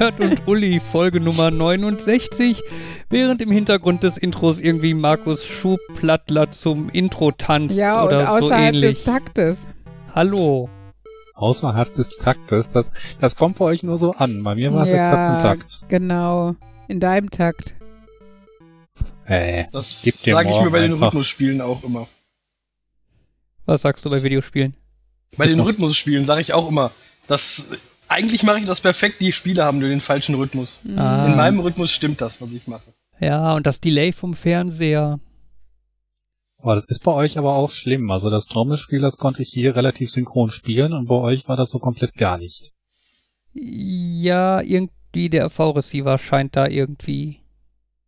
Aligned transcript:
Nerd 0.00 0.18
und 0.18 0.48
Uli, 0.48 0.80
Folge 0.80 1.20
Nummer 1.20 1.50
69. 1.50 2.62
Während 3.10 3.42
im 3.42 3.50
Hintergrund 3.50 4.02
des 4.02 4.16
Intros 4.16 4.58
irgendwie 4.58 4.94
Markus 4.94 5.44
Schuhplattler 5.44 6.50
zum 6.50 6.88
Intro 6.88 7.32
tanzt 7.32 7.76
ja, 7.76 8.02
oder 8.02 8.20
und 8.20 8.26
außerhalb 8.44 8.74
so 8.74 8.78
ähnlich. 8.78 8.94
des 8.96 9.04
Taktes. 9.04 9.66
Hallo. 10.14 10.70
Außerhalb 11.34 11.94
des 11.94 12.16
Taktes, 12.16 12.72
das, 12.72 12.94
das 13.20 13.36
kommt 13.36 13.58
bei 13.58 13.66
euch 13.66 13.82
nur 13.82 13.98
so 13.98 14.12
an. 14.12 14.42
Bei 14.42 14.54
mir 14.54 14.72
war 14.72 14.84
es 14.84 14.90
ja, 14.90 15.00
exakt 15.00 15.34
im 15.34 15.42
Takt. 15.42 15.80
Genau. 15.88 16.54
In 16.88 16.98
deinem 16.98 17.30
Takt. 17.30 17.74
Äh, 19.26 19.66
Das 19.70 20.02
sage 20.02 20.48
ich 20.50 20.60
mir 20.62 20.70
bei 20.70 20.80
den 20.80 20.94
einfach. 20.94 21.08
Rhythmusspielen 21.08 21.60
auch 21.60 21.84
immer. 21.84 22.08
Was 23.66 23.82
sagst 23.82 24.06
du 24.06 24.10
bei 24.10 24.22
Videospielen? 24.22 24.74
Bei 25.36 25.44
den 25.44 25.56
Rhythmus. 25.56 25.74
Rhythmusspielen 25.74 26.24
sage 26.24 26.40
ich 26.40 26.54
auch 26.54 26.70
immer, 26.70 26.90
dass 27.26 27.68
eigentlich 28.10 28.42
mache 28.42 28.58
ich 28.58 28.66
das 28.66 28.80
perfekt, 28.80 29.20
die 29.20 29.32
Spiele 29.32 29.64
haben 29.64 29.78
nur 29.78 29.88
den 29.88 30.00
falschen 30.00 30.34
Rhythmus. 30.34 30.80
Ah. 30.96 31.26
In 31.26 31.36
meinem 31.36 31.60
Rhythmus 31.60 31.90
stimmt 31.92 32.20
das, 32.20 32.40
was 32.40 32.52
ich 32.52 32.66
mache. 32.66 32.92
Ja, 33.20 33.54
und 33.54 33.66
das 33.66 33.80
Delay 33.80 34.12
vom 34.12 34.34
Fernseher. 34.34 35.20
aber 36.58 36.74
das 36.74 36.86
ist 36.86 37.04
bei 37.04 37.12
euch 37.12 37.38
aber 37.38 37.54
auch 37.54 37.70
schlimm. 37.70 38.10
Also 38.10 38.30
das 38.30 38.46
Trommelspiel, 38.46 39.00
das 39.00 39.16
konnte 39.16 39.42
ich 39.42 39.50
hier 39.50 39.76
relativ 39.76 40.10
synchron 40.10 40.50
spielen 40.50 40.92
und 40.92 41.06
bei 41.06 41.14
euch 41.14 41.46
war 41.48 41.56
das 41.56 41.70
so 41.70 41.78
komplett 41.78 42.14
gar 42.14 42.38
nicht. 42.38 42.72
Ja, 43.52 44.60
irgendwie 44.60 45.28
der 45.30 45.50
V-Receiver 45.50 46.18
scheint 46.18 46.56
da 46.56 46.66
irgendwie. 46.66 47.40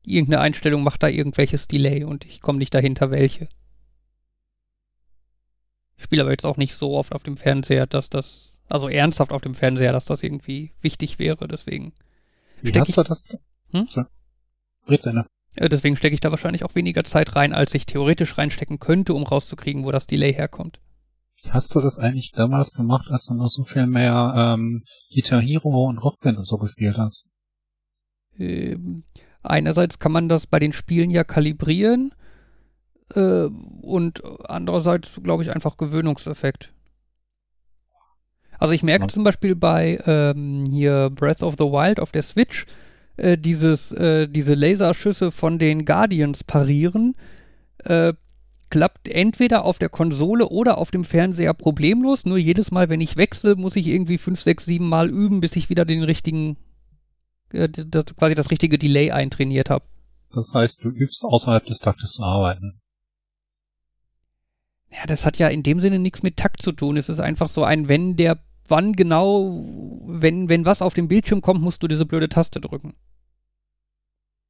Irgendeine 0.05 0.41
Einstellung 0.41 0.83
macht 0.83 1.03
da 1.03 1.09
irgendwelches 1.09 1.69
Delay 1.69 2.05
und 2.05 2.25
ich 2.25 2.41
komme 2.41 2.59
nicht 2.59 2.75
dahinter, 2.75 3.11
welche. 3.13 3.49
Ich 5.97 6.05
spiele 6.05 6.23
aber 6.23 6.33
jetzt 6.33 6.45
auch 6.47 6.57
nicht 6.57 6.75
so 6.75 6.97
oft 6.97 7.13
auf 7.13 7.23
dem 7.23 7.37
Fernseher, 7.37 7.87
dass 7.87 8.11
das, 8.11 8.52
also 8.73 8.89
ernsthaft 8.89 9.33
auf 9.33 9.43
dem 9.43 9.55
Fernseher, 9.55 9.93
dass 9.93 10.05
das 10.05 10.23
irgendwie 10.23 10.73
wichtig 10.81 11.19
wäre, 11.19 11.47
deswegen. 11.49 11.93
Wie 12.61 12.73
hast 12.79 12.97
du 12.97 13.03
das? 13.03 13.25
Hm? 13.73 13.87
So. 13.87 14.05
Red 14.89 15.03
zu 15.03 15.11
Ende. 15.11 15.27
Äh, 15.57 15.69
Deswegen 15.69 15.97
stecke 15.97 16.15
ich 16.15 16.21
da 16.21 16.31
wahrscheinlich 16.31 16.65
auch 16.65 16.75
weniger 16.75 17.05
Zeit 17.05 17.37
rein, 17.37 17.53
als 17.53 17.75
ich 17.75 17.87
theoretisch 17.87 18.39
reinstecken 18.39 18.79
könnte, 18.79 19.15
um 19.15 19.23
rauszukriegen, 19.23 19.85
wo 19.85 19.91
das 19.91 20.07
Delay 20.07 20.33
herkommt. 20.33 20.81
Wie 21.43 21.51
hast 21.51 21.75
du 21.75 21.81
das 21.81 21.99
eigentlich 21.99 22.33
damals 22.33 22.73
gemacht, 22.73 23.09
als 23.11 23.27
du 23.27 23.35
noch 23.35 23.49
so 23.49 23.65
viel 23.65 23.87
mehr 23.87 24.35
ähm, 24.37 24.85
Guitar 25.13 25.41
Hero 25.41 25.89
und 25.89 25.99
Rockband 25.99 26.39
und 26.39 26.47
so 26.47 26.57
gespielt 26.57 26.97
hast? 26.97 27.27
Ähm, 28.39 29.05
einerseits 29.43 29.99
kann 29.99 30.13
man 30.13 30.29
das 30.29 30.47
bei 30.47 30.59
den 30.59 30.73
Spielen 30.73 31.11
ja 31.11 31.25
kalibrieren 31.25 32.15
äh, 33.15 33.49
und 33.83 34.23
andererseits, 34.49 35.21
glaube 35.23 35.43
ich, 35.43 35.51
einfach 35.51 35.77
Gewöhnungseffekt. 35.77 36.73
Also 38.63 38.75
ich 38.75 38.85
merke 38.85 39.07
Ja. 39.07 39.09
zum 39.09 39.25
Beispiel 39.25 39.57
bei 39.57 39.99
ähm, 40.07 40.65
hier 40.71 41.11
Breath 41.11 41.43
of 41.43 41.55
the 41.59 41.65
Wild 41.65 41.99
auf 41.99 42.13
der 42.13 42.23
Switch 42.23 42.65
äh, 43.17 43.37
dieses, 43.37 43.91
äh, 43.91 44.29
diese 44.29 44.55
Laserschüsse 44.55 45.33
von 45.33 45.59
den 45.59 45.85
Guardians 45.85 46.45
parieren, 46.45 47.17
äh, 47.85 48.13
klappt 48.71 49.09
entweder 49.09 49.65
auf 49.65 49.81
der 49.81 49.89
Konsole 49.89 50.49
oder 50.49 50.79
auf 50.79 50.93
dem 50.93 51.03
Fernseher 51.03 51.55
problemlos. 51.55 52.25
Nur 52.25 52.39
jedes 52.39 52.71
Mal, 52.71 52.89
wenn 52.89 53.01
ich 53.01 53.17
wechsle, 53.17 53.57
muss 53.57 53.75
ich 53.75 53.89
irgendwie 53.89 54.17
fünf, 54.17 54.41
sechs, 54.41 54.65
sieben 54.65 54.89
Mal 54.89 55.11
üben, 55.11 55.41
bis 55.41 55.57
ich 55.57 55.69
wieder 55.69 55.85
den 55.85 56.05
richtigen 56.05 56.57
äh, 57.53 57.69
das, 57.69 58.07
quasi 58.17 58.37
das 58.37 58.53
richtige 58.53 58.79
Delay 58.79 59.11
eintrainiert 59.11 59.71
habe. 59.71 59.85
Das 60.33 60.53
heißt, 60.55 60.85
du 60.85 60.89
übst 60.89 61.25
außerhalb 61.25 61.67
des 61.67 61.81
Taktes 61.81 62.13
zu 62.13 62.23
arbeiten. 62.23 62.81
Ja, 64.91 65.07
das 65.07 65.27
hat 65.27 65.39
ja 65.39 65.49
in 65.49 65.63
dem 65.63 65.81
Sinne 65.81 65.99
nichts 65.99 66.23
mit 66.23 66.37
Takt 66.37 66.63
zu 66.63 66.71
tun. 66.71 66.97
Es 66.97 67.09
ist 67.09 67.21
einfach 67.21 67.49
so 67.49 67.65
ein, 67.65 67.89
wenn 67.89 68.15
der, 68.17 68.39
wann 68.69 68.95
genau, 68.95 69.65
wenn, 70.07 70.49
wenn 70.49 70.67
was 70.67 70.83
auf 70.83 70.95
dem 70.95 71.09
Bildschirm 71.09 71.41
kommt, 71.43 71.61
musst 71.63 71.83
du 71.83 71.89
diese 71.89 72.07
blöde 72.07 72.29
Taste 72.29 72.61
drücken. 72.61 72.95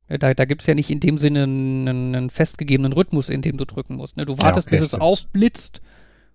Ja, 0.09 0.19
Da, 0.19 0.35
da 0.35 0.45
gibt 0.45 0.63
es 0.63 0.67
ja 0.67 0.75
nicht 0.75 0.91
in 0.91 1.01
dem 1.01 1.19
Sinne 1.19 1.45
einen, 1.45 1.89
einen 1.89 2.31
festgegebenen 2.31 2.93
Rhythmus, 2.93 3.29
in 3.29 3.43
dem 3.43 3.57
du 3.57 3.65
drücken 3.65 3.97
musst. 3.97 4.17
Ne? 4.17 4.27
Du 4.27 4.39
wartest, 4.39 4.67
okay, 4.69 4.77
bis 4.77 4.83
es 4.83 4.89
stimmt. 4.89 5.03
aufblitzt 5.03 5.81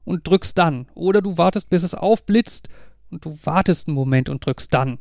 und 0.04 0.28
drückst 0.28 0.58
dann. 0.58 0.88
Oder 0.96 1.22
du 1.22 1.38
wartest, 1.38 1.70
bis 1.70 1.84
es 1.84 1.94
aufblitzt 1.94 2.70
und 3.10 3.26
du 3.26 3.38
wartest 3.44 3.88
einen 3.88 3.96
Moment 3.96 4.30
und 4.30 4.46
drückst 4.46 4.74
dann. 4.74 5.00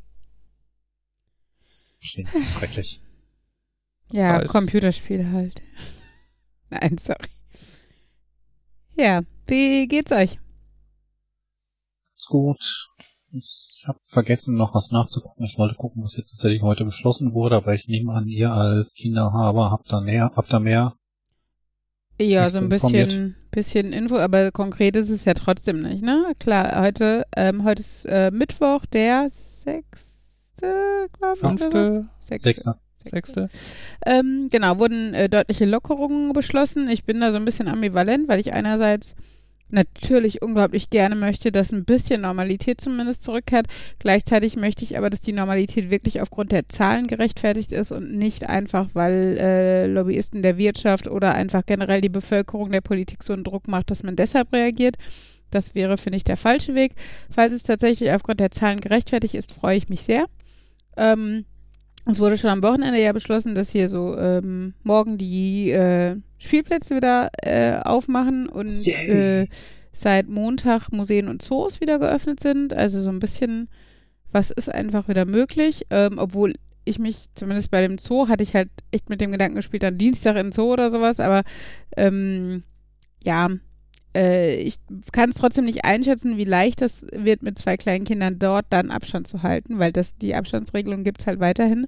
Schrecklich. 1.64 3.00
Ja, 4.12 4.41
Weiß. 4.41 4.48
Computerspiele 4.48 5.32
halt. 5.32 5.62
Nein, 6.70 6.97
sorry. 6.98 7.28
Ja, 8.97 9.22
wie 9.47 9.87
geht's 9.88 10.12
euch? 10.12 10.38
Ist 12.16 12.28
gut. 12.28 12.88
Ich 13.32 13.84
habe 13.87 13.99
vergessen, 14.04 14.54
noch 14.54 14.75
was 14.75 14.91
nachzugucken. 14.91 15.44
Ich 15.44 15.59
wollte 15.59 15.75
gucken, 15.75 16.03
was 16.03 16.16
jetzt 16.16 16.31
tatsächlich 16.31 16.62
heute 16.62 16.84
beschlossen 16.84 17.34
wurde, 17.34 17.56
aber 17.56 17.75
ich 17.75 17.88
nehme 17.88 18.12
an, 18.12 18.28
ihr 18.28 18.50
als 18.50 18.94
Kinderhaber 18.94 19.71
habt 19.71 19.93
da 19.93 20.00
mehr, 20.00 20.32
habt 20.34 20.53
da 20.53 20.59
mehr. 20.59 20.94
Ja, 22.19 22.49
so 22.49 22.59
ein 22.65 22.71
informiert. 22.71 23.09
bisschen, 23.09 23.37
bisschen 23.50 23.93
Info, 23.93 24.16
aber 24.16 24.50
konkret 24.53 24.97
ist 24.97 25.10
es 25.10 25.26
ja 25.26 25.34
trotzdem 25.34 25.82
nicht, 25.82 26.03
ne? 26.03 26.32
Klar, 26.38 26.81
heute, 26.81 27.26
ähm, 27.37 27.65
heute 27.65 27.82
ist 27.82 28.06
äh, 28.06 28.31
Mittwoch, 28.31 28.87
der 28.87 29.28
sechste, 29.28 31.09
glaube 31.12 31.34
ich. 31.34 31.41
Fünfte, 31.41 32.09
Sechste. 32.21 32.49
Sechster. 32.49 32.78
sechste. 33.10 33.50
Ähm, 34.06 34.49
genau, 34.50 34.78
wurden 34.78 35.12
äh, 35.12 35.28
deutliche 35.28 35.66
Lockerungen 35.66 36.32
beschlossen. 36.32 36.88
Ich 36.88 37.05
bin 37.05 37.21
da 37.21 37.32
so 37.32 37.37
ein 37.37 37.44
bisschen 37.44 37.69
ambivalent, 37.69 38.28
weil 38.28 38.41
ich 38.41 38.55
einerseits 38.55 39.15
natürlich 39.69 40.43
unglaublich 40.43 40.91
gerne 40.91 41.16
möchte, 41.16 41.53
dass 41.53 41.72
ein 41.72 41.84
bisschen 41.84 42.21
Normalität 42.21 42.81
zumindest 42.81 43.22
zurückkehrt. 43.22 43.66
Gleichzeitig 43.99 44.56
möchte 44.56 44.84
ich 44.84 44.97
aber, 44.97 45.10
dass 45.10 45.21
die 45.21 45.32
Normalität 45.32 45.91
wirklich 45.91 46.21
aufgrund 46.21 46.53
der 46.53 46.69
Zahlen 46.69 47.06
gerechtfertigt 47.06 47.72
ist 47.72 47.93
und 47.93 48.12
nicht 48.12 48.49
einfach, 48.49 48.88
weil 48.94 49.37
äh, 49.38 49.87
Lobbyisten 49.87 50.43
der 50.43 50.59
Wirtschaft 50.59 51.09
oder 51.09 51.34
einfach 51.34 51.65
generell 51.66 52.00
die 52.00 52.09
Bevölkerung 52.09 52.71
der 52.71 52.81
Politik 52.81 53.22
so 53.22 53.32
einen 53.32 53.44
Druck 53.44 53.69
macht, 53.69 53.91
dass 53.91 54.03
man 54.03 54.16
deshalb 54.16 54.53
reagiert. 54.53 54.97
Das 55.50 55.75
wäre, 55.75 55.97
finde 55.97 56.16
ich, 56.16 56.25
der 56.25 56.37
falsche 56.37 56.75
Weg. 56.75 56.93
Falls 57.31 57.53
es 57.53 57.62
tatsächlich 57.62 58.10
aufgrund 58.12 58.41
der 58.41 58.50
Zahlen 58.50 58.81
gerechtfertigt 58.81 59.34
ist, 59.34 59.53
freue 59.53 59.76
ich 59.76 59.88
mich 59.88 60.03
sehr. 60.03 60.26
Ähm, 60.97 61.44
es 62.06 62.21
wurde 62.21 62.39
schon 62.39 62.50
am 62.50 62.62
Wochenende 62.62 63.03
ja 63.03 63.12
beschlossen, 63.12 63.55
dass 63.55 63.71
hier 63.71 63.89
so 63.89 64.17
ähm, 64.17 64.75
morgen 64.84 65.19
die 65.19 65.71
äh, 65.71 66.17
Spielplätze 66.39 66.97
wieder 66.97 67.31
äh, 67.43 67.81
aufmachen 67.81 68.49
und 68.49 68.87
äh, 68.87 69.47
seit 69.93 70.28
Montag 70.28 70.93
Museen 70.93 71.28
und 71.28 71.43
Zoos 71.43 71.81
wieder 71.81 71.99
geöffnet 71.99 72.41
sind. 72.41 72.72
Also 72.72 73.00
so 73.00 73.11
ein 73.11 73.19
bisschen, 73.19 73.69
was 74.31 74.50
ist 74.50 74.72
einfach 74.72 75.09
wieder 75.09 75.25
möglich, 75.25 75.87
ähm, 75.91 76.19
obwohl 76.19 76.55
ich 76.84 77.00
mich, 77.00 77.27
zumindest 77.34 77.71
bei 77.72 77.83
dem 77.83 77.99
Zoo, 77.99 78.28
hatte 78.28 78.44
ich 78.44 78.55
halt 78.55 78.71
echt 78.93 79.11
mit 79.11 79.21
dem 79.21 79.33
Gedanken 79.33 79.56
gespielt, 79.56 79.83
dann 79.83 79.99
Dienstag 79.99 80.37
in 80.37 80.53
Zoo 80.53 80.73
oder 80.73 80.91
sowas, 80.91 81.19
aber 81.19 81.43
ähm, 81.97 82.62
ja, 83.25 83.49
ich 84.16 84.78
kann 85.12 85.31
es 85.31 85.37
trotzdem 85.37 85.65
nicht 85.65 85.84
einschätzen, 85.84 86.37
wie 86.37 86.44
leicht 86.44 86.81
das 86.81 87.06
wird, 87.12 87.43
mit 87.43 87.59
zwei 87.59 87.77
kleinen 87.77 88.04
Kindern 88.04 88.38
dort 88.38 88.66
dann 88.71 88.91
Abstand 88.91 89.27
zu 89.27 89.43
halten, 89.43 89.78
weil 89.78 89.93
das 89.93 90.16
die 90.16 90.34
Abstandsregelung 90.34 91.04
gibt 91.04 91.21
es 91.21 91.27
halt 91.27 91.41
weiterhin. 91.41 91.87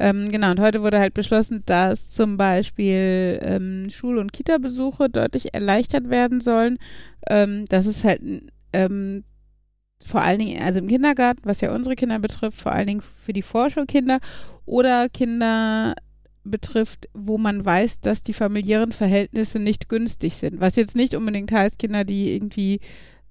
Ähm, 0.00 0.30
genau, 0.30 0.50
und 0.50 0.60
heute 0.60 0.82
wurde 0.82 1.00
halt 1.00 1.14
beschlossen, 1.14 1.62
dass 1.66 2.10
zum 2.10 2.36
Beispiel 2.36 3.40
ähm, 3.42 3.88
Schul- 3.90 4.18
und 4.18 4.32
Kita-Besuche 4.32 5.08
deutlich 5.10 5.54
erleichtert 5.54 6.08
werden 6.08 6.40
sollen. 6.40 6.78
Ähm, 7.28 7.66
das 7.68 7.86
ist 7.86 8.04
halt 8.04 8.22
ähm, 8.72 9.24
vor 10.04 10.22
allen 10.22 10.38
Dingen, 10.38 10.62
also 10.62 10.78
im 10.78 10.86
Kindergarten, 10.86 11.42
was 11.44 11.60
ja 11.60 11.74
unsere 11.74 11.96
Kinder 11.96 12.18
betrifft, 12.18 12.58
vor 12.58 12.72
allen 12.72 12.86
Dingen 12.86 13.02
für 13.02 13.32
die 13.32 13.42
Vorschulkinder 13.42 14.20
oder 14.64 15.08
Kinder 15.08 15.94
betrifft, 16.50 17.08
wo 17.14 17.38
man 17.38 17.64
weiß, 17.64 18.00
dass 18.00 18.22
die 18.22 18.32
familiären 18.32 18.92
Verhältnisse 18.92 19.58
nicht 19.58 19.88
günstig 19.88 20.34
sind. 20.34 20.60
Was 20.60 20.76
jetzt 20.76 20.96
nicht 20.96 21.14
unbedingt 21.14 21.52
heißt, 21.52 21.78
Kinder, 21.78 22.04
die 22.04 22.34
irgendwie 22.34 22.80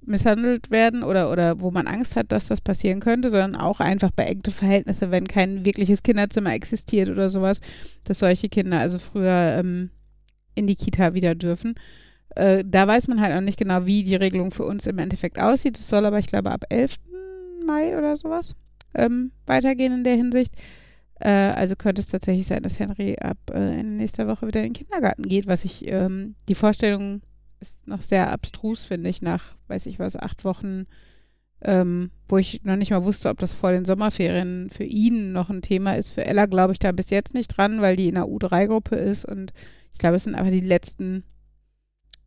misshandelt 0.07 0.71
werden 0.71 1.03
oder, 1.03 1.31
oder 1.31 1.59
wo 1.59 1.69
man 1.69 1.87
Angst 1.87 2.15
hat, 2.15 2.31
dass 2.31 2.47
das 2.47 2.61
passieren 2.61 2.99
könnte, 2.99 3.29
sondern 3.29 3.55
auch 3.55 3.79
einfach 3.79 4.11
beengte 4.11 4.51
Verhältnisse, 4.51 5.11
wenn 5.11 5.27
kein 5.27 5.65
wirkliches 5.65 6.01
Kinderzimmer 6.01 6.53
existiert 6.53 7.09
oder 7.09 7.29
sowas, 7.29 7.59
dass 8.05 8.19
solche 8.19 8.47
Kinder 8.47 8.79
also 8.79 8.99
früher 8.99 9.57
ähm, 9.59 9.89
in 10.55 10.65
die 10.65 10.75
Kita 10.75 11.13
wieder 11.13 11.35
dürfen. 11.35 11.75
Äh, 12.35 12.63
da 12.65 12.87
weiß 12.87 13.07
man 13.09 13.19
halt 13.19 13.35
auch 13.35 13.41
nicht 13.41 13.59
genau, 13.59 13.85
wie 13.85 14.03
die 14.03 14.15
Regelung 14.15 14.51
für 14.51 14.63
uns 14.63 14.87
im 14.87 14.97
Endeffekt 14.97 15.39
aussieht. 15.39 15.77
Es 15.77 15.89
soll 15.89 16.05
aber, 16.05 16.19
ich 16.19 16.27
glaube, 16.27 16.51
ab 16.51 16.63
11. 16.69 16.95
Mai 17.65 17.97
oder 17.97 18.15
sowas 18.15 18.55
ähm, 18.93 19.31
weitergehen 19.45 19.93
in 19.93 20.03
der 20.03 20.15
Hinsicht. 20.15 20.53
Äh, 21.19 21.29
also 21.29 21.75
könnte 21.75 22.01
es 22.01 22.07
tatsächlich 22.07 22.47
sein, 22.47 22.63
dass 22.63 22.79
Henry 22.79 23.15
ab 23.19 23.37
äh, 23.53 23.81
nächster 23.83 24.27
Woche 24.27 24.47
wieder 24.47 24.61
in 24.61 24.73
den 24.73 24.73
Kindergarten 24.73 25.23
geht, 25.23 25.47
was 25.47 25.65
ich, 25.65 25.87
ähm, 25.87 26.35
die 26.47 26.55
Vorstellung 26.55 27.21
ist 27.59 27.87
noch 27.87 28.01
sehr 28.01 28.31
abstrus, 28.31 28.83
finde 28.83 29.09
ich, 29.09 29.21
nach, 29.21 29.55
weiß 29.67 29.87
ich 29.87 29.97
was, 29.97 30.15
acht 30.15 30.43
Wochen, 30.45 30.85
ähm, 31.61 32.11
wo 32.27 32.37
ich 32.37 32.63
noch 32.63 32.75
nicht 32.75 32.91
mal 32.91 33.03
wusste, 33.03 33.29
ob 33.29 33.39
das 33.39 33.53
vor 33.53 33.71
den 33.71 33.85
Sommerferien 33.85 34.69
für 34.69 34.83
ihn 34.83 35.31
noch 35.31 35.49
ein 35.49 35.63
Thema 35.63 35.95
ist. 35.97 36.09
Für 36.09 36.25
Ella 36.25 36.45
glaube 36.45 36.73
ich 36.73 36.79
da 36.79 36.91
bis 36.91 37.09
jetzt 37.09 37.33
nicht 37.33 37.47
dran, 37.47 37.81
weil 37.81 37.95
die 37.95 38.09
in 38.09 38.15
der 38.15 38.25
U3-Gruppe 38.25 38.95
ist 38.95 39.25
und 39.25 39.53
ich 39.91 39.99
glaube, 39.99 40.17
es 40.17 40.25
sind 40.25 40.35
einfach 40.35 40.51
die 40.51 40.59
letzten, 40.59 41.23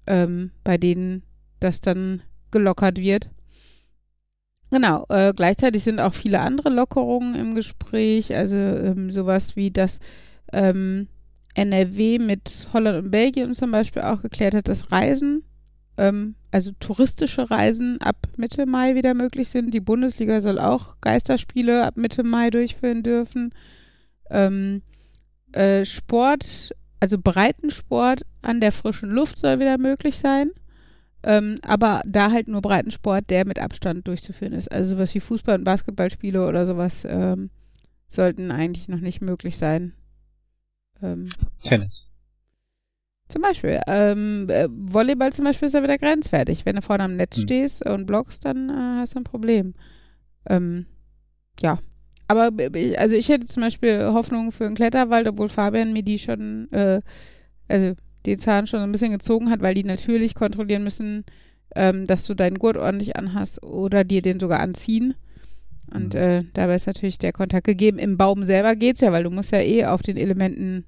ähm, 0.08 0.50
bei 0.64 0.76
denen 0.78 1.22
das 1.60 1.80
dann 1.80 2.22
gelockert 2.50 2.98
wird. 2.98 3.30
Genau, 4.70 5.04
äh, 5.08 5.32
gleichzeitig 5.34 5.82
sind 5.82 5.98
auch 5.98 6.14
viele 6.14 6.40
andere 6.40 6.70
Lockerungen 6.70 7.34
im 7.34 7.54
Gespräch, 7.56 8.34
also 8.34 8.54
ähm, 8.54 9.10
sowas 9.10 9.56
wie 9.56 9.72
das 9.72 9.98
ähm, 10.52 11.08
NRW 11.54 12.18
mit 12.20 12.68
Holland 12.72 13.04
und 13.04 13.10
Belgien 13.10 13.54
zum 13.54 13.72
Beispiel 13.72 14.02
auch 14.02 14.22
geklärt 14.22 14.54
hat, 14.54 14.68
dass 14.68 14.92
Reisen, 14.92 15.42
ähm, 15.96 16.36
also 16.52 16.70
touristische 16.78 17.50
Reisen 17.50 18.00
ab 18.00 18.16
Mitte 18.36 18.64
Mai 18.66 18.94
wieder 18.94 19.14
möglich 19.14 19.48
sind. 19.48 19.74
Die 19.74 19.80
Bundesliga 19.80 20.40
soll 20.40 20.60
auch 20.60 20.96
Geisterspiele 21.00 21.84
ab 21.84 21.96
Mitte 21.96 22.22
Mai 22.22 22.50
durchführen 22.50 23.02
dürfen. 23.02 23.52
Ähm, 24.30 24.82
äh, 25.52 25.84
Sport, 25.84 26.70
also 27.00 27.18
Breitensport 27.18 28.22
an 28.42 28.60
der 28.60 28.70
frischen 28.70 29.10
Luft 29.10 29.38
soll 29.38 29.58
wieder 29.58 29.78
möglich 29.78 30.16
sein. 30.16 30.52
Ähm, 31.22 31.58
aber 31.62 32.02
da 32.06 32.30
halt 32.30 32.48
nur 32.48 32.62
Breitensport, 32.62 33.28
der 33.28 33.46
mit 33.46 33.58
Abstand 33.58 34.08
durchzuführen 34.08 34.52
ist. 34.52 34.70
Also 34.72 34.94
sowas 34.94 35.14
wie 35.14 35.20
Fußball- 35.20 35.58
und 35.58 35.64
Basketballspiele 35.64 36.46
oder 36.46 36.66
sowas 36.66 37.06
ähm, 37.08 37.50
sollten 38.08 38.50
eigentlich 38.50 38.88
noch 38.88 39.00
nicht 39.00 39.20
möglich 39.20 39.56
sein. 39.58 39.92
Ähm, 41.02 41.28
Tennis. 41.62 42.10
Zum 43.28 43.42
Beispiel. 43.42 43.80
Ähm, 43.86 44.48
äh, 44.48 44.68
Volleyball 44.70 45.32
zum 45.32 45.44
Beispiel 45.44 45.66
ist 45.66 45.74
ja 45.74 45.82
wieder 45.82 45.98
grenzwertig. 45.98 46.66
Wenn 46.66 46.76
du 46.76 46.82
vorne 46.82 47.04
am 47.04 47.16
Netz 47.16 47.36
hm. 47.36 47.42
stehst 47.42 47.86
und 47.86 48.06
blockst, 48.06 48.44
dann 48.44 48.68
äh, 48.70 49.00
hast 49.00 49.14
du 49.14 49.20
ein 49.20 49.24
Problem. 49.24 49.74
Ähm, 50.48 50.86
ja. 51.60 51.78
Aber 52.26 52.50
also 52.96 53.16
ich 53.16 53.28
hätte 53.28 53.46
zum 53.46 53.62
Beispiel 53.62 54.04
Hoffnung 54.12 54.52
für 54.52 54.64
einen 54.64 54.76
Kletterwald, 54.76 55.26
obwohl 55.26 55.48
Fabian 55.48 55.92
mir 55.92 56.02
die 56.02 56.18
schon, 56.18 56.70
äh, 56.72 57.00
also 57.68 57.94
den 58.26 58.38
Zahn 58.38 58.66
schon 58.66 58.80
ein 58.80 58.92
bisschen 58.92 59.12
gezogen 59.12 59.50
hat, 59.50 59.62
weil 59.62 59.74
die 59.74 59.84
natürlich 59.84 60.34
kontrollieren 60.34 60.84
müssen, 60.84 61.24
ähm, 61.74 62.06
dass 62.06 62.26
du 62.26 62.34
deinen 62.34 62.58
Gurt 62.58 62.76
ordentlich 62.76 63.16
anhast 63.16 63.62
oder 63.62 64.04
dir 64.04 64.22
den 64.22 64.40
sogar 64.40 64.60
anziehen. 64.60 65.14
Und 65.92 66.14
mhm. 66.14 66.20
äh, 66.20 66.44
dabei 66.54 66.76
ist 66.76 66.86
natürlich 66.86 67.18
der 67.18 67.32
Kontakt 67.32 67.66
gegeben. 67.66 67.98
Im 67.98 68.16
Baum 68.16 68.44
selber 68.44 68.76
geht's 68.76 69.00
ja, 69.00 69.12
weil 69.12 69.24
du 69.24 69.30
musst 69.30 69.52
ja 69.52 69.60
eh 69.60 69.86
auf 69.86 70.02
den 70.02 70.16
Elementen, 70.16 70.84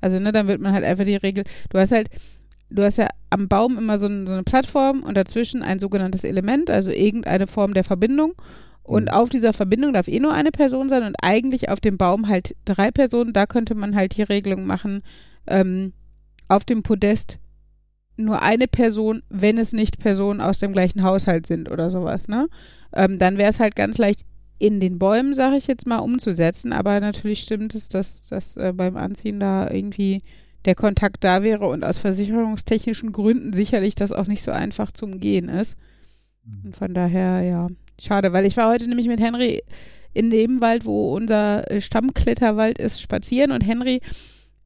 also 0.00 0.18
ne, 0.18 0.32
dann 0.32 0.48
wird 0.48 0.60
man 0.60 0.72
halt 0.72 0.84
einfach 0.84 1.04
die 1.04 1.16
Regel, 1.16 1.44
du 1.70 1.78
hast 1.78 1.92
halt, 1.92 2.08
du 2.70 2.82
hast 2.82 2.98
ja 2.98 3.08
am 3.30 3.48
Baum 3.48 3.78
immer 3.78 3.98
so, 3.98 4.06
ein, 4.06 4.26
so 4.26 4.32
eine 4.32 4.42
Plattform 4.42 5.02
und 5.02 5.16
dazwischen 5.16 5.62
ein 5.62 5.78
sogenanntes 5.78 6.24
Element, 6.24 6.70
also 6.70 6.90
irgendeine 6.90 7.46
Form 7.46 7.74
der 7.74 7.84
Verbindung. 7.84 8.34
Und 8.82 9.04
mhm. 9.04 9.10
auf 9.10 9.30
dieser 9.30 9.52
Verbindung 9.52 9.94
darf 9.94 10.08
eh 10.08 10.20
nur 10.20 10.32
eine 10.32 10.50
Person 10.50 10.88
sein 10.88 11.04
und 11.04 11.16
eigentlich 11.22 11.70
auf 11.70 11.80
dem 11.80 11.96
Baum 11.96 12.28
halt 12.28 12.54
drei 12.64 12.90
Personen. 12.90 13.32
Da 13.32 13.46
könnte 13.46 13.74
man 13.74 13.96
halt 13.96 14.16
die 14.16 14.22
Regelung 14.22 14.66
machen, 14.66 15.02
ähm, 15.46 15.92
auf 16.48 16.64
dem 16.64 16.82
Podest 16.82 17.38
nur 18.16 18.42
eine 18.42 18.68
Person, 18.68 19.22
wenn 19.28 19.58
es 19.58 19.72
nicht 19.72 19.98
Personen 19.98 20.40
aus 20.40 20.58
dem 20.58 20.72
gleichen 20.72 21.02
Haushalt 21.02 21.46
sind 21.46 21.70
oder 21.70 21.90
sowas, 21.90 22.28
ne? 22.28 22.48
Ähm, 22.92 23.18
dann 23.18 23.38
wäre 23.38 23.50
es 23.50 23.58
halt 23.60 23.74
ganz 23.74 23.98
leicht 23.98 24.22
in 24.58 24.78
den 24.78 24.98
Bäumen, 24.98 25.34
sage 25.34 25.56
ich 25.56 25.66
jetzt 25.66 25.86
mal, 25.86 25.98
umzusetzen. 25.98 26.72
Aber 26.72 27.00
natürlich 27.00 27.40
stimmt 27.40 27.74
es, 27.74 27.88
dass, 27.88 28.28
dass 28.28 28.56
äh, 28.56 28.72
beim 28.72 28.96
Anziehen 28.96 29.40
da 29.40 29.68
irgendwie 29.68 30.22
der 30.64 30.74
Kontakt 30.74 31.24
da 31.24 31.42
wäre 31.42 31.66
und 31.66 31.84
aus 31.84 31.98
versicherungstechnischen 31.98 33.12
Gründen 33.12 33.52
sicherlich 33.52 33.94
das 33.94 34.12
auch 34.12 34.26
nicht 34.26 34.42
so 34.42 34.50
einfach 34.50 34.92
zu 34.92 35.06
umgehen 35.06 35.48
ist. 35.48 35.76
Mhm. 36.44 36.66
Und 36.66 36.76
von 36.76 36.94
daher, 36.94 37.42
ja, 37.42 37.66
schade, 38.00 38.32
weil 38.32 38.46
ich 38.46 38.56
war 38.56 38.70
heute 38.70 38.88
nämlich 38.88 39.08
mit 39.08 39.20
Henry 39.20 39.62
in 40.12 40.30
dem 40.30 40.60
Wald, 40.60 40.84
wo 40.84 41.14
unser 41.14 41.70
äh, 41.70 41.80
Stammkletterwald 41.80 42.78
ist, 42.78 43.02
spazieren 43.02 43.50
und 43.50 43.66
Henry 43.66 44.00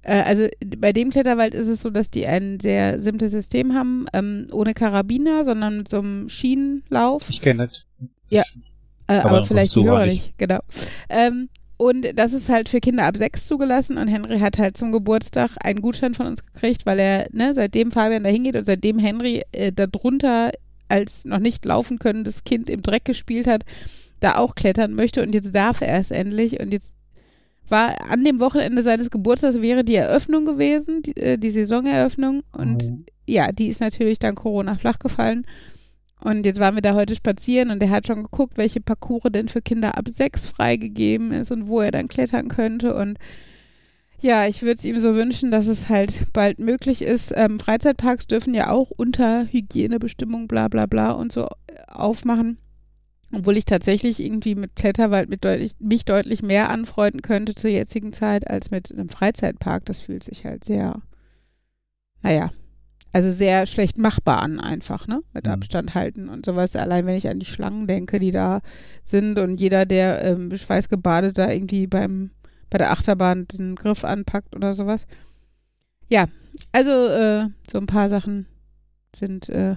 also 0.05 0.47
bei 0.77 0.93
dem 0.93 1.11
Kletterwald 1.11 1.55
ist 1.55 1.67
es 1.67 1.83
so, 1.83 1.91
dass 1.91 2.11
die 2.11 2.27
ein 2.27 2.61
sehr 2.61 3.01
simples 3.01 3.33
System 3.33 3.75
haben, 3.75 4.07
ähm, 4.13 4.47
ohne 4.53 4.75
Karabiner, 4.75 5.45
sondern 5.45 5.79
mit 5.79 5.89
so 5.89 5.99
einem 5.99 6.29
Schienenlauf. 6.29 7.29
Ich 7.29 7.43
kenne 7.43 7.69
das. 7.69 7.85
Ja, 8.29 8.43
äh, 9.09 9.19
aber, 9.19 9.31
aber 9.31 9.45
vielleicht 9.45 9.75
die 9.75 9.85
Hörer 9.85 10.07
nicht, 10.07 10.37
genau. 10.39 10.61
Ähm, 11.09 11.49
und 11.79 12.07
das 12.17 12.33
ist 12.33 12.49
halt 12.49 12.69
für 12.69 12.81
Kinder 12.81 13.05
ab 13.05 13.17
sechs 13.17 13.47
zugelassen 13.47 13.99
und 13.99 14.09
Henry 14.09 14.41
hat 14.41 14.59
halt 14.59 14.77
zum 14.77 14.91
Geburtstag 14.91 15.53
einen 15.61 15.81
Gutschein 15.81 16.15
von 16.15 16.27
uns 16.27 16.45
gekriegt, 16.45 16.87
weil 16.87 16.99
er, 16.99 17.29
ne, 17.33 17.55
seitdem 17.55 17.93
Fabian 17.93 18.25
da 18.25 18.31
hingeht 18.31 18.57
und 18.57 18.65
seitdem 18.65 18.99
Henry 18.99 19.45
äh, 19.53 19.73
darunter 19.73 20.51
als 20.89 21.25
noch 21.25 21.39
nicht 21.39 21.65
laufen 21.65 21.99
könnendes 22.01 22.43
Kind 22.43 22.69
im 22.69 22.83
Dreck 22.83 23.05
gespielt 23.05 23.47
hat, 23.47 23.65
da 24.21 24.37
auch 24.37 24.57
klettern 24.57 24.95
möchte 24.95 25.23
und 25.23 25.35
jetzt 25.35 25.55
darf 25.55 25.81
er 25.81 25.99
es 25.99 26.11
endlich 26.11 26.59
und 26.59 26.73
jetzt 26.73 26.97
war 27.71 28.11
an 28.11 28.25
dem 28.25 28.41
Wochenende 28.41 28.83
seines 28.83 29.11
Geburtstags 29.11 29.61
wäre 29.61 29.85
die 29.85 29.95
Eröffnung 29.95 30.45
gewesen, 30.45 31.03
die, 31.03 31.17
äh, 31.17 31.39
die 31.39 31.51
Saisoneröffnung. 31.51 32.43
Und 32.53 32.85
mhm. 32.85 33.07
ja, 33.27 33.53
die 33.53 33.69
ist 33.69 33.81
natürlich 33.81 34.19
dann 34.19 34.35
Corona 34.35 34.77
flach 34.77 34.99
gefallen. 34.99 35.47
Und 36.21 36.47
jetzt 36.47 36.59
waren 36.59 36.75
wir 36.75 36.83
da 36.83 36.95
heute 36.95 37.15
spazieren 37.15 37.71
und 37.71 37.83
er 37.83 37.91
hat 37.91 38.07
schon 38.07 38.25
geguckt, 38.25 38.57
welche 38.57 38.81
Parcours 38.81 39.31
denn 39.31 39.49
für 39.49 39.63
Kinder 39.63 39.97
ab 39.97 40.07
sechs 40.13 40.47
freigegeben 40.47 41.33
ist 41.33 41.53
und 41.53 41.69
wo 41.69 41.81
er 41.81 41.93
dann 41.93 42.09
klettern 42.09 42.49
könnte. 42.49 42.95
Und 42.95 43.19
ja, 44.21 44.47
ich 44.49 44.63
würde 44.63 44.79
es 44.81 44.85
ihm 44.85 44.99
so 44.99 45.15
wünschen, 45.15 45.53
dass 45.53 45.69
es 45.69 45.89
halt 45.89 46.33
bald 46.33 46.59
möglich 46.59 47.03
ist. 47.03 47.33
Ähm, 47.37 47.61
Freizeitparks 47.61 48.27
dürfen 48.27 48.53
ja 48.53 48.71
auch 48.71 48.91
unter 48.91 49.47
Hygienebestimmungen 49.47 50.49
bla 50.49 50.67
bla 50.67 50.87
bla 50.87 51.13
und 51.13 51.31
so 51.31 51.47
aufmachen. 51.87 52.59
Obwohl 53.33 53.59
ich 53.59 53.67
tatsächlich 53.67 54.21
irgendwie 54.21 54.55
mit 54.55 54.75
Kletterwald 54.75 55.29
mit 55.29 55.45
deutlich, 55.45 55.75
mich 55.81 56.05
deutlich 56.05 56.43
mehr 56.43 56.71
anfreunden 56.71 57.21
könnte 57.21 57.55
zur 57.55 57.71
jetzigen 57.71 58.13
Zeit 58.13 58.49
als 58.49 58.71
mit 58.71 58.91
einem 58.91 59.11
Freizeitpark. 59.11 59.85
Das 59.85 60.01
fühlt 60.01 60.25
sich 60.25 60.47
halt 60.47 60.65
sehr, 60.65 61.03
naja, 62.23 62.51
also 63.13 63.31
sehr 63.31 63.67
schlecht 63.67 63.99
machbar 63.99 64.43
an 64.43 64.61
einfach, 64.61 65.07
ne? 65.07 65.23
Mit 65.33 65.47
mhm. 65.47 65.53
Abstand 65.53 65.95
halten 65.95 66.29
und 66.29 66.47
sowas. 66.47 66.77
Allein 66.77 67.07
wenn 67.07 67.17
ich 67.17 67.29
an 67.29 67.39
die 67.39 67.47
Schlangen 67.47 67.87
denke, 67.87 68.19
die 68.19 68.31
da 68.31 68.61
sind 69.05 69.39
und 69.39 69.61
jeder, 69.61 69.87
der 69.87 70.25
ähm, 70.25 70.57
schweißgebadet 70.57 71.37
da 71.37 71.51
irgendwie 71.51 71.87
beim, 71.87 72.31
bei 72.71 72.79
der 72.79 72.93
Achterbahn 72.93 73.47
den 73.49 73.77
Griff 73.77 74.05
anpackt 74.05 74.55
oder 74.57 74.73
sowas. 74.73 75.07
Ja, 76.09 76.27
also 76.73 76.91
äh, 76.91 77.49
so 77.71 77.79
ein 77.79 77.87
paar 77.87 78.09
Sachen 78.09 78.47
sind 79.15 79.49
äh, 79.49 79.77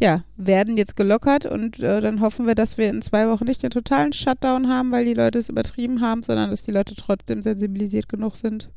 ja, 0.00 0.24
werden 0.36 0.76
jetzt 0.76 0.96
gelockert 0.96 1.46
und 1.46 1.80
äh, 1.80 2.00
dann 2.00 2.20
hoffen 2.20 2.46
wir, 2.46 2.54
dass 2.54 2.78
wir 2.78 2.88
in 2.88 3.02
zwei 3.02 3.28
Wochen 3.28 3.44
nicht 3.44 3.62
den 3.62 3.70
totalen 3.70 4.12
Shutdown 4.12 4.68
haben, 4.68 4.90
weil 4.90 5.04
die 5.04 5.14
Leute 5.14 5.38
es 5.38 5.48
übertrieben 5.48 6.00
haben, 6.00 6.22
sondern 6.22 6.50
dass 6.50 6.62
die 6.62 6.72
Leute 6.72 6.94
trotzdem 6.96 7.42
sensibilisiert 7.42 8.08
genug 8.08 8.36
sind, 8.36 8.70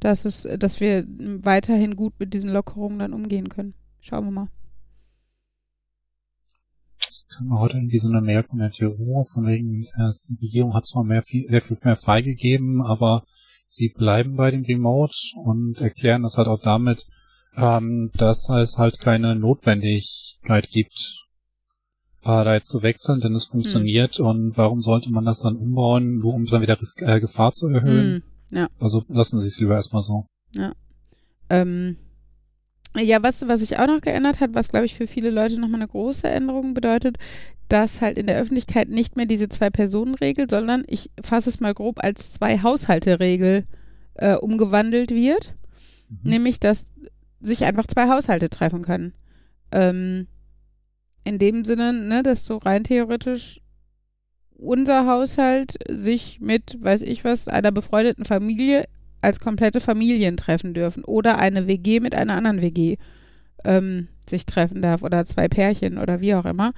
dass 0.00 0.24
es, 0.24 0.46
dass 0.58 0.80
wir 0.80 1.06
weiterhin 1.08 1.96
gut 1.96 2.14
mit 2.18 2.34
diesen 2.34 2.52
Lockerungen 2.52 2.98
dann 2.98 3.14
umgehen 3.14 3.48
können. 3.48 3.74
Schauen 4.00 4.26
wir 4.26 4.30
mal. 4.30 4.48
Das 7.00 7.26
kam 7.34 7.58
heute 7.58 7.78
irgendwie 7.78 7.98
so 7.98 8.08
eine 8.08 8.20
Mail 8.20 8.42
von 8.42 8.58
der 8.58 8.70
TU, 8.70 9.24
von 9.24 9.46
wegen, 9.46 9.80
äh, 9.80 10.10
die 10.28 10.46
Regierung 10.46 10.74
hat 10.74 10.86
zwar 10.86 11.04
mehr, 11.04 11.22
viel, 11.22 11.48
sehr 11.48 11.62
viel 11.62 11.78
mehr 11.82 11.96
freigegeben, 11.96 12.82
aber 12.82 13.24
sie 13.66 13.88
bleiben 13.88 14.36
bei 14.36 14.50
dem 14.50 14.64
Remote 14.64 15.14
und 15.42 15.78
erklären 15.78 16.22
das 16.22 16.36
halt 16.36 16.48
auch 16.48 16.60
damit, 16.60 17.06
ähm, 17.58 18.10
dass 18.14 18.48
es 18.48 18.78
halt 18.78 19.00
keine 19.00 19.34
Notwendigkeit 19.34 20.68
gibt, 20.70 21.24
äh, 22.22 22.44
da 22.44 22.54
jetzt 22.54 22.68
zu 22.68 22.82
wechseln, 22.82 23.20
denn 23.20 23.34
es 23.34 23.46
funktioniert 23.46 24.18
hm. 24.18 24.26
und 24.26 24.56
warum 24.56 24.80
sollte 24.80 25.10
man 25.10 25.24
das 25.24 25.40
dann 25.40 25.56
umbauen, 25.56 26.18
nur 26.18 26.34
um 26.34 26.46
dann 26.46 26.62
wieder 26.62 26.80
Ris 26.80 26.94
äh, 26.98 27.20
Gefahr 27.20 27.52
zu 27.52 27.68
erhöhen? 27.68 28.22
Hm. 28.50 28.58
Ja. 28.58 28.68
Also 28.78 29.04
lassen 29.08 29.40
Sie 29.40 29.48
es 29.48 29.58
lieber 29.60 29.74
erstmal 29.74 30.02
so. 30.02 30.26
Ja. 30.54 30.72
Ähm, 31.50 31.96
ja, 32.96 33.22
was, 33.22 33.46
was 33.46 33.60
sich 33.60 33.78
auch 33.78 33.86
noch 33.86 34.00
geändert 34.00 34.40
hat, 34.40 34.54
was 34.54 34.68
glaube 34.68 34.86
ich 34.86 34.94
für 34.94 35.06
viele 35.06 35.30
Leute 35.30 35.60
nochmal 35.60 35.80
eine 35.80 35.88
große 35.88 36.28
Änderung 36.28 36.74
bedeutet, 36.74 37.18
dass 37.68 38.00
halt 38.00 38.16
in 38.16 38.26
der 38.26 38.38
Öffentlichkeit 38.38 38.88
nicht 38.88 39.16
mehr 39.16 39.26
diese 39.26 39.48
Zwei-Personen-Regel, 39.48 40.48
sondern 40.48 40.84
ich 40.86 41.10
fasse 41.22 41.50
es 41.50 41.60
mal 41.60 41.74
grob 41.74 42.02
als 42.02 42.32
Zwei-Haushalte-Regel 42.32 43.64
äh, 44.14 44.36
umgewandelt 44.36 45.10
wird. 45.10 45.54
Mhm. 46.08 46.30
Nämlich, 46.30 46.60
dass 46.60 46.86
sich 47.40 47.64
einfach 47.64 47.86
zwei 47.86 48.08
Haushalte 48.08 48.50
treffen 48.50 48.82
können. 48.82 49.14
Ähm, 49.70 50.26
in 51.24 51.38
dem 51.38 51.64
Sinne, 51.64 51.92
ne, 51.92 52.22
dass 52.22 52.44
so 52.44 52.56
rein 52.56 52.84
theoretisch 52.84 53.60
unser 54.58 55.06
Haushalt 55.06 55.74
sich 55.88 56.40
mit, 56.40 56.78
weiß 56.80 57.02
ich 57.02 57.24
was, 57.24 57.48
einer 57.48 57.70
befreundeten 57.70 58.24
Familie 58.24 58.86
als 59.20 59.40
komplette 59.40 59.80
Familien 59.80 60.36
treffen 60.36 60.74
dürfen 60.74 61.04
oder 61.04 61.38
eine 61.38 61.66
WG 61.66 62.00
mit 62.00 62.14
einer 62.14 62.34
anderen 62.34 62.60
WG 62.60 62.96
ähm, 63.64 64.08
sich 64.28 64.46
treffen 64.46 64.82
darf 64.82 65.02
oder 65.02 65.24
zwei 65.24 65.48
Pärchen 65.48 65.98
oder 65.98 66.20
wie 66.20 66.34
auch 66.34 66.44
immer. 66.44 66.72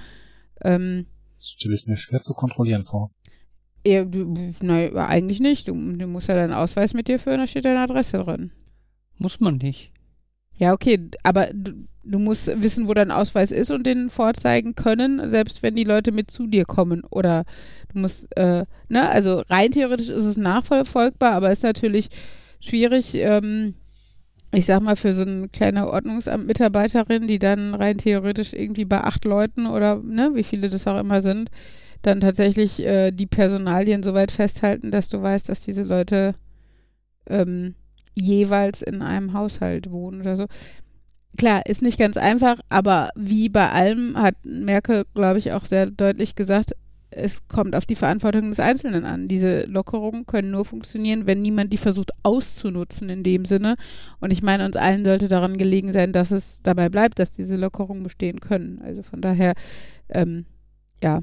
Ähm, 0.63 1.07
das 1.39 1.51
stelle 1.51 1.75
ich 1.75 1.87
mir 1.87 1.97
schwer 1.97 2.21
zu 2.21 2.35
kontrollieren 2.35 2.85
vor. 2.85 3.11
Ja, 3.87 4.05
du, 4.05 4.35
nein, 4.61 4.95
eigentlich 4.97 5.41
nicht. 5.41 5.69
Du, 5.69 5.73
du 5.73 6.07
musst 6.07 6.29
ja 6.29 6.35
deinen 6.35 6.53
Ausweis 6.53 6.93
mit 6.93 7.09
dir 7.09 7.19
führen, 7.19 7.39
da 7.39 7.47
steht 7.47 7.65
deine 7.65 7.81
Adresse 7.81 8.19
drin. 8.19 8.53
Muss 9.17 9.41
man 9.41 9.57
nicht. 9.57 9.93
Ja, 10.61 10.75
okay, 10.75 11.01
aber 11.23 11.49
du, 11.55 11.73
du, 12.05 12.19
musst 12.19 12.47
wissen, 12.63 12.87
wo 12.87 12.93
dein 12.93 13.11
Ausweis 13.11 13.51
ist 13.51 13.71
und 13.71 13.87
den 13.87 14.11
vorzeigen 14.11 14.75
können, 14.75 15.27
selbst 15.31 15.63
wenn 15.63 15.75
die 15.75 15.85
Leute 15.85 16.13
mit 16.13 16.31
zu 16.31 16.47
dir 16.47 16.67
kommen. 16.67 17.03
Oder 17.09 17.45
du 17.91 18.01
musst, 18.01 18.29
äh, 18.37 18.67
ne, 18.89 19.09
also 19.09 19.43
rein 19.49 19.73
theoretisch 19.73 20.11
ist 20.11 20.27
es 20.27 20.37
nachverfolgbar, 20.37 21.33
aber 21.33 21.51
ist 21.51 21.63
natürlich 21.63 22.11
schwierig, 22.61 23.15
ähm, 23.15 23.73
ich 24.53 24.67
sag 24.67 24.83
mal, 24.83 24.97
für 24.97 25.15
so 25.15 25.23
eine 25.23 25.49
kleine 25.49 25.89
Ordnungsamt-Mitarbeiterin, 25.89 27.27
die 27.27 27.39
dann 27.39 27.75
rein 27.75 27.97
theoretisch 27.97 28.53
irgendwie 28.53 28.85
bei 28.85 29.01
acht 29.01 29.25
Leuten 29.25 29.67
oder 29.67 29.97
ne, 29.97 30.33
wie 30.35 30.45
viele 30.45 30.69
das 30.69 30.87
auch 30.87 31.01
immer 31.01 31.23
sind, 31.23 31.51
dann 32.03 32.21
tatsächlich 32.21 32.85
äh, 32.85 33.13
die 33.13 33.27
Personalien 33.27 34.03
so 34.03 34.13
weit 34.13 34.31
festhalten, 34.31 34.91
dass 34.91 35.09
du 35.09 35.23
weißt, 35.23 35.49
dass 35.49 35.63
diese 35.63 35.85
Leute 35.85 36.35
ähm, 37.27 37.77
jeweils 38.15 38.83
in 38.83 39.03
einem 39.03 39.33
Haushalt 39.33 39.91
wohnen 39.91 40.21
oder 40.21 40.37
so. 40.37 40.47
Klar, 41.37 41.65
ist 41.67 41.83
nicht 41.83 41.99
ganz 41.99 42.17
einfach, 42.17 42.59
aber 42.69 43.11
wie 43.15 43.49
bei 43.49 43.71
allem 43.71 44.17
hat 44.19 44.35
Merkel, 44.45 45.05
glaube 45.15 45.39
ich, 45.39 45.53
auch 45.53 45.65
sehr 45.65 45.87
deutlich 45.87 46.35
gesagt, 46.35 46.73
es 47.11 47.47
kommt 47.49 47.75
auf 47.75 47.85
die 47.85 47.97
Verantwortung 47.97 48.51
des 48.51 48.61
Einzelnen 48.61 49.05
an. 49.05 49.27
Diese 49.27 49.65
Lockerungen 49.65 50.27
können 50.27 50.53
nur 50.53 50.65
funktionieren, 50.65 51.27
wenn 51.27 51.43
niemand 51.43 51.73
die 51.73 51.77
versucht 51.77 52.13
auszunutzen 52.23 53.09
in 53.09 53.23
dem 53.23 53.45
Sinne. 53.45 53.77
Und 54.21 54.31
ich 54.31 54.43
meine, 54.43 54.65
uns 54.65 54.77
allen 54.77 55.05
sollte 55.05 55.27
daran 55.27 55.59
gelegen 55.59 55.93
sein, 55.93 56.13
dass 56.13 56.31
es 56.31 56.61
dabei 56.63 56.89
bleibt, 56.89 57.19
dass 57.19 57.33
diese 57.33 57.57
Lockerungen 57.57 58.05
bestehen 58.05 58.39
können. 58.39 58.81
Also 58.83 59.03
von 59.03 59.21
daher, 59.21 59.55
ähm, 60.09 60.47
ja, 61.03 61.21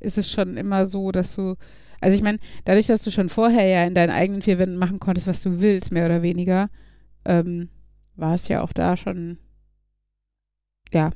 ist 0.00 0.16
es 0.18 0.30
schon 0.30 0.56
immer 0.56 0.86
so, 0.86 1.12
dass 1.12 1.34
du, 1.34 1.56
also 2.02 2.16
ich 2.16 2.22
meine, 2.22 2.38
dadurch, 2.64 2.88
dass 2.88 3.04
du 3.04 3.10
schon 3.10 3.28
vorher 3.28 3.66
ja 3.66 3.84
in 3.84 3.94
deinen 3.94 4.10
eigenen 4.10 4.42
vier 4.42 4.58
Wänden 4.58 4.76
machen 4.76 4.98
konntest, 4.98 5.28
was 5.28 5.40
du 5.40 5.60
willst, 5.60 5.92
mehr 5.92 6.06
oder 6.06 6.22
weniger, 6.22 6.68
ähm, 7.24 7.68
war 8.16 8.34
es 8.34 8.48
ja 8.48 8.62
auch 8.62 8.72
da 8.72 8.96
schon, 8.96 9.38
ja, 10.92 11.10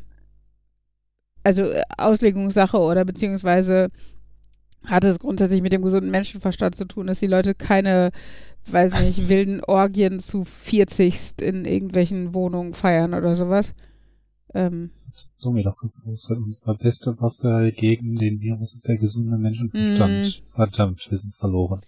also 1.43 1.62
äh, 1.62 1.83
Auslegungssache 1.99 2.78
oder 2.78 3.05
beziehungsweise 3.05 3.88
hat 4.85 5.02
es 5.02 5.19
grundsätzlich 5.19 5.61
mit 5.61 5.73
dem 5.73 5.83
gesunden 5.83 6.12
Menschenverstand 6.12 6.76
zu 6.76 6.85
tun, 6.85 7.09
dass 7.09 7.19
die 7.19 7.26
Leute 7.26 7.57
keine, 7.57 8.12
weiß 8.66 9.00
nicht, 9.02 9.28
wilden 9.28 9.64
Orgien 9.64 10.21
zu 10.21 10.45
40 10.45 11.43
in 11.43 11.64
irgendwelchen 11.64 12.33
Wohnungen 12.33 12.75
feiern 12.75 13.12
oder 13.12 13.35
sowas. 13.35 13.75
Ähm, 14.54 14.90
so 15.38 15.52
mir 15.52 15.64
doch 15.64 15.76
gepostet. 15.76 16.38
Unsere 16.38 16.76
beste 16.76 17.20
Waffe 17.20 17.72
gegen 17.76 18.16
den 18.16 18.40
Virus 18.40 18.74
ist 18.74 18.88
der 18.88 18.98
gesunde 18.98 19.36
Menschenverstand. 19.36 20.26
Mm. 20.26 20.54
Verdammt, 20.54 21.10
wir 21.10 21.18
sind 21.18 21.34
verloren. 21.34 21.82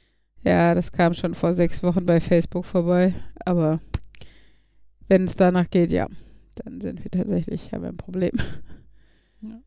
Ja, 0.44 0.74
das 0.74 0.92
kam 0.92 1.14
schon 1.14 1.34
vor 1.34 1.54
sechs 1.54 1.82
Wochen 1.82 2.06
bei 2.06 2.20
Facebook 2.20 2.64
vorbei. 2.64 3.14
Aber 3.44 3.80
wenn 5.08 5.24
es 5.24 5.36
danach 5.36 5.70
geht, 5.70 5.90
ja, 5.90 6.08
dann 6.56 6.80
sind 6.80 7.02
wir 7.04 7.10
tatsächlich, 7.10 7.72
haben 7.72 7.82
wir 7.82 7.88
ein 7.90 7.96
Problem. 7.96 8.32
Ja. 9.40 9.60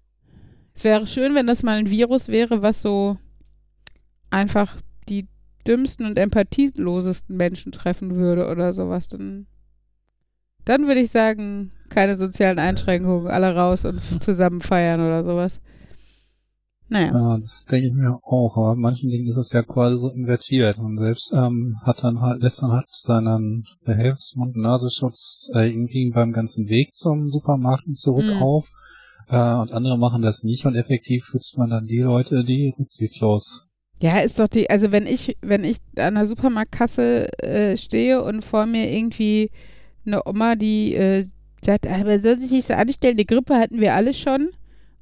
Es 0.73 0.83
wäre 0.83 1.07
schön, 1.07 1.35
wenn 1.35 1.47
das 1.47 1.63
mal 1.63 1.77
ein 1.77 1.89
Virus 1.89 2.27
wäre, 2.27 2.61
was 2.61 2.81
so 2.81 3.17
einfach 4.29 4.77
die 5.09 5.27
dümmsten 5.67 6.05
und 6.05 6.17
empathielosesten 6.17 7.37
Menschen 7.37 7.71
treffen 7.71 8.15
würde 8.15 8.47
oder 8.47 8.73
sowas. 8.73 9.07
Dann, 9.07 9.47
dann 10.65 10.87
würde 10.87 11.01
ich 11.01 11.11
sagen, 11.11 11.71
keine 11.89 12.17
sozialen 12.17 12.59
Einschränkungen, 12.59 13.27
alle 13.27 13.55
raus 13.55 13.85
und 13.85 14.01
zusammen 14.23 14.61
feiern 14.61 15.01
oder 15.01 15.23
sowas. 15.23 15.59
Naja. 16.91 17.13
Ja, 17.13 17.37
das 17.37 17.65
denke 17.71 17.87
ich 17.87 17.93
mir 17.93 18.19
auch, 18.21 18.57
aber 18.57 18.75
manchen 18.75 19.09
Dingen 19.09 19.25
ist 19.25 19.37
es 19.37 19.53
ja 19.53 19.63
quasi 19.63 19.97
so 19.97 20.09
invertiert. 20.09 20.77
Und 20.77 20.97
selbst 20.97 21.33
ähm, 21.33 21.77
hat 21.83 22.03
dann 22.03 22.19
halt, 22.19 22.41
lässt 22.41 22.61
dann 22.61 22.71
halt 22.71 22.87
seinen 22.89 23.63
Behelfs-Mund-Nasenschutz 23.85 25.51
äh, 25.55 25.69
irgendwie 25.69 26.11
beim 26.11 26.33
ganzen 26.33 26.67
Weg 26.67 26.93
zum 26.93 27.29
Supermarkt 27.29 27.87
und 27.87 27.97
zurück 27.97 28.25
mhm. 28.25 28.43
auf. 28.43 28.69
Äh, 29.29 29.35
und 29.35 29.71
andere 29.71 29.97
machen 29.97 30.21
das 30.21 30.43
nicht 30.43 30.65
und 30.65 30.75
effektiv 30.75 31.23
schützt 31.23 31.57
man 31.57 31.69
dann 31.69 31.85
die 31.85 31.99
Leute, 31.99 32.43
die 32.43 32.73
rücksichtslos. 32.77 33.63
Ja, 34.01 34.17
ist 34.17 34.39
doch 34.39 34.49
die, 34.49 34.69
also 34.69 34.91
wenn 34.91 35.07
ich, 35.07 35.37
wenn 35.41 35.63
ich 35.63 35.77
an 35.95 36.15
der 36.15 36.27
Supermarktkasse 36.27 37.29
äh, 37.41 37.77
stehe 37.77 38.21
und 38.21 38.43
vor 38.43 38.65
mir 38.65 38.91
irgendwie 38.91 39.49
eine 40.05 40.25
Oma, 40.25 40.55
die 40.55 40.95
äh, 40.95 41.25
sagt, 41.63 41.87
aber 41.87 42.19
soll 42.19 42.39
sich 42.39 42.51
nicht 42.51 42.67
so 42.67 42.73
anstellen, 42.73 43.17
die 43.17 43.25
Grippe 43.25 43.55
hatten 43.55 43.79
wir 43.79 43.93
alle 43.93 44.13
schon. 44.13 44.49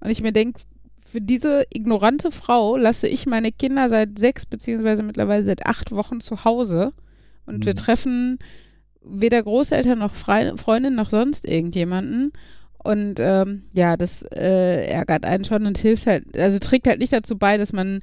Und 0.01 0.10
ich 0.10 0.22
mir 0.22 0.32
denke, 0.32 0.62
für 1.06 1.22
diese 1.22 1.65
ignorante 1.74 2.32
Frau 2.32 2.77
lasse 2.77 3.08
ich 3.08 3.25
meine 3.25 3.51
Kinder 3.51 3.89
seit 3.89 4.20
sechs 4.20 4.46
beziehungsweise 4.46 5.03
mittlerweile 5.03 5.44
seit 5.44 5.65
acht 5.65 5.91
Wochen 5.91 6.22
zu 6.22 6.46
Hause 6.46 6.91
und 7.46 7.60
mhm. 7.60 7.65
wir 7.65 7.75
treffen 7.75 8.39
weder 9.01 9.41
Großeltern 9.41 10.00
noch 10.00 10.13
Fre 10.13 10.56
Freundin 10.58 10.96
noch 10.96 11.10
sonst 11.10 11.46
irgendjemanden. 11.48 12.32
Und 12.82 13.20
ähm, 13.20 13.63
ja, 13.74 13.98
das 13.98 14.22
äh, 14.22 14.86
ärgert 14.86 15.25
einen 15.25 15.44
schon 15.44 15.65
und 15.65 15.77
hilft 15.77 16.08
halt, 16.08 16.38
also 16.38 16.60
trägt 16.60 16.88
halt 16.88 17.00
nicht 17.00 17.12
dazu 17.12 17.38
bei, 17.38 17.58
dass 17.58 17.74
man 17.74 18.01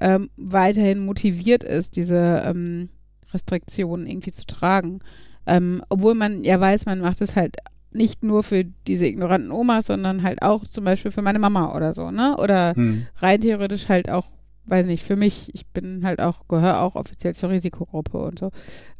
ähm, 0.00 0.30
weiterhin 0.36 1.04
motiviert 1.04 1.62
ist, 1.62 1.96
diese 1.96 2.42
ähm, 2.44 2.88
Restriktionen 3.32 4.06
irgendwie 4.06 4.32
zu 4.32 4.46
tragen. 4.46 5.00
Ähm, 5.46 5.82
obwohl 5.88 6.14
man 6.14 6.44
ja 6.44 6.58
weiß, 6.58 6.86
man 6.86 7.00
macht 7.00 7.20
es 7.20 7.36
halt 7.36 7.56
nicht 7.90 8.22
nur 8.22 8.42
für 8.42 8.64
diese 8.64 9.06
ignoranten 9.06 9.52
Omas, 9.52 9.86
sondern 9.86 10.22
halt 10.22 10.42
auch 10.42 10.66
zum 10.66 10.84
Beispiel 10.84 11.12
für 11.12 11.22
meine 11.22 11.38
Mama 11.38 11.74
oder 11.76 11.94
so, 11.94 12.10
ne? 12.10 12.36
Oder 12.38 12.74
hm. 12.74 13.06
rein 13.16 13.40
theoretisch 13.40 13.88
halt 13.88 14.10
auch, 14.10 14.26
weiß 14.66 14.86
nicht, 14.86 15.04
für 15.04 15.16
mich. 15.16 15.54
Ich 15.54 15.66
bin 15.66 16.04
halt 16.04 16.20
auch, 16.20 16.48
gehöre 16.48 16.80
auch 16.80 16.96
offiziell 16.96 17.34
zur 17.34 17.50
Risikogruppe 17.50 18.18
und 18.18 18.38
so. 18.38 18.50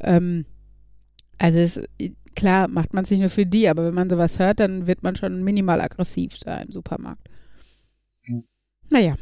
Ähm, 0.01 0.47
also 1.39 1.59
es, 1.59 1.81
klar 2.37 2.69
macht 2.69 2.95
man 2.95 3.05
es 3.05 3.11
nicht 3.11 3.21
nur 3.21 3.31
für 3.31 3.47
die, 3.47 3.69
aber 3.69 3.85
wenn 3.85 3.95
man 3.95 4.09
sowas 4.11 4.39
hört, 4.39 4.61
dann 4.61 4.87
wird 4.87 5.03
man 5.03 5.17
schon 5.17 5.43
minimal 5.43 5.81
aggressiv 5.81 6.39
da 6.39 6.59
im 6.59 6.71
Supermarkt. 6.71 7.29
Mhm. 8.27 8.45
Naja. 8.91 9.17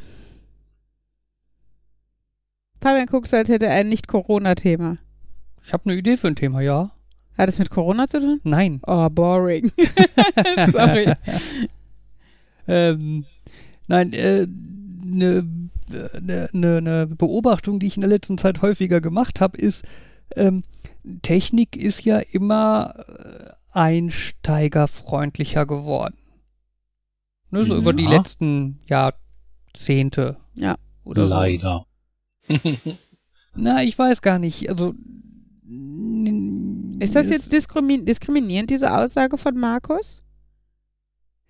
Fabian 2.83 3.07
guckst 3.07 3.33
als 3.33 3.49
hätte 3.49 3.67
er 3.67 3.75
ein 3.75 3.88
Nicht-Corona-Thema. 3.88 4.99
Ich 5.62 5.73
habe 5.73 5.85
eine 5.88 5.99
Idee 5.99 6.17
für 6.17 6.29
ein 6.29 6.37
Thema, 6.37 6.61
ja. 6.61 6.91
Hat 7.37 7.49
es 7.49 7.59
mit 7.59 7.71
Corona 7.71 8.09
zu 8.09 8.21
tun? 8.21 8.41
Nein. 8.45 8.81
Oh, 8.87 9.09
boring. 9.09 9.73
Sorry. 10.71 11.12
ähm, 12.69 13.25
nein, 13.89 14.12
äh, 14.12 14.47
eine 15.03 15.47
ne, 16.21 16.49
ne, 16.53 16.83
ne 16.83 17.07
Beobachtung, 17.07 17.79
die 17.79 17.87
ich 17.87 17.97
in 17.97 18.03
der 18.03 18.11
letzten 18.11 18.39
Zeit 18.39 18.62
häufiger 18.62 19.01
gemacht 19.01 19.41
habe, 19.41 19.59
ist, 19.59 19.85
ähm, 20.37 20.65
Technik 21.23 21.77
ist 21.77 22.05
ja 22.05 22.19
immer 22.19 22.95
äh, 23.09 23.51
einsteigerfreundlicher 23.73 25.67
geworden. 25.67 26.17
Ne, 27.51 27.65
so 27.65 27.75
mhm. 27.75 27.81
über 27.81 27.93
die 27.93 28.07
letzten 28.07 28.81
Jahrzehnte. 28.87 30.37
Ja. 30.55 30.77
Oder 31.05 31.27
Leider. 31.27 31.87
So. 32.49 32.59
Na, 33.55 33.83
ich 33.83 33.99
weiß 33.99 34.23
gar 34.23 34.39
nicht. 34.39 34.71
Also. 34.71 34.95
Ist 37.00 37.17
das 37.17 37.31
jetzt 37.31 37.52
diskriminierend, 37.52 38.71
diese 38.71 38.97
Aussage 38.97 39.38
von 39.38 39.57
Markus? 39.57 40.23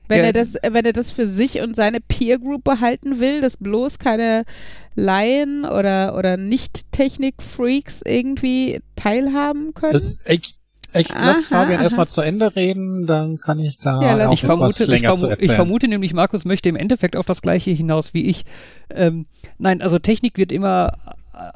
Wenn 0.09 0.21
ja. 0.21 0.25
er 0.26 0.33
das, 0.33 0.55
wenn 0.55 0.85
er 0.85 0.93
das 0.93 1.11
für 1.11 1.26
sich 1.26 1.61
und 1.61 1.76
seine 1.76 2.00
Peer 2.00 2.38
Group 2.38 2.64
behalten 2.64 3.21
will, 3.21 3.41
dass 3.41 3.57
bloß 3.57 3.99
keine 3.99 4.45
Laien 4.95 5.64
oder, 5.64 6.17
oder 6.19 6.37
Nicht-Technik-Freaks 6.37 8.02
irgendwie 8.05 8.81
teilhaben 8.97 9.75
können? 9.75 9.93
Das, 9.93 10.19
ich, 10.26 10.57
ich 10.93 11.09
lass 11.14 11.43
Fabian 11.43 11.81
erstmal 11.81 12.09
zu 12.09 12.21
Ende 12.21 12.55
reden, 12.57 13.07
dann 13.07 13.38
kann 13.38 13.59
ich 13.59 13.79
da 13.79 14.00
ja, 14.02 14.29
auch 14.29 14.35
ich 14.35 14.43
vermute, 14.43 14.85
länger 14.85 15.14
ich, 15.14 15.21
vermu 15.21 15.37
ich 15.38 15.52
vermute 15.52 15.88
nämlich, 15.88 16.12
Markus 16.12 16.45
möchte 16.45 16.69
im 16.69 16.76
Endeffekt 16.76 17.17
auf 17.17 17.26
das 17.26 17.41
Gleiche 17.41 17.71
hinaus 17.71 18.12
wie 18.12 18.29
ich. 18.29 18.45
Ähm, 18.91 19.26
nein, 19.59 19.81
also 19.81 19.99
Technik 19.99 20.37
wird 20.37 20.52
immer 20.52 20.93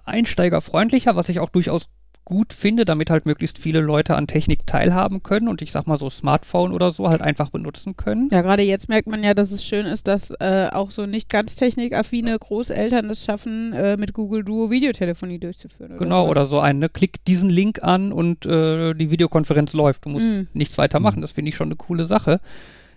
einsteigerfreundlicher, 0.05 1.17
was 1.17 1.29
ich 1.29 1.41
auch 1.41 1.51
durchaus 1.51 1.89
gut 2.27 2.53
finde, 2.53 2.85
damit 2.85 3.09
halt 3.09 3.25
möglichst 3.25 3.57
viele 3.57 3.81
Leute 3.81 4.17
an 4.17 4.27
Technik 4.27 4.67
teilhaben 4.67 5.23
können 5.23 5.47
und 5.47 5.63
ich 5.63 5.71
sag 5.71 5.87
mal 5.87 5.97
so 5.97 6.11
Smartphone 6.11 6.73
oder 6.73 6.91
so 6.91 7.09
halt 7.09 7.23
einfach 7.23 7.51
benutzen 7.51 7.97
können. 7.97 8.29
Ja, 8.33 8.43
gerade 8.43 8.65
jetzt 8.65 8.89
merkt 8.89 9.07
man 9.09 9.23
ja, 9.23 9.33
dass 9.33 9.53
es 9.53 9.65
schön 9.65 9.87
ist, 9.87 10.09
dass 10.09 10.33
äh, 10.41 10.69
auch 10.73 10.91
so 10.91 11.07
nicht 11.07 11.31
ganz 11.31 11.55
technikaffine 11.55 12.37
Großeltern 12.37 13.09
es 13.11 13.25
schaffen, 13.25 13.73
äh, 13.73 13.97
mit 13.97 14.13
Google 14.13 14.43
Duo 14.43 14.73
Videotelefonie 14.73 15.39
durchzuführen. 15.39 15.93
Oder 15.93 15.99
genau, 16.01 16.23
sowas. 16.25 16.31
oder 16.31 16.47
so 16.47 16.59
ein, 16.59 16.81
ne? 16.81 16.89
klick 16.89 17.25
diesen 17.25 17.49
Link 17.49 17.85
an 17.85 18.13
und 18.13 18.45
äh, 18.45 18.93
die 18.95 19.13
Videokonferenz 19.13 19.73
läuft. 19.73 20.05
Du 20.05 20.09
musst 20.09 20.27
mm. 20.27 20.49
nichts 20.53 20.77
weiter 20.79 20.99
machen. 20.99 21.21
Das 21.21 21.31
finde 21.31 21.51
ich 21.51 21.55
schon 21.55 21.69
eine 21.69 21.77
coole 21.77 22.07
Sache. 22.07 22.41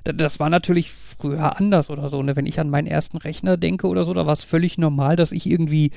Das 0.03 0.39
war 0.39 0.49
natürlich 0.49 0.91
früher 0.91 1.55
anders 1.59 1.91
oder 1.91 2.07
so. 2.09 2.23
Ne? 2.23 2.35
Wenn 2.35 2.47
ich 2.47 2.59
an 2.59 2.71
meinen 2.71 2.87
ersten 2.87 3.17
Rechner 3.17 3.57
denke 3.57 3.87
oder 3.87 4.05
so, 4.05 4.13
da 4.15 4.25
war 4.25 4.33
es 4.33 4.43
völlig 4.43 4.79
normal, 4.79 5.15
dass 5.15 5.31
ich 5.31 5.45
irgendwie 5.45 5.91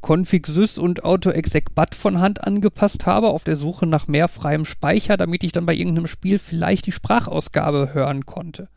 config 0.00 0.46
sys 0.46 0.78
und 0.78 1.04
autoexec-bat 1.04 1.94
von 1.94 2.20
Hand 2.20 2.44
angepasst 2.44 3.06
habe, 3.06 3.28
auf 3.28 3.44
der 3.44 3.56
Suche 3.56 3.86
nach 3.86 4.06
mehr 4.06 4.28
freiem 4.28 4.64
Speicher, 4.64 5.16
damit 5.16 5.44
ich 5.44 5.52
dann 5.52 5.66
bei 5.66 5.74
irgendeinem 5.74 6.06
Spiel 6.06 6.38
vielleicht 6.38 6.86
die 6.86 6.92
Sprachausgabe 6.92 7.92
hören 7.92 8.26
konnte. 8.26 8.68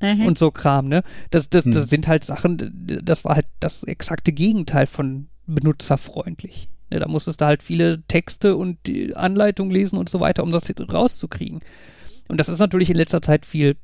Mhm. 0.00 0.26
Und 0.26 0.38
so 0.38 0.50
Kram, 0.50 0.88
ne? 0.88 1.02
Das, 1.30 1.50
das, 1.50 1.64
das 1.64 1.74
hm. 1.74 1.86
sind 1.86 2.08
halt 2.08 2.24
Sachen, 2.24 2.72
das 3.02 3.24
war 3.24 3.34
halt 3.34 3.46
das 3.58 3.82
exakte 3.82 4.32
Gegenteil 4.32 4.86
von 4.86 5.28
benutzerfreundlich. 5.46 6.68
Ne, 6.90 7.00
da 7.00 7.08
musstest 7.08 7.40
du 7.40 7.46
halt 7.46 7.62
viele 7.62 8.02
Texte 8.06 8.56
und 8.56 8.78
die 8.86 9.14
Anleitung 9.16 9.70
lesen 9.70 9.98
und 9.98 10.08
so 10.08 10.20
weiter, 10.20 10.42
um 10.42 10.50
das 10.50 10.72
rauszukriegen. 10.92 11.60
Und 12.28 12.38
das 12.38 12.48
ist 12.48 12.58
natürlich 12.58 12.90
in 12.90 12.96
letzter 12.96 13.22
Zeit 13.22 13.44
viel 13.44 13.76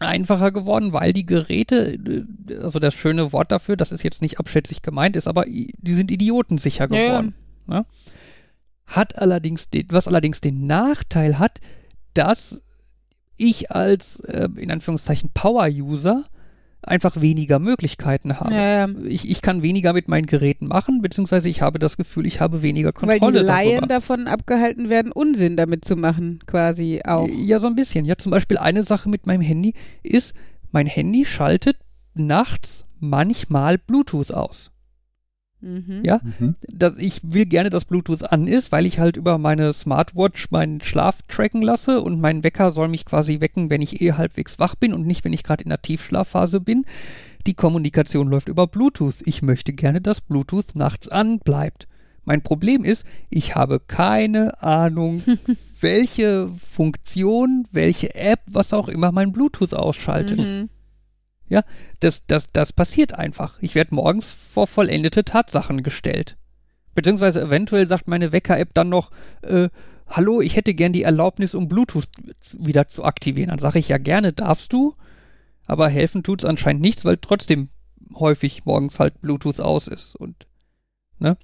einfacher 0.00 0.52
geworden, 0.52 0.92
weil 0.92 1.12
die 1.12 1.26
Geräte, 1.26 1.94
äh, 1.94 2.54
also 2.56 2.78
das 2.78 2.94
schöne 2.94 3.32
Wort 3.32 3.52
dafür, 3.52 3.76
das 3.76 3.92
ist 3.92 4.02
jetzt 4.02 4.22
nicht 4.22 4.38
abschätzig 4.38 4.82
gemeint, 4.82 5.16
ist 5.16 5.28
aber, 5.28 5.44
die 5.46 5.94
sind 5.94 6.10
idiotensicher 6.10 6.88
geworden. 6.88 7.34
Ja. 7.68 7.80
Ne? 7.80 7.86
hat 8.88 9.18
allerdings 9.18 9.68
den, 9.68 9.86
was 9.90 10.08
allerdings 10.08 10.40
den 10.40 10.66
Nachteil 10.66 11.38
hat, 11.38 11.60
dass 12.14 12.62
ich 13.36 13.70
als 13.70 14.20
äh, 14.20 14.48
in 14.56 14.70
Anführungszeichen 14.70 15.30
Power-User 15.32 16.24
einfach 16.82 17.20
weniger 17.20 17.58
Möglichkeiten 17.58 18.38
habe. 18.38 18.54
Ja, 18.54 18.86
ja. 18.86 18.88
Ich, 19.04 19.28
ich 19.28 19.42
kann 19.42 19.62
weniger 19.62 19.92
mit 19.92 20.08
meinen 20.08 20.26
Geräten 20.26 20.66
machen, 20.66 21.02
beziehungsweise 21.02 21.48
ich 21.48 21.60
habe 21.60 21.78
das 21.78 21.96
Gefühl, 21.96 22.26
ich 22.26 22.40
habe 22.40 22.62
weniger 22.62 22.92
Weil 23.00 23.18
Kontrolle 23.18 23.40
die 23.40 23.46
Laien 23.46 23.70
darüber. 23.76 23.86
davon 23.88 24.26
abgehalten 24.28 24.88
werden, 24.88 25.12
Unsinn 25.12 25.56
damit 25.56 25.84
zu 25.84 25.96
machen, 25.96 26.40
quasi 26.46 27.00
auch. 27.04 27.28
Ja, 27.28 27.58
so 27.58 27.66
ein 27.66 27.74
bisschen. 27.74 28.04
Ja, 28.04 28.16
zum 28.16 28.30
Beispiel 28.30 28.58
eine 28.58 28.82
Sache 28.82 29.08
mit 29.08 29.26
meinem 29.26 29.42
Handy 29.42 29.74
ist, 30.02 30.34
mein 30.70 30.86
Handy 30.86 31.24
schaltet 31.24 31.76
nachts 32.14 32.86
manchmal 33.00 33.78
Bluetooth 33.78 34.32
aus. 34.32 34.70
Mhm. 35.60 36.02
Ja, 36.04 36.20
Mhm. 36.22 36.54
dass 36.68 36.96
ich 36.98 37.20
will 37.24 37.46
gerne, 37.46 37.70
dass 37.70 37.84
Bluetooth 37.84 38.22
an 38.30 38.46
ist, 38.46 38.70
weil 38.70 38.86
ich 38.86 38.98
halt 38.98 39.16
über 39.16 39.38
meine 39.38 39.72
Smartwatch 39.72 40.50
meinen 40.50 40.80
Schlaf 40.80 41.20
tracken 41.28 41.62
lasse 41.62 42.00
und 42.00 42.20
mein 42.20 42.44
Wecker 42.44 42.70
soll 42.70 42.88
mich 42.88 43.04
quasi 43.04 43.40
wecken, 43.40 43.68
wenn 43.70 43.82
ich 43.82 44.00
eh 44.00 44.12
halbwegs 44.12 44.58
wach 44.58 44.74
bin 44.76 44.94
und 44.94 45.06
nicht, 45.06 45.24
wenn 45.24 45.32
ich 45.32 45.42
gerade 45.42 45.64
in 45.64 45.70
der 45.70 45.82
Tiefschlafphase 45.82 46.60
bin. 46.60 46.84
Die 47.46 47.54
Kommunikation 47.54 48.28
läuft 48.28 48.48
über 48.48 48.66
Bluetooth. 48.66 49.16
Ich 49.24 49.42
möchte 49.42 49.72
gerne, 49.72 50.00
dass 50.00 50.20
Bluetooth 50.20 50.74
nachts 50.76 51.08
an 51.08 51.38
bleibt. 51.40 51.88
Mein 52.24 52.42
Problem 52.42 52.84
ist, 52.84 53.04
ich 53.30 53.54
habe 53.54 53.80
keine 53.80 54.62
Ahnung, 54.62 55.22
welche 55.80 56.50
Funktion, 56.64 57.66
welche 57.72 58.14
App, 58.14 58.40
was 58.46 58.72
auch 58.72 58.88
immer 58.88 59.12
mein 59.12 59.32
Bluetooth 59.32 59.72
ausschaltet. 59.74 60.38
Mhm. 60.38 60.68
Das, 62.00 62.26
das, 62.26 62.50
das 62.52 62.72
passiert 62.72 63.14
einfach. 63.14 63.58
Ich 63.60 63.74
werde 63.74 63.94
morgens 63.94 64.34
vor 64.34 64.66
vollendete 64.66 65.24
Tatsachen 65.24 65.82
gestellt. 65.82 66.36
Beziehungsweise 66.94 67.42
eventuell 67.42 67.86
sagt 67.86 68.08
meine 68.08 68.32
Wecker-App 68.32 68.74
dann 68.74 68.88
noch, 68.88 69.10
äh, 69.42 69.68
hallo, 70.08 70.40
ich 70.40 70.56
hätte 70.56 70.74
gern 70.74 70.92
die 70.92 71.02
Erlaubnis, 71.02 71.54
um 71.54 71.68
Bluetooth 71.68 72.08
wieder 72.58 72.88
zu 72.88 73.04
aktivieren. 73.04 73.50
Dann 73.50 73.58
sage 73.58 73.78
ich 73.78 73.88
ja 73.88 73.98
gerne, 73.98 74.32
darfst 74.32 74.72
du. 74.72 74.94
Aber 75.66 75.88
helfen 75.88 76.22
tut's 76.22 76.44
anscheinend 76.44 76.82
nichts, 76.82 77.04
weil 77.04 77.18
trotzdem 77.18 77.68
häufig 78.14 78.64
morgens 78.64 78.98
halt 78.98 79.20
Bluetooth 79.20 79.60
aus 79.60 79.86
ist. 79.86 80.16
Und, 80.16 80.46
ne? 81.18 81.36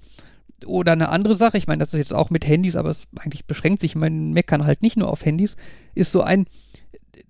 Oder 0.65 0.93
eine 0.93 1.09
andere 1.09 1.35
Sache, 1.35 1.57
ich 1.57 1.67
meine, 1.67 1.79
das 1.79 1.93
ist 1.93 1.99
jetzt 1.99 2.13
auch 2.13 2.29
mit 2.29 2.47
Handys, 2.47 2.75
aber 2.75 2.89
es 2.89 3.07
eigentlich 3.19 3.45
beschränkt 3.45 3.81
sich 3.81 3.95
mein 3.95 4.31
Meckern 4.31 4.65
halt 4.65 4.81
nicht 4.81 4.97
nur 4.97 5.09
auf 5.09 5.25
Handys, 5.25 5.57
ist 5.93 6.11
so 6.11 6.21
ein, 6.21 6.45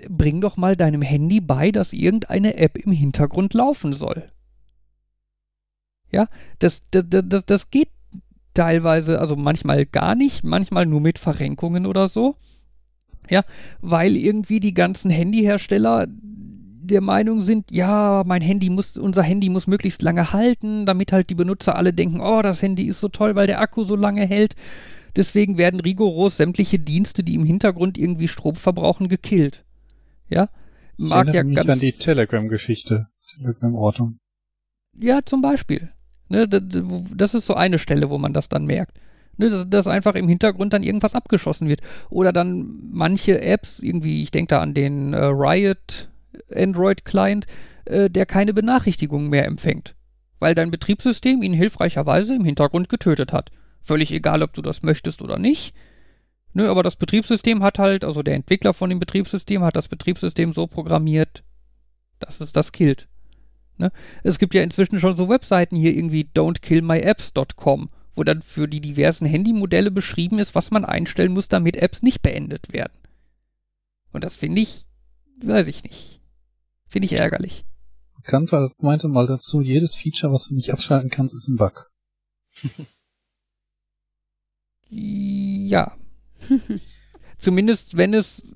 bring 0.10 0.42
doch 0.42 0.58
mal 0.58 0.76
deinem 0.76 1.02
Handy 1.02 1.42
bei, 1.42 1.72
dass 1.72 1.94
irgendeine 1.94 2.58
App 2.58 2.78
im 2.78 2.92
Hintergrund 2.92 3.54
laufen 3.54 3.94
soll. 3.94 4.30
Ja, 6.12 6.28
das, 6.60 6.84
das, 6.92 7.04
das, 7.10 7.46
das 7.46 7.70
geht 7.70 7.90
teilweise, 8.54 9.20
also 9.20 9.36
manchmal 9.36 9.86
gar 9.86 10.16
nicht, 10.16 10.44
manchmal 10.44 10.86
nur 10.86 11.02
mit 11.02 11.20
Verrenkungen 11.20 11.86
oder 11.86 12.08
so. 12.08 12.36
Ja, 13.30 13.44
weil 13.82 14.16
irgendwie 14.16 14.60
die 14.60 14.74
ganzen 14.74 15.10
Handyhersteller 15.10 16.08
der 16.08 17.02
Meinung 17.02 17.42
sind, 17.42 17.72
ja, 17.72 18.24
mein 18.26 18.42
Handy 18.42 18.70
muss, 18.70 18.98
unser 18.98 19.24
Handy 19.24 19.50
muss 19.50 19.66
möglichst 19.66 20.04
lange 20.04 20.32
halten, 20.32 20.86
damit 20.86 21.12
halt 21.12 21.30
die 21.30 21.36
Benutzer 21.36 21.76
alle 21.76 21.94
denken, 21.94 22.22
oh, 22.22 22.42
das 22.42 22.62
Handy 22.62 22.86
ist 22.86 23.00
so 23.00 23.10
toll, 23.10 23.36
weil 23.36 23.48
der 23.48 23.60
Akku 23.60 23.84
so 23.84 23.96
lange 23.96 24.26
hält. 24.26 24.56
Deswegen 25.16 25.58
werden 25.58 25.80
rigoros 25.80 26.38
sämtliche 26.38 26.78
Dienste, 26.78 27.24
die 27.24 27.36
im 27.36 27.46
Hintergrund 27.46 27.98
irgendwie 27.98 28.28
Strom 28.28 28.56
verbrauchen, 28.56 29.08
gekillt. 29.08 29.66
Ja, 30.30 30.50
Ich 30.98 31.10
mag 31.10 31.28
ja 31.28 31.36
erinnere 31.36 31.46
mich 31.46 31.56
ganz 31.58 31.70
an 31.70 31.80
die 31.80 31.92
Telegram-Geschichte. 31.94 33.08
Telegram-Ortung. 33.36 34.20
Ja, 34.98 35.20
zum 35.26 35.42
Beispiel. 35.42 35.92
Ne, 36.30 36.48
das 36.48 37.34
ist 37.34 37.46
so 37.46 37.54
eine 37.54 37.78
Stelle, 37.78 38.10
wo 38.10 38.18
man 38.18 38.34
das 38.34 38.50
dann 38.50 38.66
merkt. 38.66 39.00
Ne, 39.38 39.50
dass, 39.50 39.70
dass 39.70 39.88
einfach 39.88 40.16
im 40.16 40.28
Hintergrund 40.28 40.74
dann 40.74 40.84
irgendwas 40.84 41.14
abgeschossen 41.16 41.68
wird. 41.68 41.82
Oder 42.10 42.32
dann 42.32 42.80
manche 42.92 43.42
Apps, 43.42 43.80
irgendwie, 43.80 44.24
ich 44.24 44.32
denke 44.32 44.50
da 44.56 44.62
an 44.62 44.74
den 44.74 45.14
äh, 45.14 45.26
Riot 45.26 46.10
Android-Client, 46.54 47.46
äh, 47.86 48.10
der 48.10 48.26
keine 48.26 48.54
Benachrichtigungen 48.54 49.30
mehr 49.30 49.46
empfängt. 49.46 49.96
Weil 50.40 50.56
dein 50.56 50.72
Betriebssystem 50.72 51.42
ihn 51.44 51.54
hilfreicherweise 51.54 52.36
im 52.36 52.46
Hintergrund 52.46 52.90
getötet 52.90 53.34
hat. 53.34 53.52
Völlig 53.82 54.12
egal, 54.12 54.42
ob 54.42 54.54
du 54.54 54.62
das 54.62 54.84
möchtest 54.84 55.22
oder 55.22 55.38
nicht. 55.38 55.76
Ne, 56.56 56.70
aber 56.70 56.84
das 56.84 56.96
Betriebssystem 56.96 57.62
hat 57.64 57.80
halt, 57.80 58.06
also 58.06 58.24
der 58.24 58.36
Entwickler 58.36 58.74
von 58.74 58.90
dem 58.90 58.98
Betriebssystem 58.98 59.62
hat 59.62 59.76
das 59.76 59.90
Betriebssystem 59.90 60.54
so 60.54 60.68
programmiert, 60.68 61.44
dass 62.20 62.40
es 62.40 62.54
das 62.54 62.72
killt. 62.72 63.10
Ne? 63.78 63.92
Es 64.24 64.40
gibt 64.40 64.54
ja 64.54 64.64
inzwischen 64.64 65.02
schon 65.02 65.18
so 65.18 65.28
Webseiten 65.28 65.76
hier 65.76 65.94
irgendwie 65.94 66.30
don'tkillmyapps.com, 66.34 67.90
wo 68.16 68.24
dann 68.24 68.42
für 68.42 68.70
die 68.70 68.80
diversen 68.80 69.26
Handymodelle 69.26 69.92
beschrieben 69.92 70.40
ist, 70.40 70.56
was 70.56 70.72
man 70.72 70.86
einstellen 70.86 71.34
muss, 71.34 71.50
damit 71.50 71.76
Apps 71.76 72.02
nicht 72.04 72.22
beendet 72.22 72.72
werden. 72.72 72.98
Und 74.14 74.24
das 74.24 74.38
finde 74.38 74.62
ich, 74.62 74.88
weiß 75.44 75.68
ich 75.68 75.84
nicht. 75.84 76.22
Finde 76.88 77.08
ich 77.08 77.20
ärgerlich. 77.20 77.66
Bekannter 78.16 78.72
meinte 78.78 79.10
mal 79.10 79.28
dazu, 79.28 79.60
jedes 79.60 79.98
Feature, 79.98 80.32
was 80.32 80.48
du 80.48 80.56
nicht 80.56 80.72
abschalten 80.72 81.10
kannst, 81.10 81.36
ist 81.36 81.50
ein 81.50 81.58
Bug. 81.58 81.92
Ja. 84.90 85.98
Zumindest 87.38 87.98
wenn 87.98 88.14
es 88.14 88.54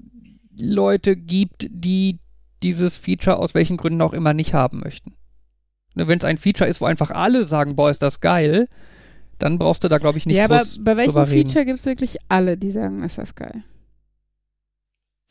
Leute 0.58 1.16
gibt, 1.16 1.68
die 1.70 2.20
dieses 2.64 2.98
Feature 2.98 3.38
aus 3.38 3.54
welchen 3.54 3.78
Gründen 3.78 4.02
auch 4.02 4.14
immer 4.14 4.34
nicht 4.34 4.54
haben 4.54 4.80
möchten. 4.80 5.16
Ne, 5.96 6.08
wenn 6.08 6.20
es 6.20 6.26
ein 6.26 6.38
Feature 6.38 6.70
ist, 6.70 6.82
wo 6.82 6.86
einfach 6.86 7.12
alle 7.12 7.46
sagen, 7.46 7.76
boah, 7.76 7.90
ist 7.90 8.02
das 8.02 8.20
geil, 8.20 8.68
dann 9.38 9.58
brauchst 9.58 9.84
du 9.84 9.88
da, 9.88 9.98
glaube 9.98 10.18
ich, 10.18 10.26
nicht 10.26 10.36
ja, 10.36 10.46
aber 10.46 10.64
bei 10.82 10.98
welchem. 10.98 11.26
Feature 11.26 11.66
gibt 11.66 11.80
es 11.80 11.86
wirklich 11.86 12.18
alle, 12.28 12.58
die 12.58 12.72
sagen, 12.72 13.04
ist 13.04 13.18
das 13.18 13.36
geil? 13.36 13.64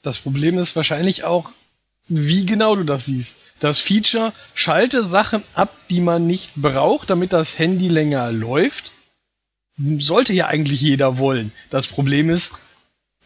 Das 0.02 0.18
Problem 0.18 0.58
ist 0.58 0.74
wahrscheinlich 0.76 1.24
auch, 1.24 1.50
wie 2.08 2.46
genau 2.46 2.74
du 2.74 2.84
das 2.84 3.06
siehst. 3.06 3.36
Das 3.60 3.80
Feature 3.80 4.32
schalte 4.54 5.04
Sachen 5.04 5.42
ab, 5.54 5.74
die 5.90 6.00
man 6.00 6.26
nicht 6.26 6.54
braucht, 6.56 7.10
damit 7.10 7.32
das 7.32 7.58
Handy 7.58 7.88
länger 7.88 8.32
läuft. 8.32 8.92
Sollte 9.98 10.32
ja 10.32 10.46
eigentlich 10.48 10.80
jeder 10.80 11.18
wollen. 11.18 11.52
Das 11.70 11.86
Problem 11.86 12.30
ist, 12.30 12.52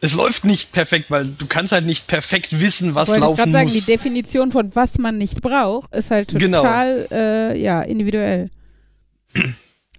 es 0.01 0.15
läuft 0.15 0.45
nicht 0.45 0.73
perfekt, 0.73 1.11
weil 1.11 1.25
du 1.27 1.47
kannst 1.47 1.73
halt 1.73 1.87
nicht 1.87 2.07
perfekt 2.09 2.61
wissen, 2.61 2.95
was 2.95 3.09
Wollte 3.09 3.21
ich 3.21 3.23
laufen 3.23 3.37
gerade 3.37 3.53
sagen, 3.53 3.65
muss. 3.67 3.75
die 3.75 3.91
Definition 3.93 4.51
von 4.53 4.75
was 4.75 4.99
man 4.99 5.17
nicht 5.17 5.41
braucht, 5.43 5.95
ist 5.95 6.11
halt 6.11 6.29
Genau. 6.37 6.59
total 6.63 7.07
äh, 7.13 7.61
ja, 7.63 7.81
individuell. 7.83 8.51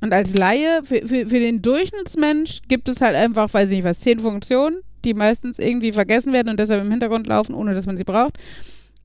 Und 0.02 0.14
als 0.14 0.36
Laie, 0.36 0.82
für, 0.84 1.08
für, 1.08 1.28
für 1.28 1.40
den 1.40 1.62
Durchschnittsmensch 1.62 2.60
gibt 2.68 2.90
es 2.90 3.00
halt 3.02 3.16
einfach, 3.16 3.52
weiß 3.54 3.70
ich 3.70 3.78
nicht 3.78 3.86
was, 3.86 4.02
zehn 4.02 4.20
Funktionen, 4.20 4.78
die 5.06 5.14
meistens 5.14 5.58
irgendwie 5.60 5.94
vergessen 5.94 6.34
werden 6.34 6.50
und 6.50 6.60
deshalb 6.60 6.84
im 6.84 6.92
Hintergrund 6.92 7.26
laufen, 7.28 7.56
ohne 7.56 7.74
dass 7.74 7.86
man 7.86 7.96
sie 7.98 8.04
braucht. 8.04 8.38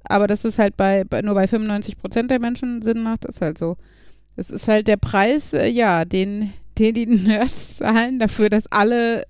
Aber 0.04 0.26
dass 0.26 0.42
das 0.42 0.58
halt 0.58 0.76
bei, 0.76 1.04
bei 1.04 1.22
nur 1.22 1.34
bei 1.34 1.44
95% 1.44 2.26
der 2.26 2.40
Menschen 2.40 2.82
Sinn 2.82 3.02
macht, 3.02 3.24
ist 3.24 3.40
halt 3.40 3.58
so. 3.58 3.76
Es 4.36 4.50
ist 4.50 4.66
halt 4.68 4.88
der 4.88 4.96
Preis, 4.96 5.52
äh, 5.52 5.68
ja, 5.68 6.04
den, 6.04 6.52
den 6.78 6.94
die 6.94 7.06
Nerds 7.06 7.76
zahlen 7.76 8.18
dafür, 8.18 8.50
dass 8.50 8.66
alle 8.66 9.24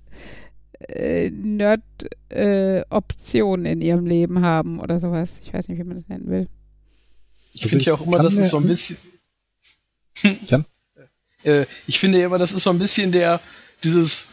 äh, 0.79 1.29
Nerd-Optionen 1.29 3.65
in 3.65 3.81
ihrem 3.81 4.05
Leben 4.05 4.41
haben 4.41 4.79
oder 4.79 4.99
sowas. 4.99 5.39
Ich 5.41 5.53
weiß 5.53 5.67
nicht, 5.67 5.79
wie 5.79 5.83
man 5.83 5.97
das 5.97 6.07
nennen 6.07 6.29
will. 6.29 6.47
Ich 7.53 7.63
finde 7.63 7.85
ja 7.85 7.93
auch 7.93 8.05
immer, 8.05 8.19
das 8.19 8.35
ist 8.35 8.49
so 8.49 8.57
ein 8.57 8.67
bisschen. 8.67 8.97
Jan? 10.47 10.65
Äh, 11.43 11.65
ich 11.87 11.99
finde 11.99 12.19
ja 12.19 12.25
immer, 12.25 12.37
das 12.37 12.51
ist 12.51 12.63
so 12.63 12.69
ein 12.69 12.79
bisschen 12.79 13.11
der, 13.11 13.39
dieses, 13.83 14.27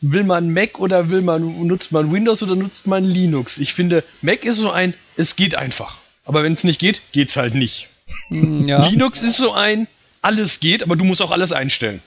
will 0.00 0.24
man 0.24 0.52
Mac 0.52 0.78
oder 0.78 1.10
will 1.10 1.22
man, 1.22 1.66
nutzt 1.66 1.92
man 1.92 2.12
Windows 2.12 2.42
oder 2.42 2.56
nutzt 2.56 2.86
man 2.86 3.04
Linux? 3.04 3.58
Ich 3.58 3.74
finde, 3.74 4.04
Mac 4.22 4.44
ist 4.44 4.56
so 4.56 4.70
ein, 4.70 4.94
es 5.16 5.36
geht 5.36 5.54
einfach. 5.54 5.98
Aber 6.24 6.42
wenn 6.42 6.52
es 6.52 6.64
nicht 6.64 6.78
geht, 6.78 7.00
geht's 7.12 7.36
halt 7.36 7.54
nicht. 7.54 7.88
Hm, 8.28 8.68
ja. 8.68 8.86
Linux 8.86 9.22
ist 9.22 9.36
so 9.36 9.52
ein, 9.52 9.86
alles 10.22 10.60
geht, 10.60 10.82
aber 10.82 10.96
du 10.96 11.04
musst 11.04 11.22
auch 11.22 11.30
alles 11.30 11.52
einstellen. 11.52 12.00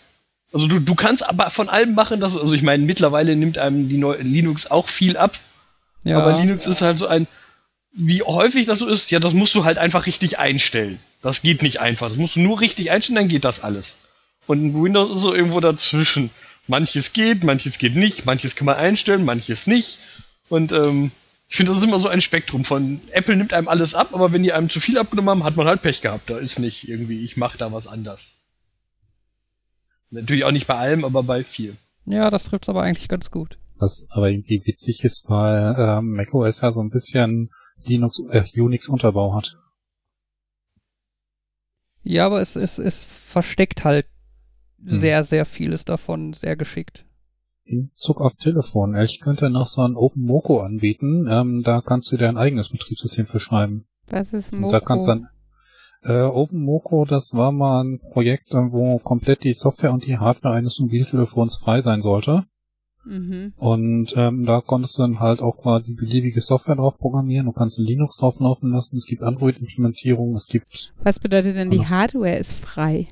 Also 0.53 0.67
du, 0.67 0.79
du 0.79 0.95
kannst 0.95 1.27
aber 1.27 1.49
von 1.49 1.69
allem 1.69 1.93
machen, 1.93 2.19
dass, 2.19 2.35
also 2.37 2.53
ich 2.53 2.61
meine, 2.61 2.83
mittlerweile 2.83 3.35
nimmt 3.35 3.57
einem 3.57 3.87
die 3.87 3.97
neue 3.97 4.21
Linux 4.21 4.69
auch 4.69 4.87
viel 4.87 5.17
ab, 5.17 5.37
ja. 6.03 6.17
aber 6.19 6.39
Linux 6.39 6.67
ist 6.67 6.81
halt 6.81 6.97
so 6.97 7.07
ein, 7.07 7.27
wie 7.93 8.21
häufig 8.23 8.65
das 8.65 8.79
so 8.79 8.87
ist, 8.87 9.11
ja, 9.11 9.19
das 9.19 9.33
musst 9.33 9.55
du 9.55 9.63
halt 9.63 9.77
einfach 9.77 10.05
richtig 10.05 10.39
einstellen. 10.39 10.99
Das 11.21 11.41
geht 11.41 11.61
nicht 11.61 11.79
einfach. 11.79 12.09
Das 12.09 12.17
musst 12.17 12.35
du 12.35 12.39
nur 12.39 12.59
richtig 12.59 12.91
einstellen, 12.91 13.15
dann 13.15 13.27
geht 13.27 13.45
das 13.45 13.63
alles. 13.63 13.97
Und 14.47 14.81
Windows 14.81 15.13
ist 15.13 15.21
so 15.21 15.33
irgendwo 15.33 15.59
dazwischen. 15.59 16.31
Manches 16.67 17.13
geht, 17.13 17.43
manches 17.43 17.77
geht 17.77 17.95
nicht, 17.95 18.25
manches 18.25 18.55
kann 18.55 18.65
man 18.65 18.75
einstellen, 18.75 19.25
manches 19.25 19.67
nicht. 19.67 19.99
Und 20.49 20.71
ähm, 20.71 21.11
ich 21.49 21.57
finde, 21.57 21.71
das 21.71 21.79
ist 21.79 21.85
immer 21.85 21.99
so 21.99 22.07
ein 22.07 22.21
Spektrum 22.21 22.63
von 22.63 23.01
Apple 23.11 23.35
nimmt 23.35 23.53
einem 23.53 23.67
alles 23.67 23.93
ab, 23.93 24.09
aber 24.13 24.31
wenn 24.31 24.43
die 24.43 24.53
einem 24.53 24.69
zu 24.69 24.79
viel 24.79 24.97
abgenommen 24.97 25.29
haben, 25.29 25.43
hat 25.43 25.57
man 25.57 25.67
halt 25.67 25.81
Pech 25.81 26.01
gehabt. 26.01 26.29
Da 26.29 26.37
ist 26.37 26.59
nicht 26.59 26.87
irgendwie, 26.87 27.23
ich 27.23 27.35
mache 27.35 27.57
da 27.57 27.71
was 27.71 27.87
anders. 27.87 28.40
Natürlich 30.11 30.43
auch 30.45 30.51
nicht 30.51 30.67
bei 30.67 30.75
allem, 30.75 31.03
aber 31.05 31.23
bei 31.23 31.43
viel. 31.43 31.75
ja, 32.05 32.29
das 32.29 32.43
trifft 32.45 32.67
aber 32.69 32.83
eigentlich 32.83 33.07
ganz 33.09 33.31
gut. 33.31 33.57
Was 33.77 34.05
aber 34.11 34.29
irgendwie 34.29 34.61
witzig 34.65 35.03
ist, 35.03 35.27
weil 35.29 35.75
ähm, 35.77 36.13
macOS 36.13 36.61
ja 36.61 36.71
so 36.71 36.81
ein 36.81 36.89
bisschen 36.91 37.49
Linux, 37.83 38.21
äh, 38.29 38.43
Unix-Unterbau 38.61 39.33
hat. 39.33 39.57
Ja, 42.03 42.25
aber 42.25 42.41
es, 42.41 42.55
es, 42.55 42.79
es 42.79 43.03
versteckt 43.03 43.83
halt 43.85 44.05
Hm. 44.83 44.99
sehr, 44.99 45.23
sehr 45.23 45.45
vieles 45.45 45.85
davon 45.85 46.33
sehr 46.33 46.55
geschickt. 46.55 47.05
in 47.65 47.91
Zug 47.93 48.19
auf 48.19 48.35
Telefon. 48.35 48.95
Ich 48.95 49.19
könnte 49.19 49.51
noch 49.51 49.67
so 49.67 49.81
ein 49.83 49.95
Open 49.95 50.23
Moco 50.23 50.59
anbieten. 50.61 51.27
Ähm, 51.29 51.61
da 51.63 51.81
kannst 51.81 52.11
du 52.11 52.17
dir 52.17 52.27
ein 52.27 52.37
eigenes 52.37 52.69
Betriebssystem 52.69 53.27
für 53.27 53.39
schreiben. 53.39 53.85
Was 54.07 54.33
ist 54.33 54.51
Und 54.51 54.61
Moko? 54.61 54.71
da 54.73 54.79
kannst 54.79 55.07
dann 55.07 55.27
äh, 56.03 56.21
Open 56.23 56.63
Moco, 56.63 57.05
das 57.05 57.33
war 57.33 57.51
mal 57.51 57.83
ein 57.83 57.99
Projekt, 57.99 58.51
äh, 58.51 58.71
wo 58.71 58.97
komplett 58.99 59.43
die 59.43 59.53
Software 59.53 59.93
und 59.93 60.05
die 60.05 60.17
Hardware 60.17 60.55
eines 60.55 60.79
Mobiltelefons 60.79 61.57
frei 61.57 61.81
sein 61.81 62.01
sollte. 62.01 62.45
mhm. 63.05 63.53
Und 63.57 64.13
ähm, 64.17 64.45
da 64.45 64.61
konntest 64.61 64.97
du 64.97 65.03
dann 65.03 65.19
halt 65.19 65.41
auch 65.41 65.57
quasi 65.57 65.93
beliebige 65.95 66.41
Software 66.41 66.75
drauf 66.75 66.97
programmieren. 66.97 67.45
Du 67.47 67.51
kannst 67.51 67.79
Linux 67.79 68.17
drauf 68.17 68.39
laufen 68.39 68.71
lassen. 68.71 68.95
Es 68.97 69.05
gibt 69.05 69.23
Android-Implementierungen. 69.23 70.35
Es 70.35 70.47
gibt 70.47 70.93
Was 71.03 71.19
bedeutet 71.19 71.55
denn 71.55 71.69
die 71.71 71.79
Also- 71.79 71.89
Hardware 71.89 72.37
ist 72.37 72.53
frei? 72.53 73.07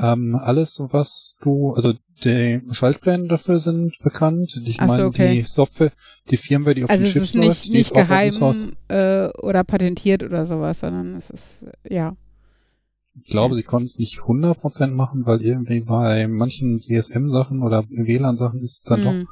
Ähm, 0.00 0.36
alles, 0.36 0.80
was 0.90 1.36
du, 1.42 1.72
also 1.72 1.94
die 2.24 2.60
Schaltpläne 2.72 3.28
dafür 3.28 3.58
sind 3.58 3.98
bekannt. 4.02 4.60
Ich 4.64 4.78
Ach 4.78 4.82
so, 4.82 4.86
meine, 4.88 5.06
okay. 5.06 5.34
die 5.36 5.42
Software, 5.42 5.92
die 6.30 6.36
Firmware, 6.36 6.74
die 6.74 6.84
auf 6.84 6.90
Also 6.90 7.04
es 7.04 7.12
Chips 7.12 7.24
ist 7.24 7.34
nicht, 7.34 7.46
läuft, 7.46 7.66
die 7.66 7.70
nicht 7.72 7.90
ist 7.90 7.94
geheim 7.94 8.74
äh, 8.88 9.28
oder 9.38 9.64
patentiert 9.64 10.22
oder 10.22 10.46
sowas, 10.46 10.80
sondern 10.80 11.14
es 11.14 11.30
ist, 11.30 11.62
äh, 11.84 11.94
ja. 11.94 12.16
Ich 13.22 13.30
glaube, 13.30 13.54
sie 13.54 13.62
konnten 13.62 13.86
es 13.86 13.98
nicht 13.98 14.20
100% 14.20 14.88
machen, 14.88 15.26
weil 15.26 15.42
irgendwie 15.42 15.80
bei 15.80 16.26
manchen 16.28 16.78
GSM-Sachen 16.78 17.62
oder 17.62 17.84
WLAN-Sachen 17.88 18.60
ist 18.60 18.80
es 18.80 18.84
dann 18.84 19.04
Hm. 19.04 19.04
doch 19.04 19.30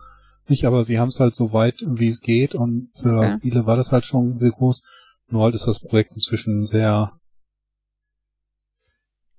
nicht, 0.49 0.65
aber 0.65 0.83
sie 0.83 0.99
haben 0.99 1.09
es 1.09 1.21
halt 1.21 1.35
so 1.35 1.53
weit, 1.53 1.85
wie 1.87 2.09
es 2.09 2.21
geht 2.21 2.55
und 2.55 2.89
für 2.93 3.19
Okay. 3.19 3.39
viele 3.41 3.67
war 3.67 3.77
das 3.77 3.93
halt 3.93 4.05
schon 4.05 4.39
sehr 4.39 4.51
groß. 4.51 4.83
Nur 5.31 5.43
halt 5.43 5.55
ist 5.55 5.67
das 5.67 5.79
Projekt 5.79 6.13
inzwischen 6.15 6.65
sehr 6.65 7.13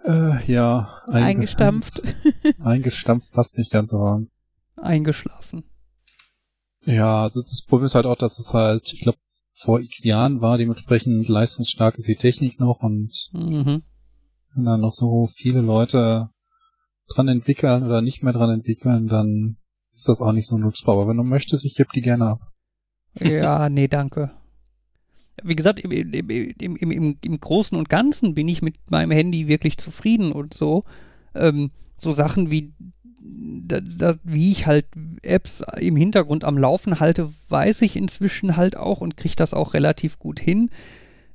äh, 0.03 0.51
ja 0.51 1.01
einge- 1.07 1.13
Eingestampft. 1.25 2.01
Eingestampft 2.59 3.31
passt 3.33 3.57
nicht 3.57 3.71
ganz, 3.71 3.93
aber 3.93 4.23
Eingeschlafen. 4.75 5.63
ja, 6.85 7.21
also 7.23 7.41
das 7.41 7.63
Problem 7.67 7.85
ist 7.85 7.95
halt 7.95 8.05
auch, 8.05 8.17
dass 8.17 8.39
es 8.39 8.53
halt, 8.53 8.91
ich 8.93 9.01
glaube, 9.01 9.17
vor 9.51 9.79
x 9.81 10.03
Jahren 10.05 10.39
war, 10.41 10.57
dementsprechend 10.57 11.27
leistungsstark 11.27 11.95
ist 11.97 12.07
die 12.07 12.15
Technik 12.15 12.59
noch 12.59 12.81
und 12.81 13.11
Mhm. 13.33 13.83
wenn 14.55 14.63
dann 14.65 14.81
noch 14.81 14.93
so 14.93 15.27
viele 15.27 15.59
Leute 15.61 16.29
dran 17.13 17.27
entwickeln 17.27 17.83
oder 17.83 18.01
nicht 18.01 18.23
mehr 18.23 18.33
dran 18.33 18.51
entwickeln, 18.51 19.07
dann 19.07 19.57
ist 19.91 20.07
das 20.07 20.21
auch 20.21 20.31
nicht 20.31 20.47
so 20.47 20.57
nutzbar. 20.57 20.95
Aber 20.95 21.07
wenn 21.09 21.17
du 21.17 21.23
möchtest, 21.23 21.65
ich 21.65 21.75
gebe 21.75 21.89
die 21.93 22.01
gerne 22.01 22.27
ab. 22.27 22.39
Ja, 23.19 23.67
nee, 23.69 23.87
danke. 23.87 24.31
Wie 25.43 25.55
gesagt, 25.55 25.79
im, 25.79 25.91
im, 25.91 26.29
im, 26.29 26.75
im, 26.75 27.17
im, 27.21 27.39
Großen 27.39 27.77
und 27.77 27.89
Ganzen 27.89 28.33
bin 28.33 28.47
ich 28.47 28.61
mit 28.61 28.75
meinem 28.89 29.11
Handy 29.11 29.47
wirklich 29.47 29.77
zufrieden 29.77 30.31
und 30.31 30.53
so. 30.53 30.83
Ähm, 31.35 31.71
so 31.97 32.13
Sachen 32.13 32.49
wie, 32.51 32.73
da, 33.21 33.79
da, 33.81 34.15
wie 34.23 34.51
ich 34.51 34.65
halt 34.65 34.85
Apps 35.21 35.63
im 35.77 35.95
Hintergrund 35.95 36.43
am 36.43 36.57
Laufen 36.57 36.99
halte, 36.99 37.29
weiß 37.49 37.81
ich 37.81 37.95
inzwischen 37.95 38.57
halt 38.57 38.77
auch 38.77 39.01
und 39.01 39.17
kriege 39.17 39.35
das 39.35 39.53
auch 39.53 39.73
relativ 39.73 40.19
gut 40.19 40.39
hin. 40.39 40.69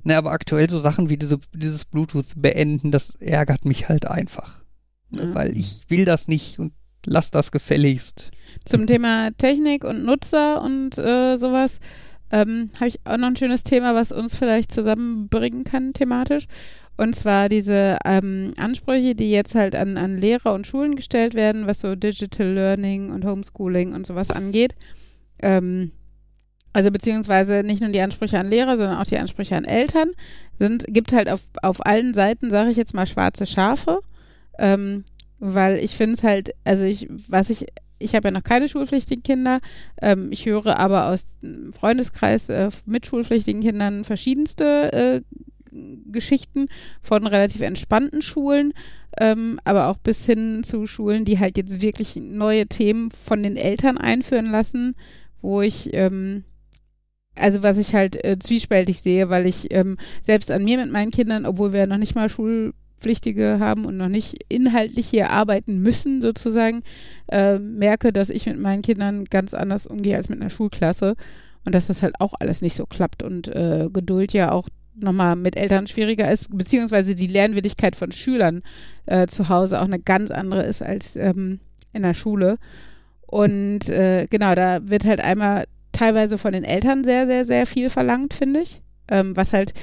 Ne, 0.03 0.15
aber 0.17 0.31
aktuell 0.31 0.69
so 0.69 0.77
Sachen 0.77 1.09
wie 1.09 1.17
diese, 1.17 1.39
dieses 1.53 1.85
Bluetooth 1.85 2.27
beenden, 2.35 2.91
das 2.91 3.15
ärgert 3.15 3.65
mich 3.65 3.89
halt 3.89 4.05
einfach. 4.05 4.63
Ne, 5.09 5.23
Ja. 5.23 5.35
Weil 5.35 5.57
ich 5.57 5.81
will 5.87 6.05
das 6.05 6.27
nicht 6.27 6.59
und 6.59 6.73
lass 7.05 7.31
das 7.31 7.51
gefälligst. 7.51 8.31
Zum 8.65 8.87
Thema 8.87 9.31
Technik 9.31 9.83
und 9.83 10.03
Nutzer 10.05 10.61
und 10.61 10.97
äh, 10.97 11.37
sowas 11.37 11.79
ähm, 12.35 12.69
habe 12.75 12.89
ich 12.89 12.99
auch 13.05 13.15
noch 13.15 13.29
ein 13.29 13.37
schönes 13.37 13.63
Thema, 13.63 13.95
was 13.95 14.11
uns 14.11 14.35
vielleicht 14.35 14.69
zusammenbringen 14.69 15.63
kann 15.63 15.93
thematisch. 15.93 16.47
Und 16.97 17.15
zwar 17.15 17.47
diese 17.47 17.97
ähm, 18.03 18.53
Ansprüche, 18.57 19.15
die 19.15 19.31
jetzt 19.31 19.55
halt 19.55 19.73
an, 19.73 19.95
an 19.95 20.17
Lehrer 20.17 20.53
und 20.53 20.67
Schulen 20.67 20.97
gestellt 20.97 21.33
werden, 21.33 21.65
was 21.65 21.79
so 21.79 21.95
Digital 21.95 22.47
Learning 22.47 23.11
und 23.11 23.23
Homeschooling 23.23 23.93
und 23.93 24.05
sowas 24.05 24.31
angeht. 24.31 24.75
Ähm, 25.41 25.91
also 26.73 26.91
beziehungsweise 26.91 27.63
nicht 27.63 27.79
nur 27.79 27.91
die 27.91 28.01
Ansprüche 28.01 28.37
an 28.37 28.49
Lehrer, 28.49 28.75
sondern 28.75 28.97
auch 28.97 29.05
die 29.05 29.17
Ansprüche 29.17 29.55
an 29.55 29.63
Eltern. 29.63 30.11
Sind, 30.59 30.83
gibt 30.89 31.13
halt 31.13 31.29
auf, 31.29 31.41
auf 31.61 31.85
allen 31.85 32.13
Seiten, 32.13 32.51
sage 32.51 32.69
ich 32.69 32.75
jetzt 32.75 32.93
mal, 32.93 33.07
schwarze 33.07 33.45
Schafe. 33.45 34.01
Ähm, 34.59 35.05
weil 35.39 35.77
ich 35.77 35.95
finde 35.95 36.15
es 36.15 36.23
halt, 36.23 36.53
also 36.65 36.83
ich, 36.83 37.07
was 37.29 37.49
ich, 37.49 37.67
ich 38.05 38.15
habe 38.15 38.29
ja 38.29 38.31
noch 38.31 38.43
keine 38.43 38.69
schulpflichtigen 38.69 39.23
Kinder, 39.23 39.59
ähm, 40.01 40.31
ich 40.31 40.45
höre 40.45 40.77
aber 40.77 41.07
aus 41.07 41.37
dem 41.43 41.73
Freundeskreis 41.73 42.49
äh, 42.49 42.69
mit 42.85 43.05
schulpflichtigen 43.05 43.61
Kindern 43.61 44.03
verschiedenste 44.03 44.93
äh, 44.93 45.21
Geschichten 46.05 46.67
von 47.01 47.27
relativ 47.27 47.61
entspannten 47.61 48.21
Schulen, 48.21 48.73
ähm, 49.17 49.59
aber 49.63 49.87
auch 49.87 49.97
bis 49.97 50.25
hin 50.25 50.63
zu 50.63 50.85
Schulen, 50.85 51.25
die 51.25 51.39
halt 51.39 51.57
jetzt 51.57 51.81
wirklich 51.81 52.15
neue 52.15 52.67
Themen 52.67 53.11
von 53.11 53.43
den 53.43 53.57
Eltern 53.57 53.97
einführen 53.97 54.51
lassen, 54.51 54.95
wo 55.41 55.61
ich, 55.61 55.93
ähm, 55.93 56.43
also 57.35 57.63
was 57.63 57.77
ich 57.77 57.93
halt 57.93 58.23
äh, 58.23 58.37
zwiespältig 58.39 59.01
sehe, 59.01 59.29
weil 59.29 59.45
ich 59.45 59.73
ähm, 59.73 59.97
selbst 60.21 60.51
an 60.51 60.63
mir 60.63 60.77
mit 60.77 60.91
meinen 60.91 61.11
Kindern, 61.11 61.45
obwohl 61.45 61.73
wir 61.73 61.87
noch 61.87 61.97
nicht 61.97 62.15
mal 62.15 62.29
Schulpflichtige 62.95 63.57
haben 63.59 63.85
und 63.85 63.97
noch 63.97 64.07
nicht 64.07 64.37
inhaltlich 64.49 65.07
hier 65.07 65.29
arbeiten 65.29 65.79
müssen, 65.81 66.21
sozusagen, 66.21 66.83
äh, 67.27 67.59
merke, 67.59 68.11
dass 68.11 68.29
ich 68.29 68.45
mit 68.45 68.59
meinen 68.59 68.81
Kindern 68.81 69.25
ganz 69.25 69.53
anders 69.53 69.85
umgehe 69.85 70.15
als 70.17 70.29
mit 70.29 70.41
einer 70.41 70.49
Schulklasse 70.49 71.15
und 71.65 71.75
dass 71.75 71.87
das 71.87 72.01
halt 72.01 72.15
auch 72.19 72.33
alles 72.39 72.61
nicht 72.61 72.75
so 72.75 72.85
klappt 72.85 73.23
und 73.23 73.47
äh, 73.47 73.89
Geduld 73.91 74.33
ja 74.33 74.51
auch 74.51 74.67
nochmal 74.95 75.35
mit 75.35 75.57
Eltern 75.57 75.87
schwieriger 75.87 76.31
ist, 76.31 76.47
beziehungsweise 76.55 77.15
die 77.15 77.27
Lernwilligkeit 77.27 77.95
von 77.95 78.11
Schülern 78.11 78.61
äh, 79.05 79.27
zu 79.27 79.49
Hause 79.49 79.81
auch 79.81 79.85
eine 79.85 79.99
ganz 79.99 80.31
andere 80.31 80.63
ist 80.63 80.81
als 80.81 81.15
ähm, 81.15 81.59
in 81.91 82.03
der 82.03 82.13
Schule. 82.13 82.57
Und 83.27 83.89
äh, 83.89 84.27
genau, 84.29 84.55
da 84.55 84.87
wird 84.87 85.03
halt 85.03 85.19
einmal 85.19 85.65
teilweise 85.91 86.37
von 86.37 86.53
den 86.53 86.63
Eltern 86.63 87.03
sehr, 87.03 87.27
sehr, 87.27 87.43
sehr 87.43 87.65
viel 87.65 87.89
verlangt, 87.89 88.33
finde 88.33 88.61
ich. 88.61 88.81
Ähm, 89.09 89.35
was 89.35 89.51
halt 89.53 89.73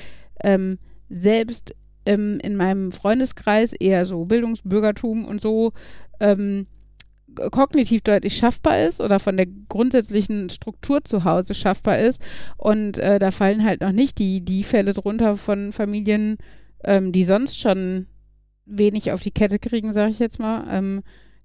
ähm, 0.43 0.79
selbst 1.11 1.75
ähm, 2.07 2.39
in 2.43 2.57
meinem 2.57 2.93
Freundeskreis 2.93 3.73
eher 3.73 4.07
so 4.07 4.25
Bildungsbürgertum 4.25 5.25
und 5.25 5.41
so 5.41 5.73
ähm, 6.21 6.67
kognitiv 7.51 8.03
deutlich 8.03 8.37
schaffbar 8.37 8.81
ist 8.81 9.01
oder 9.01 9.19
von 9.19 9.37
der 9.37 9.47
grundsätzlichen 9.69 10.51
Struktur 10.51 11.05
zu 11.05 11.25
Hause 11.25 11.55
schaffbar 11.55 11.99
ist. 11.99 12.21
Und 12.57 12.99
äh, 12.99 13.19
da 13.19 13.31
fallen 13.31 13.65
halt 13.65 13.81
noch 13.81 13.93
nicht 13.93 14.19
die, 14.19 14.43
die 14.43 14.65
Fälle 14.65 14.93
drunter 14.93 15.37
von 15.37 15.73
Familien, 15.73 16.39
ähm, 16.85 17.13
die 17.13 17.25
sonst 17.25 17.59
schon 17.59 18.07
wenig 18.65 19.13
auf 19.13 19.21
die 19.21 19.31
Kette 19.31 19.59
kriegen, 19.59 19.93
sage 19.93 20.11
ich 20.11 20.19
jetzt 20.19 20.39
mal, 20.39 20.67
ähm, 20.71 21.03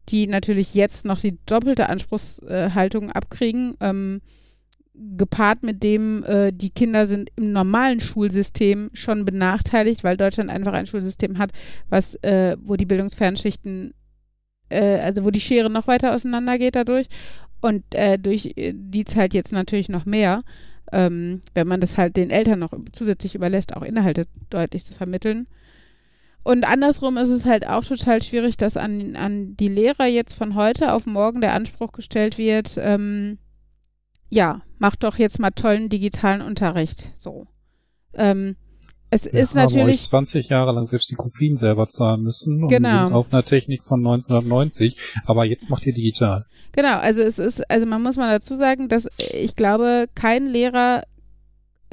die 0.09 0.27
natürlich 0.27 0.73
jetzt 0.73 1.05
noch 1.05 1.19
die 1.19 1.37
doppelte 1.45 1.89
Anspruchshaltung 1.89 3.11
abkriegen. 3.11 3.75
Ähm, 3.79 4.21
gepaart 5.17 5.63
mit 5.63 5.83
dem, 5.83 6.23
äh, 6.23 6.51
die 6.51 6.69
Kinder 6.69 7.07
sind 7.07 7.29
im 7.35 7.51
normalen 7.51 7.99
Schulsystem 7.99 8.89
schon 8.93 9.25
benachteiligt, 9.25 10.03
weil 10.03 10.17
Deutschland 10.17 10.49
einfach 10.49 10.73
ein 10.73 10.87
Schulsystem 10.87 11.37
hat, 11.37 11.51
was, 11.89 12.15
äh, 12.23 12.57
wo 12.63 12.75
die 12.75 12.85
Bildungsfernschichten, 12.85 13.93
äh, 14.69 14.99
also 14.99 15.23
wo 15.23 15.31
die 15.31 15.41
Schere 15.41 15.69
noch 15.69 15.87
weiter 15.87 16.13
auseinandergeht 16.13 16.75
dadurch. 16.75 17.07
Und 17.61 17.83
äh, 17.93 18.17
durch 18.17 18.53
äh, 18.55 18.73
die 18.75 19.05
Zeit 19.05 19.33
jetzt 19.33 19.51
natürlich 19.51 19.89
noch 19.89 20.05
mehr, 20.05 20.43
ähm, 20.91 21.41
wenn 21.53 21.67
man 21.67 21.81
das 21.81 21.97
halt 21.97 22.15
den 22.15 22.29
Eltern 22.29 22.59
noch 22.59 22.73
zusätzlich 22.91 23.35
überlässt, 23.35 23.75
auch 23.75 23.81
Inhalte 23.81 24.27
deutlich 24.49 24.85
zu 24.85 24.93
vermitteln. 24.93 25.47
Und 26.43 26.63
andersrum 26.63 27.17
ist 27.17 27.27
es 27.27 27.43
halt 27.43 27.67
auch 27.67 27.83
total 27.83 28.21
schwierig, 28.21 28.55
dass 28.55 28.77
an, 28.77 29.17
an 29.17 29.57
die 29.57 29.67
Lehrer 29.67 30.05
jetzt 30.05 30.33
von 30.33 30.55
heute 30.55 30.93
auf 30.93 31.05
morgen 31.05 31.41
der 31.41 31.53
Anspruch 31.53 31.91
gestellt 31.91 32.37
wird, 32.37 32.77
ähm, 32.77 33.37
ja, 34.29 34.61
mach 34.79 34.95
doch 34.95 35.17
jetzt 35.17 35.39
mal 35.39 35.51
tollen 35.51 35.89
digitalen 35.89 36.41
Unterricht. 36.41 37.11
So. 37.19 37.47
Ähm, 38.13 38.55
es 39.09 39.25
Wir 39.25 39.33
ist 39.39 39.55
haben 39.55 39.67
euch 39.67 39.73
natürlich. 39.75 40.01
20 40.01 40.49
Jahre 40.49 40.73
lang 40.73 40.83
selbst 40.83 41.09
die 41.09 41.15
Kopien 41.15 41.55
selber 41.55 41.87
zahlen 41.87 42.23
müssen 42.23 42.63
und 42.63 42.67
Genau. 42.69 43.05
sind 43.05 43.13
auf 43.13 43.31
einer 43.31 43.43
Technik 43.43 43.83
von 43.83 43.99
1990, 43.99 44.97
aber 45.25 45.45
jetzt 45.45 45.69
macht 45.69 45.85
ihr 45.87 45.93
digital. 45.93 46.45
Genau, 46.73 46.97
also 46.97 47.21
es 47.21 47.39
ist, 47.39 47.69
also 47.71 47.85
man 47.85 48.03
muss 48.03 48.17
mal 48.17 48.29
dazu 48.29 48.55
sagen, 48.55 48.89
dass 48.89 49.07
ich 49.33 49.55
glaube, 49.55 50.07
kein 50.13 50.45
Lehrer, 50.45 51.03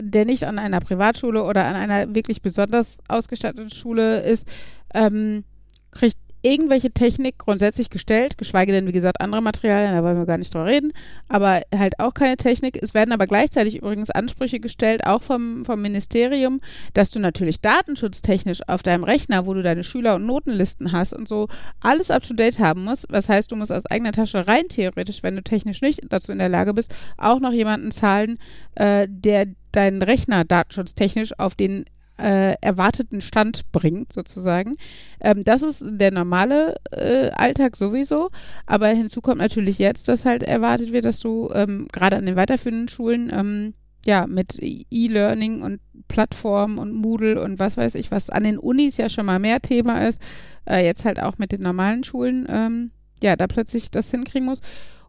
der 0.00 0.24
nicht 0.24 0.42
an 0.44 0.58
einer 0.58 0.80
Privatschule 0.80 1.44
oder 1.44 1.64
an 1.66 1.76
einer 1.76 2.14
wirklich 2.16 2.42
besonders 2.42 2.98
ausgestatteten 3.08 3.70
Schule 3.70 4.22
ist, 4.24 4.44
ähm, 4.92 5.44
kriegt 5.92 6.16
irgendwelche 6.44 6.90
Technik 6.90 7.38
grundsätzlich 7.38 7.88
gestellt, 7.88 8.36
geschweige 8.36 8.70
denn, 8.70 8.86
wie 8.86 8.92
gesagt, 8.92 9.22
andere 9.22 9.40
Materialien, 9.40 9.92
da 9.92 10.04
wollen 10.04 10.18
wir 10.18 10.26
gar 10.26 10.36
nicht 10.36 10.52
drüber 10.52 10.66
reden, 10.66 10.92
aber 11.26 11.62
halt 11.74 11.98
auch 11.98 12.12
keine 12.12 12.36
Technik. 12.36 12.78
Es 12.80 12.92
werden 12.92 13.12
aber 13.12 13.26
gleichzeitig 13.26 13.76
übrigens 13.76 14.10
Ansprüche 14.10 14.60
gestellt, 14.60 15.06
auch 15.06 15.22
vom, 15.22 15.64
vom 15.64 15.80
Ministerium, 15.80 16.60
dass 16.92 17.10
du 17.10 17.18
natürlich 17.18 17.62
datenschutztechnisch 17.62 18.60
auf 18.68 18.82
deinem 18.82 19.04
Rechner, 19.04 19.46
wo 19.46 19.54
du 19.54 19.62
deine 19.62 19.84
Schüler- 19.84 20.16
und 20.16 20.26
Notenlisten 20.26 20.92
hast 20.92 21.14
und 21.14 21.26
so, 21.26 21.48
alles 21.80 22.10
up-to-date 22.10 22.58
haben 22.58 22.84
musst. 22.84 23.06
Was 23.08 23.30
heißt, 23.30 23.50
du 23.50 23.56
musst 23.56 23.72
aus 23.72 23.86
eigener 23.86 24.12
Tasche 24.12 24.46
rein 24.46 24.68
theoretisch, 24.68 25.22
wenn 25.22 25.36
du 25.36 25.42
technisch 25.42 25.80
nicht 25.80 26.00
dazu 26.10 26.30
in 26.30 26.38
der 26.38 26.50
Lage 26.50 26.74
bist, 26.74 26.94
auch 27.16 27.40
noch 27.40 27.52
jemanden 27.52 27.90
zahlen, 27.90 28.38
äh, 28.74 29.08
der 29.10 29.46
deinen 29.72 30.02
Rechner 30.02 30.44
datenschutztechnisch 30.44 31.38
auf 31.38 31.54
den 31.54 31.86
äh, 32.18 32.54
erwarteten 32.60 33.20
Stand 33.20 33.70
bringt, 33.72 34.12
sozusagen. 34.12 34.74
Ähm, 35.20 35.44
das 35.44 35.62
ist 35.62 35.84
der 35.86 36.12
normale 36.12 36.76
äh, 36.92 37.30
Alltag 37.30 37.76
sowieso, 37.76 38.30
aber 38.66 38.88
hinzu 38.88 39.20
kommt 39.20 39.38
natürlich 39.38 39.78
jetzt, 39.78 40.08
dass 40.08 40.24
halt 40.24 40.42
erwartet 40.42 40.92
wird, 40.92 41.04
dass 41.04 41.20
du 41.20 41.50
ähm, 41.52 41.88
gerade 41.92 42.16
an 42.16 42.26
den 42.26 42.36
weiterführenden 42.36 42.88
Schulen 42.88 43.30
ähm, 43.32 43.74
ja, 44.06 44.26
mit 44.26 44.58
E-Learning 44.60 45.62
und 45.62 45.80
Plattformen 46.08 46.78
und 46.78 46.92
Moodle 46.92 47.42
und 47.42 47.58
was 47.58 47.76
weiß 47.76 47.94
ich, 47.94 48.10
was 48.10 48.30
an 48.30 48.44
den 48.44 48.58
Unis 48.58 48.96
ja 48.96 49.08
schon 49.08 49.26
mal 49.26 49.38
mehr 49.38 49.60
Thema 49.60 50.06
ist, 50.06 50.20
äh, 50.68 50.84
jetzt 50.84 51.04
halt 51.04 51.20
auch 51.20 51.38
mit 51.38 51.52
den 51.52 51.62
normalen 51.62 52.04
Schulen, 52.04 52.46
ähm, 52.48 52.90
ja, 53.22 53.36
da 53.36 53.46
plötzlich 53.46 53.90
das 53.90 54.10
hinkriegen 54.10 54.46
muss. 54.46 54.60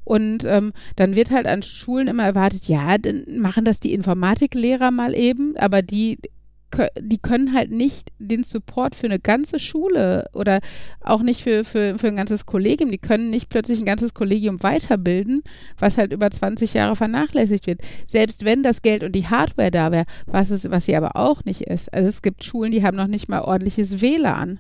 Und 0.06 0.44
ähm, 0.46 0.72
dann 0.96 1.16
wird 1.16 1.32
halt 1.32 1.48
an 1.48 1.64
Schulen 1.64 2.08
immer 2.08 2.24
erwartet, 2.24 2.68
ja, 2.68 2.98
dann 2.98 3.26
machen 3.40 3.66
das 3.66 3.80
die 3.80 3.94
Informatiklehrer 3.94 4.92
mal 4.92 5.16
eben, 5.16 5.58
aber 5.58 5.82
die 5.82 6.20
die 7.00 7.18
können 7.18 7.54
halt 7.54 7.72
nicht 7.72 8.12
den 8.20 8.44
Support 8.44 8.96
für 8.96 9.08
eine 9.08 9.20
ganze 9.20 9.60
Schule 9.60 10.30
oder 10.34 10.60
auch 11.02 11.22
nicht 11.22 11.44
für, 11.44 11.64
für, 11.64 11.98
für 11.98 12.08
ein 12.08 12.16
ganzes 12.16 12.46
Kollegium, 12.46 12.92
die 12.92 12.98
können 12.98 13.30
nicht 13.30 13.50
plötzlich 13.50 13.80
ein 13.80 13.86
ganzes 13.86 14.14
Kollegium 14.14 14.62
weiterbilden, 14.62 15.44
was 15.78 15.98
halt 15.98 16.14
über 16.14 16.30
20 16.30 16.74
Jahre 16.74 16.96
vernachlässigt 16.96 17.68
wird. 17.68 17.82
Selbst 18.06 18.46
wenn 18.46 18.64
das 18.64 18.82
Geld 18.82 19.04
und 19.04 19.14
die 19.14 19.28
Hardware 19.28 19.72
da 19.72 19.92
wäre, 19.92 20.06
was, 20.26 20.50
was 20.70 20.86
sie 20.86 20.96
aber 20.96 21.16
auch 21.16 21.46
nicht 21.46 21.62
ist. 21.62 21.94
Also 21.94 22.10
es 22.10 22.22
gibt 22.22 22.44
Schulen, 22.44 22.72
die 22.72 22.84
haben 22.84 22.98
noch 22.98 23.08
nicht 23.08 23.30
mal 23.30 23.42
ordentliches 23.42 24.02
WLAN. 24.02 24.60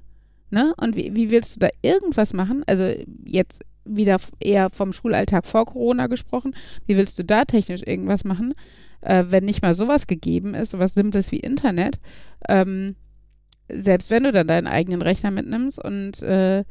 Ne? 0.51 0.73
Und 0.77 0.95
wie, 0.95 1.13
wie 1.15 1.31
willst 1.31 1.55
du 1.55 1.59
da 1.59 1.69
irgendwas 1.81 2.33
machen? 2.33 2.63
Also 2.67 2.93
jetzt 3.25 3.63
wieder 3.85 4.17
eher 4.39 4.69
vom 4.71 4.93
Schulalltag 4.93 5.45
vor 5.45 5.65
Corona 5.65 6.07
gesprochen. 6.07 6.55
Wie 6.85 6.97
willst 6.97 7.17
du 7.19 7.23
da 7.23 7.45
technisch 7.45 7.83
irgendwas 7.85 8.23
machen? 8.23 8.53
Äh, 9.05 9.25
wenn 9.29 9.45
nicht 9.45 9.61
mal 9.61 9.73
sowas 9.73 10.07
gegeben 10.07 10.53
ist, 10.53 10.71
sowas 10.71 10.93
Simples 10.93 11.31
wie 11.31 11.39
Internet, 11.39 11.99
ähm, 12.49 12.95
selbst 13.69 14.11
wenn 14.11 14.23
du 14.23 14.31
dann 14.31 14.47
deinen 14.47 14.67
eigenen 14.67 15.01
Rechner 15.01 15.31
mitnimmst 15.31 15.83
und 15.83 16.21
äh, 16.21 16.63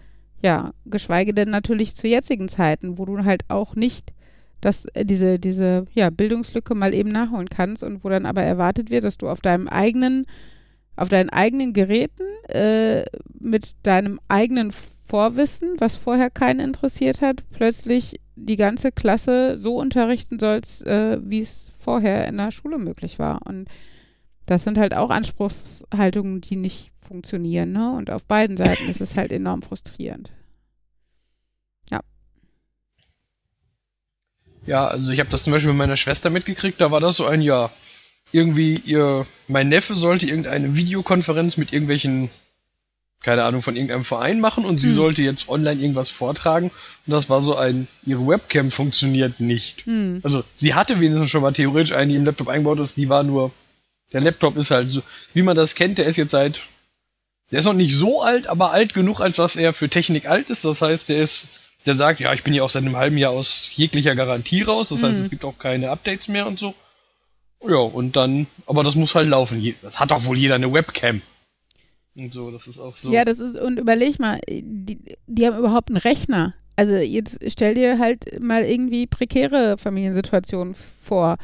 ja, 0.42 0.74
geschweige 0.84 1.32
denn 1.32 1.50
natürlich 1.50 1.96
zu 1.96 2.06
jetzigen 2.06 2.48
Zeiten, 2.48 2.98
wo 2.98 3.06
du 3.06 3.24
halt 3.24 3.44
auch 3.48 3.74
nicht 3.74 4.12
das, 4.60 4.84
äh, 4.94 5.04
diese, 5.04 5.38
diese 5.38 5.84
ja, 5.94 6.10
Bildungslücke 6.10 6.74
mal 6.74 6.94
eben 6.94 7.10
nachholen 7.10 7.48
kannst 7.48 7.82
und 7.82 8.04
wo 8.04 8.08
dann 8.08 8.26
aber 8.26 8.42
erwartet 8.42 8.90
wird, 8.90 9.04
dass 9.04 9.18
du 9.18 9.28
auf 9.28 9.40
deinem 9.40 9.68
eigenen, 9.68 10.26
auf 10.96 11.08
deinen 11.08 11.30
eigenen 11.30 11.72
Geräten 11.72 12.24
äh, 12.48 13.04
mit 13.38 13.74
deinem 13.82 14.20
eigenen 14.28 14.72
Vorwissen, 15.06 15.74
was 15.78 15.96
vorher 15.96 16.30
keinen 16.30 16.60
interessiert 16.60 17.20
hat, 17.20 17.44
plötzlich 17.50 18.20
die 18.36 18.56
ganze 18.56 18.92
Klasse 18.92 19.58
so 19.58 19.76
unterrichten 19.76 20.38
sollst, 20.38 20.86
äh, 20.86 21.18
wie 21.22 21.40
es 21.40 21.70
vorher 21.78 22.26
in 22.26 22.36
der 22.36 22.50
Schule 22.50 22.78
möglich 22.78 23.18
war. 23.18 23.40
Und 23.46 23.68
das 24.46 24.64
sind 24.64 24.78
halt 24.78 24.94
auch 24.94 25.10
Anspruchshaltungen, 25.10 26.40
die 26.40 26.56
nicht 26.56 26.90
funktionieren. 27.06 27.72
Ne? 27.72 27.92
Und 27.92 28.10
auf 28.10 28.24
beiden 28.24 28.56
Seiten 28.56 28.88
ist 28.88 29.00
es 29.00 29.16
halt 29.16 29.32
enorm 29.32 29.62
frustrierend. 29.62 30.32
Ja. 31.90 32.00
Ja, 34.66 34.86
also 34.88 35.10
ich 35.10 35.20
habe 35.20 35.30
das 35.30 35.44
zum 35.44 35.52
Beispiel 35.52 35.72
mit 35.72 35.78
meiner 35.78 35.96
Schwester 35.96 36.30
mitgekriegt, 36.30 36.80
da 36.80 36.90
war 36.90 37.00
das 37.00 37.16
so 37.16 37.26
ein 37.26 37.42
Jahr. 37.42 37.70
Irgendwie 38.32 38.76
ihr, 38.76 39.26
mein 39.46 39.68
Neffe 39.68 39.94
sollte 39.94 40.26
irgendeine 40.26 40.74
Videokonferenz 40.74 41.56
mit 41.56 41.72
irgendwelchen 41.72 42.30
keine 43.24 43.44
Ahnung, 43.44 43.62
von 43.62 43.74
irgendeinem 43.74 44.04
Verein 44.04 44.38
machen 44.38 44.66
und 44.66 44.78
sie 44.78 44.88
hm. 44.88 44.94
sollte 44.94 45.22
jetzt 45.22 45.48
online 45.48 45.80
irgendwas 45.80 46.10
vortragen. 46.10 46.70
Und 47.06 47.10
das 47.10 47.30
war 47.30 47.40
so 47.40 47.56
ein, 47.56 47.88
ihre 48.04 48.26
Webcam 48.26 48.70
funktioniert 48.70 49.40
nicht. 49.40 49.86
Hm. 49.86 50.20
Also 50.22 50.44
sie 50.56 50.74
hatte 50.74 51.00
wenigstens 51.00 51.30
schon 51.30 51.40
mal 51.40 51.52
theoretisch 51.52 51.92
eine, 51.92 52.12
die 52.12 52.16
im 52.16 52.26
Laptop 52.26 52.48
eingebaut 52.48 52.80
ist, 52.80 52.98
die 52.98 53.08
war 53.08 53.22
nur, 53.22 53.50
der 54.12 54.20
Laptop 54.20 54.58
ist 54.58 54.70
halt 54.70 54.90
so, 54.90 55.02
wie 55.32 55.42
man 55.42 55.56
das 55.56 55.74
kennt, 55.74 55.96
der 55.96 56.04
ist 56.04 56.18
jetzt 56.18 56.32
seit, 56.32 56.60
der 57.50 57.60
ist 57.60 57.64
noch 57.64 57.72
nicht 57.72 57.94
so 57.94 58.22
alt, 58.22 58.46
aber 58.46 58.72
alt 58.72 58.92
genug, 58.92 59.20
als 59.20 59.36
dass 59.36 59.56
er 59.56 59.72
für 59.72 59.88
Technik 59.88 60.28
alt 60.28 60.50
ist. 60.50 60.66
Das 60.66 60.82
heißt, 60.82 61.08
der 61.08 61.22
ist, 61.22 61.48
der 61.86 61.94
sagt, 61.94 62.20
ja, 62.20 62.32
ich 62.34 62.44
bin 62.44 62.52
ja 62.52 62.62
auch 62.62 62.70
seit 62.70 62.82
einem 62.82 62.96
halben 62.96 63.16
Jahr 63.16 63.32
aus 63.32 63.70
jeglicher 63.72 64.14
Garantie 64.14 64.62
raus. 64.62 64.90
Das 64.90 65.00
hm. 65.00 65.08
heißt, 65.08 65.20
es 65.20 65.30
gibt 65.30 65.46
auch 65.46 65.58
keine 65.58 65.90
Updates 65.90 66.28
mehr 66.28 66.46
und 66.46 66.58
so. 66.58 66.74
Ja, 67.66 67.78
und 67.78 68.16
dann, 68.16 68.46
aber 68.66 68.84
das 68.84 68.94
muss 68.94 69.14
halt 69.14 69.28
laufen. 69.30 69.74
Das 69.80 69.98
hat 69.98 70.10
doch 70.10 70.26
wohl 70.26 70.36
jeder 70.36 70.56
eine 70.56 70.70
Webcam. 70.70 71.22
Und 72.16 72.32
so, 72.32 72.50
das 72.50 72.66
ist 72.68 72.78
auch 72.78 72.94
so. 72.94 73.10
Ja, 73.10 73.24
das 73.24 73.40
ist, 73.40 73.56
und 73.58 73.78
überleg 73.78 74.18
mal, 74.18 74.40
die, 74.48 74.98
die 75.26 75.46
haben 75.46 75.58
überhaupt 75.58 75.88
einen 75.88 75.96
Rechner. 75.96 76.54
Also 76.76 76.94
jetzt 76.94 77.38
stell 77.48 77.74
dir 77.74 77.98
halt 77.98 78.42
mal 78.42 78.64
irgendwie 78.64 79.06
prekäre 79.06 79.78
Familiensituationen 79.78 80.74
vor 80.74 81.36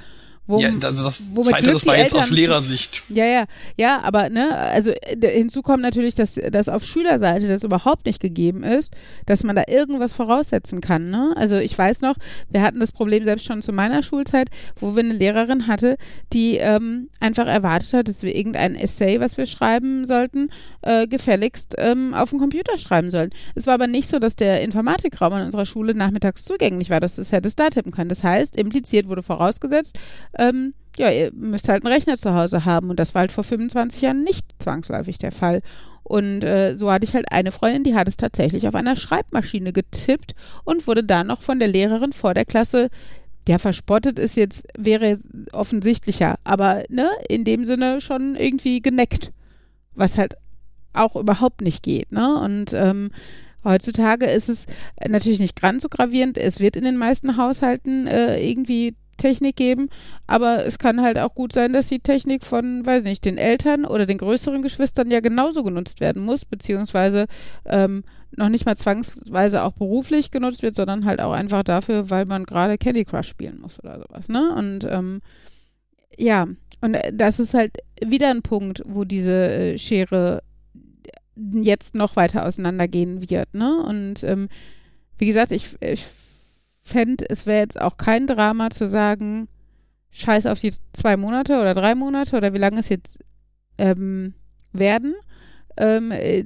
wo, 0.51 0.61
ja, 0.61 0.71
also 0.83 1.05
das 1.05 1.23
zweite, 1.35 1.73
das 1.73 1.87
war 1.87 1.97
jetzt 1.97 2.15
aus 2.15 2.31
Lehrersicht. 2.31 3.03
Ja, 3.09 3.25
ja, 3.25 3.45
ja, 3.77 4.01
aber 4.03 4.29
ne, 4.29 4.57
also 4.57 4.93
hinzu 5.23 5.63
kommt 5.63 5.83
natürlich, 5.83 6.15
dass, 6.15 6.35
dass 6.35 6.69
auf 6.69 6.85
Schülerseite 6.85 7.49
das 7.49 7.63
überhaupt 7.63 8.07
nicht 8.07 8.21
gegeben 8.21 8.63
ist, 8.63 8.93
dass 9.27 9.45
man 9.45 9.57
da 9.57 9.65
irgendwas 9.69 10.13
voraussetzen 10.13 10.81
kann. 10.81 11.11
Ne? 11.11 11.33
Also 11.37 11.57
ich 11.57 11.77
weiß 11.77 12.01
noch, 12.01 12.17
wir 12.51 12.63
hatten 12.63 12.81
das 12.81 12.93
Problem 12.93 13.25
selbst 13.25 13.47
schon 13.47 13.63
zu 13.63 13.73
meiner 13.73 14.03
Schulzeit, 14.03 14.49
wo 14.81 14.97
wir 14.97 15.03
eine 15.03 15.15
Lehrerin 15.15 15.67
hatte, 15.67 15.97
die 16.33 16.57
ähm, 16.57 17.09
einfach 17.21 17.47
erwartet 17.47 17.93
hat, 17.93 18.09
dass 18.09 18.23
wir 18.23 18.35
irgendein 18.35 18.75
Essay, 18.75 19.21
was 19.21 19.37
wir 19.37 19.47
schreiben 19.47 20.07
sollten, 20.07 20.51
äh, 20.83 21.07
gefälligst 21.07 21.75
ähm, 21.79 22.15
auf 22.15 22.31
dem 22.31 22.39
Computer 22.39 22.77
schreiben 22.79 23.11
sollen. 23.11 23.31
Es 23.55 23.67
war 23.67 23.75
aber 23.75 23.87
nicht 23.87 24.09
so, 24.09 24.19
dass 24.19 24.37
der 24.37 24.63
Informatikraum 24.63 25.35
in 25.35 25.45
unserer 25.45 25.67
Schule 25.67 25.95
nachmittags 25.95 26.45
zugänglich 26.45 26.91
war, 26.91 27.01
dass 27.01 27.17
du 27.17 27.23
es 27.23 27.33
hättest 27.33 27.59
da 27.61 27.69
tippen 27.71 27.93
können. 27.93 28.09
Das 28.09 28.25
heißt, 28.25 28.57
impliziert 28.57 29.09
wurde 29.09 29.23
vorausgesetzt, 29.23 29.99
ähm, 30.41 30.75
ja, 30.99 31.11
ihr 31.11 31.33
müsst 31.33 31.69
halt 31.69 31.85
einen 31.85 31.93
Rechner 31.93 32.17
zu 32.17 32.35
Hause 32.35 32.65
haben. 32.65 32.91
Und 32.91 32.99
das 32.99 33.15
war 33.15 33.21
halt 33.21 33.33
vor 33.33 33.45
25 33.45 34.03
Jahren 34.03 34.25
nicht 34.25 34.45
zwangsläufig 34.59 35.19
der 35.19 35.33
Fall. 35.33 35.63
Und 36.03 36.43
äh, 36.43 36.75
so 36.77 36.91
hatte 36.91 37.05
ich 37.05 37.15
halt 37.15 37.31
eine 37.31 37.53
Freundin, 37.53 37.85
die 37.85 37.95
hat 37.95 38.09
es 38.09 38.17
tatsächlich 38.17 38.67
auf 38.67 38.75
einer 38.75 38.97
Schreibmaschine 38.97 39.73
getippt 39.73 40.35
und 40.65 40.87
wurde 40.87 41.05
da 41.05 41.23
noch 41.23 41.43
von 41.43 41.59
der 41.59 41.69
Lehrerin 41.69 42.13
vor 42.13 42.35
der 42.35 42.45
Klasse, 42.45 42.89
der 43.47 43.59
verspottet 43.59 44.19
ist 44.19 44.37
jetzt, 44.37 44.67
wäre 44.77 45.19
offensichtlicher, 45.53 46.39
aber 46.45 46.83
ne, 46.89 47.09
in 47.29 47.45
dem 47.45 47.65
Sinne 47.65 48.01
schon 48.01 48.35
irgendwie 48.35 48.83
geneckt. 48.83 49.33
Was 49.95 50.19
halt 50.19 50.35
auch 50.93 51.17
überhaupt 51.17 51.61
nicht 51.61 51.83
geht, 51.83 52.13
ne? 52.13 52.37
Und 52.41 52.73
ähm, 52.73 53.11
Heutzutage 53.63 54.25
ist 54.25 54.49
es 54.49 54.65
natürlich 55.07 55.39
nicht 55.39 55.61
ganz 55.61 55.83
so 55.83 55.91
gravierend. 55.91 56.39
Es 56.39 56.61
wird 56.61 56.77
in 56.77 56.85
den 56.85 56.97
meisten 56.97 57.37
Haushalten 57.37 58.07
äh, 58.07 58.41
irgendwie 58.41 58.97
Technik 59.21 59.57
geben, 59.57 59.89
aber 60.27 60.65
es 60.67 60.79
kann 60.79 61.01
halt 61.03 61.19
auch 61.19 61.35
gut 61.35 61.53
sein, 61.53 61.73
dass 61.73 61.89
die 61.89 62.01
Technik 62.01 62.45
von, 62.45 62.85
weiß 62.85 63.05
nicht, 63.05 63.25
den 63.25 63.39
Eltern 63.39 63.85
oder 63.85 64.07
den 64.07 64.19
größeren 64.19 64.63
Geschwistern 64.63 65.11
ja 65.11 65.21
genauso 65.21 65.63
genutzt 65.63 66.01
werden 66.01 66.25
muss, 66.25 66.45
beziehungsweise 66.45 67.27
ähm, 67.65 68.03
noch 68.37 68.49
nicht 68.49 68.67
mal 68.67 68.77
zwangsweise 68.77 69.63
auch 69.63 69.73
beruflich 69.73 70.31
genutzt 70.31 70.63
wird, 70.63 70.75
sondern 70.75 71.05
halt 71.05 71.21
auch 71.21 71.33
einfach 71.33 71.63
dafür, 71.63 72.11
weil 72.11 72.27
man 72.27 72.45
gerade 72.45 72.79
Candy 72.79 73.05
Crush 73.05 73.29
spielen 73.29 73.61
muss 73.61 73.79
oder 73.83 73.99
sowas, 73.99 74.29
ne? 74.29 74.55
Und 74.57 74.87
ähm, 74.89 75.21
ja, 76.17 76.47
und 76.81 76.97
das 77.13 77.41
ist 77.41 77.55
halt 77.55 77.79
wieder 78.03 78.31
ein 78.31 78.43
Punkt, 78.43 78.83
wo 78.87 79.05
diese 79.05 79.33
äh, 79.33 79.79
Schere 79.79 80.43
jetzt 81.37 81.95
noch 81.95 82.17
weiter 82.17 82.45
auseinandergehen 82.45 83.29
wird, 83.31 83.55
ne? 83.55 83.83
Und 83.83 84.23
ähm, 84.25 84.49
wie 85.19 85.27
gesagt, 85.27 85.53
ich, 85.53 85.77
ich 85.81 86.07
fände, 86.91 87.25
es 87.29 87.47
wäre 87.47 87.61
jetzt 87.61 87.81
auch 87.81 87.97
kein 87.97 88.27
Drama 88.27 88.71
zu 88.71 88.89
sagen, 88.89 89.49
scheiß 90.11 90.47
auf 90.47 90.61
die 90.61 90.75
zwei 90.93 91.17
Monate 91.17 91.61
oder 91.61 91.75
drei 91.75 91.95
Monate 91.95 92.37
oder 92.37 92.53
wie 92.53 92.59
lange 92.59 92.81
es 92.81 92.89
jetzt 92.89 93.19
ähm, 93.79 94.35
werden. 94.73 95.15
Ähm, 95.77 96.11
äh, 96.13 96.45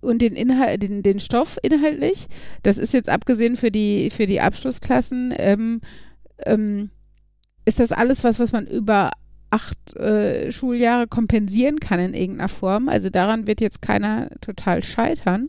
und 0.00 0.20
den 0.20 0.34
Inhalt, 0.34 0.82
den, 0.82 1.02
den 1.02 1.20
Stoff 1.20 1.58
inhaltlich, 1.62 2.26
das 2.62 2.76
ist 2.76 2.92
jetzt 2.92 3.08
abgesehen 3.08 3.56
für 3.56 3.70
die, 3.70 4.10
für 4.10 4.26
die 4.26 4.40
Abschlussklassen, 4.40 5.32
ähm, 5.36 5.80
ähm, 6.44 6.90
ist 7.64 7.78
das 7.78 7.92
alles 7.92 8.24
was, 8.24 8.40
was 8.40 8.50
man 8.50 8.66
über 8.66 9.12
acht 9.50 9.96
äh, 9.96 10.50
Schuljahre 10.50 11.06
kompensieren 11.06 11.78
kann 11.78 12.00
in 12.00 12.14
irgendeiner 12.14 12.48
Form. 12.48 12.88
Also 12.88 13.10
daran 13.10 13.46
wird 13.46 13.60
jetzt 13.60 13.82
keiner 13.82 14.28
total 14.40 14.82
scheitern. 14.82 15.48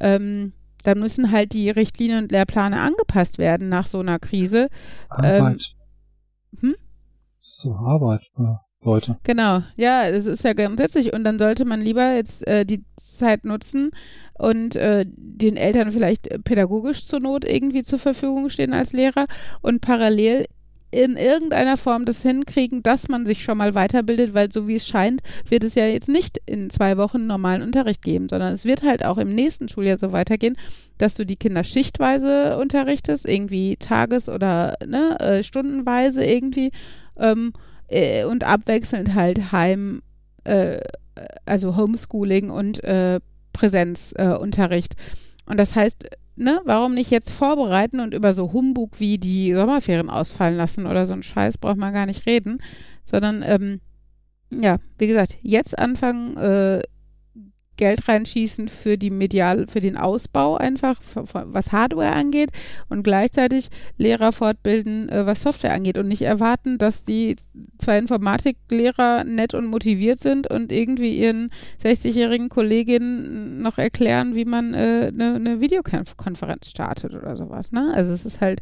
Ähm, 0.00 0.52
dann 0.84 0.98
müssen 0.98 1.30
halt 1.30 1.52
die 1.52 1.70
Richtlinien 1.70 2.24
und 2.24 2.32
Lehrpläne 2.32 2.80
angepasst 2.80 3.38
werden 3.38 3.68
nach 3.68 3.86
so 3.86 4.00
einer 4.00 4.18
Krise. 4.18 4.68
Arbeit. 5.08 5.74
Ähm, 6.52 6.60
hm? 6.60 6.76
Das 7.38 7.48
ist 7.48 7.60
so 7.60 7.74
Arbeit 7.74 8.24
für 8.24 8.60
Leute. 8.82 9.18
Genau, 9.24 9.62
ja, 9.76 10.10
das 10.10 10.26
ist 10.26 10.44
ja 10.44 10.52
grundsätzlich. 10.52 11.12
Und 11.12 11.24
dann 11.24 11.38
sollte 11.38 11.64
man 11.64 11.80
lieber 11.80 12.14
jetzt 12.14 12.46
äh, 12.46 12.64
die 12.64 12.84
Zeit 12.96 13.44
nutzen 13.44 13.90
und 14.34 14.76
äh, 14.76 15.04
den 15.06 15.56
Eltern 15.56 15.90
vielleicht 15.90 16.28
pädagogisch 16.44 17.04
zur 17.04 17.20
Not 17.20 17.44
irgendwie 17.44 17.82
zur 17.82 17.98
Verfügung 17.98 18.50
stehen 18.50 18.72
als 18.72 18.92
Lehrer 18.92 19.26
und 19.62 19.80
parallel 19.80 20.46
in 20.90 21.16
irgendeiner 21.16 21.76
Form 21.76 22.04
das 22.04 22.22
hinkriegen, 22.22 22.82
dass 22.82 23.08
man 23.08 23.26
sich 23.26 23.42
schon 23.42 23.58
mal 23.58 23.74
weiterbildet, 23.74 24.34
weil 24.34 24.50
so 24.50 24.66
wie 24.66 24.76
es 24.76 24.86
scheint, 24.86 25.22
wird 25.48 25.64
es 25.64 25.74
ja 25.74 25.86
jetzt 25.86 26.08
nicht 26.08 26.38
in 26.46 26.70
zwei 26.70 26.96
Wochen 26.96 27.26
normalen 27.26 27.62
Unterricht 27.62 28.02
geben, 28.02 28.28
sondern 28.28 28.54
es 28.54 28.64
wird 28.64 28.82
halt 28.82 29.04
auch 29.04 29.18
im 29.18 29.34
nächsten 29.34 29.68
Schuljahr 29.68 29.98
so 29.98 30.12
weitergehen, 30.12 30.56
dass 30.96 31.14
du 31.14 31.26
die 31.26 31.36
Kinder 31.36 31.64
schichtweise 31.64 32.56
unterrichtest, 32.56 33.26
irgendwie 33.26 33.76
tages- 33.76 34.28
oder 34.28 34.76
ne, 34.86 35.18
äh, 35.20 35.42
stundenweise 35.42 36.24
irgendwie 36.24 36.72
ähm, 37.18 37.52
äh, 37.88 38.24
und 38.24 38.44
abwechselnd 38.44 39.14
halt 39.14 39.52
Heim 39.52 40.02
äh, 40.44 40.80
also 41.46 41.76
Homeschooling 41.76 42.50
und 42.50 42.82
äh, 42.84 43.20
Präsenzunterricht. 43.52 44.94
und 45.46 45.58
das 45.58 45.74
heißt, 45.74 46.08
ne, 46.38 46.60
warum 46.64 46.94
nicht 46.94 47.10
jetzt 47.10 47.30
vorbereiten 47.30 48.00
und 48.00 48.14
über 48.14 48.32
so 48.32 48.52
Humbug 48.52 49.00
wie 49.00 49.18
die 49.18 49.52
Sommerferien 49.52 50.10
ausfallen 50.10 50.56
lassen 50.56 50.86
oder 50.86 51.06
so 51.06 51.14
ein 51.14 51.22
Scheiß 51.22 51.58
braucht 51.58 51.76
man 51.76 51.92
gar 51.92 52.06
nicht 52.06 52.26
reden, 52.26 52.62
sondern 53.02 53.42
ähm, 53.42 53.80
ja, 54.50 54.78
wie 54.98 55.06
gesagt, 55.06 55.36
jetzt 55.42 55.78
anfangen, 55.78 56.36
äh, 56.36 56.82
Geld 57.78 58.06
reinschießen 58.06 58.68
für 58.68 58.98
die 58.98 59.08
medial, 59.08 59.66
für 59.68 59.80
den 59.80 59.96
Ausbau 59.96 60.56
einfach, 60.56 61.00
was 61.14 61.72
Hardware 61.72 62.12
angeht 62.12 62.50
und 62.90 63.02
gleichzeitig 63.02 63.70
Lehrer 63.96 64.32
fortbilden, 64.32 65.08
äh, 65.08 65.24
was 65.24 65.42
Software 65.42 65.72
angeht 65.72 65.96
und 65.96 66.08
nicht 66.08 66.22
erwarten, 66.22 66.76
dass 66.76 67.04
die 67.04 67.36
zwei 67.78 67.96
Informatiklehrer 67.96 69.24
nett 69.24 69.54
und 69.54 69.66
motiviert 69.66 70.20
sind 70.20 70.50
und 70.50 70.70
irgendwie 70.70 71.16
ihren 71.18 71.50
60-jährigen 71.82 72.50
Kolleginnen 72.50 73.62
noch 73.62 73.78
erklären, 73.78 74.34
wie 74.34 74.44
man 74.44 74.74
eine 74.74 75.08
äh, 75.08 75.12
ne, 75.12 75.40
ne 75.40 75.60
Videokonferenz 75.60 76.68
startet 76.68 77.14
oder 77.14 77.36
sowas. 77.36 77.72
Ne? 77.72 77.92
Also 77.94 78.12
es 78.12 78.26
ist 78.26 78.40
halt 78.40 78.60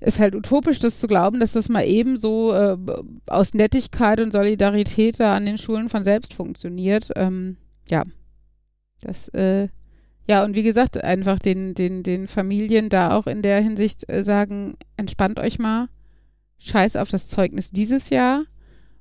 ist 0.00 0.18
halt 0.18 0.34
utopisch, 0.34 0.78
das 0.78 0.98
zu 0.98 1.06
glauben, 1.06 1.40
dass 1.40 1.52
das 1.52 1.68
mal 1.68 1.86
eben 1.86 2.16
so 2.16 2.52
äh, 2.54 2.76
aus 3.26 3.52
Nettigkeit 3.52 4.20
und 4.20 4.32
Solidarität 4.32 5.20
da 5.20 5.36
an 5.36 5.44
den 5.44 5.58
Schulen 5.58 5.90
von 5.90 6.04
selbst 6.04 6.32
funktioniert. 6.32 7.10
Ähm, 7.16 7.58
ja, 7.90 8.02
das, 9.00 9.28
äh, 9.28 9.68
ja, 10.26 10.44
und 10.44 10.54
wie 10.54 10.62
gesagt, 10.62 11.02
einfach 11.02 11.38
den, 11.38 11.74
den, 11.74 12.02
den 12.02 12.28
Familien 12.28 12.88
da 12.88 13.16
auch 13.16 13.26
in 13.26 13.42
der 13.42 13.60
Hinsicht 13.60 14.08
äh, 14.08 14.22
sagen, 14.22 14.76
entspannt 14.96 15.38
euch 15.38 15.58
mal, 15.58 15.88
scheiß 16.58 16.96
auf 16.96 17.08
das 17.08 17.28
Zeugnis 17.28 17.70
dieses 17.70 18.10
Jahr. 18.10 18.44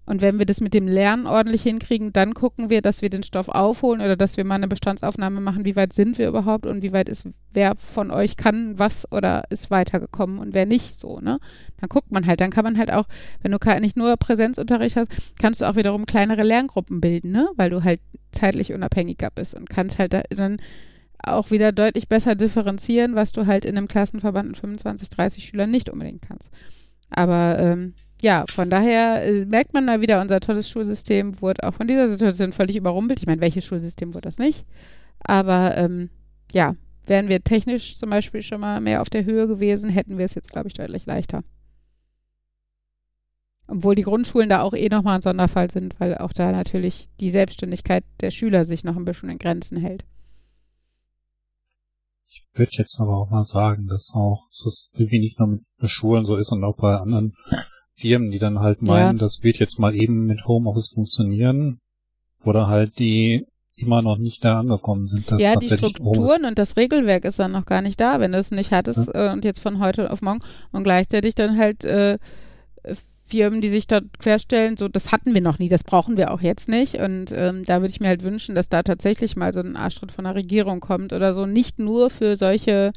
Und 0.10 0.24
wenn 0.24 0.40
wir 0.40 0.48
das 0.48 0.60
mit 0.60 0.74
dem 0.74 0.88
Lernen 0.88 1.28
ordentlich 1.28 1.62
hinkriegen, 1.62 2.12
dann 2.12 2.34
gucken 2.34 2.72
wir, 2.72 2.82
dass 2.82 3.04
wir 3.04 3.12
den 3.12 3.22
Stoff 3.22 3.48
aufholen 3.48 4.02
oder 4.02 4.16
dass 4.16 4.38
wir 4.38 4.44
mal 4.44 4.56
eine 4.56 4.68
Bestandsaufnahme 4.68 5.40
machen, 5.40 5.66
wie 5.66 5.76
weit 5.76 5.94
sind 5.94 6.18
wir 6.18 6.28
überhaupt 6.28 6.66
und 6.66 6.82
wie 6.82 6.92
weit 6.92 7.10
ist, 7.10 7.28
wer 7.54 7.76
von 7.76 8.10
euch 8.10 8.36
kann 8.36 8.80
was 8.80 9.10
oder 9.12 9.44
ist 9.52 9.70
weitergekommen 9.70 10.40
und 10.40 10.56
wer 10.56 10.66
nicht 10.66 11.00
so, 11.00 11.20
ne? 11.20 11.38
Dann 11.80 11.90
guckt 11.90 12.12
man 12.12 12.26
halt, 12.26 12.42
dann 12.42 12.50
kann 12.50 12.64
man 12.64 12.80
halt 12.80 12.92
auch, 12.92 13.06
wenn 13.44 13.52
du 13.52 13.60
nicht 13.82 13.98
nur 13.98 14.18
Präsenzunterricht 14.18 14.96
hast, 14.96 15.12
kannst 15.40 15.62
du 15.62 15.70
auch 15.70 15.76
wiederum 15.76 16.08
kleinere 16.08 16.42
Lerngruppen 16.42 17.02
bilden, 17.02 17.32
ne? 17.32 17.48
Weil 17.56 17.70
du 17.70 17.84
halt 17.84 18.02
zeitlich 18.32 18.74
unabhängiger 18.74 19.30
bist 19.30 19.54
und 19.54 19.70
kannst 19.70 20.00
halt 20.00 20.14
da, 20.14 20.24
dann 20.32 20.58
auch 21.22 21.52
wieder 21.52 21.72
deutlich 21.72 22.08
besser 22.08 22.34
differenzieren, 22.34 23.14
was 23.14 23.32
du 23.32 23.46
halt 23.46 23.64
in 23.64 23.78
einem 23.78 23.88
Klassenverband 23.88 24.48
mit 24.48 24.58
25, 24.58 25.12
30 25.12 25.46
Schülern 25.46 25.70
nicht 25.70 25.88
unbedingt 25.88 26.24
kannst. 26.24 26.50
Aber 27.12 27.60
ähm, 27.60 27.94
ja, 28.22 28.46
von 28.52 28.70
daher 28.70 29.26
äh, 29.26 29.46
merkt 29.46 29.74
man 29.74 29.86
mal 29.86 30.02
wieder, 30.02 30.22
unser 30.22 30.40
tolles 30.40 30.70
Schulsystem 30.70 31.42
wurde 31.42 31.64
auch 31.64 31.74
von 31.74 31.88
dieser 31.88 32.10
Situation 32.10 32.52
völlig 32.52 32.76
überrumpelt. 32.76 33.20
Ich 33.20 33.28
meine, 33.28 33.42
welches 33.42 33.66
Schulsystem 33.66 34.14
wurde 34.14 34.28
das 34.28 34.38
nicht? 34.38 34.66
Aber 35.20 35.78
ähm, 35.78 36.10
ja, 36.52 36.76
wären 37.06 37.30
wir 37.30 37.44
technisch 37.44 37.98
zum 37.98 38.10
Beispiel 38.10 38.42
schon 38.42 38.62
mal 38.62 38.82
mehr 38.82 39.02
auf 39.02 39.10
der 39.10 39.26
Höhe 39.26 39.48
gewesen, 39.48 39.90
hätten 39.90 40.18
wir 40.18 40.26
es 40.26 40.36
jetzt, 40.36 40.52
glaube 40.52 40.68
ich, 40.68 40.74
deutlich 40.74 41.06
leichter. 41.06 41.44
Obwohl 43.68 43.96
die 43.96 44.04
Grundschulen 44.04 44.50
da 44.50 44.62
auch 44.62 44.74
eh 44.74 44.90
nochmal 44.90 45.16
ein 45.16 45.22
Sonderfall 45.22 45.70
sind, 45.70 46.00
weil 46.00 46.18
auch 46.18 46.34
da 46.34 46.52
natürlich 46.52 47.08
die 47.20 47.30
Selbstständigkeit 47.30 48.04
der 48.20 48.32
Schüler 48.32 48.66
sich 48.66 48.84
noch 48.84 48.96
ein 48.96 49.06
bisschen 49.06 49.30
in 49.30 49.38
Grenzen 49.38 49.78
hält. 49.78 50.06
Ich 52.28 52.44
würde 52.56 52.72
jetzt 52.74 53.00
aber 53.00 53.18
auch 53.18 53.30
mal 53.30 53.46
sagen, 53.46 53.88
dass 53.88 54.12
auch, 54.16 54.48
dass 54.50 54.66
es 54.66 54.92
irgendwie 54.94 55.20
nicht 55.20 55.40
nur 55.40 55.48
mit 55.48 55.90
Schulen 55.90 56.26
so 56.26 56.36
ist 56.36 56.52
und 56.52 56.64
auch 56.64 56.76
bei 56.78 56.96
anderen 56.96 57.36
Firmen, 58.00 58.32
die 58.32 58.40
dann 58.40 58.60
halt 58.60 58.82
meinen, 58.82 59.18
ja. 59.18 59.22
das 59.22 59.44
wird 59.44 59.58
jetzt 59.58 59.80
mal 59.80 59.96
eben 59.96 60.26
mit 60.26 60.46
Homeoffice 60.48 60.90
funktionieren, 60.90 61.80
oder 62.44 62.68
halt 62.68 63.00
die 63.00 63.46
immer 63.76 64.02
noch 64.02 64.18
nicht 64.18 64.44
da 64.44 64.60
angekommen 64.60 65.08
sind. 65.08 65.30
ja, 65.40 65.56
die 65.56 65.68
Strukturen 65.68 66.46
und 66.46 66.60
das 66.60 66.76
Regelwerk 66.76 67.24
ist 67.26 67.40
dann 67.40 67.54
noch 67.54 67.66
gar 67.66 67.82
nicht 67.82 68.00
da, 68.00 68.20
wenn 68.20 68.34
du 68.34 68.38
es 68.38 68.52
nicht 68.52 68.72
hattest 68.72 69.08
ja. 69.08 69.30
äh, 69.30 69.34
und 69.34 69.46
jetzt 69.46 69.60
von 69.60 69.80
heute 69.80 70.12
auf 70.12 70.22
morgen 70.22 70.40
und 70.72 70.84
gleichzeitig 70.84 71.36
dann 71.36 71.58
halt 71.58 71.86
äh, 71.86 72.18
Firmen, 73.26 73.62
die 73.62 73.70
sich 73.70 73.88
dort 73.88 74.20
querstellen, 74.20 74.76
so 74.76 74.88
das 74.88 75.12
hatten 75.12 75.34
wir 75.34 75.42
noch 75.42 75.60
nie, 75.60 75.70
das 75.70 75.84
brauchen 75.84 76.18
wir 76.18 76.32
auch 76.32 76.42
jetzt 76.42 76.68
nicht 76.68 76.96
und 76.96 77.32
ähm, 77.32 77.64
da 77.64 77.80
würde 77.80 77.92
ich 77.92 78.00
mir 78.00 78.08
halt 78.08 78.24
wünschen, 78.24 78.56
dass 78.56 78.70
da 78.70 78.84
tatsächlich 78.84 79.36
mal 79.36 79.54
so 79.54 79.62
ein 79.62 79.78
Arschtritt 79.78 80.12
von 80.12 80.26
der 80.26 80.36
Regierung 80.36 80.80
kommt 80.80 81.14
oder 81.14 81.34
so, 81.34 81.46
nicht 81.46 81.80
nur 81.80 82.10
für 82.10 82.36
solche 82.36 82.92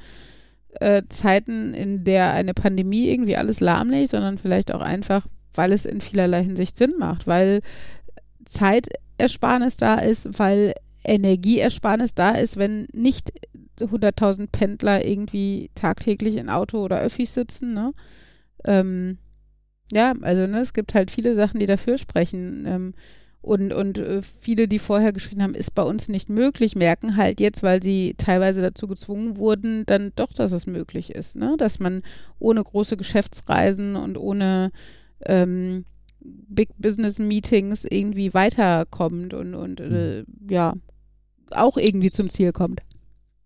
äh, 0.81 1.03
Zeiten, 1.09 1.75
in 1.75 2.05
der 2.05 2.33
eine 2.33 2.55
Pandemie 2.55 3.09
irgendwie 3.09 3.37
alles 3.37 3.61
lahmlegt, 3.61 4.11
sondern 4.11 4.39
vielleicht 4.39 4.73
auch 4.73 4.81
einfach, 4.81 5.27
weil 5.55 5.73
es 5.73 5.85
in 5.85 6.01
vielerlei 6.01 6.43
Hinsicht 6.45 6.77
Sinn 6.77 6.95
macht, 6.99 7.27
weil 7.27 7.61
Zeitersparnis 8.45 9.77
da 9.77 9.97
ist, 9.97 10.39
weil 10.39 10.75
Energieersparnis 11.05 12.15
da 12.15 12.31
ist, 12.31 12.57
wenn 12.57 12.87
nicht 12.93 13.33
100.000 13.81 14.49
Pendler 14.53 15.05
irgendwie 15.05 15.71
tagtäglich 15.75 16.37
in 16.37 16.49
Auto 16.49 16.83
oder 16.83 17.01
Öffis 17.01 17.35
sitzen, 17.35 17.75
ne? 17.75 17.93
Ähm, 18.65 19.19
ja, 19.93 20.15
also 20.23 20.47
ne, 20.47 20.61
es 20.61 20.73
gibt 20.73 20.95
halt 20.95 21.11
viele 21.11 21.35
Sachen, 21.35 21.61
die 21.61 21.67
dafür 21.67 21.99
sprechen. 21.99 22.65
Ähm, 22.67 22.95
und, 23.43 23.73
und 23.73 23.99
äh, 23.99 24.23
viele, 24.23 24.69
die 24.69 24.79
vorher 24.79 25.13
geschrieben 25.13 25.43
haben, 25.43 25.57
ist 25.57 25.75
bei 25.75 25.83
uns 25.83 26.09
nicht 26.09 26.29
möglich, 26.29 26.77
merken 26.77 27.17
halt 27.17 27.41
jetzt, 27.41 27.65
weil 27.65 27.83
sie 27.83 28.15
teilweise 28.17 28.63
dazu 28.63 28.87
gezwungen 28.87 29.37
wurden, 29.37 29.85
dann 29.87 30.13
doch, 30.15 30.33
dass 30.33 30.53
es 30.53 30.67
möglich 30.67 31.11
ist, 31.11 31.35
ne? 31.35 31.57
Dass 31.59 31.81
man 31.81 32.03
ohne 32.39 32.63
große 32.63 32.97
Geschäftsreisen 32.97 33.97
und 33.97 34.17
ohne 34.17 34.71
ähm, 35.27 35.85
Big 36.21 36.71
Business 36.79 37.19
Meetings 37.19 37.85
irgendwie 37.85 38.33
weiterkommt 38.33 39.35
und, 39.35 39.57
und 39.57 39.81
äh, 39.81 40.23
mhm. 40.23 40.49
ja, 40.49 40.75
auch 41.51 41.77
irgendwie 41.77 42.11
zum 42.11 42.27
Ziel 42.27 42.53
kommt. 42.53 42.81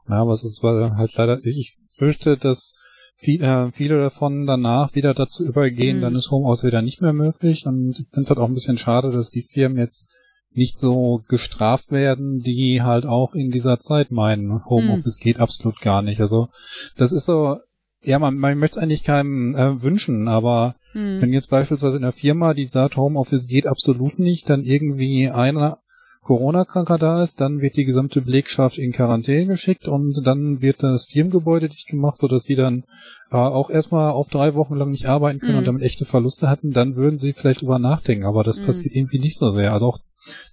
Ja, 0.09 0.21
aber 0.21 0.33
es 0.33 0.45
ist 0.45 0.63
halt 0.63 1.17
leider, 1.17 1.45
ich 1.45 1.79
fürchte, 1.89 2.37
dass 2.37 2.75
viel, 3.17 3.43
äh, 3.43 3.71
viele 3.73 3.99
davon 4.01 4.47
danach 4.47 4.95
wieder 4.95 5.15
dazu 5.15 5.45
übergehen, 5.45 5.99
mhm. 5.99 6.03
dann 6.03 6.15
ist 6.15 6.31
Homeoffice 6.31 6.65
wieder 6.65 6.83
nicht 6.83 7.01
mehr 7.01 7.13
möglich. 7.13 7.67
Und 7.67 7.99
ich 7.99 8.09
finde 8.11 8.23
es 8.23 8.31
halt 8.31 8.39
auch 8.39 8.49
ein 8.49 8.55
bisschen 8.55 8.79
schade, 8.79 9.11
dass 9.11 9.31
die 9.31 9.43
Firmen 9.43 9.79
jetzt 9.79 10.11
nicht 10.53 10.79
so 10.79 11.23
gestraft 11.29 11.91
werden, 11.91 12.41
die 12.41 12.83
halt 12.83 13.05
auch 13.05 13.35
in 13.35 13.51
dieser 13.51 13.79
Zeit 13.79 14.11
meinen, 14.11 14.65
Homeoffice 14.65 15.19
mhm. 15.19 15.23
geht 15.23 15.41
absolut 15.41 15.81
gar 15.81 16.03
nicht. 16.03 16.21
Also 16.21 16.49
das 16.97 17.13
ist 17.13 17.27
so, 17.27 17.59
ja, 18.03 18.19
man, 18.19 18.37
man 18.37 18.59
möchte 18.59 18.79
es 18.79 18.83
eigentlich 18.83 19.05
keinem 19.05 19.55
äh, 19.55 19.83
wünschen, 19.83 20.29
aber 20.29 20.77
mhm. 20.95 21.21
wenn 21.21 21.33
jetzt 21.33 21.51
beispielsweise 21.51 21.97
in 21.97 22.03
der 22.03 22.13
Firma, 22.13 22.55
die 22.55 22.67
sagt, 22.67 22.97
Homeoffice 22.97 23.49
geht 23.49 23.67
absolut 23.67 24.19
nicht, 24.19 24.49
dann 24.49 24.63
irgendwie 24.63 25.29
einer 25.29 25.79
Corona-Kranker 26.27 26.99
da 26.99 27.23
ist, 27.23 27.41
dann 27.41 27.61
wird 27.61 27.77
die 27.77 27.85
gesamte 27.85 28.21
Belegschaft 28.21 28.79
in 28.79 28.91
Quarantäne 28.91 29.47
geschickt 29.47 29.87
und 29.87 30.27
dann 30.27 30.61
wird 30.61 30.83
das 30.83 31.07
Firmengebäude 31.07 31.69
dicht 31.69 31.87
gemacht, 31.87 32.19
sodass 32.19 32.43
sie 32.43 32.57
dann 32.57 32.83
äh, 33.31 33.37
auch 33.37 33.71
erstmal 33.71 34.11
auf 34.11 34.29
drei 34.29 34.55
Wochen 34.55 34.75
lang 34.75 34.91
nicht 34.91 35.07
arbeiten 35.07 35.39
können 35.39 35.53
mhm. 35.53 35.59
und 35.59 35.67
damit 35.69 35.83
echte 35.83 36.05
Verluste 36.05 36.51
hatten, 36.51 36.73
dann 36.73 36.97
würden 36.97 37.17
sie 37.17 37.33
vielleicht 37.33 37.61
drüber 37.61 37.79
nachdenken, 37.79 38.27
aber 38.27 38.43
das 38.43 38.61
mhm. 38.61 38.67
passiert 38.67 38.97
irgendwie 38.97 39.21
nicht 39.21 39.37
so 39.37 39.51
sehr. 39.51 39.73
Also 39.73 39.87
auch 39.87 39.99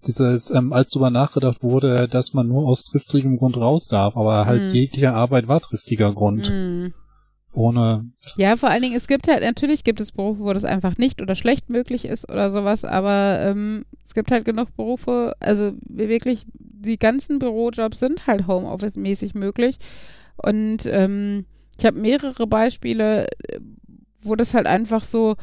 dieses, 0.06 0.52
ähm, 0.52 0.74
als 0.74 0.92
drüber 0.92 1.10
nachgedacht 1.10 1.64
wurde, 1.64 2.08
dass 2.08 2.36
man 2.36 2.48
nur 2.48 2.68
aus 2.68 2.84
triftigem 2.84 3.38
Grund 3.38 3.58
raus 3.58 3.88
darf, 3.88 4.16
aber 4.16 4.46
halt 4.46 4.62
mhm. 4.62 4.76
jegliche 4.76 5.14
Arbeit 5.14 5.48
war 5.48 5.60
triftiger 5.60 6.14
Grund. 6.14 6.52
Mhm 6.52 6.94
ohne. 7.54 8.10
Ja, 8.36 8.56
vor 8.56 8.70
allen 8.70 8.82
Dingen, 8.82 8.96
es 8.96 9.08
gibt 9.08 9.28
halt, 9.28 9.42
natürlich 9.42 9.84
gibt 9.84 10.00
es 10.00 10.12
Berufe, 10.12 10.40
wo 10.40 10.54
das 10.54 10.66
einfach 10.66 10.98
nicht 10.98 11.22
oder 11.22 11.36
schlecht 11.36 11.70
möglich 11.70 12.06
ist 12.06 12.30
oder 12.30 12.50
sowas, 12.50 12.86
aber 12.86 13.40
ähm, 13.42 13.86
es 14.06 14.14
gibt 14.14 14.32
halt 14.32 14.46
genug 14.46 14.76
Berufe, 14.76 15.36
also 15.40 15.74
wirklich, 15.88 16.46
die 16.54 16.98
ganzen 16.98 17.40
Bürojobs 17.40 18.00
sind 18.00 18.28
halt 18.28 18.48
Homeoffice-mäßig 18.48 19.36
möglich. 19.36 19.78
Und 20.38 20.86
ähm, 20.86 21.46
ich 21.78 21.86
habe 21.86 22.00
mehrere 22.00 22.48
Beispiele, 22.48 23.28
wo 24.22 24.36
das 24.36 24.54
halt 24.54 24.68
einfach 24.68 25.04
so, 25.04 25.36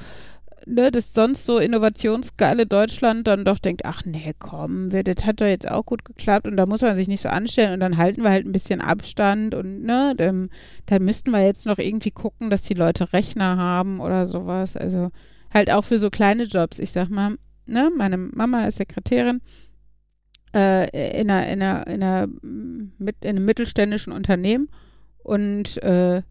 ne, 0.66 0.90
das 0.90 1.12
sonst 1.12 1.46
so 1.46 1.58
innovationsgeile 1.58 2.66
Deutschland 2.66 3.26
dann 3.26 3.44
doch 3.44 3.58
denkt, 3.58 3.84
ach 3.84 4.04
nee, 4.04 4.34
komm, 4.38 4.90
das 4.90 5.24
hat 5.24 5.40
doch 5.40 5.46
jetzt 5.46 5.70
auch 5.70 5.84
gut 5.84 6.04
geklappt 6.04 6.46
und 6.46 6.56
da 6.56 6.66
muss 6.66 6.82
man 6.82 6.96
sich 6.96 7.08
nicht 7.08 7.20
so 7.20 7.28
anstellen 7.28 7.74
und 7.74 7.80
dann 7.80 7.96
halten 7.96 8.22
wir 8.22 8.30
halt 8.30 8.46
ein 8.46 8.52
bisschen 8.52 8.80
Abstand 8.80 9.54
und 9.54 9.82
ne, 9.82 10.14
dann, 10.16 10.50
dann 10.86 11.04
müssten 11.04 11.30
wir 11.30 11.44
jetzt 11.44 11.66
noch 11.66 11.78
irgendwie 11.78 12.10
gucken, 12.10 12.50
dass 12.50 12.62
die 12.62 12.74
Leute 12.74 13.12
Rechner 13.12 13.56
haben 13.56 14.00
oder 14.00 14.26
sowas. 14.26 14.76
Also 14.76 15.10
halt 15.52 15.70
auch 15.70 15.84
für 15.84 15.98
so 15.98 16.10
kleine 16.10 16.44
Jobs. 16.44 16.78
Ich 16.78 16.92
sag 16.92 17.10
mal, 17.10 17.36
ne, 17.66 17.90
meine 17.96 18.16
Mama 18.16 18.66
ist 18.66 18.76
Sekretärin 18.76 19.40
äh, 20.54 21.20
in, 21.20 21.30
einer, 21.30 21.48
in, 21.48 21.62
einer, 21.62 21.86
in, 21.86 22.02
einer, 22.02 22.28
mit, 22.42 23.16
in 23.20 23.36
einem 23.36 23.44
mittelständischen 23.44 24.12
Unternehmen 24.12 24.68
und 25.22 25.82
äh, 25.82 26.22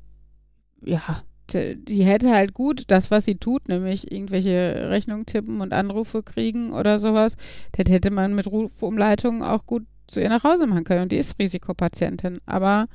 ja, 0.82 1.22
die 1.54 2.04
hätte 2.04 2.32
halt 2.32 2.54
gut 2.54 2.84
das, 2.88 3.12
was 3.12 3.26
sie 3.26 3.36
tut, 3.36 3.68
nämlich 3.68 4.12
irgendwelche 4.12 4.90
Rechnungen 4.90 5.26
tippen 5.26 5.62
und 5.62 5.74
Anrufe 5.74 6.24
kriegen 6.24 6.72
oder 6.72 7.00
sowas, 7.00 7.36
das 7.72 7.92
hätte 7.92 8.12
man 8.12 8.36
mit 8.36 8.48
Rufumleitungen 8.48 9.44
auch 9.44 9.66
gut 9.66 9.86
zu 10.08 10.22
ihr 10.22 10.30
nach 10.30 10.44
Hause 10.44 10.68
machen 10.68 10.84
können. 10.84 11.04
Und 11.04 11.12
die 11.12 11.18
ist 11.18 11.40
Risikopatientin. 11.40 12.40
Aber 12.46 12.88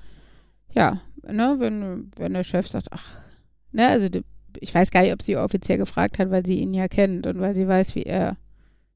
ja, 0.73 1.01
ne, 1.23 1.57
wenn, 1.59 2.11
wenn 2.17 2.35
der 2.35 2.45
Chef 2.45 2.69
sagt, 2.69 2.89
ach, 2.91 3.07
ne, 3.73 3.89
also 3.89 4.09
die, 4.09 4.25
ich 4.61 4.75
weiß 4.75 4.91
gar 4.91 5.03
nicht, 5.03 5.13
ob 5.13 5.23
sie 5.23 5.37
offiziell 5.37 5.79
gefragt 5.79 6.19
hat, 6.19 6.31
weil 6.31 6.45
sie 6.45 6.59
ihn 6.59 6.75
ja 6.75 6.89
kennt 6.89 7.27
und 7.27 7.41
weil 7.41 7.55
sie 7.55 7.69
weiß, 7.69 7.95
wie 7.95 8.03
er 8.03 8.37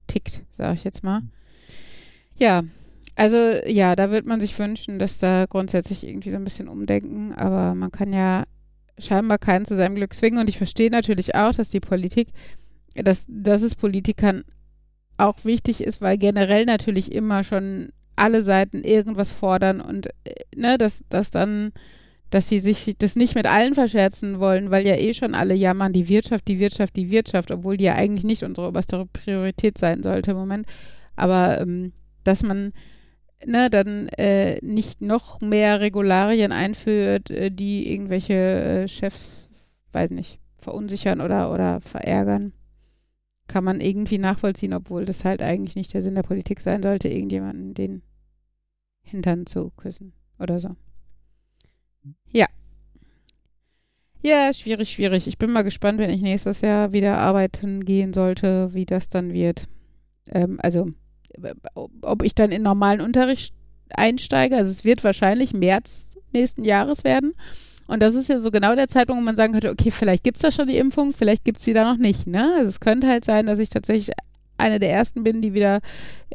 tickt, 0.06 0.42
sage 0.56 0.74
ich 0.74 0.84
jetzt 0.84 1.02
mal. 1.02 1.22
Ja, 2.36 2.62
also 3.16 3.36
ja, 3.66 3.96
da 3.96 4.10
wird 4.10 4.26
man 4.26 4.40
sich 4.40 4.56
wünschen, 4.58 4.98
dass 4.98 5.18
da 5.18 5.46
grundsätzlich 5.46 6.06
irgendwie 6.06 6.30
so 6.30 6.36
ein 6.36 6.44
bisschen 6.44 6.68
umdenken, 6.68 7.32
aber 7.32 7.74
man 7.74 7.90
kann 7.90 8.12
ja 8.12 8.44
scheinbar 8.98 9.38
keinen 9.38 9.66
zu 9.66 9.76
seinem 9.76 9.94
Glück 9.94 10.14
zwingen 10.14 10.40
und 10.40 10.48
ich 10.48 10.58
verstehe 10.58 10.90
natürlich 10.90 11.34
auch, 11.34 11.52
dass 11.52 11.68
die 11.68 11.80
Politik, 11.80 12.28
dass, 12.94 13.26
dass 13.28 13.62
es 13.62 13.74
Politikern 13.74 14.44
auch 15.16 15.44
wichtig 15.44 15.82
ist, 15.82 16.00
weil 16.00 16.18
generell 16.18 16.64
natürlich 16.64 17.12
immer 17.12 17.44
schon 17.44 17.92
alle 18.16 18.42
Seiten 18.42 18.82
irgendwas 18.82 19.32
fordern 19.32 19.80
und 19.80 20.08
äh, 20.24 20.34
ne, 20.56 20.78
dass, 20.78 21.04
dass 21.08 21.30
dann, 21.30 21.72
dass 22.30 22.48
sie 22.48 22.60
sich 22.60 22.94
das 22.98 23.16
nicht 23.16 23.34
mit 23.34 23.46
allen 23.46 23.74
verscherzen 23.74 24.40
wollen, 24.40 24.70
weil 24.70 24.86
ja 24.86 24.96
eh 24.96 25.14
schon 25.14 25.34
alle 25.34 25.54
jammern, 25.54 25.92
die 25.92 26.08
Wirtschaft, 26.08 26.48
die 26.48 26.58
Wirtschaft, 26.58 26.96
die 26.96 27.10
Wirtschaft, 27.10 27.50
obwohl 27.50 27.76
die 27.76 27.84
ja 27.84 27.94
eigentlich 27.94 28.24
nicht 28.24 28.42
unsere 28.42 28.68
oberste 28.68 29.06
Priorität 29.12 29.78
sein 29.78 30.02
sollte 30.02 30.32
im 30.32 30.36
Moment. 30.36 30.66
Aber 31.16 31.60
ähm, 31.60 31.92
dass 32.24 32.42
man 32.42 32.72
ne, 33.44 33.70
dann 33.70 34.08
äh, 34.08 34.58
nicht 34.62 35.00
noch 35.00 35.40
mehr 35.40 35.80
Regularien 35.80 36.52
einführt, 36.52 37.30
äh, 37.30 37.50
die 37.50 37.92
irgendwelche 37.92 38.34
äh, 38.34 38.88
Chefs, 38.88 39.48
weiß 39.92 40.10
nicht, 40.12 40.40
verunsichern 40.58 41.20
oder, 41.20 41.52
oder 41.52 41.80
verärgern, 41.80 42.52
kann 43.46 43.64
man 43.64 43.80
irgendwie 43.80 44.18
nachvollziehen, 44.18 44.74
obwohl 44.74 45.04
das 45.04 45.24
halt 45.24 45.42
eigentlich 45.42 45.76
nicht 45.76 45.94
der 45.94 46.02
Sinn 46.02 46.14
der 46.14 46.22
Politik 46.22 46.60
sein 46.60 46.82
sollte, 46.82 47.08
irgendjemanden 47.08 47.74
den 47.74 48.02
Hintern 49.02 49.46
zu 49.46 49.70
küssen 49.70 50.12
oder 50.38 50.58
so. 50.58 50.76
Ja. 52.30 52.46
Ja, 54.20 54.52
schwierig, 54.52 54.90
schwierig. 54.90 55.28
Ich 55.28 55.38
bin 55.38 55.52
mal 55.52 55.62
gespannt, 55.62 55.98
wenn 55.98 56.10
ich 56.10 56.20
nächstes 56.20 56.60
Jahr 56.60 56.92
wieder 56.92 57.18
arbeiten 57.18 57.84
gehen 57.84 58.12
sollte, 58.12 58.74
wie 58.74 58.84
das 58.84 59.08
dann 59.08 59.32
wird. 59.32 59.68
Ähm, 60.30 60.58
also 60.60 60.90
ob 61.74 62.22
ich 62.22 62.34
dann 62.34 62.52
in 62.52 62.62
normalen 62.62 63.00
Unterricht 63.00 63.54
einsteige. 63.90 64.56
Also 64.56 64.70
es 64.70 64.84
wird 64.84 65.04
wahrscheinlich 65.04 65.52
März 65.52 66.16
nächsten 66.32 66.64
Jahres 66.64 67.04
werden. 67.04 67.34
Und 67.86 68.02
das 68.02 68.14
ist 68.14 68.28
ja 68.28 68.38
so 68.38 68.50
genau 68.50 68.74
der 68.74 68.86
Zeitpunkt, 68.86 69.20
wo 69.20 69.24
man 69.24 69.36
sagen 69.36 69.52
könnte, 69.52 69.70
okay, 69.70 69.90
vielleicht 69.90 70.22
gibt 70.22 70.36
es 70.36 70.42
da 70.42 70.52
schon 70.52 70.68
die 70.68 70.76
Impfung, 70.76 71.14
vielleicht 71.14 71.44
gibt 71.44 71.58
es 71.58 71.64
sie 71.64 71.72
da 71.72 71.90
noch 71.90 71.98
nicht. 71.98 72.26
Ne? 72.26 72.52
Also 72.56 72.68
es 72.68 72.80
könnte 72.80 73.08
halt 73.08 73.24
sein, 73.24 73.46
dass 73.46 73.58
ich 73.58 73.70
tatsächlich 73.70 74.14
eine 74.58 74.78
der 74.78 74.92
ersten 74.92 75.22
bin, 75.22 75.40
die 75.40 75.54
wieder 75.54 75.80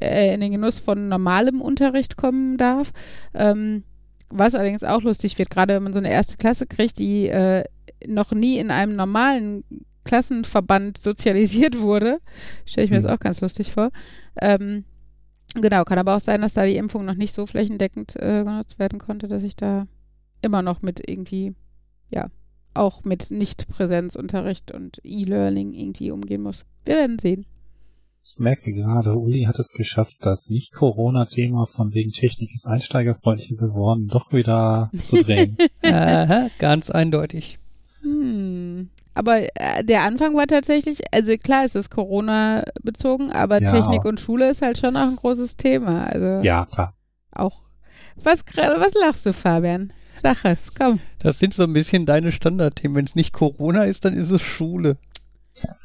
äh, 0.01 0.33
in 0.33 0.41
den 0.41 0.51
Genuss 0.51 0.79
von 0.79 1.09
normalem 1.09 1.61
Unterricht 1.61 2.17
kommen 2.17 2.57
darf. 2.57 2.91
Ähm, 3.35 3.83
was 4.29 4.55
allerdings 4.55 4.83
auch 4.83 5.03
lustig 5.03 5.37
wird, 5.37 5.51
gerade 5.51 5.75
wenn 5.75 5.83
man 5.83 5.93
so 5.93 5.99
eine 5.99 6.11
erste 6.11 6.37
Klasse 6.37 6.65
kriegt, 6.65 6.97
die 6.97 7.27
äh, 7.27 7.65
noch 8.07 8.31
nie 8.31 8.57
in 8.57 8.71
einem 8.71 8.95
normalen 8.95 9.63
Klassenverband 10.05 10.97
sozialisiert 10.97 11.79
wurde, 11.79 12.19
stelle 12.65 12.85
ich 12.85 12.91
mir 12.91 12.99
mhm. 12.99 13.03
das 13.03 13.11
auch 13.11 13.19
ganz 13.19 13.41
lustig 13.41 13.71
vor. 13.71 13.91
Ähm, 14.41 14.85
Genau, 15.55 15.83
kann 15.83 15.99
aber 15.99 16.15
auch 16.15 16.19
sein, 16.19 16.41
dass 16.41 16.53
da 16.53 16.65
die 16.65 16.77
Impfung 16.77 17.05
noch 17.05 17.15
nicht 17.15 17.33
so 17.33 17.45
flächendeckend 17.45 18.15
äh, 18.15 18.43
genutzt 18.43 18.79
werden 18.79 18.99
konnte, 18.99 19.27
dass 19.27 19.43
ich 19.43 19.55
da 19.55 19.85
immer 20.41 20.61
noch 20.61 20.81
mit 20.81 21.07
irgendwie, 21.07 21.53
ja, 22.09 22.29
auch 22.73 23.03
mit 23.03 23.29
Nicht-Präsenzunterricht 23.29 24.71
und 24.71 24.99
E-Learning 25.03 25.73
irgendwie 25.73 26.11
umgehen 26.11 26.41
muss. 26.41 26.65
Wir 26.85 26.95
werden 26.95 27.19
sehen. 27.19 27.45
Ich 28.25 28.39
merke 28.39 28.71
gerade, 28.71 29.17
Uli 29.17 29.43
hat 29.43 29.59
es 29.59 29.73
geschafft, 29.73 30.17
das 30.21 30.49
Nicht-Corona-Thema 30.49 31.65
von 31.65 31.93
wegen 31.93 32.11
Technik 32.11 32.53
ist 32.53 32.65
einsteigerfreundlicher 32.65 33.57
geworden, 33.57 34.07
doch 34.07 34.31
wieder 34.31 34.89
zu 34.97 35.21
drehen. 35.21 35.57
Aha, 35.83 36.49
ganz 36.57 36.89
eindeutig. 36.89 37.59
Hm. 38.01 38.89
Aber 39.13 39.41
äh, 39.41 39.83
der 39.83 40.03
Anfang 40.03 40.35
war 40.35 40.47
tatsächlich, 40.47 41.01
also 41.11 41.37
klar, 41.37 41.65
es 41.65 41.75
ist 41.75 41.89
Corona 41.89 42.63
bezogen, 42.81 43.31
aber 43.31 43.61
ja. 43.61 43.71
Technik 43.71 44.05
und 44.05 44.19
Schule 44.19 44.49
ist 44.49 44.61
halt 44.61 44.77
schon 44.77 44.97
auch 44.97 45.07
ein 45.07 45.15
großes 45.15 45.55
Thema. 45.57 46.05
Also 46.05 46.45
ja, 46.45 46.65
klar. 46.65 46.95
Auch. 47.31 47.61
Was, 48.15 48.43
was 48.55 48.93
lachst 48.93 49.25
du, 49.25 49.33
Fabian? 49.33 49.93
Sag 50.21 50.45
es, 50.45 50.73
komm. 50.75 50.99
Das 51.19 51.39
sind 51.39 51.53
so 51.53 51.63
ein 51.63 51.73
bisschen 51.73 52.05
deine 52.05 52.31
Standardthemen. 52.31 52.95
Wenn 52.95 53.05
es 53.05 53.15
nicht 53.15 53.33
Corona 53.33 53.83
ist, 53.85 54.05
dann 54.05 54.13
ist 54.13 54.29
es 54.29 54.41
Schule. 54.41 54.97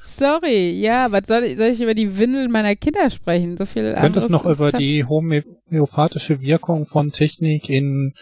Sorry, 0.01 0.81
ja, 0.81 1.13
was 1.13 1.27
soll 1.27 1.45
ich, 1.45 1.59
soll 1.59 1.69
ich 1.69 1.81
über 1.81 1.95
die 1.95 2.19
Windel 2.19 2.49
meiner 2.49 2.75
Kinder 2.75 3.11
sprechen? 3.11 3.57
So 3.57 3.67
viel. 3.67 3.95
Könntest 3.95 4.31
noch 4.31 4.47
über 4.47 4.73
die 4.73 5.05
homöopathische 5.05 6.41
Wirkung 6.41 6.87
von 6.87 7.13
Technik 7.13 7.69
in 7.69 8.15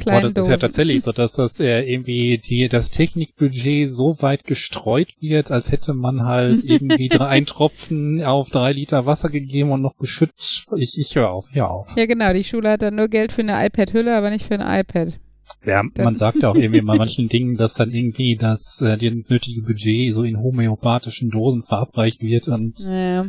Klein 0.00 0.24
oh, 0.24 0.28
das 0.28 0.44
ist 0.44 0.50
ja 0.50 0.56
tatsächlich 0.56 1.02
so, 1.02 1.12
dass 1.20 1.34
das 1.34 1.60
äh, 1.60 1.82
irgendwie 1.82 2.38
die, 2.38 2.68
das 2.68 2.90
Technikbudget 2.90 3.88
so 3.88 4.20
weit 4.20 4.44
gestreut 4.44 5.14
wird, 5.20 5.50
als 5.50 5.70
hätte 5.70 5.94
man 5.94 6.24
halt 6.24 6.64
irgendwie 6.64 7.08
drei, 7.08 7.28
ein 7.28 7.46
Tropfen 7.46 8.24
auf 8.24 8.50
drei 8.50 8.72
Liter 8.72 9.06
Wasser 9.06 9.30
gegeben 9.30 9.70
und 9.70 9.82
noch 9.82 9.96
geschützt. 9.96 10.68
Ich, 10.76 10.98
ich 10.98 11.14
höre 11.14 11.30
auf, 11.30 11.48
hör 11.52 11.70
auf. 11.70 11.94
Ja, 11.96 12.06
genau. 12.06 12.32
Die 12.32 12.44
Schule 12.44 12.70
hat 12.70 12.82
dann 12.82 12.96
nur 12.96 13.08
Geld 13.08 13.32
für 13.32 13.42
eine 13.42 13.64
iPad-Hülle, 13.66 14.16
aber 14.16 14.30
nicht 14.30 14.46
für 14.46 14.58
ein 14.58 14.80
iPad. 14.80 15.18
Ja, 15.64 15.82
dann. 15.94 16.04
man 16.04 16.14
sagt 16.14 16.42
ja 16.42 16.48
auch 16.48 16.54
irgendwie 16.54 16.80
bei 16.80 16.94
manchen 16.96 17.28
Dingen, 17.28 17.56
dass 17.56 17.74
dann 17.74 17.90
irgendwie 17.90 18.36
das, 18.36 18.80
äh, 18.80 18.96
die 18.96 19.24
nötige 19.28 19.62
Budget 19.62 20.14
so 20.14 20.22
in 20.22 20.38
homöopathischen 20.38 21.30
Dosen 21.30 21.62
verabreicht 21.62 22.22
wird 22.22 22.48
und, 22.48 22.78
ja. 22.88 23.26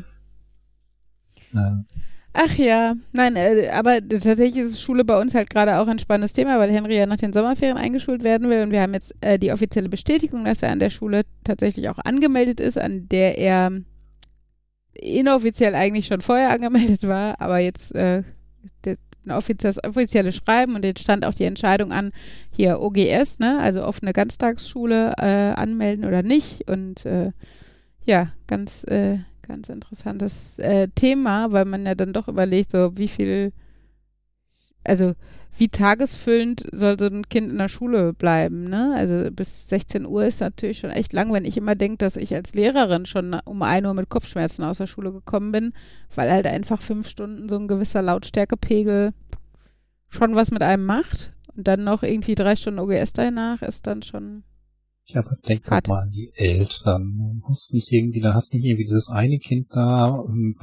Äh, 1.53 1.83
Ach 2.33 2.55
ja, 2.55 2.95
nein, 3.11 3.35
äh, 3.35 3.69
aber 3.73 3.99
tatsächlich 4.07 4.57
ist 4.57 4.81
Schule 4.81 5.03
bei 5.03 5.19
uns 5.19 5.35
halt 5.35 5.49
gerade 5.49 5.79
auch 5.79 5.87
ein 5.87 5.99
spannendes 5.99 6.31
Thema, 6.31 6.59
weil 6.59 6.71
Henry 6.71 6.97
ja 6.97 7.05
nach 7.05 7.17
den 7.17 7.33
Sommerferien 7.33 7.77
eingeschult 7.77 8.23
werden 8.23 8.49
will. 8.49 8.63
Und 8.63 8.71
wir 8.71 8.81
haben 8.81 8.93
jetzt 8.93 9.13
äh, 9.19 9.37
die 9.37 9.51
offizielle 9.51 9.89
Bestätigung, 9.89 10.45
dass 10.45 10.61
er 10.61 10.71
an 10.71 10.79
der 10.79 10.89
Schule 10.89 11.23
tatsächlich 11.43 11.89
auch 11.89 11.99
angemeldet 11.99 12.61
ist, 12.61 12.77
an 12.77 13.09
der 13.09 13.37
er 13.37 13.71
inoffiziell 14.93 15.75
eigentlich 15.75 16.07
schon 16.07 16.21
vorher 16.21 16.51
angemeldet 16.51 17.05
war, 17.07 17.39
aber 17.41 17.59
jetzt 17.59 17.93
äh, 17.95 18.23
der, 18.85 18.97
ein 19.25 19.31
Schreiben 20.31 20.75
und 20.75 20.85
jetzt 20.85 21.01
stand 21.01 21.25
auch 21.25 21.33
die 21.33 21.43
Entscheidung 21.43 21.91
an, 21.91 22.11
hier 22.49 22.79
OGS, 22.79 23.39
ne, 23.39 23.59
also 23.59 23.83
offene 23.83 24.13
Ganztagsschule 24.13 25.13
äh, 25.17 25.53
anmelden 25.59 26.05
oder 26.05 26.23
nicht. 26.23 26.69
Und 26.69 27.05
äh, 27.05 27.31
ja, 28.05 28.31
ganz 28.47 28.83
äh, 28.85 29.19
ganz 29.41 29.69
interessantes 29.69 30.59
äh, 30.59 30.87
Thema, 30.95 31.51
weil 31.51 31.65
man 31.65 31.85
ja 31.85 31.95
dann 31.95 32.13
doch 32.13 32.27
überlegt, 32.27 32.71
so 32.71 32.97
wie 32.97 33.07
viel, 33.07 33.53
also 34.83 35.13
wie 35.57 35.67
tagesfüllend 35.67 36.65
soll 36.71 36.97
so 36.97 37.05
ein 37.05 37.27
Kind 37.29 37.51
in 37.51 37.57
der 37.57 37.67
Schule 37.67 38.13
bleiben, 38.13 38.63
ne? 38.63 38.93
Also 38.95 39.29
bis 39.31 39.67
16 39.67 40.05
Uhr 40.05 40.25
ist 40.25 40.39
natürlich 40.39 40.79
schon 40.79 40.91
echt 40.91 41.13
lang, 41.13 41.31
wenn 41.33 41.45
ich 41.45 41.57
immer 41.57 41.75
denke, 41.75 41.97
dass 41.97 42.15
ich 42.15 42.33
als 42.33 42.53
Lehrerin 42.53 43.05
schon 43.05 43.33
um 43.45 43.61
1 43.61 43.85
Uhr 43.85 43.93
mit 43.93 44.09
Kopfschmerzen 44.09 44.63
aus 44.63 44.77
der 44.77 44.87
Schule 44.87 45.11
gekommen 45.11 45.51
bin, 45.51 45.73
weil 46.15 46.31
halt 46.31 46.47
einfach 46.47 46.81
fünf 46.81 47.07
Stunden 47.07 47.49
so 47.49 47.57
ein 47.57 47.67
gewisser 47.67 48.01
Lautstärkepegel 48.01 49.11
schon 50.09 50.35
was 50.35 50.51
mit 50.51 50.63
einem 50.63 50.85
macht. 50.85 51.33
Und 51.55 51.67
dann 51.67 51.83
noch 51.83 52.01
irgendwie 52.01 52.35
drei 52.35 52.55
Stunden 52.55 52.79
OGS 52.79 53.13
danach 53.13 53.61
ist 53.61 53.85
dann 53.85 54.01
schon 54.03 54.43
ja, 55.13 55.21
aber 55.21 55.35
denk 55.47 55.65
doch 55.65 55.87
mal 55.87 56.03
an 56.03 56.11
die 56.11 56.31
Eltern. 56.35 57.13
Du 57.17 57.47
musst 57.47 57.73
nicht 57.73 57.91
irgendwie, 57.91 58.21
dann 58.21 58.33
hast 58.33 58.53
du 58.53 58.57
nicht 58.57 58.65
irgendwie 58.65 58.85
dieses 58.85 59.09
eine 59.09 59.39
Kind 59.39 59.67
da 59.71 60.07
und, 60.07 60.55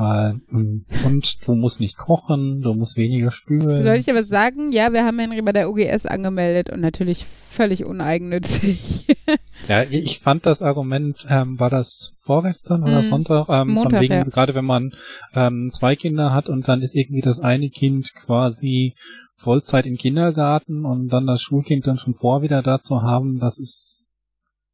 und 0.50 1.46
du 1.46 1.54
musst 1.54 1.80
nicht 1.80 1.96
kochen, 1.96 2.60
du 2.62 2.74
musst 2.74 2.96
weniger 2.96 3.30
spülen. 3.30 3.82
Soll 3.82 3.96
ich 3.96 4.06
was 4.08 4.28
sagen? 4.28 4.72
Ja, 4.72 4.92
wir 4.92 5.04
haben 5.04 5.18
Henry 5.18 5.42
bei 5.42 5.52
der 5.52 5.70
OGS 5.70 6.06
angemeldet 6.06 6.70
und 6.70 6.80
natürlich 6.80 7.24
völlig 7.24 7.84
uneigennützig. 7.84 9.06
ja, 9.68 9.82
ich 9.90 10.20
fand 10.20 10.46
das 10.46 10.62
Argument, 10.62 11.26
ähm, 11.28 11.58
war 11.58 11.70
das 11.70 12.14
vorgestern 12.18 12.82
oder 12.82 12.96
hm, 12.96 13.02
Sonntag, 13.02 13.48
ähm, 13.48 13.68
Montag, 13.68 13.92
von 13.92 14.00
wegen, 14.00 14.14
ja. 14.14 14.24
gerade 14.24 14.54
wenn 14.54 14.64
man 14.64 14.92
ähm, 15.34 15.70
zwei 15.70 15.96
Kinder 15.96 16.32
hat 16.32 16.48
und 16.48 16.68
dann 16.68 16.82
ist 16.82 16.94
irgendwie 16.94 17.20
das 17.20 17.40
eine 17.40 17.70
Kind 17.70 18.14
quasi 18.14 18.94
Vollzeit 19.32 19.86
im 19.86 19.96
Kindergarten 19.96 20.84
und 20.84 21.08
dann 21.08 21.26
das 21.26 21.40
Schulkind 21.42 21.86
dann 21.86 21.96
schon 21.96 22.14
vor 22.14 22.42
wieder 22.42 22.62
da 22.62 22.80
zu 22.80 23.02
haben, 23.02 23.38
das 23.38 23.58
ist 23.58 23.97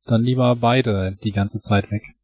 dann 0.05 0.23
lieber 0.23 0.57
beide 0.57 1.17
die 1.25 1.33
ganze 1.33 1.59
Zeit 1.59 1.91
weg. 1.91 2.15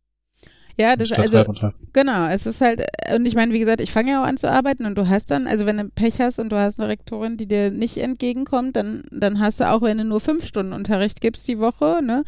Ja, 0.80 0.96
das 0.96 1.12
also 1.12 1.44
genau, 1.92 2.28
es 2.28 2.46
ist 2.46 2.62
halt 2.62 2.86
und 3.14 3.26
ich 3.26 3.34
meine, 3.34 3.52
wie 3.52 3.58
gesagt, 3.58 3.82
ich 3.82 3.92
fange 3.92 4.12
ja 4.12 4.22
auch 4.22 4.26
an 4.26 4.38
zu 4.38 4.50
arbeiten 4.50 4.86
und 4.86 4.96
du 4.96 5.08
hast 5.08 5.30
dann, 5.30 5.46
also 5.46 5.66
wenn 5.66 5.76
du 5.76 5.90
Pech 5.90 6.20
hast 6.20 6.38
und 6.38 6.50
du 6.50 6.56
hast 6.56 6.80
eine 6.80 6.88
Rektorin, 6.88 7.36
die 7.36 7.44
dir 7.44 7.70
nicht 7.70 7.98
entgegenkommt, 7.98 8.76
dann 8.76 9.02
dann 9.10 9.40
hast 9.40 9.60
du 9.60 9.70
auch, 9.70 9.82
wenn 9.82 9.98
du 9.98 10.04
nur 10.04 10.20
fünf 10.20 10.46
Stunden 10.46 10.72
Unterricht 10.72 11.20
gibst 11.20 11.46
die 11.48 11.58
Woche, 11.58 12.00
ne, 12.02 12.24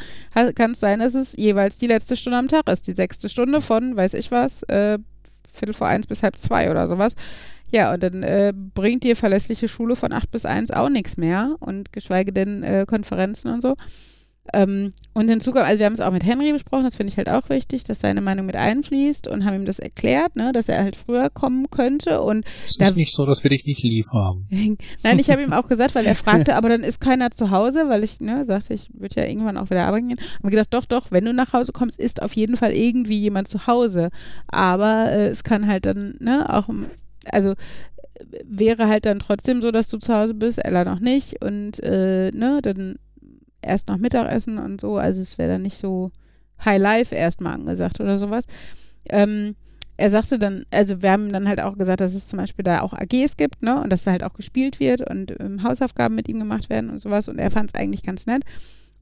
kann 0.55 0.73
es 0.73 0.81
sein, 0.81 0.99
dass 0.99 1.15
es 1.15 1.35
jeweils 1.35 1.79
die 1.79 1.87
letzte 1.87 2.15
Stunde 2.15 2.39
am 2.39 2.49
Tag 2.49 2.69
ist, 2.69 2.87
die 2.87 2.93
sechste 2.93 3.31
Stunde 3.31 3.63
von, 3.63 3.97
weiß 3.97 4.13
ich 4.15 4.31
was, 4.31 4.65
äh, 4.65 4.99
Viertel 5.55 5.73
vor 5.73 5.87
eins 5.87 6.07
bis 6.07 6.23
halb 6.23 6.37
zwei 6.37 6.71
oder 6.71 6.89
sowas. 6.89 7.15
Ja, 7.71 7.95
und 7.95 8.03
dann 8.03 8.23
äh, 8.23 8.53
bringt 8.55 9.03
dir 9.03 9.17
verlässliche 9.17 9.67
Schule 9.67 9.97
von 9.97 10.13
acht 10.13 10.31
bis 10.31 10.45
eins 10.45 10.71
auch 10.71 10.91
nichts 10.91 11.17
mehr 11.17 11.57
und 11.61 11.91
geschweige 11.91 12.33
denn 12.35 12.63
äh, 12.63 12.85
Konferenzen 12.87 13.49
und 13.51 13.63
so. 13.63 13.77
Ähm, 14.53 14.93
und 15.15 15.29
hinzu 15.29 15.53
kommt, 15.53 15.67
also 15.67 15.79
wir 15.79 15.87
haben 15.87 15.93
es 15.93 16.01
auch 16.01 16.11
mit 16.11 16.25
Henry 16.25 16.53
besprochen, 16.53 16.83
das 16.83 16.97
finde 16.97 17.13
ich 17.13 17.17
halt 17.17 17.29
auch 17.29 17.49
wichtig, 17.49 17.85
dass 17.85 18.01
seine 18.01 18.21
Meinung 18.21 18.45
mit 18.45 18.57
einfließt 18.57 19.29
und 19.29 19.45
haben 19.45 19.55
ihm 19.55 19.65
das 19.65 19.79
erklärt, 19.79 20.35
ne, 20.35 20.51
dass 20.53 20.69
er 20.69 20.83
halt 20.83 20.97
früher 20.97 21.31
kommen 21.31 21.71
könnte 21.71 22.21
und 22.23 22.45
Es 22.65 22.77
ist 22.77 22.97
nicht 22.97 23.15
so, 23.15 23.25
dass 23.25 23.45
wir 23.45 23.51
dich 23.51 23.65
nicht 23.67 23.85
lieb 23.85 24.09
haben. 24.09 24.49
Nein, 25.03 25.19
ich 25.21 25.31
habe 25.31 25.43
ihm 25.43 25.53
auch 25.53 25.69
gesagt, 25.69 25.95
weil 25.95 26.07
er 26.07 26.15
fragte, 26.17 26.57
aber 26.57 26.69
dann 26.69 26.83
ist 26.83 27.01
keiner 27.01 27.31
zu 27.31 27.51
Hause, 27.51 27.89
weil 27.89 28.03
ich 28.03 28.21
ne, 28.21 28.45
sagte, 28.45 28.75
ich 28.75 28.91
würde 28.95 29.21
ja 29.21 29.27
irgendwann 29.27 29.57
auch 29.57 29.71
wieder 29.71 29.87
arbeiten 29.87 30.09
gehen. 30.09 30.19
Haben 30.19 30.43
wir 30.43 30.51
gedacht, 30.51 30.75
doch, 30.75 30.87
doch, 30.87 31.13
wenn 31.13 31.25
du 31.25 31.33
nach 31.33 31.53
Hause 31.53 31.71
kommst, 31.73 32.01
ist 32.01 32.21
auf 32.21 32.35
jeden 32.35 32.57
Fall 32.57 32.73
irgendwie 32.73 33.21
jemand 33.21 33.47
zu 33.47 33.69
Hause. 33.69 34.11
Aber 34.49 35.13
äh, 35.13 35.29
es 35.29 35.45
kann 35.45 35.69
halt 35.69 35.87
dann, 35.87 36.17
ne, 36.19 36.53
auch, 36.53 36.69
also 37.27 37.55
wäre 38.45 38.89
halt 38.89 39.07
dann 39.07 39.21
trotzdem 39.21 39.63
so, 39.63 39.71
dass 39.71 39.89
du 39.89 39.99
zu 39.99 40.15
Hause 40.15 40.35
bist, 40.35 40.65
Ella 40.65 40.85
noch 40.85 41.01
nicht 41.01 41.43
und 41.43 41.83
äh, 41.83 42.31
ne, 42.33 42.61
dann 42.63 42.97
erst 43.63 43.89
noch 43.89 43.97
Mittagessen 43.97 44.59
und 44.59 44.81
so. 44.81 44.97
Also 44.97 45.21
es 45.21 45.39
wäre 45.39 45.53
dann 45.53 45.63
nicht 45.63 45.77
so 45.77 46.11
High 46.65 46.81
Life 46.81 47.15
erstmal 47.15 47.55
angesagt 47.55 48.01
oder 48.01 48.19
sowas. 48.19 48.45
Ähm, 49.09 49.57
er 49.97 50.11
sagte 50.11 50.39
dann, 50.39 50.65
also 50.71 51.03
wir 51.03 51.13
haben 51.13 51.33
dann 51.33 51.49
halt 51.49 51.61
auch 51.61 51.77
gesagt, 51.77 52.01
dass 52.01 52.15
es 52.15 52.27
zum 52.27 52.39
Beispiel 52.39 52.65
da 52.65 52.81
auch 52.81 52.93
AGs 52.93 53.37
gibt, 53.37 53.63
ne, 53.63 53.81
und 53.81 53.91
dass 53.91 54.05
da 54.05 54.11
halt 54.11 54.25
auch 54.25 54.35
gespielt 54.35 54.81
wird 54.81 55.09
und 55.09 55.39
ähm, 55.41 55.63
Hausaufgaben 55.63 56.15
mit 56.15 56.29
ihm 56.29 56.39
gemacht 56.39 56.71
werden 56.71 56.91
und 56.91 56.99
sowas. 56.99 57.29
Und 57.29 57.39
er 57.39 57.51
fand 57.51 57.71
es 57.71 57.81
eigentlich 57.81 58.03
ganz 58.03 58.27
nett. 58.27 58.43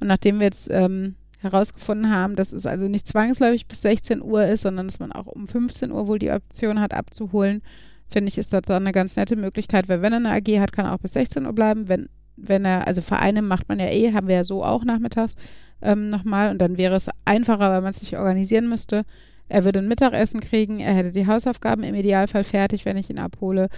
Und 0.00 0.08
nachdem 0.08 0.38
wir 0.38 0.46
jetzt 0.46 0.68
ähm, 0.70 1.14
herausgefunden 1.38 2.11
haben, 2.11 2.36
dass 2.36 2.52
es 2.52 2.66
also 2.66 2.88
nicht 2.88 3.06
zwangsläufig 3.06 3.66
bis 3.66 3.82
16 3.82 4.22
Uhr 4.22 4.44
ist, 4.44 4.62
sondern 4.62 4.88
dass 4.88 4.98
man 4.98 5.12
auch 5.12 5.26
um 5.26 5.48
15 5.48 5.92
Uhr 5.92 6.06
wohl 6.06 6.18
die 6.18 6.30
Option 6.30 6.80
hat, 6.80 6.92
abzuholen, 6.92 7.62
finde 8.08 8.28
ich, 8.28 8.38
ist 8.38 8.52
das 8.52 8.62
dann 8.62 8.82
eine 8.82 8.92
ganz 8.92 9.16
nette 9.16 9.36
Möglichkeit, 9.36 9.88
weil 9.88 10.02
wenn 10.02 10.12
er 10.12 10.18
eine 10.18 10.32
AG 10.32 10.61
hat, 10.61 10.72
kann 10.72 10.86
er 10.86 10.94
auch 10.94 10.98
bis 10.98 11.12
16 11.12 11.46
Uhr 11.46 11.52
bleiben. 11.52 11.88
Wenn, 11.88 12.08
wenn 12.43 12.64
er, 12.64 12.86
also 12.86 13.01
Vereine 13.01 13.43
macht 13.43 13.68
man 13.68 13.78
ja 13.78 13.86
eh, 13.86 14.12
haben 14.12 14.28
wir 14.28 14.36
ja 14.36 14.45
so 14.45 14.64
auch 14.64 14.84
nachmittags 14.84 15.34
ähm, 15.82 16.11
nochmal 16.11 16.51
und 16.51 16.59
dann 16.59 16.78
wäre 16.78 16.95
es 16.95 17.09
einfacher, 17.24 17.70
weil 17.70 17.80
man 17.80 17.91
es 17.91 18.01
sich 18.01 18.16
organisieren 18.16 18.68
müsste. 18.68 19.05
Er 19.49 19.64
würde 19.64 19.80
ein 19.80 19.88
Mittagessen 19.88 20.41
kriegen, 20.41 20.80
er 20.80 20.95
hätte 20.95 21.12
die 21.12 21.26
Hausaufgaben 21.26 21.82
im 21.82 21.95
Idealfall 21.95 22.45
fertig, 22.45 22.84
wenn 22.84 22.97
ich 22.97 23.11
ihn 23.11 23.18
abhole. 23.18 23.68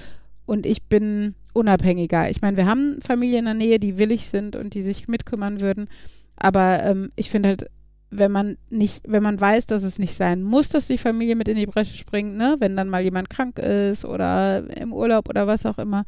Und 0.45 0.67
ich 0.67 0.83
bin 0.83 1.35
unabhängiger. 1.55 2.29
Ich 2.29 2.43
meine, 2.43 2.57
wir 2.57 2.67
haben 2.67 2.99
Familien 3.01 3.41
in 3.41 3.45
der 3.47 3.55
Nähe, 3.55 3.79
die 3.79 3.99
willig 3.99 4.29
sind 4.29 4.57
und 4.57 4.75
die 4.75 4.83
sich 4.83 5.09
mitkümmern 5.09 5.61
würden. 5.61 5.89
Aber 6.37 6.83
ähm, 6.83 7.13
ich 7.17 7.31
finde 7.31 7.51
halt, 7.51 7.71
wenn 8.11 8.31
man 8.31 8.59
nicht, 8.69 9.03
wenn 9.07 9.23
man 9.23 9.41
weiß, 9.41 9.67
dass 9.67 9.83
es 9.83 9.99
nicht 9.99 10.15
sein 10.15 10.43
muss, 10.43 10.69
dass 10.69 10.89
die 10.89 10.99
Familie 10.99 11.37
mit 11.37 11.49
in 11.49 11.57
die 11.57 11.67
Bresche 11.67 11.97
springt, 11.97 12.37
ne, 12.37 12.57
wenn 12.59 12.77
dann 12.77 12.91
mal 12.91 13.03
jemand 13.03 13.31
krank 13.31 13.59
ist 13.59 14.05
oder 14.05 14.65
im 14.77 14.93
Urlaub 14.93 15.31
oder 15.31 15.47
was 15.47 15.65
auch 15.65 15.79
immer, 15.79 16.05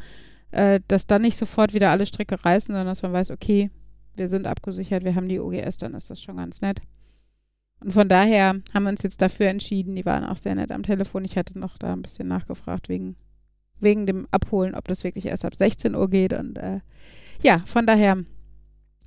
äh, 0.54 0.80
dass 0.86 1.06
dann 1.06 1.22
nicht 1.22 1.36
sofort 1.36 1.74
wieder 1.74 1.90
alle 1.90 2.06
Stricke 2.06 2.42
reißen, 2.44 2.68
sondern 2.68 2.86
dass 2.86 3.02
man 3.02 3.12
weiß, 3.12 3.30
okay, 3.32 3.70
wir 4.14 4.28
sind 4.28 4.46
abgesichert, 4.46 5.04
wir 5.04 5.16
haben 5.16 5.28
die 5.28 5.40
OGS, 5.40 5.78
dann 5.78 5.94
ist 5.94 6.10
das 6.10 6.22
schon 6.22 6.36
ganz 6.36 6.60
nett. 6.60 6.80
Und 7.80 7.92
von 7.92 8.08
daher 8.08 8.60
haben 8.72 8.84
wir 8.84 8.90
uns 8.90 9.02
jetzt 9.02 9.20
dafür 9.20 9.48
entschieden. 9.48 9.96
Die 9.96 10.06
waren 10.06 10.24
auch 10.24 10.36
sehr 10.36 10.54
nett 10.54 10.70
am 10.70 10.84
Telefon. 10.84 11.24
Ich 11.24 11.36
hatte 11.36 11.58
noch 11.58 11.76
da 11.76 11.92
ein 11.92 12.02
bisschen 12.02 12.28
nachgefragt 12.28 12.88
wegen, 12.88 13.16
wegen 13.80 14.06
dem 14.06 14.28
Abholen, 14.30 14.74
ob 14.74 14.86
das 14.86 15.04
wirklich 15.04 15.26
erst 15.26 15.44
ab 15.44 15.54
16 15.54 15.94
Uhr 15.94 16.08
geht. 16.08 16.32
Und 16.32 16.56
äh, 16.56 16.80
ja, 17.42 17.58
von 17.66 17.84
daher, 17.84 18.18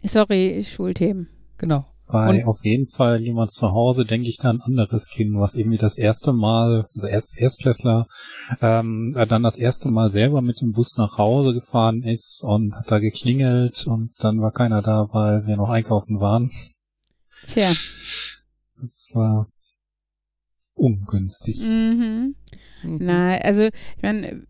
sorry, 0.03 0.63
Schulthemen. 0.67 1.29
Genau. 1.57 1.85
Bei 2.09 2.39
Und- 2.39 2.45
auf 2.45 2.63
jeden 2.63 2.87
Fall 2.87 3.21
jemand 3.21 3.51
zu 3.51 3.71
Hause 3.71 4.05
denke 4.05 4.29
ich 4.29 4.37
da 4.37 4.49
ein 4.49 4.61
anderes 4.61 5.07
Kind, 5.07 5.37
was 5.37 5.55
irgendwie 5.55 5.77
das 5.77 5.97
erste 5.97 6.31
Mal, 6.31 6.87
also 6.95 7.07
erst 7.07 7.37
Erstklässler, 7.39 8.07
ähm, 8.61 9.13
äh, 9.17 9.27
dann 9.27 9.43
das 9.43 9.57
erste 9.57 9.89
Mal 9.89 10.09
selber 10.11 10.41
mit 10.41 10.61
dem 10.61 10.71
Bus 10.71 10.95
nach 10.97 11.17
Hause 11.17 11.53
gefahren 11.53 12.03
ist 12.03 12.43
und 12.45 12.73
hat 12.75 12.89
da 12.89 12.99
geklingelt 12.99 13.85
und 13.87 14.11
dann 14.19 14.39
war 14.39 14.51
keiner 14.51 14.81
da, 14.81 15.07
weil 15.11 15.45
wir 15.47 15.57
noch 15.57 15.69
einkaufen 15.69 16.21
waren. 16.21 16.49
Tja. 17.45 17.71
Das 18.79 19.11
war 19.15 19.47
ungünstig. 20.75 21.59
Mhm. 21.67 22.35
Mhm. 22.83 22.97
Na, 23.01 23.37
also, 23.37 23.63
ich 23.63 24.01
meine, 24.03 24.43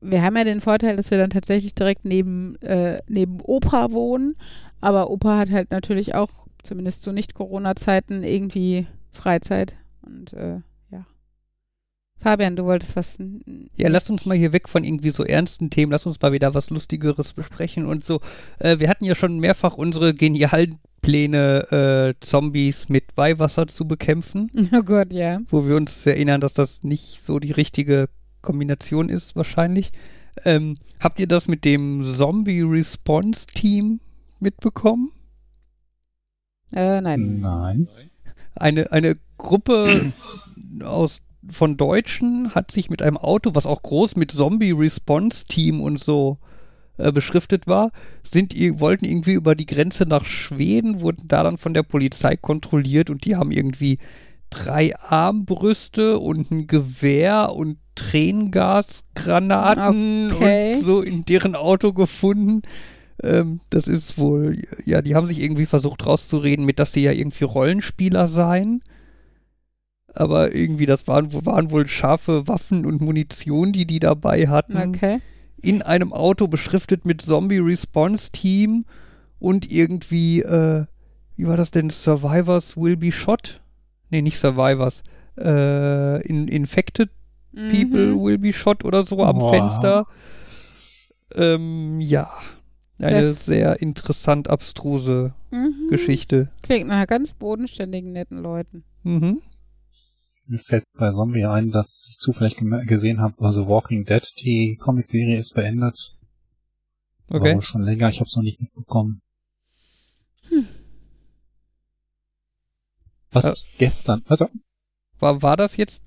wir 0.00 0.22
haben 0.22 0.36
ja 0.36 0.44
den 0.44 0.60
Vorteil, 0.60 0.96
dass 0.96 1.10
wir 1.10 1.18
dann 1.18 1.30
tatsächlich 1.30 1.74
direkt 1.74 2.04
neben, 2.04 2.56
äh, 2.62 3.00
neben 3.08 3.40
Opa 3.40 3.90
wohnen. 3.90 4.34
Aber 4.80 5.10
Opa 5.10 5.38
hat 5.38 5.50
halt 5.50 5.70
natürlich 5.70 6.14
auch, 6.14 6.30
zumindest 6.62 7.02
zu 7.02 7.12
Nicht-Corona-Zeiten, 7.12 8.22
irgendwie 8.22 8.86
Freizeit. 9.12 9.74
Und 10.02 10.32
äh, 10.32 10.60
ja. 10.90 11.06
Fabian, 12.18 12.56
du 12.56 12.64
wolltest 12.64 12.96
was. 12.96 13.18
Ja, 13.76 13.88
lass 13.88 14.10
uns 14.10 14.26
mal 14.26 14.36
hier 14.36 14.52
weg 14.52 14.68
von 14.68 14.84
irgendwie 14.84 15.10
so 15.10 15.24
ernsten 15.24 15.70
Themen, 15.70 15.92
lass 15.92 16.06
uns 16.06 16.20
mal 16.20 16.32
wieder 16.32 16.54
was 16.54 16.70
Lustigeres 16.70 17.32
besprechen 17.32 17.86
und 17.86 18.04
so. 18.04 18.20
Äh, 18.58 18.78
wir 18.78 18.88
hatten 18.88 19.04
ja 19.04 19.14
schon 19.14 19.38
mehrfach 19.38 19.76
unsere 19.76 20.14
genialen 20.14 20.78
Pläne, 21.02 22.14
äh, 22.16 22.24
Zombies 22.24 22.88
mit 22.88 23.16
Weihwasser 23.16 23.66
zu 23.66 23.86
bekämpfen, 23.86 24.50
Oh 24.72 24.82
Gott, 24.82 25.12
ja. 25.12 25.40
wo 25.48 25.66
wir 25.66 25.76
uns 25.76 26.06
erinnern, 26.06 26.40
dass 26.40 26.54
das 26.54 26.84
nicht 26.84 27.20
so 27.22 27.40
die 27.40 27.50
richtige 27.50 28.08
Kombination 28.40 29.08
ist, 29.08 29.34
wahrscheinlich. 29.36 29.90
Ähm, 30.44 30.76
habt 31.00 31.18
ihr 31.18 31.26
das 31.26 31.48
mit 31.48 31.64
dem 31.64 32.02
Zombie-Response-Team 32.02 34.00
mitbekommen? 34.40 35.12
Äh, 36.72 37.00
nein. 37.00 37.40
Nein. 37.40 37.88
eine, 38.54 38.92
eine 38.92 39.16
Gruppe 39.38 40.12
aus, 40.84 41.22
von 41.48 41.76
Deutschen 41.76 42.54
hat 42.54 42.70
sich 42.70 42.90
mit 42.90 43.02
einem 43.02 43.16
Auto, 43.16 43.54
was 43.54 43.66
auch 43.66 43.82
groß 43.82 44.16
mit 44.16 44.30
Zombie-Response-Team 44.30 45.80
und 45.80 45.98
so 45.98 46.38
äh, 46.98 47.10
beschriftet 47.10 47.66
war, 47.66 47.90
sind, 48.22 48.54
wollten 48.78 49.04
irgendwie 49.04 49.32
über 49.32 49.54
die 49.54 49.66
Grenze 49.66 50.06
nach 50.06 50.24
Schweden, 50.24 51.00
wurden 51.00 51.26
da 51.26 51.42
dann 51.42 51.58
von 51.58 51.74
der 51.74 51.82
Polizei 51.82 52.36
kontrolliert 52.36 53.10
und 53.10 53.24
die 53.24 53.36
haben 53.36 53.50
irgendwie 53.50 53.98
drei 54.50 54.94
Armbrüste 54.96 56.18
und 56.18 56.50
ein 56.50 56.66
Gewehr 56.66 57.52
und 57.54 57.78
Tränengasgranaten 57.94 60.32
Okay. 60.32 60.74
und 60.74 60.84
so 60.84 61.02
in 61.02 61.24
deren 61.24 61.56
Auto 61.56 61.92
gefunden. 61.92 62.62
Ähm, 63.22 63.60
das 63.70 63.86
ist 63.88 64.18
wohl, 64.18 64.58
ja, 64.84 65.00
die 65.02 65.14
haben 65.14 65.26
sich 65.26 65.40
irgendwie 65.40 65.66
versucht 65.66 66.04
rauszureden 66.06 66.64
mit, 66.64 66.78
dass 66.78 66.92
sie 66.92 67.02
ja 67.02 67.12
irgendwie 67.12 67.44
Rollenspieler 67.44 68.26
seien. 68.28 68.82
Aber 70.14 70.54
irgendwie, 70.54 70.86
das 70.86 71.06
waren, 71.06 71.32
wohl- 71.32 71.46
waren 71.46 71.70
wohl 71.70 71.86
scharfe 71.88 72.46
Waffen 72.48 72.84
und 72.84 73.00
Munition, 73.00 73.72
die 73.72 73.86
die 73.86 73.98
dabei 74.00 74.48
hatten. 74.48 74.76
Okay. 74.76 75.20
In 75.62 75.80
einem 75.82 76.12
Auto 76.12 76.48
beschriftet 76.48 77.04
mit 77.06 77.22
Zombie 77.22 77.58
Response 77.60 78.30
Team 78.32 78.84
und 79.38 79.70
irgendwie, 79.70 80.40
äh, 80.42 80.84
wie 81.36 81.46
war 81.46 81.56
das 81.56 81.70
denn? 81.70 81.88
Survivors 81.90 82.76
will 82.76 82.96
be 82.96 83.10
shot? 83.12 83.60
Nee, 84.10 84.20
nicht 84.22 84.38
Survivors. 84.38 85.02
Äh, 85.38 86.20
in, 86.26 86.48
infected 86.48 87.08
People 87.54 88.14
Mhm. 88.14 88.22
will 88.22 88.38
be 88.38 88.52
shot 88.52 88.84
oder 88.84 89.04
so 89.04 89.22
am 89.24 89.38
Boah. 89.38 89.50
Fenster. 89.50 90.06
Ähm, 91.34 92.00
ja. 92.00 92.30
Eine 93.02 93.22
Das- 93.28 93.44
sehr 93.46 93.80
interessant 93.82 94.48
abstruse 94.48 95.34
Mhm. 95.50 95.88
Geschichte. 95.90 96.50
Klingt 96.62 96.88
nach 96.88 97.06
ganz 97.06 97.32
bodenständigen, 97.32 98.12
netten 98.12 98.38
Leuten. 98.38 98.84
Mhm. 99.02 99.42
Mir 100.46 100.58
fällt 100.58 100.84
bei 100.94 101.10
Zombie 101.10 101.44
ein, 101.44 101.70
dass 101.70 102.08
ich 102.10 102.18
zufällig 102.18 102.56
gesehen 102.86 103.20
habe, 103.20 103.34
also 103.44 103.68
Walking 103.68 104.04
Dead, 104.04 104.22
die 104.40 104.76
Comicserie 104.76 105.36
ist 105.36 105.54
beendet. 105.54 106.16
Okay. 107.28 107.54
War 107.54 107.62
schon 107.62 107.82
länger, 107.82 108.08
ich 108.08 108.20
habe 108.20 108.28
es 108.28 108.36
noch 108.36 108.42
nicht 108.42 108.60
mitbekommen. 108.60 109.22
Hm. 110.48 110.66
Was 113.30 113.44
Ja. 113.44 113.52
ich 113.52 113.78
gestern, 113.78 114.22
also 114.26 114.48
War, 115.18 115.40
war 115.40 115.56
das 115.56 115.76
jetzt 115.76 116.02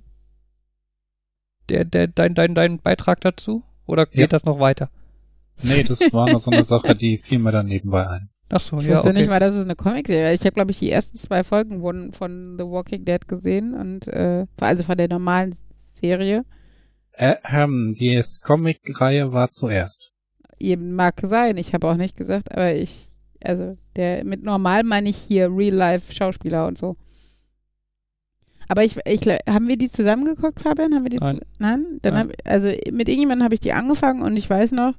der, 1.70 1.86
der, 1.86 2.08
dein, 2.08 2.36
dein, 2.36 2.54
dein 2.54 2.80
Beitrag 2.80 3.22
dazu? 3.22 3.64
Oder 3.88 4.06
geht 4.06 4.20
Ja. 4.20 4.28
das 4.28 4.44
noch 4.46 4.60
weiter? 4.60 4.92
Nee, 5.62 5.84
das 5.84 6.12
war 6.14 6.30
nur 6.30 6.40
so 6.40 6.52
eine 6.52 6.64
Sache, 6.64 6.96
die 6.96 7.18
fiel 7.18 7.40
mir 7.40 7.52
dann 7.52 7.68
nebenbei 7.68 8.08
ein. 8.08 8.30
Ach 8.50 8.62
so, 8.62 8.78
Ich 8.78 8.86
ja. 8.86 8.98
wusste 8.98 9.10
Okay. 9.10 9.20
nicht 9.20 9.30
mal, 9.30 9.40
dass 9.40 9.54
es 9.54 9.64
eine 9.64 9.76
Comicserie 9.76 10.34
ist. 10.34 10.42
Ich 10.42 10.46
habe, 10.46 10.54
glaube 10.54 10.72
ich, 10.72 10.80
die 10.80 10.92
ersten 10.92 11.18
zwei 11.18 11.44
Folgen 11.44 11.82
wurden 11.82 12.14
von 12.14 12.56
The 12.58 12.66
Walking 12.66 13.06
Dead 13.06 13.28
gesehen 13.28 13.74
und 13.74 14.08
äh, 14.08 14.46
also 14.60 14.84
von 14.84 14.98
der 14.98 15.08
normalen 15.08 15.56
Serie. 16.00 16.46
Äh, 17.14 17.36
ähm, 17.50 17.96
die 17.98 18.22
Comic-Reihe 18.44 19.34
war 19.34 19.52
zuerst. 19.52 20.12
Eben 20.60 20.94
mag 20.94 21.20
sein, 21.24 21.58
ich 21.58 21.74
habe 21.74 21.88
auch 21.88 21.96
nicht 21.96 22.18
gesagt, 22.18 22.52
aber 22.52 22.74
ich, 22.74 23.08
also 23.44 23.78
der 23.96 24.24
mit 24.24 24.44
normal 24.44 24.84
meine 24.84 25.10
ich 25.10 25.18
hier 25.18 25.50
Real-Life-Schauspieler 25.50 26.68
und 26.68 26.78
so. 26.78 26.98
Aber 28.68 28.84
ich, 28.84 28.98
ich, 29.06 29.22
haben 29.22 29.68
wir 29.68 29.78
die 29.78 29.90
zusammen 29.90 30.26
geguckt, 30.26 30.62
Fabian? 30.62 30.94
Haben 30.94 31.04
wir 31.04 31.10
die 31.10 31.18
Nein. 31.18 31.40
Nein? 31.60 31.86
Dann 32.02 32.14
Nein. 32.14 32.30
Hab, 32.30 32.36
also 32.46 32.68
mit 32.92 33.08
irgendjemandem 33.10 33.44
habe 33.44 33.54
ich 33.56 33.60
die 33.60 33.74
angefangen 33.74 34.22
und 34.22 34.36
ich 34.38 34.50
weiß 34.50 34.72
noch, 34.72 34.96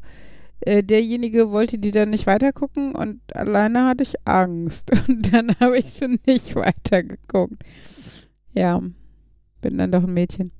äh, 0.60 0.82
derjenige 0.82 1.50
wollte 1.50 1.78
die 1.78 1.90
dann 1.90 2.10
nicht 2.10 2.26
weitergucken 2.26 2.94
und 2.94 3.20
alleine 3.34 3.86
hatte 3.86 4.02
ich 4.02 4.14
Angst. 4.24 4.90
Und 5.08 5.32
dann 5.32 5.54
habe 5.60 5.78
ich 5.78 5.92
sie 5.92 6.18
nicht 6.26 6.54
weitergeguckt. 6.54 7.62
Ja, 8.52 8.80
bin 9.60 9.78
dann 9.78 9.92
doch 9.92 10.02
ein 10.02 10.14
Mädchen. 10.14 10.50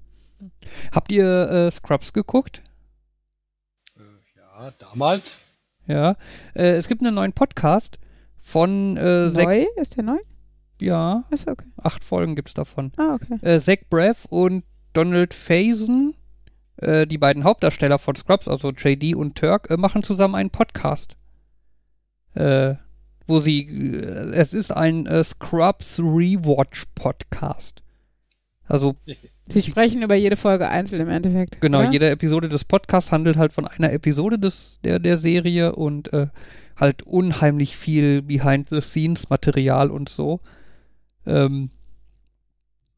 Habt 0.92 1.11
ihr 1.12 1.51
äh, 1.51 1.70
Scrubs 1.70 2.12
geguckt? 2.12 2.62
Äh, 3.97 4.03
ja, 4.36 4.70
damals. 4.78 5.40
Ja. 5.86 6.16
Äh, 6.55 6.72
es 6.72 6.88
gibt 6.88 7.03
einen 7.03 7.14
neuen 7.14 7.32
Podcast 7.32 7.99
von 8.38 8.97
äh, 8.97 9.30
Zach, 9.30 9.44
Neu? 9.44 9.66
Ist 9.76 9.97
der 9.97 10.05
neu? 10.05 10.18
ja, 10.80 11.24
Achso, 11.30 11.51
okay. 11.51 11.66
acht 11.76 12.05
Folgen 12.05 12.36
gibt's 12.36 12.55
davon. 12.55 12.92
Ah, 12.97 13.14
okay. 13.14 13.38
Äh, 13.42 13.59
Zach 13.61 13.78
Braff 13.88 14.26
und 14.26 14.64
Donald 14.92 15.34
Faison, 15.34 16.14
äh, 16.78 17.06
die 17.06 17.18
beiden 17.18 17.44
Hauptdarsteller 17.44 17.98
von 17.98 18.16
Scrubs, 18.16 18.48
also 18.48 18.70
JD 18.70 19.14
und 19.14 19.36
Turk, 19.36 19.70
äh, 19.70 19.76
machen 19.76 20.02
zusammen 20.02 20.34
einen 20.34 20.50
Podcast. 20.50 21.16
Äh, 22.34 22.74
wo 23.26 23.40
sie, 23.40 23.62
äh, 23.66 24.32
es 24.34 24.52
ist 24.54 24.70
ein 24.70 25.06
äh, 25.06 25.24
Scrubs 25.24 25.98
Rewatch 25.98 26.84
Podcast. 26.94 27.82
Also 28.66 28.96
Sie 29.48 29.62
sprechen 29.62 30.02
über 30.02 30.16
jede 30.16 30.34
Folge 30.36 30.68
einzeln 30.68 31.02
im 31.02 31.08
Endeffekt. 31.08 31.60
Genau, 31.60 31.80
oder? 31.80 31.92
jede 31.92 32.10
Episode 32.10 32.48
des 32.48 32.64
Podcasts 32.64 33.12
handelt 33.12 33.36
halt 33.36 33.52
von 33.52 33.66
einer 33.66 33.92
Episode 33.92 34.40
des, 34.40 34.80
der, 34.82 34.98
der 34.98 35.18
Serie 35.18 35.76
und 35.76 36.12
äh, 36.12 36.26
halt 36.76 37.04
unheimlich 37.04 37.76
viel 37.76 38.22
Behind-the-Scenes-Material 38.22 39.90
und 39.90 40.08
so. 40.08 40.40
Ähm, 41.26 41.70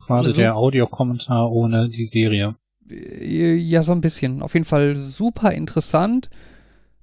Quasi 0.00 0.28
Also- 0.28 0.40
der 0.40 0.56
Audiokommentar 0.56 1.50
ohne 1.52 1.90
die 1.90 2.06
Serie. 2.06 2.56
Äh, 2.90 3.54
ja, 3.54 3.82
so 3.82 3.92
ein 3.92 4.00
bisschen. 4.00 4.42
Auf 4.42 4.54
jeden 4.54 4.66
Fall 4.66 4.96
super 4.96 5.52
interessant. 5.52 6.30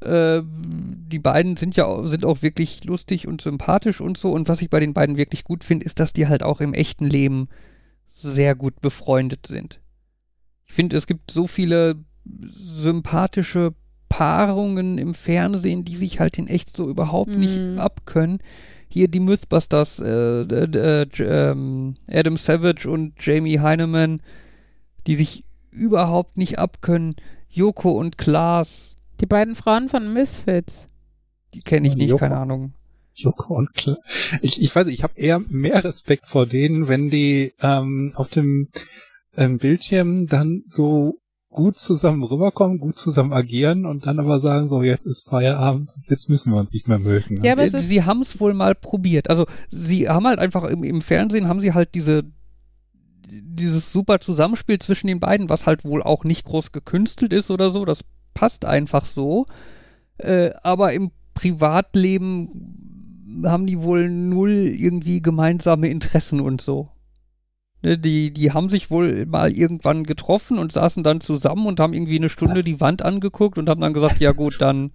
Äh, 0.02 0.42
die 0.44 1.20
beiden 1.20 1.56
sind 1.58 1.76
ja 1.76 2.06
sind 2.08 2.26
auch 2.26 2.42
wirklich 2.42 2.84
lustig 2.84 3.28
und 3.28 3.42
sympathisch 3.42 4.02
und 4.02 4.18
so. 4.18 4.32
Und 4.32 4.48
was 4.50 4.62
ich 4.62 4.70
bei 4.70 4.80
den 4.80 4.94
beiden 4.94 5.18
wirklich 5.18 5.44
gut 5.44 5.64
finde, 5.64 5.86
ist, 5.86 6.00
dass 6.00 6.14
die 6.14 6.28
halt 6.28 6.44
auch 6.44 6.62
im 6.62 6.74
echten 6.74 7.06
Leben 7.06 7.48
sehr 8.08 8.56
gut 8.56 8.82
befreundet 8.82 9.48
sind. 9.48 9.82
Ich 10.68 10.74
finde, 10.74 10.98
es 10.98 11.08
gibt 11.08 11.32
so 11.32 11.48
viele 11.48 11.96
sympathische 12.76 13.74
Paarungen 14.10 14.98
im 14.98 15.14
Fernsehen, 15.14 15.84
die 15.86 15.96
sich 15.96 16.20
halt 16.20 16.38
in 16.38 16.48
echt 16.48 16.76
so 16.76 16.90
überhaupt 16.90 17.36
nicht 17.38 17.58
Mhm. 17.58 17.80
abkönnen. 17.80 18.40
Hier 18.88 19.08
die 19.08 19.20
Mythbusters, 19.20 20.00
äh, 20.00 20.42
äh, 20.42 21.08
ähm, 21.20 21.96
Adam 22.08 22.38
Savage 22.38 22.90
und 22.90 23.14
Jamie 23.20 23.60
Heineman, 23.60 24.22
die 25.08 25.16
sich 25.16 25.44
überhaupt 25.76 26.38
nicht 26.38 26.57
abkönnen. 26.59 27.15
Joko 27.49 27.91
und 27.91 28.17
Klaas, 28.17 28.95
Die 29.21 29.26
beiden 29.26 29.55
Frauen 29.55 29.88
von 29.89 30.11
Misfits. 30.13 30.88
die 31.53 31.59
kenne 31.61 31.88
ich 31.88 31.95
nicht, 31.95 32.09
Joko. 32.09 32.19
keine 32.19 32.38
Ahnung. 32.38 32.73
Joko 33.13 33.55
und 33.55 33.73
Kla 33.73 33.95
ich, 34.41 34.61
ich 34.61 34.76
weiß 34.76 34.88
nicht, 34.88 34.95
ich 34.95 35.03
habe 35.03 35.13
eher 35.17 35.39
mehr 35.39 35.82
Respekt 35.86 36.26
vor 36.26 36.45
denen, 36.45 36.89
wenn 36.89 37.09
die 37.09 37.53
ähm, 37.61 38.11
auf 38.15 38.28
dem 38.28 38.67
ähm, 39.38 39.57
Bildschirm 39.57 40.28
dann 40.28 40.63
so 40.65 41.19
gut 41.49 41.80
zusammen 41.80 42.23
rüberkommen, 42.23 42.80
gut 42.80 42.99
zusammen 42.99 43.32
agieren 43.32 43.86
und 43.86 44.05
dann 44.05 44.19
aber 44.19 44.41
sagen, 44.41 44.67
so 44.67 44.84
jetzt 44.84 45.05
ist 45.05 45.30
Feierabend, 45.30 45.89
jetzt 46.09 46.28
müssen 46.28 46.51
wir 46.51 46.59
uns 46.59 46.73
nicht 46.73 46.89
mehr 46.89 46.99
mögen. 46.99 47.41
Ja, 47.41 47.53
aber 47.53 47.63
Äh, 47.63 47.78
sie 47.78 48.03
haben 48.03 48.19
es 48.21 48.41
wohl 48.41 48.53
mal 48.53 48.76
probiert. 48.76 49.30
Also 49.30 49.45
sie 49.69 50.09
haben 50.09 50.28
halt 50.28 50.39
einfach 50.39 50.65
im, 50.65 50.84
im 50.84 50.99
Fernsehen 50.99 51.47
haben 51.47 51.61
sie 51.61 51.73
halt 51.73 51.95
diese 51.95 52.23
dieses 53.42 53.92
super 53.92 54.20
Zusammenspiel 54.20 54.80
zwischen 54.80 55.08
den 55.08 55.20
beiden, 55.20 55.50
was 55.50 55.66
halt 55.66 55.86
wohl 55.86 56.04
auch 56.04 56.24
nicht 56.24 56.46
groß 56.46 56.72
gekünstelt 56.72 57.34
ist 57.34 57.52
oder 57.52 57.70
so. 57.70 57.86
Das 57.86 58.04
passt 58.34 58.66
einfach 58.66 59.06
so. 59.06 59.46
Äh, 60.18 60.52
aber 60.64 60.94
im 60.94 61.12
Privatleben 61.34 63.44
haben 63.46 63.66
die 63.66 63.82
wohl 63.82 64.10
null 64.10 64.52
irgendwie 64.52 65.22
gemeinsame 65.22 65.90
Interessen 65.90 66.40
und 66.40 66.62
so. 66.62 66.90
Ne, 67.82 67.98
die, 67.98 68.32
die 68.32 68.52
haben 68.52 68.70
sich 68.70 68.90
wohl 68.90 69.26
mal 69.26 69.52
irgendwann 69.52 70.06
getroffen 70.06 70.58
und 70.58 70.72
saßen 70.72 71.04
dann 71.04 71.22
zusammen 71.22 71.68
und 71.68 71.80
haben 71.80 71.94
irgendwie 71.94 72.18
eine 72.18 72.30
Stunde 72.30 72.64
die 72.64 72.82
Wand 72.82 73.02
angeguckt 73.02 73.58
und 73.58 73.70
haben 73.70 73.82
dann 73.82 73.94
gesagt, 73.94 74.20
ja 74.20 74.32
gut, 74.32 74.60
dann 74.60 74.92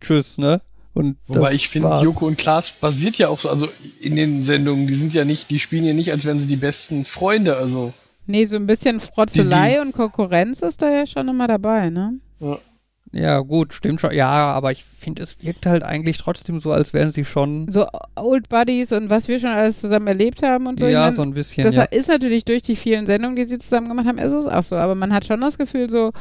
tschüss, 0.00 0.38
ne? 0.38 0.62
Und 0.92 1.16
Wobei 1.28 1.52
ich 1.52 1.68
finde. 1.68 2.00
Joko 2.02 2.26
und 2.26 2.36
Klaas 2.36 2.70
basiert 2.70 3.16
ja 3.18 3.28
auch 3.28 3.38
so, 3.38 3.48
also 3.48 3.68
in 4.00 4.16
den 4.16 4.42
Sendungen, 4.42 4.86
die 4.86 4.94
sind 4.94 5.14
ja 5.14 5.24
nicht, 5.24 5.50
die 5.50 5.58
spielen 5.58 5.84
ja 5.84 5.92
nicht, 5.92 6.10
als 6.10 6.24
wären 6.24 6.38
sie 6.38 6.48
die 6.48 6.56
besten 6.56 7.04
Freunde, 7.04 7.56
also. 7.56 7.92
nee, 8.26 8.44
so 8.44 8.56
ein 8.56 8.66
bisschen 8.66 9.00
Frotzelei 9.00 9.80
und 9.80 9.92
Konkurrenz 9.92 10.62
ist 10.62 10.82
da 10.82 10.90
ja 10.90 11.06
schon 11.06 11.28
immer 11.28 11.46
dabei, 11.46 11.90
ne? 11.90 12.18
Ja, 13.12 13.40
gut, 13.40 13.74
stimmt 13.74 14.00
schon. 14.00 14.12
Ja, 14.14 14.52
aber 14.52 14.70
ich 14.70 14.84
finde, 14.84 15.24
es 15.24 15.42
wirkt 15.42 15.66
halt 15.66 15.82
eigentlich 15.82 16.18
trotzdem 16.18 16.60
so, 16.60 16.70
als 16.70 16.92
wären 16.92 17.10
sie 17.10 17.24
schon. 17.24 17.66
So 17.72 17.86
Old 18.14 18.48
Buddies 18.48 18.92
und 18.92 19.10
was 19.10 19.26
wir 19.26 19.40
schon 19.40 19.50
alles 19.50 19.80
zusammen 19.80 20.06
erlebt 20.06 20.42
haben 20.42 20.68
und 20.68 20.78
so. 20.78 20.86
Ja, 20.86 21.06
mein, 21.06 21.14
so 21.16 21.22
ein 21.22 21.34
bisschen. 21.34 21.64
das 21.64 21.74
ja. 21.74 21.82
ist 21.84 22.08
natürlich 22.08 22.44
durch 22.44 22.62
die 22.62 22.76
vielen 22.76 23.06
Sendungen, 23.06 23.34
die 23.34 23.46
sie 23.46 23.58
zusammen 23.58 23.88
gemacht 23.88 24.06
haben, 24.06 24.18
ist 24.18 24.32
es 24.32 24.46
auch 24.46 24.62
so. 24.62 24.76
Aber 24.76 24.94
man 24.94 25.12
hat 25.12 25.24
schon 25.24 25.40
das 25.40 25.58
Gefühl 25.58 25.90
so, 25.90 26.12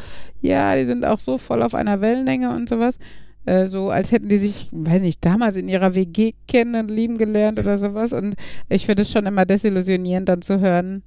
ja, 0.41 0.75
die 0.75 0.85
sind 0.85 1.05
auch 1.05 1.19
so 1.19 1.37
voll 1.37 1.61
auf 1.61 1.75
einer 1.75 2.01
Wellenlänge 2.01 2.55
und 2.55 2.67
sowas. 2.67 2.95
Äh, 3.45 3.67
so 3.67 3.89
als 3.89 4.11
hätten 4.11 4.29
die 4.29 4.37
sich, 4.37 4.69
weiß 4.71 5.01
nicht, 5.01 5.23
damals 5.23 5.55
in 5.55 5.67
ihrer 5.67 5.95
WG 5.95 6.33
kennen 6.47 6.75
und 6.75 6.91
lieben 6.91 7.17
gelernt 7.17 7.59
oder 7.59 7.77
sowas. 7.77 8.13
Und 8.13 8.35
ich 8.67 8.85
finde 8.85 9.03
es 9.03 9.11
schon 9.11 9.25
immer 9.25 9.45
desillusionierend, 9.45 10.29
dann 10.29 10.41
zu 10.41 10.59
hören. 10.59 11.03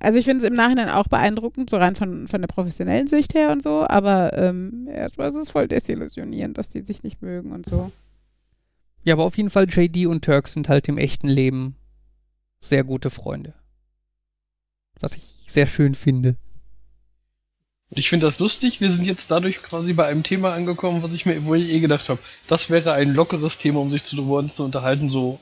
Also 0.00 0.18
ich 0.18 0.24
finde 0.24 0.44
es 0.44 0.48
im 0.48 0.54
Nachhinein 0.54 0.88
auch 0.88 1.08
beeindruckend, 1.08 1.70
so 1.70 1.76
rein 1.76 1.96
von, 1.96 2.28
von 2.28 2.40
der 2.40 2.48
professionellen 2.48 3.08
Sicht 3.08 3.34
her 3.34 3.50
und 3.50 3.62
so, 3.62 3.84
aber 3.88 4.32
ähm, 4.38 4.88
erstmal 4.88 5.28
ist 5.28 5.36
es 5.36 5.50
voll 5.50 5.66
desillusionierend, 5.66 6.56
dass 6.56 6.70
die 6.70 6.82
sich 6.82 7.02
nicht 7.02 7.20
mögen 7.20 7.50
und 7.50 7.66
so. 7.66 7.90
ja, 9.02 9.14
aber 9.14 9.24
auf 9.24 9.36
jeden 9.36 9.50
Fall, 9.50 9.66
JD 9.68 10.06
und 10.06 10.24
Turk 10.24 10.46
sind 10.46 10.68
halt 10.68 10.88
im 10.88 10.98
echten 10.98 11.26
Leben 11.26 11.74
sehr 12.60 12.84
gute 12.84 13.10
Freunde. 13.10 13.54
Was 15.00 15.16
ich 15.16 15.46
sehr 15.48 15.66
schön 15.66 15.96
finde. 15.96 16.36
Und 17.90 17.98
ich 17.98 18.08
finde 18.08 18.26
das 18.26 18.38
lustig, 18.38 18.80
wir 18.80 18.90
sind 18.90 19.06
jetzt 19.06 19.30
dadurch 19.30 19.62
quasi 19.62 19.94
bei 19.94 20.06
einem 20.06 20.22
Thema 20.22 20.52
angekommen, 20.52 21.02
was 21.02 21.14
ich 21.14 21.24
mir, 21.24 21.44
wo 21.46 21.54
ich 21.54 21.70
eh 21.70 21.80
gedacht 21.80 22.08
habe, 22.08 22.20
das 22.46 22.68
wäre 22.70 22.92
ein 22.92 23.14
lockeres 23.14 23.56
Thema, 23.58 23.80
um 23.80 23.90
sich 23.90 24.04
zu, 24.04 24.16
drüber 24.16 24.46
zu 24.46 24.64
unterhalten, 24.64 25.08
so. 25.08 25.40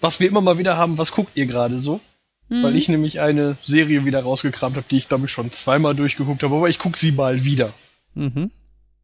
Was 0.00 0.18
wir 0.18 0.28
immer 0.28 0.40
mal 0.40 0.58
wieder 0.58 0.76
haben, 0.76 0.98
was 0.98 1.12
guckt 1.12 1.36
ihr 1.36 1.46
gerade 1.46 1.78
so? 1.78 2.00
Weil 2.48 2.72
Mhm. 2.72 2.76
ich 2.76 2.88
nämlich 2.88 3.20
eine 3.20 3.56
Serie 3.62 4.04
wieder 4.04 4.22
rausgekramt 4.22 4.76
habe, 4.76 4.86
die 4.90 4.98
ich 4.98 5.08
glaube 5.08 5.26
ich 5.26 5.30
schon 5.32 5.50
zweimal 5.52 5.94
durchgeguckt 5.94 6.42
habe, 6.42 6.56
aber 6.56 6.68
ich 6.68 6.78
gucke 6.78 6.98
sie 6.98 7.12
mal 7.12 7.44
wieder. 7.44 7.72
Mhm. 8.14 8.50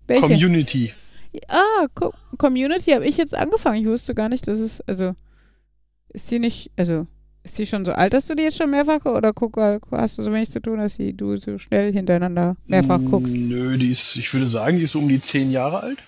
Welche? 0.06 0.22
Community. 0.22 0.92
Ah, 1.48 1.86
Co 1.94 2.12
Community 2.36 2.90
habe 2.90 3.06
ich 3.06 3.16
jetzt 3.16 3.34
angefangen. 3.34 3.80
Ich 3.80 3.86
wusste 3.86 4.14
gar 4.14 4.28
nicht, 4.28 4.46
dass 4.48 4.58
es, 4.58 4.80
also, 4.82 5.14
ist 6.08 6.26
sie 6.26 6.38
nicht, 6.40 6.70
also, 6.76 7.06
ist 7.42 7.56
sie 7.56 7.66
schon 7.66 7.84
so 7.84 7.92
alt, 7.92 8.12
dass 8.12 8.26
du 8.26 8.34
die 8.34 8.42
jetzt 8.42 8.58
schon 8.58 8.70
mehrfach 8.70 9.04
oder 9.06 9.32
guck, 9.32 9.56
hast 9.56 10.18
du 10.18 10.22
so 10.22 10.32
wenig 10.32 10.50
zu 10.50 10.60
tun, 10.60 10.78
dass 10.78 10.94
sie, 10.94 11.14
du 11.14 11.36
so 11.36 11.58
schnell 11.58 11.92
hintereinander 11.92 12.56
mehrfach 12.66 13.00
guckst? 13.10 13.32
Nö, 13.32 13.78
die 13.78 13.90
ist, 13.90 14.16
ich 14.16 14.32
würde 14.34 14.46
sagen, 14.46 14.76
die 14.76 14.84
ist 14.84 14.92
so 14.92 14.98
um 14.98 15.08
die 15.08 15.20
zehn 15.20 15.50
Jahre 15.50 15.80
alt. 15.80 15.98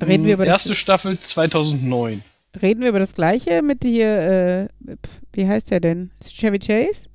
Reden 0.00 0.24
wir 0.24 0.34
über 0.34 0.44
das, 0.44 0.66
Erste 0.66 0.74
Staffel 0.74 1.18
2009. 1.18 2.22
reden 2.60 2.80
wir 2.80 2.88
über 2.88 2.98
das 2.98 3.14
Gleiche 3.14 3.62
mit 3.62 3.84
hier, 3.84 4.68
äh, 4.88 4.96
wie 5.32 5.46
heißt 5.46 5.70
der 5.70 5.80
denn? 5.80 6.10
Chevy 6.24 6.58
Chase? 6.58 7.08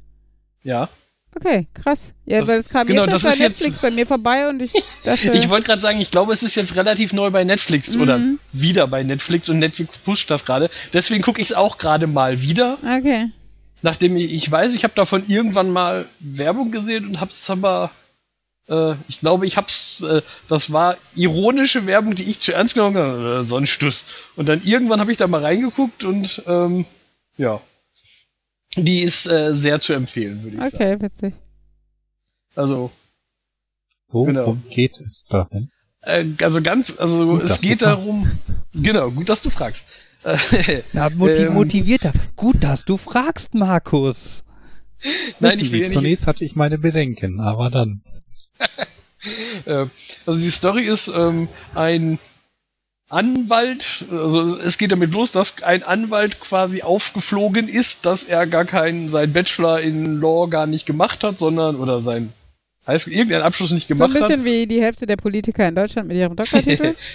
Ja. 0.63 0.89
Okay, 1.35 1.67
krass. 1.73 2.13
Ja, 2.25 2.39
Das- 2.39 2.49
weil 2.49 2.59
es 2.59 2.69
kam 2.69 2.87
genau, 2.87 3.03
jetzt 3.03 3.13
das 3.13 3.23
bei 3.23 3.29
jetzt- 3.29 3.39
Netflix 3.39 3.79
bei 3.79 3.91
mir 3.91 4.07
vorbei 4.07 4.49
und 4.49 4.61
ich 4.61 4.71
dachte, 5.03 5.33
Ich 5.33 5.49
wollte 5.49 5.67
gerade 5.67 5.81
sagen, 5.81 5.99
ich 6.01 6.09
glaube, 6.09 6.33
es 6.33 6.41
ist 6.41 6.55
jetzt 6.55 6.75
relativ 6.75 7.13
neu 7.13 7.29
bei 7.29 7.43
Netflix 7.43 7.95
oder 7.95 8.17
Mhm. 8.17 8.39
wieder 8.53 8.87
bei 8.87 9.03
Netflix 9.03 9.47
und 9.49 9.59
Netflix 9.59 9.97
pusht 9.99 10.31
das 10.31 10.45
gerade. 10.45 10.69
Deswegen 10.93 11.21
gucke 11.21 11.41
ich 11.41 11.49
es 11.49 11.53
auch 11.55 11.77
gerade 11.77 12.07
mal 12.07 12.41
wieder, 12.41 12.77
okay. 12.83 13.29
nachdem 13.83 14.17
ich, 14.17 14.31
ich 14.31 14.51
weiß, 14.51 14.73
ich 14.73 14.83
habe 14.83 14.95
davon 14.95 15.23
irgendwann 15.27 15.69
mal 15.69 16.07
Werbung 16.19 16.71
gesehen 16.71 17.05
und 17.07 17.19
hab's 17.21 17.47
aber, 17.51 17.91
äh, 18.67 18.93
ich 19.07 19.19
glaube, 19.19 19.45
ich 19.45 19.57
hab's, 19.57 20.01
äh, 20.01 20.21
das 20.47 20.71
war 20.73 20.97
ironische 21.15 21.85
Werbung, 21.85 22.15
die 22.15 22.23
ich 22.29 22.39
zu 22.39 22.53
ernst 22.53 22.73
genommen 22.73 22.97
habe, 22.97 23.39
äh, 23.41 23.43
so 23.43 23.57
ein 23.57 23.67
Stuss. 23.67 24.05
Und 24.35 24.49
dann 24.49 24.61
irgendwann 24.63 24.99
habe 25.01 25.11
ich 25.11 25.17
da 25.17 25.27
mal 25.27 25.43
reingeguckt 25.43 26.03
und 26.03 26.41
ähm, 26.47 26.85
ja, 27.37 27.61
die 28.77 29.01
ist 29.01 29.27
äh, 29.27 29.55
sehr 29.55 29.79
zu 29.79 29.93
empfehlen, 29.93 30.43
würde 30.43 30.57
ich 30.57 30.63
sagen. 30.63 30.75
Okay, 30.75 31.01
witzig. 31.01 31.33
Also 32.55 32.91
Worum 34.09 34.27
genau. 34.27 34.57
geht 34.69 34.99
es 34.99 35.25
da 35.29 35.47
denn? 35.51 35.69
Äh, 36.01 36.25
also 36.41 36.61
ganz, 36.61 36.97
also 36.97 37.25
Gut, 37.25 37.43
es 37.43 37.61
geht 37.61 37.81
darum, 37.81 38.29
genau, 38.73 39.11
gut, 39.11 39.29
dass 39.29 39.41
du 39.41 39.49
fragst. 39.49 39.85
Na, 40.93 41.09
Ähm. 41.09 41.53
motivierter. 41.53 42.11
Gut, 42.35 42.63
dass 42.63 42.85
du 42.85 42.97
fragst, 42.97 43.53
Markus. 43.53 44.43
Nein, 45.39 45.59
ich 45.59 45.59
will 45.59 45.67
Sie, 45.67 45.77
ja 45.77 45.81
nicht, 45.83 45.93
Zunächst 45.93 46.27
hatte 46.27 46.43
ich 46.43 46.55
meine 46.55 46.77
Bedenken, 46.77 47.39
aber 47.39 47.69
dann. 47.69 48.01
äh, 49.65 49.85
also 50.25 50.41
die 50.41 50.49
Story 50.49 50.85
ist 50.85 51.07
ähm, 51.07 51.47
ein 51.75 52.17
Anwalt, 53.09 54.05
also 54.11 54.57
es 54.57 54.77
geht 54.77 54.91
damit 54.91 55.11
los, 55.11 55.31
dass 55.31 55.63
ein 55.63 55.83
Anwalt 55.83 56.41
quasi 56.41 56.81
aufgeflogen 56.81 57.69
ist, 57.69 58.05
dass 58.05 58.25
er 58.25 58.45
gar 58.47 58.65
keinen, 58.65 59.07
sein 59.07 59.31
Bachelor 59.31 59.79
in 59.79 60.19
Law 60.19 60.47
gar 60.47 60.67
nicht 60.67 60.85
gemacht 60.85 61.23
hat, 61.23 61.39
sondern, 61.39 61.77
oder 61.77 62.01
sein, 62.01 62.33
heißt, 62.85 63.07
irgendeinen 63.07 63.43
Abschluss 63.43 63.71
nicht 63.71 63.87
So 63.87 63.93
ein 63.93 63.97
gemacht 63.97 64.21
hat. 64.21 64.27
bisschen 64.27 64.45
wie 64.45 64.67
die 64.67 64.81
Hälfte 64.81 65.05
der 65.05 65.15
Politiker 65.15 65.67
in 65.67 65.75
Deutschland 65.75 66.09
mit 66.09 66.17
ihrem 66.17 66.35
Doktortitel. 66.35 66.95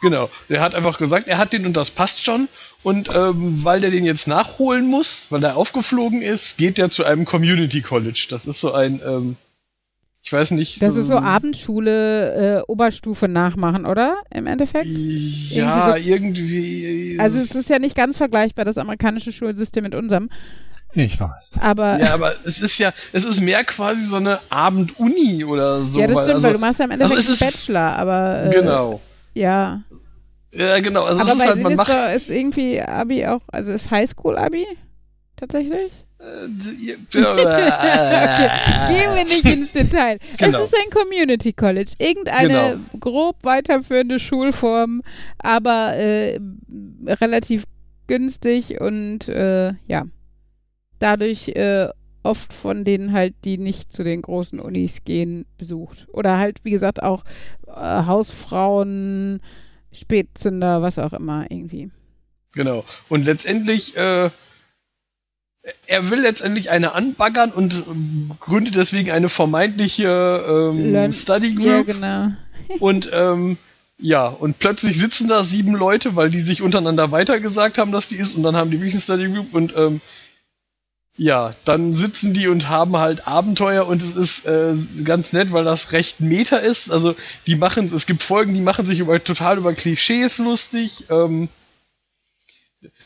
Genau. 0.00 0.28
Der 0.50 0.60
hat 0.60 0.74
einfach 0.74 0.98
gesagt, 0.98 1.28
er 1.28 1.38
hat 1.38 1.52
den 1.52 1.64
und 1.64 1.76
das 1.76 1.90
passt 1.90 2.22
schon. 2.24 2.48
Und 2.82 3.14
ähm, 3.14 3.64
weil 3.64 3.80
der 3.80 3.90
den 3.90 4.04
jetzt 4.04 4.28
nachholen 4.28 4.86
muss, 4.86 5.28
weil 5.30 5.42
er 5.42 5.56
aufgeflogen 5.56 6.20
ist, 6.20 6.58
geht 6.58 6.78
er 6.78 6.90
zu 6.90 7.04
einem 7.04 7.24
Community 7.24 7.80
College. 7.80 8.26
Das 8.28 8.46
ist 8.46 8.60
so 8.60 8.72
ein, 8.72 9.00
ähm, 9.06 9.36
Ich 10.26 10.32
weiß 10.32 10.52
nicht. 10.52 10.80
Das 10.80 10.96
ist 10.96 11.08
so 11.08 11.18
Abendschule, 11.18 12.60
äh, 12.60 12.62
Oberstufe 12.66 13.28
nachmachen, 13.28 13.84
oder? 13.84 14.16
Im 14.32 14.46
Endeffekt? 14.46 14.86
Ja, 14.86 15.96
irgendwie. 15.96 16.82
irgendwie 16.82 17.20
also 17.20 17.36
es 17.36 17.54
ist 17.54 17.68
ja 17.68 17.78
nicht 17.78 17.94
ganz 17.94 18.16
vergleichbar, 18.16 18.64
das 18.64 18.78
amerikanische 18.78 19.32
Schulsystem 19.34 19.84
mit 19.84 19.94
unserem. 19.94 20.30
Ich 20.94 21.20
weiß. 21.20 21.56
Aber 21.60 21.98
ja, 21.98 22.14
aber 22.14 22.34
es 22.46 22.62
ist 22.62 22.78
ja, 22.78 22.92
es 23.12 23.26
ist 23.26 23.42
mehr 23.42 23.64
quasi 23.64 24.06
so 24.06 24.16
eine 24.16 24.38
Abenduni 24.48 25.44
oder 25.44 25.84
so. 25.84 26.00
Ja, 26.00 26.06
das 26.06 26.16
weil, 26.16 26.22
stimmt, 26.22 26.34
also, 26.36 26.46
weil 26.46 26.52
du 26.54 26.58
machst 26.58 26.78
ja 26.78 26.84
im 26.86 26.90
Endeffekt 26.92 27.18
also 27.18 27.44
einen 27.44 27.52
Bachelor, 27.52 27.96
aber. 27.98 28.44
Äh, 28.44 28.50
genau. 28.50 29.00
Ja. 29.34 29.82
Ja, 30.52 30.80
genau. 30.80 31.04
Also 31.04 31.20
aber 31.20 31.32
es 31.32 31.36
ist 31.36 31.46
halt, 31.46 31.62
man 31.62 31.72
ist, 31.72 31.76
macht. 31.76 31.90
doch, 31.90 32.14
ist 32.14 32.30
irgendwie 32.30 32.80
Abi 32.80 33.26
auch, 33.26 33.42
also 33.48 33.72
ist 33.72 33.90
Highschool-Abi? 33.90 34.66
Tatsächlich? 35.36 35.92
Okay, 36.24 36.96
gehen 38.88 39.14
wir 39.14 39.24
nicht 39.24 39.44
ins 39.44 39.72
Detail. 39.72 40.18
Genau. 40.38 40.58
Es 40.58 40.66
ist 40.66 40.74
ein 40.76 40.90
Community 40.90 41.52
College. 41.52 41.92
Irgendeine 41.98 42.48
Genau. 42.48 42.76
grob 43.00 43.36
weiterführende 43.42 44.18
Schulform, 44.18 45.02
aber 45.38 45.94
äh, 45.96 46.38
relativ 47.06 47.64
günstig 48.06 48.80
und 48.80 49.28
äh, 49.28 49.72
ja. 49.86 50.04
Dadurch 50.98 51.48
äh, 51.48 51.88
oft 52.22 52.52
von 52.52 52.84
denen 52.84 53.12
halt, 53.12 53.34
die 53.44 53.58
nicht 53.58 53.92
zu 53.92 54.04
den 54.04 54.22
großen 54.22 54.58
Unis 54.58 55.04
gehen, 55.04 55.44
besucht. 55.58 56.06
Oder 56.12 56.38
halt, 56.38 56.58
wie 56.62 56.70
gesagt, 56.70 57.02
auch 57.02 57.24
äh, 57.66 58.04
Hausfrauen, 58.06 59.40
Spätzünder, 59.92 60.82
was 60.82 60.98
auch 60.98 61.12
immer 61.12 61.46
irgendwie. 61.50 61.90
Genau. 62.52 62.84
Und 63.08 63.26
letztendlich, 63.26 63.96
äh, 63.96 64.30
er 65.86 66.10
will 66.10 66.20
letztendlich 66.20 66.70
eine 66.70 66.92
anbaggern 66.92 67.50
und 67.50 67.74
ähm, 67.88 68.30
gründet 68.40 68.74
deswegen 68.76 69.10
eine 69.10 69.28
vermeintliche 69.28 70.44
ähm, 70.46 70.92
Learn- 70.92 71.12
Study 71.12 71.56
Ja, 71.60 71.76
Group. 71.82 71.86
genau. 71.86 72.28
Und 72.80 73.10
ähm, 73.12 73.58
ja, 73.98 74.26
und 74.26 74.58
plötzlich 74.58 74.98
sitzen 74.98 75.28
da 75.28 75.44
sieben 75.44 75.74
Leute, 75.74 76.16
weil 76.16 76.30
die 76.30 76.40
sich 76.40 76.62
untereinander 76.62 77.12
weitergesagt 77.12 77.78
haben, 77.78 77.92
dass 77.92 78.08
die 78.08 78.16
ist, 78.16 78.34
und 78.34 78.42
dann 78.42 78.56
haben 78.56 78.70
die 78.70 78.78
wirklich 78.80 78.94
eine 78.94 79.02
Study 79.02 79.28
Group 79.32 79.54
und 79.54 79.74
ähm, 79.76 80.00
ja, 81.16 81.52
dann 81.64 81.92
sitzen 81.92 82.32
die 82.32 82.48
und 82.48 82.68
haben 82.68 82.96
halt 82.96 83.28
Abenteuer 83.28 83.86
und 83.86 84.02
es 84.02 84.16
ist 84.16 84.46
äh, 84.46 84.74
ganz 85.04 85.32
nett, 85.32 85.52
weil 85.52 85.62
das 85.64 85.92
recht 85.92 86.20
Meta 86.20 86.56
ist. 86.56 86.90
Also 86.90 87.14
die 87.46 87.54
machen, 87.54 87.86
es 87.86 88.06
gibt 88.06 88.22
Folgen, 88.24 88.52
die 88.54 88.60
machen 88.60 88.84
sich 88.84 88.98
über 88.98 89.22
total 89.22 89.58
über 89.58 89.74
Klischees 89.74 90.38
lustig. 90.38 91.04
Ähm, 91.10 91.48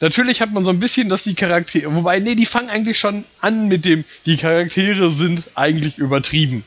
natürlich 0.00 0.40
hat 0.40 0.52
man 0.52 0.64
so 0.64 0.70
ein 0.70 0.80
bisschen, 0.80 1.08
dass 1.08 1.24
die 1.24 1.34
Charaktere, 1.34 1.94
wobei 1.94 2.18
nee, 2.20 2.34
die 2.34 2.46
fangen 2.46 2.70
eigentlich 2.70 2.98
schon 2.98 3.24
an 3.40 3.68
mit 3.68 3.84
dem, 3.84 4.04
die 4.26 4.36
Charaktere 4.36 5.10
sind 5.10 5.50
eigentlich 5.54 5.98
übertrieben. 5.98 6.64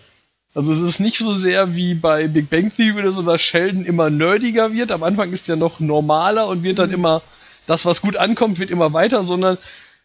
Also 0.53 0.71
es 0.71 0.81
ist 0.81 0.99
nicht 0.99 1.17
so 1.17 1.33
sehr 1.33 1.75
wie 1.75 1.93
bei 1.93 2.27
Big 2.27 2.49
Bang 2.49 2.73
Theory 2.73 2.99
oder 2.99 3.11
so, 3.11 3.21
dass 3.21 3.41
Sheldon 3.41 3.85
immer 3.85 4.09
nerdiger 4.09 4.73
wird. 4.73 4.91
Am 4.91 5.03
Anfang 5.03 5.31
ist 5.31 5.47
er 5.47 5.55
noch 5.55 5.79
normaler 5.79 6.47
und 6.47 6.63
wird 6.63 6.79
dann 6.79 6.91
immer, 6.91 7.21
das 7.65 7.85
was 7.85 8.01
gut 8.01 8.17
ankommt, 8.17 8.59
wird 8.59 8.69
immer 8.69 8.91
weiter, 8.91 9.23
sondern 9.23 9.57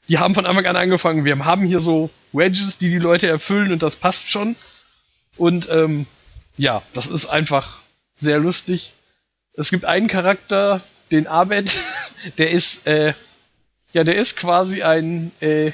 die 0.09 0.19
haben 0.19 0.35
von 0.35 0.47
Anfang 0.47 0.67
an 0.67 0.77
angefangen. 0.77 1.25
Wir 1.25 1.45
haben 1.45 1.65
hier 1.65 1.81
so 1.81 2.11
Wedges, 2.33 2.79
die 2.79 2.91
die 2.91 2.99
Leute 2.99 3.27
erfüllen 3.27 3.73
und 3.73 3.83
das 3.83 3.97
passt 3.97 4.31
schon. 4.31 4.55
Und 5.37 5.69
ähm, 5.69 6.07
ja, 6.57 6.83
das 6.93 7.09
ist 7.09 7.27
einfach 7.27 7.81
sehr 8.15 8.39
lustig. 8.39 8.95
Es 9.55 9.71
gibt 9.71 9.85
einen 9.85 10.07
Charakter, 10.07 10.81
den 11.11 11.27
Abed, 11.27 11.77
der 12.39 12.51
ist, 12.51 12.87
äh, 12.87 13.15
ja, 13.93 14.05
der 14.05 14.17
ist 14.17 14.37
quasi 14.37 14.83
ein, 14.83 15.33
äh, 15.41 15.73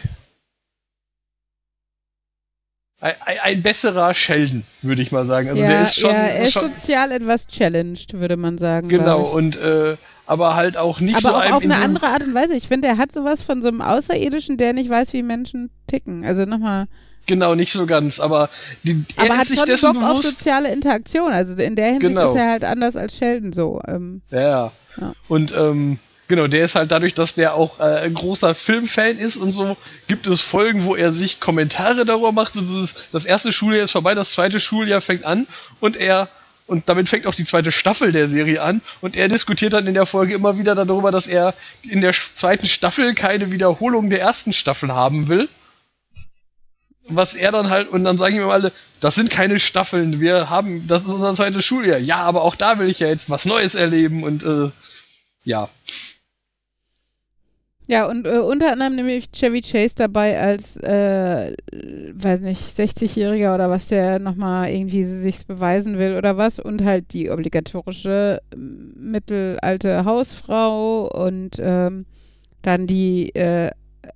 ein, 3.00 3.14
ein- 3.42 3.62
besserer 3.62 4.14
Sheldon, 4.14 4.62
würde 4.82 5.02
ich 5.02 5.10
mal 5.10 5.24
sagen. 5.24 5.48
Also 5.48 5.62
ja, 5.62 5.68
der 5.68 5.82
ist 5.82 5.98
schon, 5.98 6.10
ja, 6.10 6.16
er 6.18 6.42
ist 6.42 6.52
schon 6.52 6.72
sozial 6.72 7.10
etwas 7.10 7.48
challenged, 7.48 8.12
würde 8.14 8.36
man 8.36 8.58
sagen. 8.58 8.88
genau 8.88 9.22
und 9.22 9.56
äh, 9.56 9.96
aber 10.26 10.54
halt 10.54 10.76
auch 10.76 11.00
nicht 11.00 11.16
Aber 11.16 11.22
so 11.22 11.34
auch 11.34 11.56
auf 11.56 11.64
in 11.64 11.72
eine 11.72 11.82
andere 11.82 12.06
Art 12.06 12.22
und 12.22 12.32
Weise. 12.32 12.54
Ich 12.54 12.68
finde, 12.68 12.86
er 12.86 12.96
hat 12.98 13.10
sowas 13.10 13.42
von 13.42 13.60
so 13.60 13.68
einem 13.68 13.82
Außerirdischen, 13.82 14.56
der 14.56 14.72
nicht 14.72 14.88
weiß, 14.88 15.12
wie 15.14 15.22
Menschen 15.22 15.70
ticken. 15.88 16.24
Also 16.24 16.44
nochmal. 16.44 16.86
Genau, 17.26 17.54
nicht 17.54 17.72
so 17.72 17.86
ganz, 17.86 18.18
aber 18.20 18.48
die, 18.82 19.04
er 19.16 19.24
Aber 19.24 19.34
ist 19.34 19.40
hat 19.40 19.46
sich 19.46 19.58
schon 19.58 19.66
dessen 19.66 19.92
Bock 19.92 20.02
auf 20.02 20.08
bewusst. 20.10 20.38
soziale 20.38 20.72
Interaktion. 20.72 21.32
Also 21.32 21.54
in 21.54 21.76
der 21.76 21.86
Hinsicht 21.92 22.08
Genau. 22.14 22.30
ist 22.32 22.36
er 22.36 22.50
halt 22.50 22.64
anders 22.64 22.96
als 22.96 23.16
Sheldon 23.16 23.52
so. 23.52 23.80
Ähm, 23.86 24.22
Ja. 24.30 24.72
Ja. 25.00 25.12
Und 25.28 25.54
ähm, 25.56 25.98
genau, 26.28 26.46
der 26.48 26.64
ist 26.64 26.74
halt 26.74 26.90
dadurch, 26.90 27.14
dass 27.14 27.34
der 27.34 27.54
auch 27.54 27.80
äh, 27.80 27.84
ein 28.04 28.14
großer 28.14 28.54
Filmfan 28.54 29.16
ist 29.18 29.36
und 29.36 29.52
so, 29.52 29.76
gibt 30.08 30.26
es 30.26 30.40
Folgen, 30.42 30.84
wo 30.84 30.94
er 30.96 31.12
sich 31.12 31.40
Kommentare 31.40 32.04
darüber 32.04 32.32
macht. 32.32 32.56
Und 32.56 32.68
das, 32.68 32.76
ist, 32.82 33.08
das 33.12 33.24
erste 33.24 33.52
Schuljahr 33.52 33.84
ist 33.84 33.92
vorbei, 33.92 34.14
das 34.14 34.32
zweite 34.32 34.60
Schuljahr 34.60 35.00
fängt 35.00 35.24
an 35.24 35.46
und 35.80 35.96
er 35.96 36.28
und 36.68 36.88
damit 36.88 37.08
fängt 37.08 37.26
auch 37.26 37.34
die 37.34 37.44
zweite 37.44 37.72
Staffel 37.72 38.12
der 38.12 38.28
Serie 38.28 38.62
an 38.62 38.82
und 39.00 39.16
er 39.16 39.28
diskutiert 39.28 39.72
dann 39.72 39.86
in 39.86 39.94
der 39.94 40.06
Folge 40.06 40.32
immer 40.34 40.58
wieder 40.58 40.74
darüber, 40.74 41.10
dass 41.10 41.26
er 41.26 41.54
in 41.82 42.00
der 42.00 42.12
zweiten 42.12 42.66
Staffel 42.66 43.14
keine 43.14 43.50
Wiederholung 43.50 44.10
der 44.10 44.20
ersten 44.20 44.52
Staffel 44.52 44.92
haben 44.92 45.28
will. 45.28 45.48
Was 47.08 47.34
er 47.34 47.50
dann 47.50 47.68
halt, 47.68 47.88
und 47.88 48.04
dann 48.04 48.16
sagen 48.16 48.36
ihm 48.36 48.48
alle, 48.48 48.72
das 49.00 49.16
sind 49.16 49.28
keine 49.28 49.58
Staffeln, 49.58 50.20
wir 50.20 50.50
haben, 50.50 50.86
das 50.86 51.02
ist 51.02 51.12
unser 51.12 51.34
zweites 51.34 51.64
Schuljahr. 51.64 51.98
Ja, 51.98 52.18
aber 52.18 52.42
auch 52.42 52.54
da 52.54 52.78
will 52.78 52.88
ich 52.88 53.00
ja 53.00 53.08
jetzt 53.08 53.28
was 53.28 53.44
Neues 53.44 53.74
erleben 53.74 54.22
und 54.22 54.44
äh, 54.44 54.70
ja. 55.44 55.68
ja, 57.88 58.06
und 58.06 58.26
äh, 58.26 58.38
unter 58.38 58.70
anderem 58.70 58.94
nämlich 58.94 59.32
Chevy 59.32 59.60
Chase 59.62 59.96
dabei 59.96 60.40
als, 60.40 60.76
äh, 60.76 61.56
weiß 62.12 62.40
nicht, 62.40 62.78
60-Jähriger 62.78 63.52
oder 63.54 63.68
was, 63.68 63.88
der 63.88 64.20
nochmal 64.20 64.70
irgendwie 64.70 65.04
sich 65.04 65.44
beweisen 65.44 65.98
will 65.98 66.16
oder 66.16 66.36
was. 66.36 66.60
Und 66.60 66.84
halt 66.84 67.12
die 67.12 67.30
obligatorische 67.30 68.40
ähm, 68.54 68.94
mittelalte 68.96 70.04
Hausfrau 70.04 71.08
und 71.08 71.56
ähm, 71.58 72.06
dann 72.62 72.86
die 72.86 73.34
äh, 73.34 73.72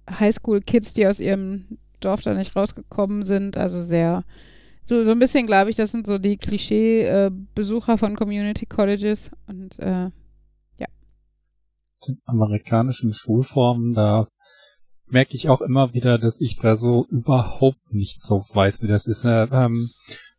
Highschool-Kids, 0.08 0.94
die 0.94 1.08
aus 1.08 1.18
ihrem 1.18 1.78
Dorf 2.00 2.22
da 2.22 2.34
nicht 2.34 2.56
rausgekommen 2.56 3.22
sind. 3.22 3.56
Also 3.56 3.80
sehr, 3.80 4.24
so, 4.84 5.02
so 5.04 5.10
ein 5.12 5.18
bisschen, 5.18 5.46
glaube 5.46 5.70
ich, 5.70 5.76
das 5.76 5.92
sind 5.92 6.06
so 6.06 6.18
die 6.18 6.36
Klischee-Besucher 6.36 7.98
von 7.98 8.16
Community 8.16 8.66
Colleges. 8.66 9.30
Und 9.46 9.78
äh, 9.78 10.10
den 12.06 12.20
amerikanischen 12.24 13.12
Schulformen, 13.12 13.94
da 13.94 14.26
merke 15.08 15.34
ich 15.34 15.48
auch 15.48 15.60
immer 15.60 15.94
wieder, 15.94 16.18
dass 16.18 16.40
ich 16.40 16.56
da 16.56 16.76
so 16.76 17.06
überhaupt 17.10 17.92
nicht 17.92 18.20
so 18.20 18.44
weiß, 18.52 18.82
wie 18.82 18.88
das 18.88 19.06
ist. 19.06 19.24
Äh, 19.24 19.46
ähm, 19.50 19.88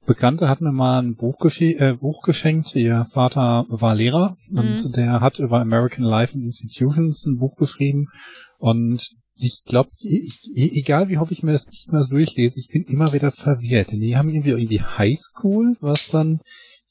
Bekannte 0.05 0.47
hat 0.47 0.61
mir 0.61 0.71
mal 0.71 0.99
ein 1.01 1.15
Buch, 1.15 1.35
äh, 1.59 1.93
Buch 1.93 2.21
geschenkt. 2.21 2.75
Ihr 2.75 3.05
Vater 3.05 3.65
war 3.69 3.95
Lehrer 3.95 4.37
Mhm. 4.49 4.59
und 4.59 4.95
der 4.95 5.19
hat 5.19 5.39
über 5.39 5.59
American 5.59 6.03
Life 6.05 6.33
and 6.33 6.45
Institutions 6.45 7.25
ein 7.25 7.37
Buch 7.37 7.55
geschrieben. 7.57 8.07
Und 8.57 9.05
ich 9.39 9.63
glaube, 9.65 9.91
egal 10.01 11.09
wie 11.09 11.17
hoffe 11.17 11.33
ich 11.33 11.43
mir 11.43 11.51
das 11.51 11.67
nicht 11.67 11.87
so 11.91 12.15
durchlese, 12.15 12.59
ich 12.59 12.69
bin 12.69 12.83
immer 12.83 13.13
wieder 13.13 13.31
verwirrt. 13.31 13.91
Die 13.91 14.17
haben 14.17 14.29
irgendwie 14.29 14.49
irgendwie 14.51 14.81
Highschool, 14.81 15.77
was 15.79 16.09
dann 16.09 16.39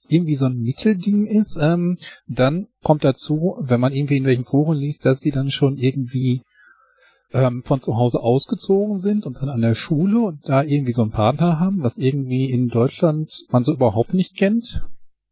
irgendwie 0.09 0.37
so 0.37 0.47
ein 0.47 0.61
Mittelding 0.61 1.27
ist. 1.27 1.59
Ähm, 1.61 1.97
dann 2.27 2.69
kommt 2.83 3.05
dazu, 3.05 3.57
wenn 3.61 3.81
man 3.81 3.93
irgendwie 3.93 4.19
in 4.19 4.25
welchen 4.25 4.45
Foren 4.45 4.79
liest, 4.79 5.05
dass 5.05 5.21
sie 5.21 5.31
dann 5.31 5.51
schon 5.51 5.77
irgendwie 5.77 6.43
ähm, 7.33 7.63
von 7.65 7.81
zu 7.81 7.97
Hause 7.97 8.21
ausgezogen 8.21 8.99
sind 8.99 9.27
und 9.27 9.37
dann 9.39 9.49
an 9.49 9.61
der 9.61 9.75
Schule 9.75 10.21
und 10.21 10.49
da 10.49 10.63
irgendwie 10.63 10.93
so 10.93 11.03
einen 11.03 11.11
Partner 11.11 11.59
haben, 11.59 11.83
was 11.83 11.99
irgendwie 11.99 12.51
in 12.51 12.69
Deutschland 12.69 13.31
man 13.51 13.65
so 13.65 13.73
überhaupt 13.73 14.15
nicht 14.15 14.37
kennt. 14.37 14.83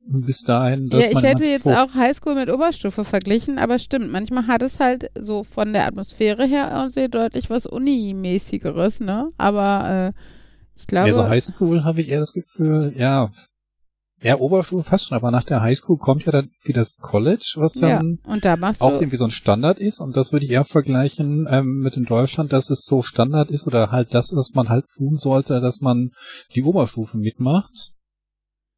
Und 0.06 0.26
bis 0.26 0.42
dahin, 0.42 0.88
dass 0.88 1.04
ja, 1.04 1.10
ich 1.10 1.14
man 1.14 1.24
hätte 1.24 1.46
jetzt 1.46 1.66
auch 1.66 1.94
Highschool 1.94 2.34
mit 2.34 2.50
Oberstufe 2.50 3.04
verglichen, 3.04 3.58
aber 3.58 3.78
stimmt, 3.78 4.12
manchmal 4.12 4.46
hat 4.46 4.62
es 4.62 4.78
halt 4.78 5.10
so 5.18 5.44
von 5.44 5.72
der 5.72 5.86
Atmosphäre 5.86 6.44
her 6.44 6.84
auch 6.84 6.90
sehr 6.90 7.08
deutlich 7.08 7.48
was 7.48 7.64
Uni-mäßigeres, 7.64 9.00
ne? 9.00 9.30
Aber 9.38 10.12
äh, 10.14 10.20
ich 10.76 10.86
glaube. 10.86 11.08
Ja, 11.08 11.14
so 11.14 11.26
Highschool 11.26 11.84
habe 11.84 12.00
ich 12.00 12.10
eher 12.10 12.20
das 12.20 12.34
Gefühl, 12.34 12.92
ja, 12.96 13.30
eher 14.20 14.40
Oberstufe 14.40 14.88
fast 14.88 15.08
schon, 15.08 15.16
aber 15.16 15.30
nach 15.30 15.44
der 15.44 15.60
Highschool 15.60 15.98
kommt 15.98 16.24
ja 16.24 16.32
dann 16.32 16.50
wie 16.64 16.72
das 16.72 16.96
College, 16.96 17.54
was 17.56 17.80
ja, 17.80 17.96
dann 17.96 18.18
und 18.26 18.44
da 18.44 18.56
machst 18.56 18.80
auch 18.80 18.94
irgendwie 18.94 19.16
so 19.16 19.24
ein 19.24 19.30
Standard 19.30 19.78
ist 19.78 20.00
und 20.00 20.16
das 20.16 20.32
würde 20.32 20.44
ich 20.46 20.52
eher 20.52 20.64
vergleichen 20.64 21.46
ähm, 21.50 21.80
mit 21.80 21.94
in 21.94 22.04
Deutschland, 22.04 22.52
dass 22.52 22.70
es 22.70 22.84
so 22.84 23.02
Standard 23.02 23.50
ist 23.50 23.66
oder 23.66 23.90
halt 23.90 24.14
das, 24.14 24.34
was 24.34 24.54
man 24.54 24.68
halt 24.68 24.86
tun 24.96 25.18
sollte, 25.18 25.60
dass 25.60 25.80
man 25.80 26.10
die 26.54 26.62
Oberstufe 26.62 27.18
mitmacht. 27.18 27.92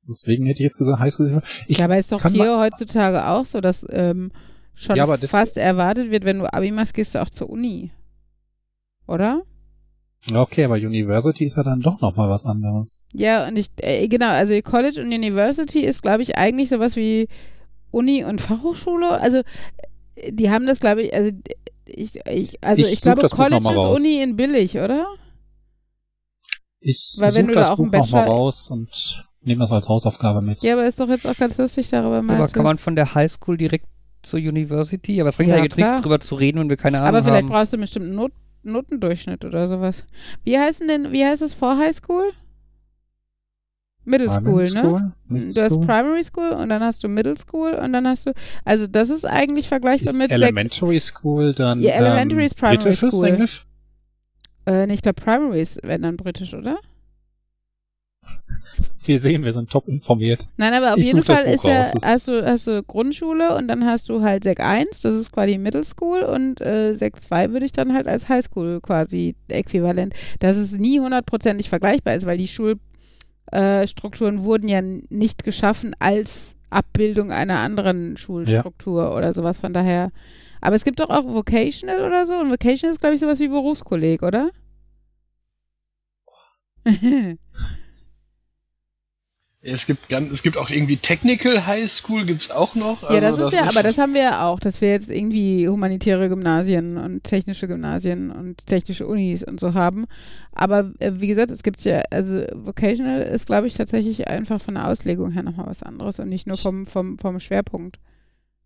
Deswegen 0.09 0.47
hätte 0.47 0.59
ich 0.61 0.65
jetzt 0.65 0.79
gesagt, 0.79 1.01
Highschool. 1.01 1.43
Ich 1.67 1.79
ja, 1.79 1.87
aber 1.87 1.99
ist 1.99 2.13
doch 2.13 2.23
hier 2.31 2.59
heutzutage 2.59 3.27
auch 3.29 3.45
so, 3.47 3.61
dass 3.61 3.85
ähm, 3.91 4.31
schon 4.75 4.97
Ja, 4.97 5.07
fast 5.27 5.57
erwartet 5.59 6.11
wird, 6.11 6.25
wenn 6.25 6.39
du 6.39 6.53
Abi 6.53 6.71
machst, 6.71 6.95
gehst 6.95 7.15
du 7.15 7.23
auch 7.23 7.31
zur 7.31 7.51
Uni. 7.51 7.91
Oder? 9.07 9.43
okay, 10.35 10.65
aber 10.65 10.75
University 10.75 11.45
ist 11.45 11.57
ja 11.57 11.63
dann 11.63 11.81
doch 11.81 12.01
noch 12.01 12.17
mal 12.17 12.29
was 12.29 12.47
anderes. 12.47 13.05
Ja, 13.13 13.47
und 13.47 13.57
ich, 13.57 13.69
äh, 13.77 14.09
genau, 14.09 14.29
also 14.31 14.61
College 14.63 15.01
und 15.01 15.09
University 15.13 15.81
ist, 15.81 16.03
glaube 16.03 16.23
ich, 16.23 16.37
eigentlich 16.37 16.69
sowas 16.69 16.97
wie 16.97 17.29
Uni 17.93 18.25
und 18.25 18.41
Fachhochschule. 18.41 19.21
Also, 19.21 19.39
äh, 20.17 20.33
die 20.33 20.51
haben 20.51 20.67
das, 20.67 20.81
glaube 20.81 21.03
ich, 21.03 21.15
also, 21.15 21.31
ich, 21.87 22.17
ich, 22.27 22.63
also 22.65 22.83
Ich 22.83 22.93
ich, 22.95 23.01
glaube, 23.01 23.29
College 23.29 23.59
ist 23.59 23.77
raus. 23.77 24.01
Uni 24.01 24.21
in 24.23 24.35
billig, 24.37 24.77
oder? 24.79 25.07
Ich 26.81 27.17
Weil 27.19 27.35
wenn 27.35 27.47
suche 27.47 27.47
du 27.47 27.55
da 27.55 27.73
auch 27.73 27.79
einen 27.79 27.87
nochmal 27.91 28.01
Bachelor- 28.03 28.27
raus 28.27 28.71
und 28.71 29.25
nehme 29.47 29.61
das 29.65 29.73
als 29.73 29.89
Hausaufgabe 29.89 30.43
mit. 30.43 30.63
Ja, 30.63 30.75
aber 30.75 30.87
ist 30.87 31.01
doch 31.01 31.09
jetzt 31.09 31.27
auch 31.27 31.37
ganz 31.37 31.57
lustig 31.59 31.89
darüber 31.91 32.23
mal. 32.23 32.37
Aber 32.37 32.47
zu- 32.49 32.53
kann 32.55 32.65
man 32.65 32.79
von 32.79 32.97
der 32.97 33.15
Highschool 33.15 33.57
direkt 33.57 33.87
zur 34.23 34.39
University? 34.41 35.21
Aber 35.21 35.31
es 35.31 35.37
bringt 35.37 35.51
Ja, 35.51 35.57
ja 35.59 35.63
jetzt 35.65 35.77
klar. 35.77 35.89
nichts 35.91 36.03
drüber 36.03 36.21
zu 36.21 36.35
reden, 36.35 36.59
wenn 36.61 36.69
wir 36.71 36.77
keine 36.77 36.99
Ahnung 36.99 37.09
aber 37.09 37.23
vielleicht 37.25 37.45
haben. 37.45 37.53
brauchst 37.53 37.73
du 37.73 37.79
bestimmt 37.79 38.07
einen 38.07 38.15
Not 38.17 38.33
Notendurchschnitt 38.63 39.45
oder 39.45 39.69
sowas. 39.69 40.05
Wie 40.43 40.59
heißen 40.59 40.89
denn, 40.89 41.13
wie 41.13 41.25
heißt 41.25 41.41
es 41.43 41.55
vor 41.55 41.79
Highschool? 41.79 42.31
Middle 44.05 44.29
School, 44.31 44.43
Primary 44.43 44.63
ne? 44.63 44.69
School? 44.69 45.13
Middle 45.29 45.53
Du 45.53 45.61
hast 45.63 45.73
School? 45.73 45.87
Primary 45.87 46.25
School 46.25 46.49
und 46.51 46.69
dann 46.69 46.83
hast 46.83 47.03
du 47.05 47.09
Middle 47.09 47.37
School 47.37 47.75
und 47.75 47.93
dann 47.93 48.07
hast 48.07 48.27
du, 48.27 48.33
also 48.65 48.87
das 48.87 49.11
ist 49.11 49.25
eigentlich 49.25 49.69
vergleichbar 49.69 50.11
Ist 50.13 50.19
mit 50.19 50.31
Sek 50.31 50.41
Elementary 50.41 51.01
School 51.01 51.53
dann 51.55 51.81
Ja, 51.81 51.93
Elementary 51.93 52.41
ähm, 52.41 52.47
ist 52.47 52.57
Primary 52.57 52.77
britisches 52.79 53.13
School. 53.15 53.27
Englisch? 53.29 53.67
äh, 54.69 54.93
ich 54.93 55.03
glaube 55.03 55.21
Primary 55.21 55.61
ist, 55.61 55.81
wenn 55.83 56.03
dann 56.03 56.17
britisch, 56.17 56.55
oder? 56.55 56.79
Wir 59.05 59.21
sehen, 59.21 59.45
wir 59.45 59.53
sind 59.53 59.71
top 59.71 59.89
informiert. 59.89 60.49
Nein, 60.57 60.75
aber 60.75 60.95
auf 60.95 60.99
Ich 60.99 61.07
jeden 61.07 61.23
Fall 61.23 61.45
ist 61.47 61.65
ja, 61.65 61.85
hast 61.85 62.67
du 62.67 62.83
Grundschule 62.83 63.55
und 63.57 63.69
dann 63.69 63.87
hast 63.87 64.09
du 64.09 64.23
halt 64.23 64.45
Sek 64.45 64.61
1, 64.61 65.01
das 65.01 65.15
ist 65.15 65.33
quasi 65.33 65.59
Middle 65.59 65.85
School 65.85 66.21
und 66.23 66.61
äh, 66.61 66.95
Sek 66.95 67.23
2 67.23 67.53
würde 67.53 67.67
ich 67.67 67.73
dann 67.73 67.95
halt 67.95 68.07
als 68.07 68.29
Highschool 68.29 68.81
quasi 68.81 69.35
äquivalent, 69.49 70.15
dass 70.41 70.57
es 70.57 70.73
nie 70.73 71.01
hundertprozentig 71.01 71.69
vergleichbar 71.69 72.17
ist, 72.17 72.27
weil 72.27 72.39
die 72.39 72.49
Schulstrukturen 72.49 74.45
wurden 74.45 74.69
ja 74.69 74.83
nicht 74.83 75.45
geschaffen 75.45 75.95
als 75.99 76.57
Abbildung 76.69 77.31
einer 77.31 77.61
anderen 77.61 78.17
Schulstruktur 78.17 79.15
oder 79.17 79.33
sowas, 79.35 79.61
von 79.61 79.73
daher. 79.73 80.11
Aber 80.61 80.75
es 80.75 80.85
gibt 80.85 81.01
doch 81.01 81.11
auch 81.11 81.25
Vocational 81.25 82.05
oder 82.05 82.27
so 82.27 82.35
und 82.35 82.51
Vocational 82.51 82.93
ist, 82.93 83.01
glaube 83.01 83.15
ich, 83.15 83.21
sowas 83.21 83.39
wie 83.39 83.49
Berufskolleg, 83.49 84.23
oder? 84.23 84.51
Es 89.69 89.87
gibt, 89.87 90.09
ganz, 90.09 90.33
es 90.33 90.43
gibt 90.43 90.57
auch 90.57 90.71
irgendwie 90.71 90.97
Technical 90.97 91.67
High 91.67 91.91
School, 91.91 92.25
gibt's 92.25 92.51
auch 92.51 92.77
noch. 92.77 93.03
Ja, 93.03 93.21
das 93.21 93.33
Also 93.33 93.49
ist 93.49 93.55
ja, 93.55 93.65
aber 93.65 93.83
das 93.83 93.99
haben 93.99 94.15
wir 94.15 94.23
ja 94.23 94.47
auch, 94.47 94.61
dass 94.61 94.81
wir 94.81 94.91
jetzt 94.91 95.11
irgendwie 95.11 95.69
humanitäre 95.69 96.29
Gymnasien 96.29 96.97
und 96.97 97.25
technische 97.25 97.67
Gymnasien 97.67 98.31
und 98.31 98.67
technische 98.67 99.07
Unis 99.07 99.43
und 99.43 99.59
so 99.59 99.75
haben. 99.75 100.07
Aber 100.53 100.93
äh, 101.01 101.15
wie 101.17 101.27
gesagt, 101.27 101.51
es 101.51 101.65
gibt 101.65 101.83
ja, 101.83 102.03
also 102.11 102.45
Vocational 102.55 103.23
ist, 103.23 103.47
glaube 103.47 103.67
ich, 103.67 103.75
tatsächlich 103.75 104.29
einfach 104.29 104.61
von 104.61 104.75
der 104.75 104.87
Auslegung 104.87 105.33
her 105.33 105.43
nochmal 105.43 105.67
was 105.67 105.83
anderes 105.83 106.21
und 106.21 106.29
nicht 106.29 106.47
nur 106.47 106.57
vom, 106.57 106.87
vom, 106.87 107.19
vom 107.19 107.41
Schwerpunkt 107.41 107.99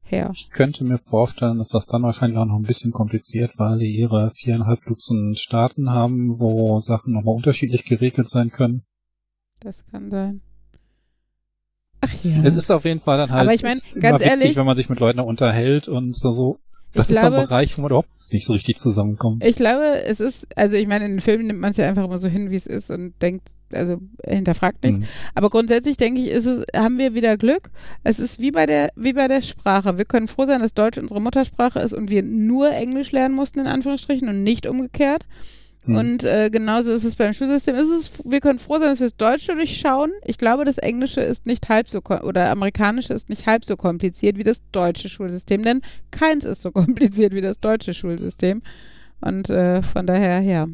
her. 0.02 0.30
Ich 0.34 0.50
könnte 0.50 0.84
mir 0.84 0.98
vorstellen, 0.98 1.58
dass 1.58 1.70
das 1.70 1.86
dann 1.86 2.02
wahrscheinlich 2.02 2.38
auch 2.38 2.46
noch 2.46 2.56
ein 2.56 2.62
bisschen 2.62 2.92
kompliziert, 2.92 3.52
weil 3.56 3.78
die 3.78 3.96
ihre 3.96 4.30
viereinhalb 4.30 4.84
Dutzend 4.84 5.38
Staaten 5.38 5.90
haben, 5.90 6.38
wo 6.38 6.78
Sachen 6.78 7.14
nochmal 7.14 7.36
unterschiedlich 7.36 7.84
geregelt 7.84 8.28
sein 8.28 8.50
können. 8.50 8.82
Das 9.60 9.84
kann 9.86 10.10
sein. 10.10 10.42
Ach 12.00 12.12
ja. 12.22 12.42
Es 12.42 12.54
ist 12.54 12.70
auf 12.70 12.84
jeden 12.84 13.00
Fall 13.00 13.18
dann 13.18 13.30
halt 13.30 13.42
Aber 13.42 13.54
ich 13.54 13.62
mein, 13.62 13.76
ganz 14.00 14.20
witzig, 14.20 14.42
ehrlich- 14.42 14.56
wenn 14.56 14.66
man 14.66 14.76
sich 14.76 14.88
mit 14.88 15.00
Leuten 15.00 15.20
unterhält 15.20 15.88
und 15.88 16.16
so-. 16.16 16.58
Das 16.92 17.08
ist 17.08 17.16
so 17.20 17.26
ein 17.26 17.32
glaube- 17.32 17.46
Bereich, 17.46 17.76
wo 17.78 17.82
man 17.82 17.90
überhaupt 17.90 18.08
nicht 18.32 18.46
so 18.46 18.52
richtig 18.52 18.78
zusammenkommt. 18.78 19.44
Ich 19.44 19.56
glaube, 19.56 20.02
es 20.04 20.20
ist, 20.20 20.46
also 20.56 20.76
ich 20.76 20.86
meine, 20.86 21.04
in 21.04 21.12
den 21.12 21.20
Filmen 21.20 21.46
nimmt 21.46 21.60
man 21.60 21.72
es 21.72 21.76
ja 21.76 21.88
einfach 21.88 22.04
immer 22.04 22.18
so 22.18 22.28
hin, 22.28 22.50
wie 22.50 22.56
es 22.56 22.66
ist 22.66 22.90
und 22.90 23.12
denkt, 23.20 23.48
also 23.72 23.98
hinterfragt 24.24 24.82
nichts. 24.82 25.00
Hm. 25.00 25.06
Aber 25.34 25.50
grundsätzlich 25.50 25.96
denke 25.96 26.20
ich, 26.20 26.28
ist 26.28 26.46
es, 26.46 26.64
haben 26.74 26.98
wir 26.98 27.14
wieder 27.14 27.36
Glück. 27.36 27.70
Es 28.02 28.18
ist 28.18 28.40
wie 28.40 28.50
bei 28.50 28.66
der, 28.66 28.90
wie 28.96 29.12
bei 29.12 29.28
der 29.28 29.42
Sprache. 29.42 29.98
Wir 29.98 30.04
können 30.04 30.26
froh 30.28 30.46
sein, 30.46 30.60
dass 30.60 30.74
Deutsch 30.74 30.98
unsere 30.98 31.20
Muttersprache 31.20 31.80
ist 31.80 31.92
und 31.92 32.10
wir 32.10 32.22
nur 32.22 32.70
Englisch 32.70 33.12
lernen 33.12 33.34
mussten, 33.34 33.60
in 33.60 33.66
Anführungsstrichen, 33.66 34.28
und 34.28 34.42
nicht 34.42 34.66
umgekehrt. 34.66 35.24
Hm. 35.84 35.94
Und 35.96 36.24
äh, 36.24 36.50
genauso 36.50 36.92
ist 36.92 37.04
es 37.04 37.16
beim 37.16 37.32
Schulsystem. 37.32 37.74
Es 37.76 37.88
ist, 37.88 38.30
wir 38.30 38.40
können 38.40 38.58
froh 38.58 38.78
sein, 38.78 38.90
dass 38.90 39.00
wir 39.00 39.06
das 39.06 39.16
Deutsche 39.16 39.54
durchschauen. 39.54 40.10
Ich 40.24 40.36
glaube, 40.36 40.64
das 40.66 40.76
Englische 40.78 41.22
ist 41.22 41.46
nicht 41.46 41.68
halb 41.68 41.88
so 41.88 42.00
oder 42.02 42.50
Amerikanische 42.50 43.14
ist 43.14 43.28
nicht 43.30 43.46
halb 43.46 43.64
so 43.64 43.76
kompliziert 43.76 44.36
wie 44.36 44.42
das 44.42 44.60
deutsche 44.72 45.08
Schulsystem, 45.08 45.62
denn 45.62 45.80
keins 46.10 46.44
ist 46.44 46.62
so 46.62 46.70
kompliziert 46.72 47.34
wie 47.34 47.40
das 47.40 47.58
deutsche 47.60 47.94
Schulsystem. 47.94 48.60
Und 49.22 49.48
äh, 49.48 49.82
von 49.82 50.06
daher, 50.06 50.40
ja. 50.40 50.66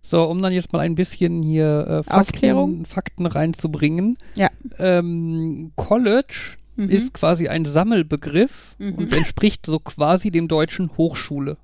So, 0.00 0.24
um 0.24 0.40
dann 0.40 0.52
jetzt 0.52 0.72
mal 0.72 0.80
ein 0.80 0.94
bisschen 0.94 1.42
hier 1.42 1.84
äh, 1.88 2.02
Fakten, 2.04 2.12
Aufklärung? 2.20 2.84
Fakten 2.84 3.26
reinzubringen. 3.26 4.16
Ja. 4.36 4.48
Ähm, 4.78 5.72
College 5.76 6.56
Mhm. 6.76 6.90
ist 6.90 7.12
quasi 7.12 7.48
ein 7.48 7.64
Sammelbegriff 7.64 8.76
Mhm. 8.78 8.94
und 8.94 9.12
entspricht 9.12 9.66
so 9.66 9.80
quasi 9.80 10.30
dem 10.30 10.46
deutschen 10.46 10.96
Hochschule. 10.96 11.56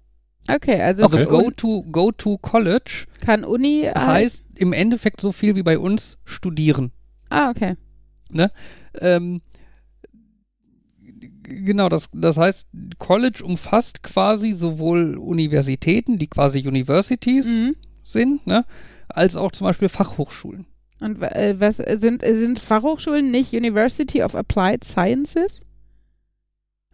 Okay, 0.49 0.80
also 0.82 1.05
Also 1.05 1.16
für 1.18 1.26
go 1.26 1.51
to, 1.51 1.82
go 1.90 2.12
to 2.12 2.36
College 2.38 3.07
kann 3.20 3.45
Uni 3.45 3.88
heißt 3.95 4.45
im 4.57 4.72
Endeffekt 4.72 5.20
so 5.20 5.32
viel 5.32 5.57
wie 5.57 5.62
bei 5.62 5.78
uns 5.78 6.18
studieren. 6.24 6.92
Ah, 7.30 7.51
okay. 7.51 7.76
Ähm, 9.01 9.40
g- 11.01 11.30
genau, 11.64 11.88
das, 11.88 12.09
das 12.12 12.36
heißt, 12.36 12.68
College 12.99 13.42
umfasst 13.45 14.03
quasi 14.03 14.53
sowohl 14.53 15.16
Universitäten, 15.16 16.18
die 16.18 16.26
quasi 16.28 16.66
Universities 16.66 17.47
Mhm. 17.47 17.76
sind, 18.03 18.47
ne, 18.47 18.64
als 19.09 19.36
auch 19.36 19.53
zum 19.53 19.66
Beispiel 19.66 19.88
Fachhochschulen. 19.88 20.66
Und 21.01 21.22
äh, 21.22 21.57
was 21.59 21.76
sind, 22.01 22.22
sind 22.22 22.59
Fachhochschulen 22.59 23.30
nicht 23.30 23.53
University 23.53 24.22
of 24.22 24.34
Applied 24.34 24.84
Sciences? 24.84 25.62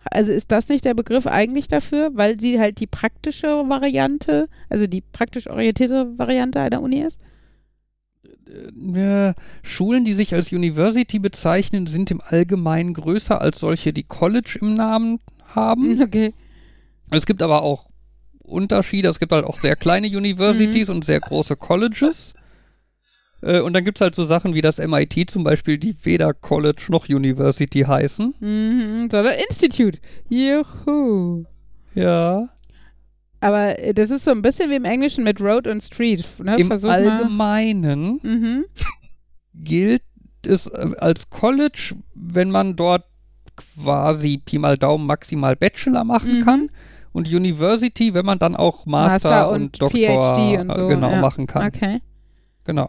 Also 0.05 0.32
ist 0.32 0.51
das 0.51 0.68
nicht 0.68 0.84
der 0.84 0.94
Begriff 0.94 1.26
eigentlich 1.26 1.68
dafür, 1.68 2.11
weil 2.14 2.40
sie 2.40 2.59
halt 2.59 2.80
die 2.80 2.86
praktische 2.86 3.68
Variante, 3.68 4.48
also 4.68 4.86
die 4.86 5.03
praktisch 5.03 5.48
orientierte 5.48 6.18
Variante 6.18 6.61
einer 6.61 6.80
Uni 6.80 7.01
ist? 7.01 7.18
Äh, 8.48 9.34
Schulen, 9.62 10.05
die 10.05 10.14
sich 10.14 10.34
als 10.34 10.53
University 10.53 11.18
bezeichnen, 11.18 11.86
sind 11.86 12.11
im 12.11 12.20
Allgemeinen 12.24 12.94
größer 12.94 13.40
als 13.40 13.61
solche, 13.61 13.92
die 13.92 14.05
College 14.05 14.59
im 14.61 14.74
Namen 14.74 15.18
haben. 15.55 16.01
Okay. 16.11 16.34
Es 17.12 17.26
gibt 17.26 17.42
aber 17.42 17.62
auch 17.62 17.88
Unterschiede. 18.38 19.09
Es 19.09 19.18
gibt 19.18 19.32
halt 19.32 19.44
auch 19.44 19.57
sehr 19.57 19.74
kleine 19.74 20.07
Universities 20.07 20.88
und 20.88 21.05
sehr 21.05 21.20
große 21.20 21.57
Colleges. 21.57 22.34
Äh, 23.43 23.61
Und 23.61 23.72
dann 23.74 23.84
gibt 23.84 23.99
es 23.99 24.01
halt 24.03 24.14
so 24.14 24.24
Sachen 24.26 24.55
wie 24.55 24.61
das 24.61 24.78
MIT 24.78 25.30
zum 25.30 25.45
Beispiel, 25.45 25.78
die 25.78 25.95
weder 26.03 26.34
College 26.34 26.86
noch 26.88 27.09
University 27.09 27.80
heißen. 27.80 28.34
Mhm, 28.41 29.09
sondern 29.11 29.34
Institute. 29.49 29.99
Juhu. 30.28 31.45
Ja. 31.95 32.49
Aber 33.41 33.78
äh, 33.78 33.95
das 33.95 34.11
ist 34.11 34.24
so 34.24 34.30
ein 34.30 34.43
bisschen 34.43 34.70
wie 34.70 34.74
im 34.76 34.84
Englischen 34.84 35.24
mit 35.24 35.41
Road 35.41 35.66
und 35.66 35.82
Street. 35.82 36.24
Ne? 36.43 36.57
Im 36.59 36.66
Versuch. 36.66 36.91
Allgemeinen 36.91 38.20
Mhm. 38.22 38.64
gilt 39.55 40.03
es 40.47 40.66
äh, 40.66 40.91
als 40.99 41.30
College, 41.30 41.95
wenn 42.14 42.51
man 42.51 42.76
dort 42.76 43.05
quasi 43.57 44.38
Pi 44.38 44.59
mal 44.59 44.76
Daumen 44.76 45.07
maximal 45.07 45.57
Bachelor 45.57 46.05
machen 46.05 46.41
Mhm. 46.41 46.45
kann. 46.45 46.70
Und 47.12 47.28
University, 47.28 48.14
wenn 48.14 48.24
man 48.24 48.38
dann 48.38 48.55
auch 48.55 48.86
Master, 48.86 49.28
Master 49.30 49.51
und, 49.51 49.62
und 49.62 49.82
Doktor 49.82 49.99
PhD 50.36 50.61
und 50.61 50.72
so, 50.74 50.86
genau 50.86 51.11
ja. 51.11 51.20
machen 51.20 51.47
kann. 51.49 51.66
Okay. 51.66 52.01
Genau. 52.64 52.88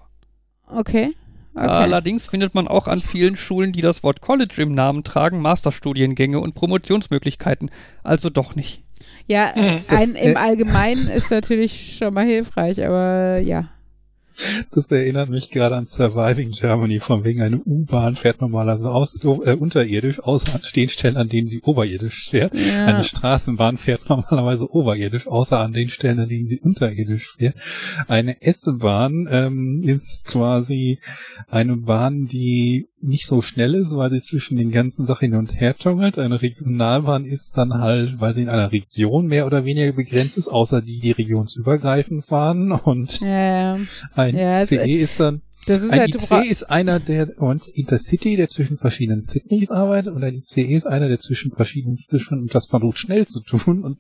Okay. 0.72 1.14
okay. 1.54 1.66
Allerdings 1.68 2.28
findet 2.28 2.56
man 2.56 2.68
auch 2.68 2.88
an 2.88 3.02
vielen 3.02 3.36
Schulen, 3.36 3.72
die 3.72 3.82
das 3.82 4.04
Wort 4.04 4.22
College 4.22 4.62
im 4.62 4.74
Namen 4.74 5.04
tragen, 5.04 5.42
Masterstudiengänge 5.42 6.40
und 6.40 6.56
Promotionsmöglichkeiten. 6.56 7.70
Also 8.04 8.30
doch 8.30 8.56
nicht. 8.56 8.84
Ja, 9.28 9.52
Mhm. 9.56 9.80
ein, 9.88 10.10
im 10.16 10.36
äh, 10.36 10.40
Allgemeinen 10.40 11.08
ist 11.08 11.32
natürlich 11.32 11.98
schon 11.98 12.14
mal 12.14 12.26
hilfreich, 12.26 12.84
aber 12.86 13.40
ja. 13.40 13.70
Das 14.72 14.90
erinnert 14.92 15.30
mich 15.30 15.50
gerade 15.52 15.76
an 15.76 15.86
Surviving 15.86 16.52
Germany, 16.52 17.00
von 17.00 17.24
wegen 17.24 17.42
eine 17.42 17.58
U-Bahn 17.58 18.16
fährt 18.16 18.42
normalerweise 18.42 18.92
aus, 18.92 19.20
äh, 19.24 19.28
unterirdisch, 19.28 20.20
außer 20.22 20.56
an 20.56 20.62
den 20.76 20.90
Stellen, 20.90 21.18
an 21.18 21.30
denen 21.30 21.48
sie 21.48 21.62
oberirdisch 21.62 22.30
fährt. 22.30 22.54
ja. 22.56 22.86
Eine 22.86 23.04
Straßenbahn 23.04 23.78
fährt 23.78 24.10
normalerweise 24.10 24.72
oberirdisch, 24.72 25.28
außer 25.28 25.60
an 25.60 25.74
den 25.74 25.90
Stellen, 25.90 26.20
an 26.20 26.30
denen 26.30 26.46
sie 26.46 26.60
unterirdisch 26.60 27.34
fährt. 27.38 27.56
Eine 28.08 28.42
S-Bahn 28.42 29.28
ähm, 29.32 29.84
ist 29.84 30.26
quasi 30.26 31.00
eine 31.48 31.78
Bahn, 31.78 32.26
die 32.26 32.88
nicht 33.02 33.26
so 33.26 33.42
schnell 33.42 33.76
ist, 33.76 33.96
weil 33.96 34.12
sie 34.12 34.22
zwischen 34.22 34.58
den 34.58 34.72
ganzen 34.72 35.06
Sachen 35.06 35.32
hin 35.32 35.36
und 35.36 35.60
her 35.60 35.76
tongelt. 35.76 36.18
Eine 36.18 36.42
Regionalbahn 36.42 37.26
ist 37.26 37.58
dann 37.58 37.74
halt, 37.74 38.20
weil 38.20 38.34
sie 38.34 38.44
in 38.44 38.50
einer 38.50 38.72
Region 38.72 39.28
mehr 39.28 39.46
oder 39.46 39.66
weniger 39.66 39.92
begrenzt 39.92 40.38
ist, 40.38 40.48
außer 40.48 40.82
die, 40.82 41.00
die 41.00 41.12
regionsübergreifend 41.12 42.26
fahren. 42.26 42.72
Und 42.72 43.20
ja, 43.22 43.76
ja. 43.78 43.86
ein 44.16 44.36
Ja, 44.36 44.62
CE 44.62 45.00
ist 45.00 45.20
dann 45.20 45.42
das 45.68 45.84
ist 45.84 45.92
ein 45.92 46.00
halt, 46.00 46.16
IC 46.16 46.50
ist 46.50 46.64
einer, 46.64 47.00
der 47.00 47.40
und 47.40 47.68
Intercity, 47.68 48.36
der 48.36 48.48
zwischen 48.48 48.78
verschiedenen 48.78 49.22
Sydneys 49.22 49.70
arbeitet, 49.70 50.14
und 50.16 50.24
ein 50.24 50.36
ICE 50.36 50.74
ist 50.74 50.88
einer, 50.88 51.08
der 51.08 51.20
zwischen 51.20 51.52
verschiedenen 51.52 51.98
zwischen 52.00 52.40
und 52.40 52.56
das 52.56 52.66
versucht 52.66 52.98
schnell 52.98 53.28
zu 53.28 53.42
tun. 53.42 53.84
Und 53.84 54.00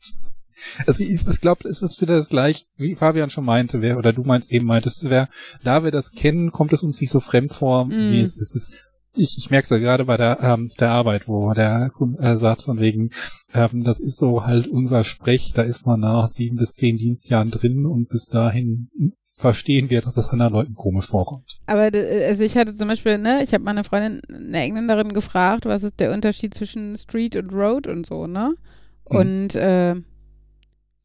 es 0.85 0.99
ist, 0.99 1.27
ich 1.27 1.41
glaube, 1.41 1.67
es 1.67 1.81
ist 1.81 2.01
wieder 2.01 2.15
das 2.15 2.29
gleich, 2.29 2.65
wie 2.77 2.95
Fabian 2.95 3.29
schon 3.29 3.45
meinte, 3.45 3.81
wer 3.81 3.97
oder 3.97 4.13
du 4.13 4.23
meinst 4.23 4.51
eben 4.51 4.65
meintest, 4.65 5.09
wer 5.09 5.29
da 5.63 5.83
wir 5.83 5.91
das 5.91 6.11
kennen, 6.11 6.51
kommt 6.51 6.73
es 6.73 6.83
uns 6.83 6.99
nicht 6.99 7.11
so 7.11 7.19
fremd 7.19 7.53
vor, 7.53 7.85
Mm. 7.85 8.11
wie 8.11 8.21
es 8.21 8.37
ist. 8.37 8.71
Ich, 9.13 9.35
ich 9.37 9.49
merke 9.49 9.65
es 9.65 9.69
ja 9.69 9.77
gerade 9.77 10.05
bei 10.05 10.15
der, 10.17 10.39
ähm, 10.43 10.69
der 10.79 10.91
Arbeit, 10.91 11.27
wo 11.27 11.53
der 11.53 11.91
äh, 12.19 12.35
sagt 12.37 12.63
von 12.63 12.79
wegen, 12.79 13.09
ähm, 13.53 13.83
das 13.83 13.99
ist 13.99 14.17
so 14.17 14.45
halt 14.45 14.67
unser 14.67 15.03
Sprech, 15.03 15.51
da 15.53 15.63
ist 15.63 15.85
man 15.85 15.99
nach 15.99 16.27
sieben 16.27 16.55
bis 16.55 16.75
zehn 16.75 16.97
Dienstjahren 16.97 17.51
drin 17.51 17.85
und 17.85 18.07
bis 18.07 18.27
dahin 18.27 18.89
verstehen 19.33 19.89
wir, 19.89 20.01
dass 20.01 20.17
es 20.17 20.29
anderen 20.29 20.53
Leuten 20.53 20.75
komisch 20.75 21.07
vorkommt. 21.07 21.57
Aber 21.65 21.91
d- 21.91 22.25
also 22.25 22.43
ich 22.43 22.55
hatte 22.55 22.73
zum 22.73 22.87
Beispiel, 22.87 23.17
ne, 23.17 23.41
ich 23.43 23.53
habe 23.53 23.63
meine 23.63 23.83
Freundin, 23.83 24.21
eine 24.33 24.59
Engländerin, 24.61 25.13
gefragt, 25.13 25.65
was 25.65 25.83
ist 25.83 25.99
der 25.99 26.13
Unterschied 26.13 26.53
zwischen 26.53 26.95
Street 26.95 27.35
und 27.35 27.51
Road 27.51 27.87
und 27.87 28.05
so, 28.05 28.27
ne? 28.27 28.53
Mhm. 29.09 29.17
Und 29.17 29.55
äh, 29.55 29.95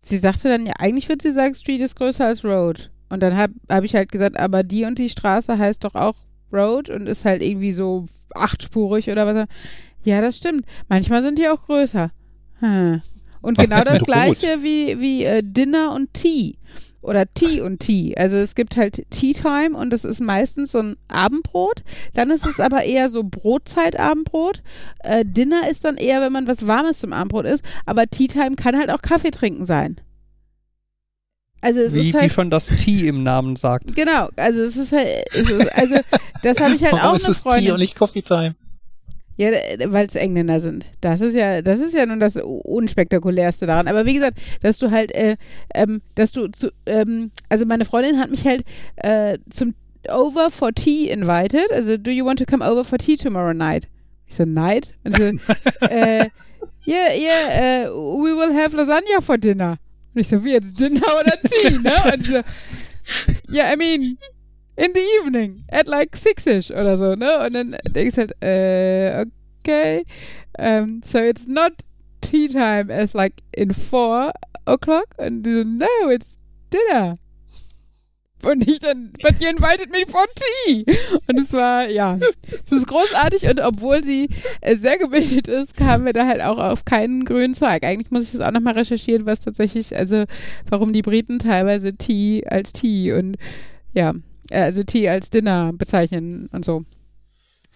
sie 0.00 0.18
sagte 0.18 0.48
dann, 0.48 0.66
ja, 0.66 0.74
eigentlich 0.78 1.08
würde 1.08 1.22
sie 1.22 1.32
sagen, 1.32 1.54
Street 1.54 1.80
ist 1.80 1.96
größer 1.96 2.26
als 2.26 2.44
Road. 2.44 2.90
Und 3.08 3.20
dann 3.20 3.36
habe 3.36 3.54
hab 3.68 3.84
ich 3.84 3.94
halt 3.94 4.12
gesagt, 4.12 4.38
aber 4.38 4.62
die 4.62 4.84
und 4.84 4.98
die 4.98 5.08
Straße 5.08 5.56
heißt 5.58 5.82
doch 5.84 5.94
auch 5.94 6.16
Road 6.52 6.90
und 6.90 7.06
ist 7.06 7.24
halt 7.24 7.42
irgendwie 7.42 7.72
so 7.72 8.06
achtspurig 8.34 9.10
oder 9.10 9.26
was. 9.26 9.46
Ja, 10.04 10.20
das 10.20 10.36
stimmt. 10.36 10.64
Manchmal 10.88 11.22
sind 11.22 11.38
die 11.38 11.48
auch 11.48 11.62
größer. 11.66 12.10
Hm. 12.60 13.02
Und 13.42 13.58
Was 13.58 13.68
genau 13.68 13.82
das 13.82 13.92
mit 13.92 14.02
Rot? 14.02 14.06
gleiche 14.06 14.62
wie, 14.62 15.00
wie 15.00 15.24
äh, 15.24 15.42
Dinner 15.44 15.92
und 15.94 16.12
Tea. 16.14 16.56
Oder 17.00 17.32
Tea 17.32 17.60
und 17.60 17.78
Tea. 17.78 18.16
Also 18.16 18.36
es 18.36 18.56
gibt 18.56 18.76
halt 18.76 19.04
Tea 19.10 19.32
Time 19.32 19.76
und 19.76 19.90
das 19.90 20.04
ist 20.04 20.20
meistens 20.20 20.72
so 20.72 20.78
ein 20.78 20.96
Abendbrot. 21.06 21.84
Dann 22.14 22.30
ist 22.30 22.44
es 22.44 22.58
aber 22.58 22.82
eher 22.82 23.08
so 23.10 23.22
Brotzeit-Abendbrot. 23.22 24.62
Äh, 25.04 25.24
Dinner 25.24 25.70
ist 25.70 25.84
dann 25.84 25.96
eher, 25.98 26.20
wenn 26.20 26.32
man 26.32 26.48
was 26.48 26.66
Warmes 26.66 26.98
zum 26.98 27.12
Abendbrot 27.12 27.46
isst. 27.46 27.64
Aber 27.84 28.08
Tea 28.08 28.26
Time 28.26 28.56
kann 28.56 28.76
halt 28.76 28.90
auch 28.90 29.02
Kaffee 29.02 29.30
trinken 29.30 29.64
sein. 29.64 30.00
Also 31.66 31.80
es 31.80 31.94
Wie, 31.94 31.98
ist 31.98 32.14
wie 32.14 32.18
halt, 32.18 32.32
schon 32.32 32.48
das 32.48 32.66
T 32.66 33.08
im 33.08 33.24
Namen 33.24 33.56
sagt. 33.56 33.96
genau, 33.96 34.28
also 34.36 34.60
es 34.62 34.76
ist 34.76 34.92
halt, 34.92 35.08
es 35.32 35.50
ist, 35.50 35.74
also 35.76 35.96
das 36.44 36.60
habe 36.60 36.76
ich 36.76 36.82
halt 36.84 36.92
Warum 36.92 37.10
auch 37.10 37.16
ist 37.16 37.24
eine 37.24 37.32
es 37.32 37.42
Tea 37.42 37.50
Freundin. 37.50 37.72
und 37.72 37.80
nicht 37.80 37.96
Coffee 37.98 38.22
Time? 38.22 38.54
Ja, 39.36 39.50
weil 39.86 40.06
es 40.06 40.14
Engländer 40.14 40.60
sind. 40.60 40.86
Das 41.00 41.20
ist 41.20 41.34
ja, 41.34 41.62
das 41.62 41.80
ist 41.80 41.92
ja 41.92 42.06
nun 42.06 42.20
das 42.20 42.36
unspektakulärste 42.36 43.66
daran. 43.66 43.88
Aber 43.88 44.06
wie 44.06 44.14
gesagt, 44.14 44.38
dass 44.62 44.78
du 44.78 44.92
halt, 44.92 45.10
äh, 45.12 45.36
ähm, 45.74 46.02
dass 46.14 46.30
du 46.30 46.46
zu, 46.52 46.70
ähm, 46.86 47.32
also 47.48 47.66
meine 47.66 47.84
Freundin 47.84 48.20
hat 48.20 48.30
mich 48.30 48.44
halt 48.46 48.62
äh, 48.94 49.38
zum 49.50 49.74
Over 50.08 50.50
for 50.50 50.72
Tea 50.72 51.10
invited. 51.10 51.72
Also, 51.72 51.96
do 51.96 52.12
you 52.12 52.24
want 52.24 52.38
to 52.38 52.44
come 52.46 52.64
over 52.64 52.84
for 52.84 52.96
tea 52.96 53.16
tomorrow 53.16 53.52
night? 53.52 53.88
Ich 54.28 54.36
so, 54.36 54.44
night? 54.44 54.94
Und 55.02 55.16
sie 55.16 55.22
so, 55.80 55.86
äh, 55.90 56.28
yeah, 56.86 57.12
yeah, 57.12 57.90
uh, 57.90 58.22
we 58.22 58.30
will 58.36 58.54
have 58.54 58.76
lasagna 58.76 59.20
for 59.20 59.36
dinner. 59.36 59.78
Und 60.16 60.22
ich 60.22 60.28
so, 60.28 60.42
wie 60.42 60.52
jetzt 60.52 60.80
Dinner 60.80 61.02
oder 61.20 61.38
Tea, 61.42 61.72
ne? 61.72 61.92
Und 62.10 62.24
so, 62.24 62.40
yeah, 63.52 63.70
I 63.70 63.76
mean, 63.76 64.16
in 64.76 64.92
the 64.94 65.02
evening, 65.20 65.64
at 65.70 65.86
like 65.88 66.16
six-ish 66.16 66.70
oder 66.70 66.96
so, 66.96 67.14
ne? 67.14 67.44
Und 67.44 67.52
dann 67.52 67.76
denke 67.86 68.08
ich 68.08 68.16
halt, 68.16 68.42
äh, 68.42 69.26
okay. 69.60 70.06
Um, 70.58 71.02
so 71.04 71.18
it's 71.18 71.46
not 71.46 71.72
tea 72.22 72.48
time 72.48 72.90
as 72.90 73.12
like 73.12 73.42
in 73.52 73.74
four 73.74 74.32
o'clock. 74.64 75.08
Und 75.18 75.42
die 75.42 75.52
so, 75.52 75.64
no, 75.64 76.10
it's 76.10 76.38
dinner. 76.70 77.18
Und 78.42 78.68
ich 78.68 78.78
dann, 78.78 79.12
but 79.22 79.40
you 79.40 79.48
invited 79.48 79.90
me 79.90 80.04
for 80.06 80.24
tea. 80.34 80.84
Und 81.26 81.40
es 81.40 81.52
war, 81.52 81.88
ja, 81.88 82.18
es 82.64 82.70
ist 82.70 82.86
großartig. 82.86 83.48
Und 83.48 83.60
obwohl 83.60 84.04
sie 84.04 84.28
äh, 84.60 84.76
sehr 84.76 84.98
gebildet 84.98 85.48
ist, 85.48 85.76
kamen 85.76 86.04
wir 86.04 86.12
da 86.12 86.26
halt 86.26 86.42
auch 86.42 86.58
auf 86.58 86.84
keinen 86.84 87.24
grünen 87.24 87.54
Zweig. 87.54 87.84
Eigentlich 87.84 88.10
muss 88.10 88.24
ich 88.24 88.32
das 88.32 88.40
auch 88.40 88.52
nochmal 88.52 88.74
recherchieren, 88.74 89.26
was 89.26 89.40
tatsächlich, 89.40 89.96
also 89.96 90.24
warum 90.68 90.92
die 90.92 91.02
Briten 91.02 91.38
teilweise 91.38 91.94
Tea 91.94 92.46
als 92.46 92.72
Tea 92.72 93.14
und 93.14 93.36
ja, 93.94 94.14
äh, 94.50 94.62
also 94.62 94.82
Tea 94.84 95.08
als 95.08 95.30
Dinner 95.30 95.72
bezeichnen 95.72 96.48
und 96.52 96.64
so. 96.64 96.84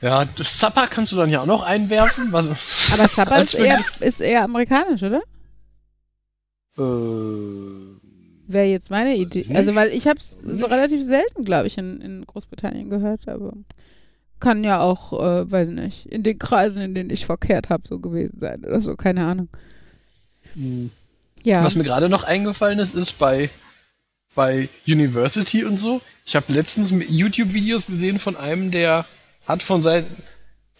Ja, 0.02 0.24
das 0.36 0.58
Supper 0.58 0.86
kannst 0.88 1.12
du 1.12 1.16
dann 1.16 1.30
ja 1.30 1.42
auch 1.42 1.46
noch 1.46 1.62
einwerfen. 1.62 2.32
Was, 2.32 2.90
Aber 2.92 3.08
Supper 3.08 3.42
ist 3.42 3.54
eher, 3.54 3.80
ist 4.00 4.20
eher 4.20 4.44
amerikanisch, 4.44 5.02
oder? 5.02 5.20
äh, 6.78 7.89
Wäre 8.52 8.66
jetzt 8.66 8.90
meine 8.90 9.16
Idee. 9.16 9.46
Also, 9.54 9.76
weil 9.76 9.92
ich 9.92 10.08
habe 10.08 10.18
es 10.18 10.40
so 10.42 10.66
relativ 10.66 11.04
selten, 11.04 11.44
glaube 11.44 11.68
ich, 11.68 11.78
in, 11.78 12.00
in 12.00 12.26
Großbritannien 12.26 12.90
gehört, 12.90 13.28
aber 13.28 13.52
kann 14.40 14.64
ja 14.64 14.80
auch, 14.80 15.12
äh, 15.12 15.48
weiß 15.48 15.68
nicht, 15.68 16.06
in 16.06 16.24
den 16.24 16.38
Kreisen, 16.38 16.82
in 16.82 16.94
denen 16.94 17.10
ich 17.10 17.26
verkehrt 17.26 17.68
habe, 17.68 17.84
so 17.86 18.00
gewesen 18.00 18.38
sein 18.40 18.64
oder 18.64 18.80
so, 18.80 18.96
keine 18.96 19.24
Ahnung. 19.24 19.48
Ja. 21.44 21.62
Was 21.62 21.76
mir 21.76 21.84
gerade 21.84 22.08
noch 22.08 22.24
eingefallen 22.24 22.80
ist, 22.80 22.96
ist 22.96 23.18
bei, 23.18 23.50
bei 24.34 24.68
University 24.84 25.64
und 25.64 25.76
so. 25.76 26.00
Ich 26.26 26.34
habe 26.34 26.52
letztens 26.52 26.90
YouTube-Videos 26.90 27.86
gesehen 27.86 28.18
von 28.18 28.36
einem, 28.36 28.72
der 28.72 29.06
hat 29.46 29.62
von 29.62 29.80
sein, 29.80 30.06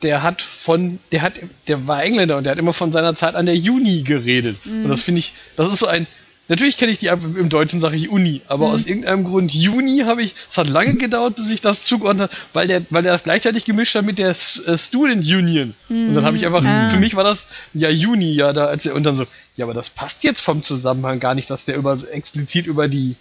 der 0.02 0.24
hat 0.24 0.42
von, 0.42 0.98
der 1.12 1.22
hat, 1.22 1.34
der 1.68 1.86
war 1.86 2.02
Engländer 2.02 2.36
und 2.36 2.44
der 2.44 2.52
hat 2.52 2.58
immer 2.58 2.72
von 2.72 2.90
seiner 2.90 3.14
Zeit 3.14 3.36
an 3.36 3.46
der 3.46 3.54
Uni 3.54 4.02
geredet. 4.02 4.56
Und 4.66 4.88
das 4.88 5.02
finde 5.02 5.20
ich, 5.20 5.34
das 5.54 5.72
ist 5.72 5.78
so 5.78 5.86
ein, 5.86 6.08
natürlich 6.50 6.76
kenne 6.76 6.92
ich 6.92 6.98
die 6.98 7.08
einfach, 7.08 7.28
im 7.34 7.48
Deutschen 7.48 7.80
sage 7.80 7.96
ich 7.96 8.10
Uni, 8.10 8.42
aber 8.48 8.66
Mhm. 8.68 8.72
aus 8.74 8.84
irgendeinem 8.86 9.24
Grund 9.24 9.54
Juni 9.54 10.00
habe 10.04 10.22
ich, 10.22 10.34
es 10.50 10.58
hat 10.58 10.68
lange 10.68 10.94
gedauert, 10.96 11.36
bis 11.36 11.48
ich 11.48 11.62
das 11.62 11.84
zugeordnet 11.84 12.30
habe, 12.30 12.42
weil 12.52 12.66
der, 12.66 12.82
weil 12.90 13.02
der 13.02 13.12
das 13.12 13.22
gleichzeitig 13.22 13.64
gemischt 13.64 13.94
hat 13.94 14.04
mit 14.04 14.18
der 14.18 14.28
S- 14.28 14.58
äh, 14.66 14.76
Student 14.76 15.24
Union. 15.24 15.74
Und 15.88 16.14
dann 16.14 16.24
habe 16.24 16.36
ich 16.36 16.44
einfach, 16.44 16.62
Ah. 16.62 16.88
für 16.90 16.98
mich 16.98 17.14
war 17.16 17.24
das, 17.24 17.46
ja, 17.72 17.88
Juni, 17.88 18.32
ja, 18.34 18.52
da, 18.52 18.66
als 18.66 18.84
er, 18.84 18.94
und 18.94 19.04
dann 19.04 19.14
so, 19.14 19.26
ja, 19.56 19.64
aber 19.64 19.72
das 19.74 19.88
passt 19.88 20.22
jetzt 20.24 20.42
vom 20.42 20.62
Zusammenhang 20.62 21.18
gar 21.20 21.34
nicht, 21.34 21.48
dass 21.48 21.64
der 21.64 21.76
über, 21.76 21.96
explizit 22.12 22.66
über 22.66 22.86
die, 22.88 23.16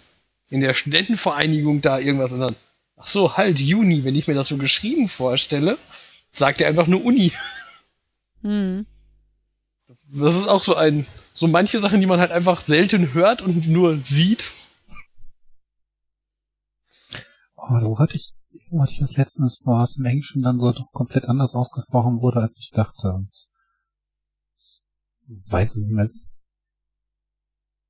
in 0.50 0.60
der 0.60 0.74
Studentenvereinigung 0.74 1.80
da 1.80 1.98
irgendwas, 1.98 2.32
und 2.34 2.40
dann, 2.40 2.56
ach 2.98 3.06
so, 3.06 3.36
halt, 3.36 3.60
Juni, 3.60 4.04
wenn 4.04 4.14
ich 4.16 4.26
mir 4.26 4.34
das 4.34 4.48
so 4.48 4.56
geschrieben 4.58 5.08
vorstelle, 5.08 5.78
sagt 6.32 6.60
er 6.60 6.68
einfach 6.68 6.86
nur 6.86 7.04
Uni. 7.04 7.32
Hm. 8.42 8.86
Das 10.12 10.34
ist 10.34 10.48
auch 10.48 10.62
so 10.62 10.74
ein, 10.74 11.06
so 11.32 11.46
manche 11.48 11.80
Sachen, 11.80 12.00
die 12.00 12.06
man 12.06 12.20
halt 12.20 12.32
einfach 12.32 12.60
selten 12.60 13.14
hört 13.14 13.42
und 13.42 13.68
nur 13.68 13.98
sieht. 13.98 14.52
Oh, 17.56 17.68
wo 17.82 17.98
hatte 17.98 18.16
ich, 18.16 18.32
wo 18.70 18.82
hatte 18.82 18.92
ich 18.92 19.00
das 19.00 19.16
letztens, 19.16 19.60
wo 19.64 19.80
es 19.80 19.96
im 19.96 20.04
Englischen 20.04 20.42
dann 20.42 20.58
so 20.58 20.72
doch 20.72 20.90
komplett 20.92 21.24
anders 21.24 21.54
ausgesprochen 21.54 22.20
wurde, 22.20 22.40
als 22.40 22.58
ich 22.58 22.70
dachte. 22.70 23.26
Weiß 25.26 25.76
es 25.76 25.82
nicht 25.82 25.92
mehr. 25.92 26.04
es 26.04 26.14
ist- 26.16 26.36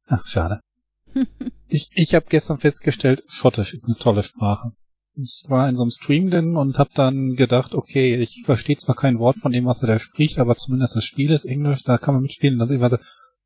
Ach, 0.07 0.27
schade. 0.27 0.61
Ich, 1.73 1.89
ich 1.95 2.17
habe 2.17 2.27
gestern 2.29 2.59
festgestellt, 2.59 3.23
Schottisch 3.29 3.73
ist 3.75 3.85
eine 3.87 3.95
tolle 3.97 4.25
Sprache. 4.25 4.73
Ich 5.15 5.45
war 5.47 5.69
in 5.69 5.77
so 5.77 5.83
einem 5.83 5.93
Stream 5.93 6.29
drin 6.29 6.57
und 6.57 6.81
habe 6.81 6.91
dann 6.97 7.37
gedacht, 7.37 7.75
okay, 7.77 8.17
ich 8.17 8.43
verstehe 8.45 8.77
zwar 8.77 8.97
kein 8.97 9.21
Wort 9.21 9.37
von 9.39 9.53
dem, 9.53 9.67
was 9.67 9.81
er 9.83 9.87
da 9.87 9.99
spricht, 10.01 10.41
aber 10.41 10.57
zumindest 10.57 10.97
das 10.97 11.05
Spiel 11.05 11.31
ist 11.31 11.45
Englisch, 11.45 11.85
da 11.85 11.97
kann 11.99 12.15
man 12.15 12.23
mitspielen. 12.25 12.59
Dann 12.59 12.73
ich 12.73 12.81
war 12.81 12.91
so, 12.91 12.99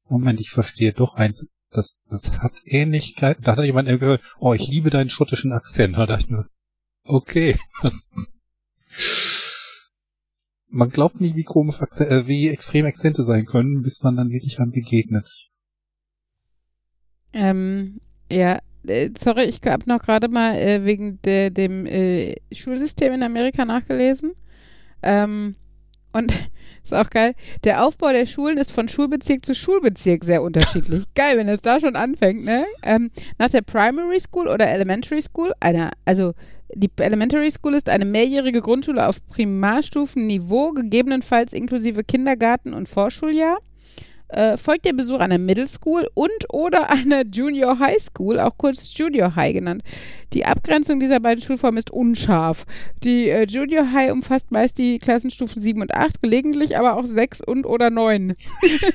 Moment, 0.09 0.40
ich 0.40 0.50
verstehe 0.50 0.92
doch 0.92 1.14
eins. 1.14 1.46
Das, 1.70 1.98
das 2.09 2.38
hat 2.38 2.52
Ähnlichkeit. 2.64 3.38
Da 3.42 3.57
hat 3.57 3.64
jemand 3.64 3.88
gehört, 3.88 4.22
oh, 4.38 4.55
ich 4.55 4.68
liebe 4.68 4.90
deinen 4.90 5.11
schottischen 5.11 5.52
Akzent. 5.52 5.96
Da 5.96 6.07
dachte 6.07 6.24
ich 6.24 6.30
nur, 6.30 6.46
okay. 7.05 7.57
Man 10.68 10.90
glaubt 10.90 11.20
nicht, 11.20 11.36
wie 11.36 11.44
komisch, 11.44 11.80
Akze- 11.80 12.09
äh, 12.09 12.26
wie 12.26 12.48
extrem 12.48 12.84
Akzente 12.86 13.22
sein 13.22 13.46
können, 13.46 13.82
bis 13.82 14.02
man 14.02 14.16
dann 14.16 14.30
wirklich 14.30 14.59
einem 14.59 14.72
begegnet. 14.72 15.48
Ähm, 17.32 18.00
ja, 18.30 18.59
äh, 18.86 19.11
sorry, 19.16 19.44
ich 19.44 19.61
habe 19.64 19.88
noch 19.88 20.00
gerade 20.02 20.28
mal 20.28 20.57
äh, 20.57 20.84
wegen 20.84 21.20
de, 21.22 21.50
dem 21.50 21.86
äh, 21.86 22.34
Schulsystem 22.52 23.12
in 23.12 23.22
Amerika 23.22 23.64
nachgelesen. 23.64 24.32
Ähm, 25.02 25.55
und 26.15 26.33
ist 26.83 26.95
auch 26.95 27.11
geil. 27.11 27.35
Der 27.65 27.85
Aufbau 27.85 28.12
der 28.12 28.25
Schulen 28.25 28.57
ist 28.57 28.73
von 28.73 28.89
Schulbezirk 28.89 29.45
zu 29.45 29.55
Schulbezirk 29.55 30.25
sehr 30.25 30.43
unterschiedlich. 30.43 31.05
geil, 31.15 31.37
wenn 31.37 31.49
es 31.49 31.61
da 31.61 31.81
schon 31.81 31.97
anfängt, 31.97 32.45
ne? 32.45 32.65
Ähm, 32.83 33.11
nach 33.39 33.51
der 33.51 33.62
Primary 33.62 34.21
School 34.21 34.49
oder 34.49 34.67
Elementary 34.69 35.21
School, 35.21 35.53
einer, 35.61 35.91
also 36.05 36.33
die 36.75 36.91
Elementary 36.97 37.51
School 37.51 37.75
ist 37.75 37.89
eine 37.89 38.05
mehrjährige 38.05 38.61
Grundschule 38.61 39.07
auf 39.07 39.25
Primarstufenniveau, 39.29 40.73
gegebenenfalls 40.73 41.53
inklusive 41.53 42.05
Kindergarten 42.05 42.73
und 42.73 42.89
Vorschuljahr 42.89 43.59
äh, 44.29 44.57
folgt 44.57 44.85
der 44.85 44.93
Besuch 44.93 45.20
einer 45.20 45.39
Middle 45.39 45.68
School 45.68 46.09
und 46.14 46.31
oder 46.49 46.91
einer 46.91 47.25
Junior 47.25 47.79
High 47.79 48.01
School, 48.01 48.41
auch 48.41 48.57
kurz 48.57 48.97
Junior 48.97 49.37
High 49.37 49.55
genannt. 49.55 49.83
Die 50.33 50.45
Abgrenzung 50.45 50.99
dieser 50.99 51.20
beiden 51.20 51.43
Schulformen 51.43 51.79
ist 51.79 51.93
unscharf. 51.93 52.66
Die 53.05 53.29
äh, 53.29 53.45
Junior 53.45 53.93
High 53.93 54.11
umfasst 54.11 54.51
meist 54.51 54.79
die 54.79 54.99
Klassenstufen 54.99 55.62
7 55.62 55.81
und 55.81 55.95
8, 55.95 56.20
gelegentlich 56.20 56.77
aber 56.77 56.97
auch 56.97 57.07
6 57.07 57.41
und 57.43 57.66
oder 57.66 57.91
9. 57.91 58.35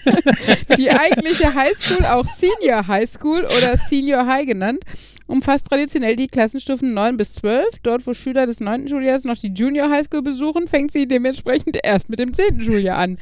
die 0.77 0.91
eigentliche 0.91 1.53
High 1.55 1.77
School, 1.79 2.05
auch 2.05 2.25
Senior 2.25 2.87
High 2.87 3.09
School 3.09 3.45
oder 3.45 3.77
Senior 3.77 4.25
High 4.25 4.47
genannt, 4.47 4.83
umfasst 5.27 5.67
traditionell 5.67 6.15
die 6.15 6.27
Klassenstufen 6.27 6.93
9 6.93 7.15
bis 7.15 7.35
12. 7.35 7.65
Dort, 7.83 8.05
wo 8.05 8.13
Schüler 8.13 8.45
des 8.45 8.59
9. 8.59 8.89
Schuljahres 8.89 9.23
noch 9.23 9.37
die 9.37 9.53
Junior 9.53 9.89
High 9.89 10.07
School 10.07 10.23
besuchen, 10.23 10.67
fängt 10.67 10.91
sie 10.91 11.07
dementsprechend 11.07 11.77
erst 11.81 12.09
mit 12.09 12.19
dem 12.19 12.33
10. 12.33 12.63
Schuljahr 12.63 12.97
an. 12.97 13.17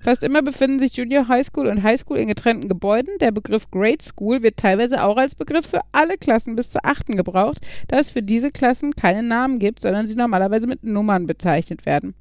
Fast 0.00 0.24
immer 0.24 0.40
befinden 0.40 0.78
sich 0.78 0.96
Junior 0.96 1.28
High 1.28 1.46
School 1.46 1.66
und 1.66 1.82
High 1.82 2.00
School 2.00 2.16
in 2.16 2.28
getrennten 2.28 2.68
Gebäuden. 2.68 3.18
Der 3.20 3.32
Begriff 3.32 3.70
Grade 3.70 4.02
School 4.02 4.42
wird 4.42 4.56
teilweise 4.56 5.04
auch 5.04 5.18
als 5.18 5.34
Begriff 5.34 5.66
für 5.66 5.82
alle 5.92 6.16
Klassen 6.16 6.56
bis 6.56 6.70
zur 6.70 6.84
8. 6.84 7.08
gebraucht, 7.08 7.58
da 7.88 7.98
es 7.98 8.10
für 8.10 8.22
diese 8.22 8.50
Klassen 8.50 8.96
keine 8.96 9.22
Namen 9.22 9.58
gibt, 9.58 9.80
sondern 9.80 10.06
sie 10.06 10.14
normalerweise 10.14 10.66
mit 10.66 10.84
Nummern 10.84 11.26
bezeichnet 11.26 11.84
werden. 11.84 12.14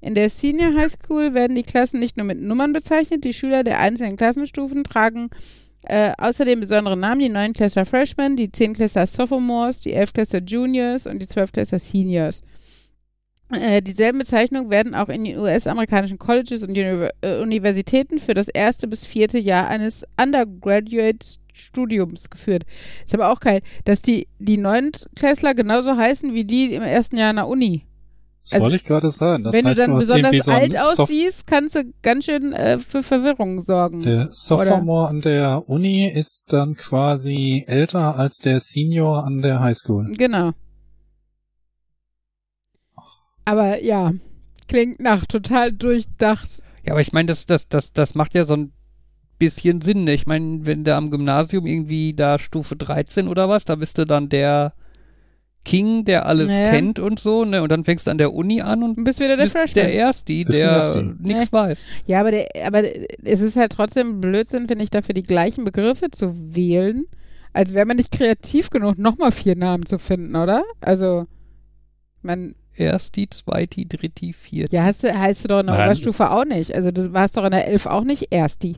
In 0.00 0.14
der 0.14 0.30
Senior 0.30 0.74
High 0.74 0.92
School 0.92 1.34
werden 1.34 1.54
die 1.54 1.62
Klassen 1.62 2.00
nicht 2.00 2.16
nur 2.16 2.24
mit 2.26 2.40
Nummern 2.40 2.72
bezeichnet, 2.72 3.24
die 3.24 3.34
Schüler 3.34 3.62
der 3.62 3.78
einzelnen 3.78 4.16
Klassenstufen 4.16 4.84
tragen 4.84 5.30
Äh, 5.84 6.12
außerdem 6.16 6.60
besondere 6.60 6.96
Namen, 6.96 7.20
die 7.20 7.28
9 7.28 7.54
Klässler 7.54 7.84
Freshmen, 7.84 8.36
die 8.36 8.52
10 8.52 8.74
Klässler 8.74 9.04
Sophomores, 9.08 9.80
die 9.80 9.92
11 9.92 10.12
Klässler 10.12 10.40
Juniors 10.40 11.08
und 11.08 11.18
die 11.18 11.26
12 11.26 11.50
Klässler 11.50 11.80
Seniors. 11.80 12.42
Äh, 13.52 13.82
dieselben 13.82 14.18
Bezeichnungen 14.18 14.70
werden 14.70 14.94
auch 14.94 15.08
in 15.08 15.24
den 15.24 15.36
US-amerikanischen 15.38 16.18
Colleges 16.18 16.62
und 16.62 16.70
Uni 16.70 17.08
äh, 17.20 17.40
Universitäten 17.40 18.18
für 18.18 18.34
das 18.34 18.48
erste 18.48 18.88
bis 18.88 19.04
vierte 19.04 19.38
Jahr 19.38 19.68
eines 19.68 20.04
Undergraduate-Studiums 20.20 22.30
geführt. 22.30 22.64
Ist 23.04 23.14
aber 23.14 23.30
auch 23.30 23.40
geil, 23.40 23.60
dass 23.84 24.00
die, 24.02 24.28
die 24.38 24.58
Neunklässler 24.58 25.54
genauso 25.54 25.96
heißen 25.96 26.34
wie 26.34 26.44
die 26.44 26.74
im 26.74 26.82
ersten 26.82 27.16
Jahr 27.16 27.30
an 27.30 27.36
der 27.36 27.48
Uni. 27.48 27.86
Das 28.50 28.60
wollte 28.60 28.74
ich 28.74 28.84
gerade 28.84 29.12
sagen. 29.12 29.44
Das 29.44 29.54
Wenn 29.54 29.66
heißt, 29.66 29.78
du 29.78 29.86
dann 29.86 29.96
besonders 29.96 30.44
so 30.44 30.50
alt 30.50 30.76
aussiehst, 30.76 31.46
kannst 31.46 31.76
du 31.76 31.84
ganz 32.02 32.24
schön 32.24 32.52
äh, 32.52 32.76
für 32.78 33.04
Verwirrung 33.04 33.62
sorgen. 33.62 34.02
Der 34.02 34.26
Sophomore 34.30 35.06
an 35.08 35.20
der 35.20 35.68
Uni 35.68 36.08
ist 36.08 36.52
dann 36.52 36.74
quasi 36.74 37.62
älter 37.68 38.16
als 38.16 38.38
der 38.38 38.58
Senior 38.58 39.24
an 39.24 39.42
der 39.42 39.60
Highschool. 39.60 40.10
Genau. 40.16 40.50
Aber 43.44 43.82
ja, 43.82 44.12
klingt 44.68 45.00
nach 45.00 45.26
total 45.26 45.72
durchdacht. 45.72 46.62
Ja, 46.84 46.92
aber 46.92 47.00
ich 47.00 47.12
meine, 47.12 47.26
das, 47.26 47.46
das, 47.46 47.68
das, 47.68 47.92
das 47.92 48.14
macht 48.14 48.34
ja 48.34 48.44
so 48.44 48.54
ein 48.54 48.72
bisschen 49.38 49.80
Sinn. 49.80 50.04
Ne? 50.04 50.14
Ich 50.14 50.26
meine, 50.26 50.66
wenn 50.66 50.84
du 50.84 50.94
am 50.94 51.10
Gymnasium 51.10 51.66
irgendwie 51.66 52.14
da 52.14 52.38
Stufe 52.38 52.76
13 52.76 53.28
oder 53.28 53.48
was, 53.48 53.64
da 53.64 53.74
bist 53.76 53.98
du 53.98 54.04
dann 54.04 54.28
der 54.28 54.72
King, 55.64 56.04
der 56.04 56.26
alles 56.26 56.48
Naja. 56.48 56.70
kennt 56.70 56.98
und 56.98 57.20
so, 57.20 57.44
ne? 57.44 57.62
Und 57.62 57.70
dann 57.70 57.84
fängst 57.84 58.06
du 58.06 58.10
an 58.10 58.18
der 58.18 58.32
Uni 58.34 58.60
an 58.62 58.82
und 58.82 59.04
bist 59.04 59.20
wieder 59.20 59.36
der 59.36 59.44
bist 59.44 59.52
Freshman. 59.52 59.74
der 59.74 59.84
ein 59.84 59.90
der 60.50 60.70
Ersti. 60.70 61.02
nichts 61.20 61.52
Nee. 61.52 61.52
weiß. 61.52 61.86
Ja, 62.06 62.20
aber, 62.20 62.30
der, 62.32 62.48
aber 62.64 62.82
es 63.22 63.40
ist 63.40 63.56
halt 63.56 63.70
trotzdem 63.72 64.20
Blödsinn, 64.20 64.66
finde 64.66 64.82
ich, 64.82 64.90
dafür 64.90 65.14
die 65.14 65.22
gleichen 65.22 65.64
Begriffe 65.64 66.10
zu 66.10 66.34
wählen, 66.56 67.04
als 67.52 67.74
wäre 67.74 67.86
man 67.86 67.96
nicht 67.96 68.10
kreativ 68.10 68.70
genug, 68.70 68.98
nochmal 68.98 69.30
vier 69.30 69.54
Namen 69.54 69.86
zu 69.86 69.98
finden, 70.00 70.34
oder? 70.34 70.64
Also, 70.80 71.26
man, 72.22 72.56
Ersti, 72.74 73.28
Zweiti, 73.28 73.86
Dritti, 73.86 74.32
Vierti. 74.32 74.74
ja, 74.74 74.84
heißt 74.84 75.04
du, 75.04 75.18
heißt 75.18 75.44
du 75.44 75.48
doch 75.48 75.60
in 75.60 75.66
der 75.66 75.76
Nein, 75.76 75.88
Oberstufe 75.88 76.30
auch 76.30 76.44
nicht. 76.44 76.74
Also, 76.74 76.90
du 76.90 77.12
warst 77.12 77.36
doch 77.36 77.44
in 77.44 77.50
der 77.50 77.66
Elf 77.66 77.86
auch 77.86 78.04
nicht 78.04 78.32
Ersti. 78.32 78.76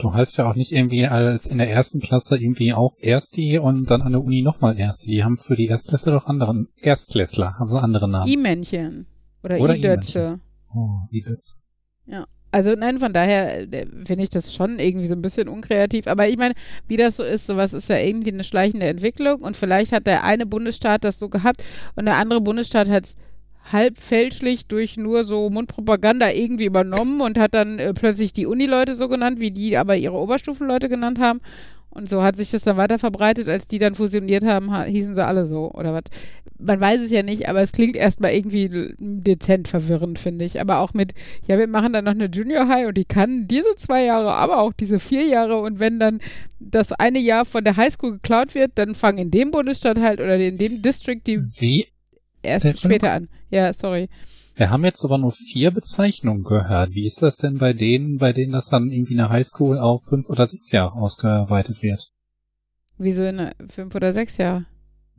Du 0.00 0.14
heißt 0.14 0.38
ja 0.38 0.50
auch 0.50 0.54
nicht 0.54 0.72
irgendwie 0.72 1.06
als 1.06 1.46
in 1.46 1.58
der 1.58 1.70
ersten 1.70 2.00
Klasse 2.00 2.38
irgendwie 2.38 2.72
auch 2.72 2.94
Ersti 2.98 3.58
und 3.58 3.90
dann 3.90 4.00
an 4.00 4.12
der 4.12 4.22
Uni 4.22 4.40
nochmal 4.40 4.78
Ersti. 4.78 5.10
Die 5.10 5.24
haben 5.24 5.36
für 5.36 5.56
die 5.56 5.66
Erstklässler 5.66 6.12
doch 6.12 6.24
anderen, 6.24 6.68
Erstklässler 6.76 7.58
haben 7.58 7.70
sie 7.70 7.82
andere 7.82 8.08
Namen. 8.08 8.30
I-Männchen. 8.30 9.06
Oder, 9.42 9.60
Oder 9.60 9.76
I-Dötze. 9.76 10.40
Oh, 10.74 11.00
wie 11.10 11.22
das? 11.22 11.58
Also 12.52 12.74
nein, 12.74 12.98
von 12.98 13.12
daher 13.12 13.72
äh, 13.72 13.86
finde 14.04 14.24
ich 14.24 14.30
das 14.30 14.52
schon 14.52 14.78
irgendwie 14.78 15.06
so 15.06 15.14
ein 15.14 15.22
bisschen 15.22 15.48
unkreativ. 15.48 16.06
Aber 16.06 16.28
ich 16.28 16.36
meine, 16.36 16.54
wie 16.88 16.96
das 16.96 17.16
so 17.16 17.22
ist, 17.22 17.46
sowas 17.46 17.72
ist 17.72 17.88
ja 17.88 17.98
irgendwie 17.98 18.32
eine 18.32 18.44
schleichende 18.44 18.86
Entwicklung 18.86 19.40
und 19.40 19.56
vielleicht 19.56 19.92
hat 19.92 20.06
der 20.06 20.24
eine 20.24 20.46
Bundesstaat 20.46 21.04
das 21.04 21.18
so 21.18 21.28
gehabt 21.28 21.64
und 21.94 22.06
der 22.06 22.16
andere 22.16 22.40
Bundesstaat 22.40 22.88
hat 22.88 23.04
es 23.04 23.16
halb 23.72 23.98
fälschlich 23.98 24.66
durch 24.66 24.96
nur 24.96 25.22
so 25.24 25.48
Mundpropaganda 25.50 26.30
irgendwie 26.30 26.64
übernommen 26.64 27.20
und 27.20 27.38
hat 27.38 27.54
dann 27.54 27.78
äh, 27.78 27.94
plötzlich 27.94 28.32
die 28.32 28.46
Unileute 28.46 28.94
so 28.94 29.08
genannt, 29.08 29.40
wie 29.40 29.50
die 29.50 29.76
aber 29.76 29.96
ihre 29.96 30.16
Oberstufenleute 30.16 30.88
genannt 30.88 31.18
haben. 31.20 31.40
Und 31.90 32.08
so 32.08 32.22
hat 32.22 32.36
sich 32.36 32.50
das 32.50 32.62
dann 32.62 32.76
weiter 32.76 32.98
verbreitet, 32.98 33.48
als 33.48 33.66
die 33.66 33.78
dann 33.78 33.96
fusioniert 33.96 34.44
haben, 34.44 34.72
ha 34.72 34.84
hießen 34.84 35.14
sie 35.14 35.24
alle 35.24 35.46
so 35.46 35.72
oder 35.72 35.92
was. 35.92 36.04
Man 36.62 36.78
weiß 36.80 37.00
es 37.00 37.10
ja 37.10 37.22
nicht, 37.22 37.48
aber 37.48 37.60
es 37.62 37.72
klingt 37.72 37.96
erstmal 37.96 38.32
irgendwie 38.32 38.94
dezent 39.00 39.66
verwirrend, 39.68 40.18
finde 40.18 40.44
ich. 40.44 40.60
Aber 40.60 40.80
auch 40.80 40.92
mit, 40.94 41.14
ja, 41.46 41.58
wir 41.58 41.66
machen 41.66 41.92
dann 41.92 42.04
noch 42.04 42.12
eine 42.12 42.26
Junior 42.26 42.68
High 42.68 42.88
und 42.88 42.96
die 42.96 43.04
kann 43.06 43.46
diese 43.48 43.74
zwei 43.76 44.04
Jahre, 44.04 44.32
aber 44.34 44.60
auch 44.60 44.72
diese 44.72 44.98
vier 44.98 45.24
Jahre. 45.24 45.60
Und 45.60 45.78
wenn 45.78 45.98
dann 45.98 46.20
das 46.58 46.92
eine 46.92 47.18
Jahr 47.18 47.44
von 47.44 47.64
der 47.64 47.76
Highschool 47.76 48.12
geklaut 48.12 48.54
wird, 48.54 48.72
dann 48.74 48.94
fangen 48.94 49.18
in 49.18 49.30
dem 49.30 49.50
Bundesstaat 49.52 49.98
halt 49.98 50.20
oder 50.20 50.38
in 50.38 50.58
dem 50.58 50.82
District 50.82 51.20
die 51.26 51.38
Wie? 51.58 51.86
erst 52.42 52.64
Der- 52.66 52.76
später 52.76 53.12
an. 53.12 53.28
Ja, 53.50 53.72
sorry. 53.72 54.08
Wir 54.56 54.68
haben 54.68 54.84
jetzt 54.84 55.02
aber 55.04 55.16
nur 55.16 55.32
vier 55.32 55.70
Bezeichnungen 55.70 56.44
gehört. 56.44 56.94
Wie 56.94 57.06
ist 57.06 57.22
das 57.22 57.38
denn 57.38 57.56
bei 57.56 57.72
denen, 57.72 58.18
bei 58.18 58.34
denen 58.34 58.52
das 58.52 58.66
dann 58.68 58.90
irgendwie 58.90 59.14
eine 59.14 59.30
Highschool 59.30 59.78
auf 59.78 60.02
fünf 60.04 60.28
oder 60.28 60.46
sechs 60.46 60.70
Jahre 60.72 60.92
ausgeweitet 60.92 61.82
wird? 61.82 62.12
Wieso 62.98 63.24
in 63.24 63.50
fünf 63.70 63.94
oder 63.94 64.12
sechs 64.12 64.36
Jahre? 64.36 64.66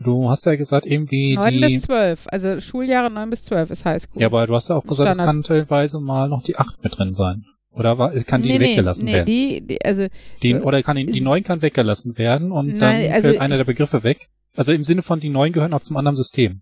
Du 0.04 0.30
hast 0.30 0.45
ja 0.45 0.56
gesagt, 0.56 0.86
irgendwie 0.86 1.36
Neun 1.36 1.54
die. 1.54 1.60
bis 1.60 1.82
zwölf. 1.84 2.28
Also 2.28 2.60
Schuljahre 2.60 3.12
neun 3.12 3.30
bis 3.30 3.43
zwölf 3.43 3.70
ist 3.70 3.86
Highschool. 3.86 4.22
ja, 4.22 4.28
aber 4.28 4.47
du 4.47 4.56
hast 4.56 4.70
ja 4.70 4.76
auch 4.76 4.84
gesagt, 4.84 5.10
es 5.10 5.16
Standard. 5.16 5.36
kann 5.36 5.43
teilweise 5.43 5.99
mal 5.99 6.28
noch 6.30 6.43
die 6.43 6.56
acht 6.58 6.84
mit 6.84 6.97
drin 6.97 7.14
sein. 7.14 7.45
Oder 7.74 7.97
war, 7.97 8.12
kann 8.24 8.41
die 8.41 8.49
nee, 8.49 8.60
weggelassen 8.60 9.06
nee, 9.06 9.14
werden? 9.14 9.26
nee, 9.34 9.60
die, 9.62 9.68
die, 9.68 9.86
also 9.86 10.08
Die, 10.43 10.52
Äh, 10.52 10.60
oder 10.60 10.84
kann 10.84 10.97
die, 10.97 11.06
die 11.06 11.20
ist- 11.20 11.24
neun 11.24 11.43
kann 11.43 11.62
weggelassen 11.62 12.18
werden 12.18 12.52
und 12.52 12.68
Nein, 12.68 12.80
dann 12.80 13.12
also- 13.14 13.28
fällt 13.30 13.39
einer 13.41 13.58
der 13.58 13.64
Begriffe 13.64 14.04
weg. 14.04 14.28
Also 14.56 14.74
im 14.74 14.84
Sinne 14.84 15.02
von 15.02 15.20
die 15.22 15.30
neun 15.30 15.54
gehören 15.54 15.74
auch 15.74 15.82
zum 15.82 15.95
anderen 15.95 16.18
System. 16.18 16.62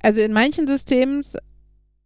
Also 0.00 0.20
in 0.20 0.32
manchen 0.32 0.68
Systemen, 0.68 1.24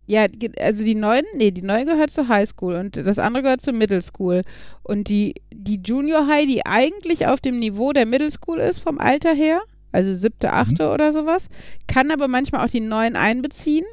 ja, 0.07 0.27
also 0.59 0.83
die 0.85 0.95
neuen, 0.95 1.25
nee, 1.37 1.51
die 1.51 1.61
neue 1.63 1.85
gehört 1.85 2.11
zur 2.11 2.29
Highschool 2.29 2.75
und 2.77 2.97
das 2.97 3.19
andere 3.19 3.43
gehört 3.43 3.61
zur 3.61 3.75
Middle 3.75 4.01
School. 4.01 4.43
Und 4.83 5.09
die, 5.09 5.35
die 5.53 5.81
Junior 5.85 6.27
High, 6.27 6.47
die 6.47 6.65
eigentlich 6.65 7.27
auf 7.27 7.41
dem 7.41 7.59
Niveau 7.59 7.93
der 7.93 8.07
Middle 8.07 8.31
School 8.31 8.59
ist, 8.59 8.79
vom 8.81 8.99
Alter 8.99 9.35
her, 9.35 9.61
also 9.93 10.15
siebte, 10.15 10.53
achte 10.53 10.91
oder 10.91 11.13
sowas, 11.13 11.49
kann 11.87 12.11
aber 12.11 12.29
manchmal 12.29 12.65
auch 12.65 12.71
die 12.71 12.81
neuen 12.81 13.17
einbeziehen. 13.17 13.85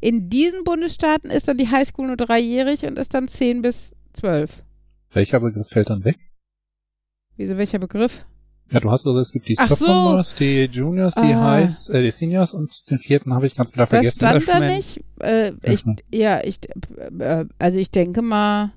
In 0.00 0.30
diesen 0.30 0.64
Bundesstaaten 0.64 1.30
ist 1.30 1.48
dann 1.48 1.58
die 1.58 1.68
Highschool 1.70 2.06
nur 2.06 2.16
dreijährig 2.16 2.84
und 2.86 2.98
ist 2.98 3.12
dann 3.14 3.28
zehn 3.28 3.60
bis 3.62 3.94
zwölf. 4.12 4.62
Welcher 5.12 5.40
Begriff 5.40 5.68
fällt 5.68 5.90
dann 5.90 6.04
weg? 6.04 6.16
Wieso, 7.36 7.56
welcher 7.56 7.78
Begriff? 7.78 8.24
Ja, 8.70 8.78
du 8.80 8.90
hast 8.90 9.04
also, 9.06 9.18
es 9.18 9.32
gibt 9.32 9.48
die 9.48 9.56
Ach 9.58 9.68
so. 9.68 9.74
Sophomores, 9.74 10.34
die 10.36 10.64
Juniors, 10.70 11.14
die 11.16 11.34
Ah. 11.34 11.50
Highs, 11.52 11.88
äh, 11.88 12.02
die 12.02 12.10
Seniors 12.12 12.54
und 12.54 12.88
den 12.88 12.98
vierten 12.98 13.34
habe 13.34 13.46
ich 13.46 13.56
ganz 13.56 13.72
wieder 13.72 13.82
Das 13.82 13.90
vergessen. 13.90 14.16
stand 14.18 14.48
da 14.48 14.60
nicht. 14.60 15.00
Äh, 15.20 15.52
ich, 15.64 15.84
ja, 16.12 16.40
ich, 16.44 16.60
äh, 17.18 17.46
also 17.58 17.78
ich 17.78 17.90
denke 17.90 18.22
mal, 18.22 18.72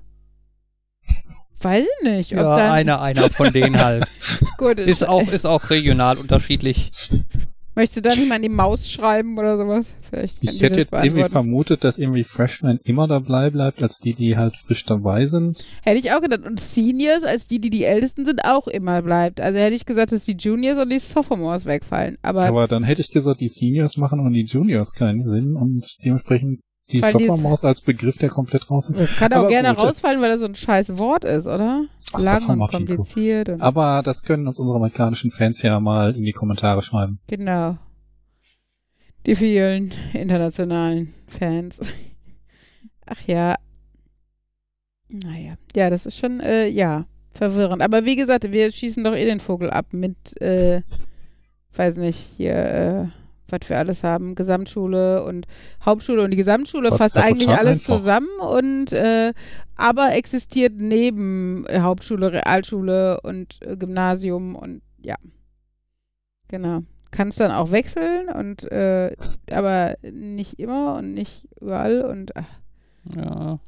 weiß 1.64 1.84
ich 1.84 2.08
nicht. 2.08 2.32
Ob 2.32 2.38
Ja, 2.38 2.56
dann, 2.56 2.70
einer, 2.70 3.00
einer 3.00 3.30
von 3.30 3.52
denen 3.52 3.78
halt. 3.78 4.06
Gut, 4.58 4.78
Ist 4.78 5.06
auch, 5.06 5.30
ist 5.32 5.46
auch 5.46 5.70
regional 5.70 6.18
unterschiedlich. 6.18 6.90
Möchtest 7.76 7.96
du 7.96 8.02
da 8.02 8.14
nicht 8.14 8.28
mal 8.28 8.36
an 8.36 8.42
die 8.42 8.48
Maus 8.48 8.88
schreiben 8.88 9.36
oder 9.36 9.58
sowas? 9.58 9.92
Vielleicht 10.08 10.36
Ich 10.42 10.62
hätte 10.62 10.78
jetzt 10.78 10.92
irgendwie 10.92 11.24
vermutet, 11.24 11.82
dass 11.82 11.98
irgendwie 11.98 12.22
Freshmen 12.22 12.78
immer 12.84 13.08
dabei 13.08 13.50
bleibt, 13.50 13.82
als 13.82 13.98
die, 13.98 14.14
die 14.14 14.36
halt 14.36 14.54
frisch 14.54 14.84
dabei 14.84 15.26
sind. 15.26 15.66
Hätte 15.82 15.98
ich 15.98 16.12
auch 16.12 16.20
gedacht. 16.20 16.44
Und 16.44 16.60
Seniors, 16.60 17.24
als 17.24 17.48
die, 17.48 17.58
die 17.58 17.70
die 17.70 17.82
Ältesten 17.82 18.24
sind, 18.24 18.44
auch 18.44 18.68
immer 18.68 19.02
bleibt. 19.02 19.40
Also 19.40 19.58
hätte 19.58 19.74
ich 19.74 19.86
gesagt, 19.86 20.12
dass 20.12 20.24
die 20.24 20.36
Juniors 20.38 20.78
und 20.78 20.90
die 20.90 21.00
Sophomores 21.00 21.66
wegfallen. 21.66 22.16
Aber, 22.22 22.44
Aber 22.44 22.68
dann 22.68 22.84
hätte 22.84 23.00
ich 23.00 23.10
gesagt, 23.10 23.40
die 23.40 23.48
Seniors 23.48 23.96
machen 23.96 24.20
und 24.20 24.34
die 24.34 24.44
Juniors 24.44 24.92
keinen 24.92 25.28
Sinn 25.28 25.56
und 25.56 25.84
dementsprechend 26.04 26.60
die 26.90 27.02
Weil 27.02 27.12
Sophomores 27.12 27.64
als 27.64 27.80
Begriff, 27.80 28.18
der 28.18 28.28
komplett 28.28 28.70
raus 28.70 28.90
ist. 28.90 29.16
kann 29.16 29.32
auch 29.32 29.48
gerne 29.48 29.74
gut. 29.74 29.84
rausfallen, 29.84 30.20
weil 30.20 30.30
das 30.30 30.40
so 30.40 30.46
ein 30.46 30.54
scheiß 30.54 30.98
Wort 30.98 31.24
ist, 31.24 31.46
oder? 31.46 31.86
Ach, 32.12 32.20
Lang 32.20 32.60
und 32.60 32.70
kompliziert. 32.70 33.48
Und, 33.48 33.60
Aber 33.62 34.02
das 34.04 34.22
können 34.22 34.46
uns 34.46 34.58
unsere 34.58 34.76
amerikanischen 34.76 35.30
Fans 35.30 35.62
ja 35.62 35.80
mal 35.80 36.14
in 36.14 36.24
die 36.24 36.32
Kommentare 36.32 36.82
schreiben. 36.82 37.18
genau. 37.26 37.78
Die 39.26 39.36
vielen 39.36 39.94
internationalen 40.12 41.14
Fans. 41.28 41.80
Ach 43.06 43.20
ja. 43.26 43.54
Naja. 45.08 45.54
Ja, 45.74 45.88
das 45.88 46.04
ist 46.04 46.18
schon, 46.18 46.40
äh, 46.40 46.68
ja, 46.68 47.06
verwirrend. 47.30 47.80
Aber 47.80 48.04
wie 48.04 48.16
gesagt, 48.16 48.52
wir 48.52 48.70
schießen 48.70 49.02
doch 49.02 49.14
eh 49.14 49.24
den 49.24 49.40
Vogel 49.40 49.70
ab 49.70 49.86
mit, 49.92 50.38
äh, 50.42 50.82
weiß 51.74 51.96
nicht, 51.96 52.18
hier, 52.36 52.54
äh, 52.54 53.06
was 53.48 53.68
wir 53.68 53.78
alles 53.78 54.02
haben. 54.02 54.34
Gesamtschule 54.34 55.24
und 55.24 55.46
Hauptschule 55.84 56.22
und 56.22 56.30
die 56.30 56.36
Gesamtschule 56.36 56.90
Das 56.90 56.98
fasst 56.98 57.16
eigentlich 57.18 57.48
alles 57.50 57.88
einfach. 57.88 57.98
zusammen 57.98 58.28
und, 58.40 58.92
äh, 58.92 59.32
aber 59.76 60.14
existiert 60.14 60.74
neben 60.76 61.66
Hauptschule, 61.70 62.32
Realschule 62.32 63.20
und 63.22 63.60
äh, 63.62 63.76
Gymnasium 63.76 64.56
und 64.56 64.82
ja. 65.02 65.16
Genau. 66.48 66.80
Kannst 67.10 67.38
dann 67.40 67.52
auch 67.52 67.70
wechseln 67.70 68.28
und, 68.28 68.64
äh, 68.72 69.14
aber 69.50 69.96
nicht 70.02 70.58
immer 70.58 70.96
und 70.96 71.14
nicht 71.14 71.46
überall 71.60 72.02
und, 72.02 72.34
ach, 72.36 72.48
Ja. 73.16 73.58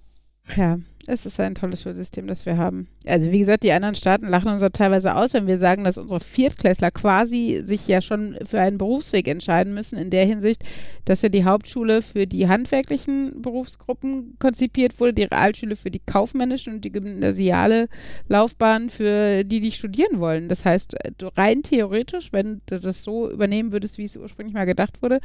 Ja, 0.54 0.78
es 1.08 1.24
ist 1.24 1.38
ein 1.38 1.54
tolles 1.54 1.82
Schulsystem, 1.82 2.26
das 2.26 2.46
wir 2.46 2.56
haben. 2.56 2.88
Also 3.06 3.30
wie 3.30 3.38
gesagt, 3.38 3.62
die 3.62 3.72
anderen 3.72 3.94
Staaten 3.94 4.26
lachen 4.26 4.50
uns 4.50 4.60
da 4.60 4.70
teilweise 4.70 5.14
aus, 5.14 5.34
wenn 5.34 5.46
wir 5.46 5.58
sagen, 5.58 5.84
dass 5.84 5.98
unsere 5.98 6.20
Viertklässler 6.20 6.90
quasi 6.90 7.62
sich 7.64 7.86
ja 7.86 8.00
schon 8.00 8.36
für 8.44 8.60
einen 8.60 8.78
Berufsweg 8.78 9.28
entscheiden 9.28 9.72
müssen, 9.74 9.98
in 9.98 10.10
der 10.10 10.26
Hinsicht, 10.26 10.64
dass 11.04 11.22
ja 11.22 11.28
die 11.28 11.44
Hauptschule 11.44 12.02
für 12.02 12.26
die 12.26 12.48
handwerklichen 12.48 13.40
Berufsgruppen 13.40 14.36
konzipiert 14.40 14.98
wurde, 14.98 15.14
die 15.14 15.24
Realschule 15.24 15.76
für 15.76 15.90
die 15.90 16.02
kaufmännischen 16.04 16.74
und 16.74 16.84
die 16.84 16.92
gymnasiale 16.92 17.88
Laufbahn 18.28 18.90
für 18.90 19.44
die, 19.44 19.60
die 19.60 19.72
studieren 19.72 20.18
wollen. 20.18 20.48
Das 20.48 20.64
heißt, 20.64 20.96
rein 21.36 21.62
theoretisch, 21.62 22.32
wenn 22.32 22.62
du 22.66 22.80
das 22.80 23.04
so 23.04 23.30
übernehmen 23.30 23.70
würdest, 23.70 23.98
wie 23.98 24.04
es 24.04 24.16
ursprünglich 24.16 24.54
mal 24.54 24.64
gedacht 24.64 25.02
wurde, 25.02 25.20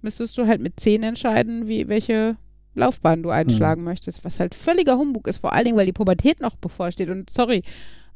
müsstest 0.00 0.38
du 0.38 0.46
halt 0.46 0.60
mit 0.60 0.78
zehn 0.78 1.02
entscheiden, 1.02 1.66
wie 1.66 1.88
welche 1.88 2.36
Laufbahn 2.74 3.22
du 3.22 3.30
einschlagen 3.30 3.84
möchtest, 3.84 4.24
was 4.24 4.40
halt 4.40 4.54
völliger 4.54 4.96
Humbug 4.98 5.26
ist, 5.28 5.38
vor 5.38 5.52
allen 5.52 5.64
Dingen, 5.64 5.76
weil 5.76 5.86
die 5.86 5.92
Pubertät 5.92 6.40
noch 6.40 6.56
bevorsteht. 6.56 7.08
Und 7.10 7.30
sorry, 7.30 7.62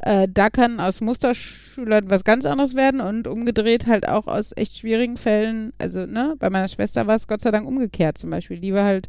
Äh, 0.00 0.28
da 0.32 0.48
kann 0.48 0.78
aus 0.78 1.00
Musterschülern 1.00 2.08
was 2.08 2.22
ganz 2.22 2.44
anderes 2.44 2.76
werden 2.76 3.00
und 3.00 3.26
umgedreht 3.26 3.88
halt 3.88 4.06
auch 4.06 4.28
aus 4.28 4.52
echt 4.56 4.78
schwierigen 4.78 5.16
Fällen. 5.16 5.72
Also, 5.78 6.06
ne, 6.06 6.36
bei 6.38 6.50
meiner 6.50 6.68
Schwester 6.68 7.08
war 7.08 7.16
es 7.16 7.26
Gott 7.26 7.40
sei 7.40 7.50
Dank 7.50 7.66
umgekehrt 7.66 8.16
zum 8.16 8.30
Beispiel. 8.30 8.60
Die 8.60 8.72
war 8.72 8.84
halt 8.84 9.08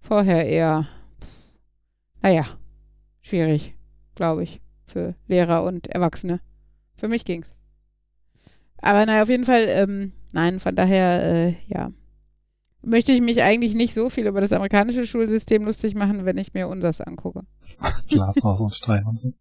vorher 0.00 0.46
eher, 0.46 0.86
naja, 2.22 2.44
schwierig, 3.20 3.74
glaube 4.14 4.44
ich, 4.44 4.60
für 4.86 5.16
Lehrer 5.26 5.64
und 5.64 5.88
Erwachsene. 5.88 6.38
Für 6.96 7.08
mich 7.08 7.24
ging's. 7.24 7.56
Aber 8.80 9.04
naja, 9.06 9.22
auf 9.22 9.28
jeden 9.28 9.44
Fall, 9.44 9.64
ähm, 9.66 10.12
nein, 10.32 10.60
von 10.60 10.76
daher, 10.76 11.22
äh, 11.24 11.54
ja. 11.66 11.90
Möchte 12.88 13.10
ich 13.12 13.20
mich 13.20 13.42
eigentlich 13.42 13.74
nicht 13.74 13.94
so 13.94 14.08
viel 14.10 14.26
über 14.26 14.40
das 14.40 14.52
amerikanische 14.52 15.06
Schulsystem 15.06 15.64
lustig 15.64 15.94
machen, 15.96 16.24
wenn 16.24 16.38
ich 16.38 16.54
mir 16.54 16.68
unseres 16.68 17.00
angucke. 17.00 17.40
Glashaus 18.08 18.60
und 18.60 18.74
Steinhausen. 18.74 19.34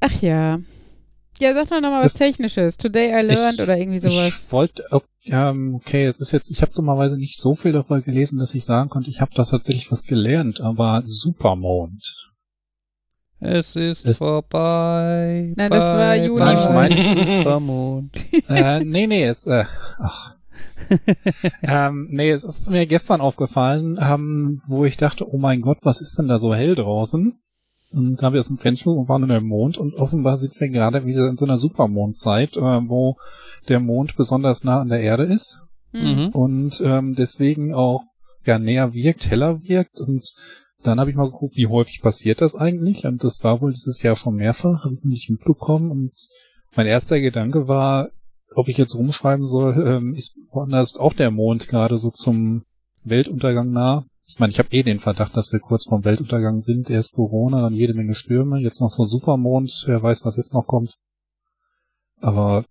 Ach 0.00 0.20
ja. 0.20 0.58
Ja, 1.38 1.54
sag 1.54 1.68
doch 1.68 1.80
nochmal 1.80 2.04
was 2.04 2.14
Technisches. 2.14 2.76
Today 2.76 3.08
I 3.10 3.24
learned 3.24 3.54
Ich- 3.54 3.62
oder 3.62 3.78
irgendwie 3.78 3.98
sowas. 4.00 4.46
Ich 4.46 4.52
wollte, 4.52 4.84
ähm, 5.24 5.74
okay, 5.76 6.04
es 6.06 6.18
ist 6.20 6.32
jetzt, 6.32 6.50
ich 6.50 6.60
habe 6.62 6.72
dummerweise 6.72 7.16
nicht 7.16 7.38
so 7.38 7.54
viel 7.54 7.72
darüber 7.72 8.00
gelesen, 8.00 8.38
dass 8.38 8.54
ich 8.54 8.64
sagen 8.64 8.90
konnte, 8.90 9.08
ich 9.10 9.20
habe 9.20 9.30
da 9.34 9.44
tatsächlich 9.44 9.90
was 9.92 10.04
gelernt, 10.04 10.60
aber 10.60 11.02
Supermond. 11.04 12.02
Es 13.38 13.74
ist 13.76 14.04
Es- 14.04 14.18
vorbei. 14.18 15.52
Nein, 15.56 15.70
das 15.70 15.78
war 15.80 15.96
bye, 15.96 16.26
Juni. 16.26 16.40
bye, 16.40 16.54
Ich 16.56 16.68
meine- 16.68 17.38
Supermond. 17.38 18.16
äh, 18.48 18.84
nee, 18.84 19.06
nee, 19.06 19.24
es, 19.24 19.46
äh, 19.46 19.64
ach. 19.98 20.34
ähm, 21.62 22.08
nee, 22.10 22.30
es 22.30 22.44
ist 22.44 22.70
mir 22.70 22.86
gestern 22.86 23.20
aufgefallen, 23.20 23.98
ähm, 24.00 24.62
wo 24.66 24.84
ich 24.84 24.96
dachte, 24.96 25.28
oh 25.28 25.38
mein 25.38 25.60
Gott, 25.60 25.78
was 25.82 26.00
ist 26.00 26.18
denn 26.18 26.28
da 26.28 26.38
so 26.38 26.54
hell 26.54 26.74
draußen? 26.74 27.38
Und 27.92 28.16
da 28.16 28.26
habe 28.26 28.36
ich 28.36 28.40
aus 28.40 28.48
dem 28.48 28.58
Fenster 28.58 28.90
und 28.90 29.08
waren 29.08 29.22
in 29.22 29.28
der 29.28 29.42
Mond 29.42 29.76
und 29.76 29.94
offenbar 29.94 30.36
sind 30.38 30.58
wir 30.58 30.68
gerade 30.68 31.04
wieder 31.04 31.28
in 31.28 31.36
so 31.36 31.44
einer 31.44 31.58
Supermondzeit, 31.58 32.56
äh, 32.56 32.60
wo 32.60 33.16
der 33.68 33.80
Mond 33.80 34.16
besonders 34.16 34.64
nah 34.64 34.80
an 34.80 34.88
der 34.88 35.00
Erde 35.00 35.24
ist 35.24 35.60
Hm. 35.92 36.02
Mhm. 36.02 36.28
und 36.30 36.82
ähm, 36.84 37.14
deswegen 37.14 37.74
auch 37.74 38.02
ja 38.46 38.58
näher 38.58 38.94
wirkt, 38.94 39.30
heller 39.30 39.60
wirkt 39.60 40.00
und 40.00 40.24
dann 40.82 40.98
habe 40.98 41.10
ich 41.10 41.16
mal 41.16 41.30
geguckt, 41.30 41.56
wie 41.56 41.68
häufig 41.68 42.00
passiert 42.00 42.40
das 42.40 42.56
eigentlich 42.56 43.04
und 43.04 43.22
das 43.22 43.44
war 43.44 43.60
wohl 43.60 43.72
dieses 43.72 44.02
Jahr 44.02 44.16
schon 44.16 44.36
mehrfach, 44.36 44.84
habe 44.84 44.94
ich 44.94 45.04
nicht 45.04 45.30
mitbekommen 45.30 45.90
und 45.90 46.12
mein 46.74 46.86
erster 46.86 47.20
Gedanke 47.20 47.68
war, 47.68 48.08
ob 48.54 48.68
ich 48.68 48.76
jetzt 48.78 48.94
rumschreiben 48.94 49.46
soll, 49.46 49.74
ähm, 49.86 50.14
ist 50.14 50.36
woanders 50.50 50.98
auch 50.98 51.12
der 51.12 51.30
Mond 51.30 51.68
gerade 51.68 51.98
so 51.98 52.10
zum 52.10 52.64
Weltuntergang 53.04 53.70
nah. 53.70 54.04
Ich 54.26 54.38
meine, 54.38 54.52
ich 54.52 54.58
habe 54.58 54.68
eh 54.70 54.82
den 54.82 54.98
Verdacht, 54.98 55.36
dass 55.36 55.52
wir 55.52 55.60
kurz 55.60 55.86
vorm 55.88 56.04
Weltuntergang 56.04 56.60
sind. 56.60 56.88
Erst 56.88 57.14
Corona, 57.14 57.60
dann 57.62 57.74
jede 57.74 57.92
Menge 57.94 58.14
Stürme, 58.14 58.60
jetzt 58.60 58.80
noch 58.80 58.90
so 58.90 59.02
ein 59.02 59.08
Supermond, 59.08 59.84
wer 59.86 60.02
weiß, 60.02 60.24
was 60.24 60.36
jetzt 60.36 60.54
noch 60.54 60.66
kommt. 60.66 60.94
Aber 62.20 62.64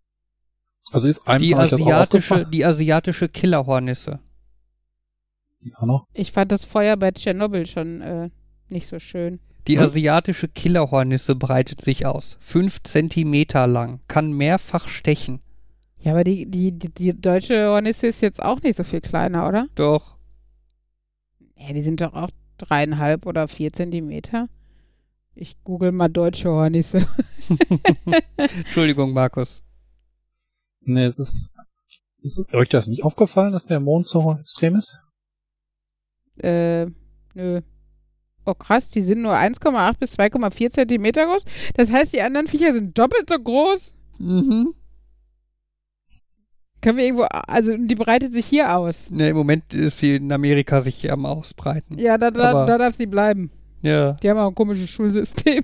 also 0.92 1.08
ist 1.08 1.28
einem 1.28 1.42
Die 1.42 1.56
asiatische, 1.56 2.46
die 2.46 2.66
asiatische 2.66 3.30
Killerhornisse. 3.30 4.20
Die 5.64 5.74
auch 5.76 5.86
noch? 5.86 6.08
Ich 6.14 6.32
fand 6.32 6.52
das 6.52 6.66
Feuer 6.66 6.98
bei 6.98 7.12
Tschernobyl 7.12 7.66
schon 7.66 8.02
äh, 8.02 8.30
nicht 8.70 8.88
so 8.88 9.00
schön. 9.00 9.40
Die 9.68 9.78
Hm? 9.78 9.86
asiatische 9.86 10.48
Killerhornisse 10.48 11.36
breitet 11.36 11.82
sich 11.82 12.06
aus. 12.06 12.38
Fünf 12.40 12.82
Zentimeter 12.84 13.68
lang, 13.68 14.00
kann 14.08 14.32
mehrfach 14.34 14.88
stechen. 14.88 15.42
Ja, 16.04 16.14
aber 16.14 16.24
die, 16.24 16.46
die, 16.50 16.72
die, 16.72 16.90
die 16.90 17.20
deutsche 17.20 17.68
Hornisse 17.68 18.08
ist 18.08 18.22
jetzt 18.22 18.42
auch 18.42 18.62
nicht 18.62 18.76
so 18.76 18.84
viel 18.84 19.02
kleiner, 19.02 19.48
oder? 19.48 19.68
Doch. 19.76 20.18
Ja, 21.56 21.74
die 21.74 21.82
sind 21.84 22.02
doch 22.02 22.14
auch 22.14 22.32
dreieinhalb 22.58 23.26
oder 23.26 23.48
vier 23.48 23.72
Zentimeter. 23.72 24.50
Ich 25.36 25.64
google 25.64 25.92
mal 25.92 26.10
deutsche 26.10 26.50
Hornisse. 26.50 27.08
Entschuldigung, 28.38 29.14
Markus. 29.14 29.64
Ne, 30.82 31.06
es 31.06 31.20
ist, 31.20 31.54
ist 32.22 32.52
euch 32.54 32.70
das 32.70 32.88
nicht 32.88 33.04
aufgefallen, 33.04 33.52
dass 33.54 33.66
der 33.66 33.80
Mond 33.80 34.08
so 34.08 34.38
extrem 34.40 34.76
ist? 34.76 35.02
äh, 36.42 36.88
nö. 37.34 37.62
Oh 38.46 38.56
krass, 38.56 38.90
die 38.90 39.04
sind 39.04 39.22
nur 39.22 39.34
1,8 39.34 39.98
bis 40.00 40.18
2,4 40.18 40.72
Zentimeter 40.72 41.28
groß. 41.28 41.44
Das 41.76 41.92
heißt, 41.92 42.14
die 42.14 42.22
anderen 42.22 42.48
Viecher 42.48 42.74
sind 42.74 42.98
doppelt 42.98 43.30
so 43.30 43.38
groß. 43.38 43.94
Mhm. 44.18 44.74
Können 46.82 46.98
wir 46.98 47.06
irgendwo, 47.06 47.24
also 47.24 47.76
die 47.78 47.96
breitet 47.96 48.34
sich 48.34 48.46
hier 48.46 48.76
aus. 48.76 49.10
Ne, 49.12 49.30
im 49.30 49.38
Moment 49.38 49.74
ist 49.74 50.00
sie 50.00 50.16
in 50.16 50.32
Amerika 50.32 50.82
sich 50.82 51.12
am 51.12 51.26
Ausbreiten. 51.28 52.00
Ja, 52.00 52.18
da, 52.18 52.32
da, 52.32 52.66
da 52.66 52.78
darf 52.78 52.96
sie 52.96 53.06
bleiben. 53.06 53.52
Ja. 53.84 54.14
Die 54.14 54.30
haben 54.30 54.38
auch 54.40 54.48
ein 54.50 54.56
komisches 54.56 54.90
Schulsystem. 54.90 55.64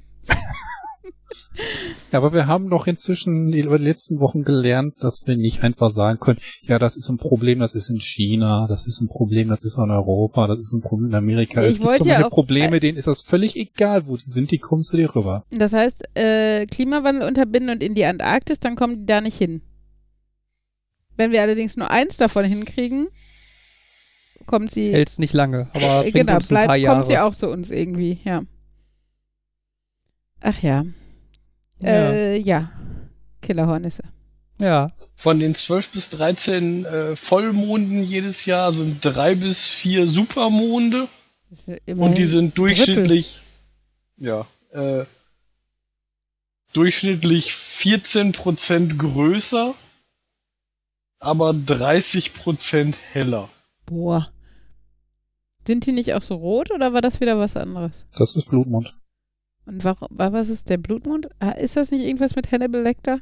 Ja, 2.12 2.18
aber 2.20 2.34
wir 2.34 2.46
haben 2.46 2.70
doch 2.70 2.86
inzwischen 2.86 3.52
über 3.52 3.80
die 3.80 3.86
letzten 3.86 4.20
Wochen 4.20 4.44
gelernt, 4.44 4.94
dass 5.00 5.26
wir 5.26 5.38
nicht 5.38 5.64
einfach 5.64 5.90
sagen 5.90 6.20
können, 6.20 6.38
ja, 6.62 6.78
das 6.78 6.96
ist 6.96 7.10
ein 7.10 7.18
Problem, 7.18 7.60
das 7.60 7.74
ist 7.74 7.90
in 7.90 8.00
China, 8.00 8.68
das 8.68 8.86
ist 8.86 9.02
ein 9.02 9.08
Problem, 9.08 9.48
das 9.50 9.64
ist 9.64 9.78
in 9.78 9.90
Europa, 9.90 10.46
das 10.48 10.60
ist 10.60 10.74
ein 10.74 10.82
Problem 10.82 11.10
in 11.10 11.16
Amerika. 11.16 11.62
Ich 11.62 11.68
es 11.70 11.76
gibt 11.78 11.88
wollte 11.88 12.04
so 12.04 12.10
ja 12.10 12.14
manche 12.16 12.28
auch- 12.28 12.32
Probleme, 12.32 12.80
denen 12.80 12.98
ist 12.98 13.08
das 13.08 13.24
völlig 13.24 13.56
egal, 13.56 14.06
wo 14.08 14.18
die 14.18 14.30
sind, 14.30 14.52
die 14.52 14.60
kommst 14.60 14.94
du 14.94 14.98
dir 14.98 15.16
rüber. 15.16 15.46
Das 15.52 15.74
heißt, 15.74 16.04
äh, 16.16 16.68
Klimawandel 16.68 17.28
unterbinden 17.28 17.72
und 17.72 17.82
in 17.82 17.96
die 17.96 18.06
Antarktis, 18.06 18.60
dann 18.60 18.76
kommen 18.76 19.00
die 19.00 19.06
da 19.08 19.22
nicht 19.22 19.38
hin. 19.38 19.62
Wenn 21.18 21.32
wir 21.32 21.42
allerdings 21.42 21.76
nur 21.76 21.90
eins 21.92 22.18
davon 22.18 22.46
hinkriegen, 22.46 23.10
kommt 24.46 24.72
sie, 24.72 24.94
Hält's 24.94 25.18
nicht 25.18 25.34
lange, 25.34 25.68
aber 25.74 26.06
äh, 26.06 26.12
genau, 26.12 26.36
uns 26.36 26.50
ein 26.50 26.56
paar 26.56 26.66
bleibt, 26.66 26.82
Jahre. 26.82 26.96
kommt 26.96 27.08
sie 27.08 27.18
auch 27.18 27.36
zu 27.36 27.50
uns 27.50 27.70
irgendwie, 27.70 28.20
ja. 28.24 28.44
Ach 30.42 30.62
ja. 30.62 30.86
Ja. 31.80 31.90
Äh, 31.90 32.38
ja. 32.38 32.72
Killerhornisse. 33.42 34.04
ja. 34.60 34.92
Von 35.16 35.40
den 35.40 35.56
12 35.56 35.90
bis 35.90 36.10
13 36.12 36.86
äh, 36.86 37.16
Vollmonden 37.16 38.04
jedes 38.04 38.46
Jahr 38.46 38.72
sind 38.72 39.04
drei 39.04 39.34
bis 39.34 39.68
vier 39.68 40.08
Supermonde 40.08 41.08
ja 41.66 41.96
und 41.96 42.18
die 42.18 42.26
sind 42.26 42.46
ein 42.46 42.54
Drittel. 42.54 42.86
durchschnittlich, 42.86 43.42
ja, 44.18 44.46
äh, 44.72 45.06
durchschnittlich 46.74 47.52
14% 47.52 48.98
größer, 48.98 49.74
aber 51.20 51.52
30% 51.52 52.98
heller. 53.14 53.50
Boah. 53.86 54.32
Sind 55.66 55.86
die 55.86 55.92
nicht 55.92 56.14
auch 56.14 56.22
so 56.22 56.36
rot 56.36 56.72
oder 56.72 56.94
war 56.94 57.02
das 57.02 57.20
wieder 57.20 57.38
was 57.40 57.58
anderes? 57.58 58.06
Das 58.18 58.36
ist 58.36 58.50
Blutmond. 58.50 58.96
Und 59.66 59.84
warum, 59.84 60.08
wa- 60.12 60.32
was 60.32 60.48
ist 60.50 60.70
der 60.70 60.78
Blutmond? 60.78 61.28
Ah, 61.40 61.52
Ist 61.52 61.76
das 61.76 61.92
nicht 61.92 62.06
irgendwas 62.06 62.36
mit 62.36 62.52
Hannibal 62.52 62.82
Lecter? 62.82 63.20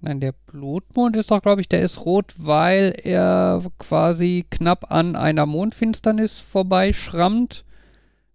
Nein, 0.00 0.20
der 0.20 0.32
Blutmond 0.32 1.16
ist 1.16 1.30
doch, 1.30 1.40
glaube 1.42 1.60
ich, 1.60 1.68
der 1.68 1.82
ist 1.82 2.04
rot, 2.04 2.34
weil 2.38 2.94
er 3.02 3.62
quasi 3.78 4.44
knapp 4.50 4.90
an 4.90 5.16
einer 5.16 5.46
Mondfinsternis 5.46 6.40
vorbeischrammt, 6.40 7.64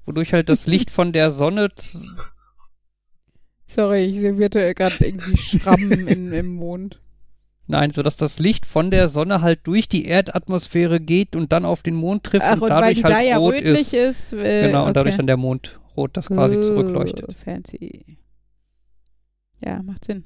wodurch 0.05 0.33
halt 0.33 0.49
das 0.49 0.67
Licht 0.67 0.89
von 0.91 1.11
der 1.13 1.31
Sonne 1.31 1.69
z- 1.75 1.97
Sorry, 3.67 4.05
ich 4.05 4.15
servierte 4.19 4.73
gerade 4.73 4.95
irgendwie 5.05 5.37
Schrammen 5.37 6.07
in, 6.07 6.31
im 6.33 6.47
Mond. 6.55 6.99
Nein, 7.71 7.91
so 7.91 8.01
dass 8.01 8.17
das 8.17 8.39
Licht 8.39 8.65
von 8.65 8.89
der 8.89 9.09
Sonne 9.09 9.41
halt 9.41 9.59
durch 9.67 9.87
die 9.87 10.05
Erdatmosphäre 10.05 10.99
geht 10.99 11.35
und 11.35 11.51
dann 11.53 11.65
auf 11.65 11.83
den 11.83 11.93
Mond 11.93 12.23
trifft 12.23 12.43
Ach, 12.47 12.55
und 12.55 12.63
und 12.63 12.69
weil 12.71 12.81
dadurch 12.81 12.97
die 12.97 13.03
halt 13.03 13.13
da 13.13 13.19
ja 13.21 13.37
rot 13.37 13.53
rötlich 13.53 13.93
ist. 13.93 13.93
ist. 13.93 14.33
äh, 14.33 14.63
Genau, 14.65 14.87
und 14.87 14.97
dadurch 14.97 15.15
dann 15.17 15.27
der 15.27 15.37
Mond 15.37 15.79
rot 15.95 16.17
das 16.17 16.29
quasi 16.29 16.57
Oh, 16.57 16.61
zurückleuchtet. 16.61 17.31
Fancy. 17.45 18.17
Ja, 19.63 19.81
macht 19.83 20.05
Sinn. 20.05 20.23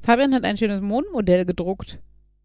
Fabian 0.00 0.34
hat 0.34 0.44
ein 0.44 0.56
schönes 0.56 0.80
Mondmodell 0.80 1.44
gedruckt. 1.44 1.98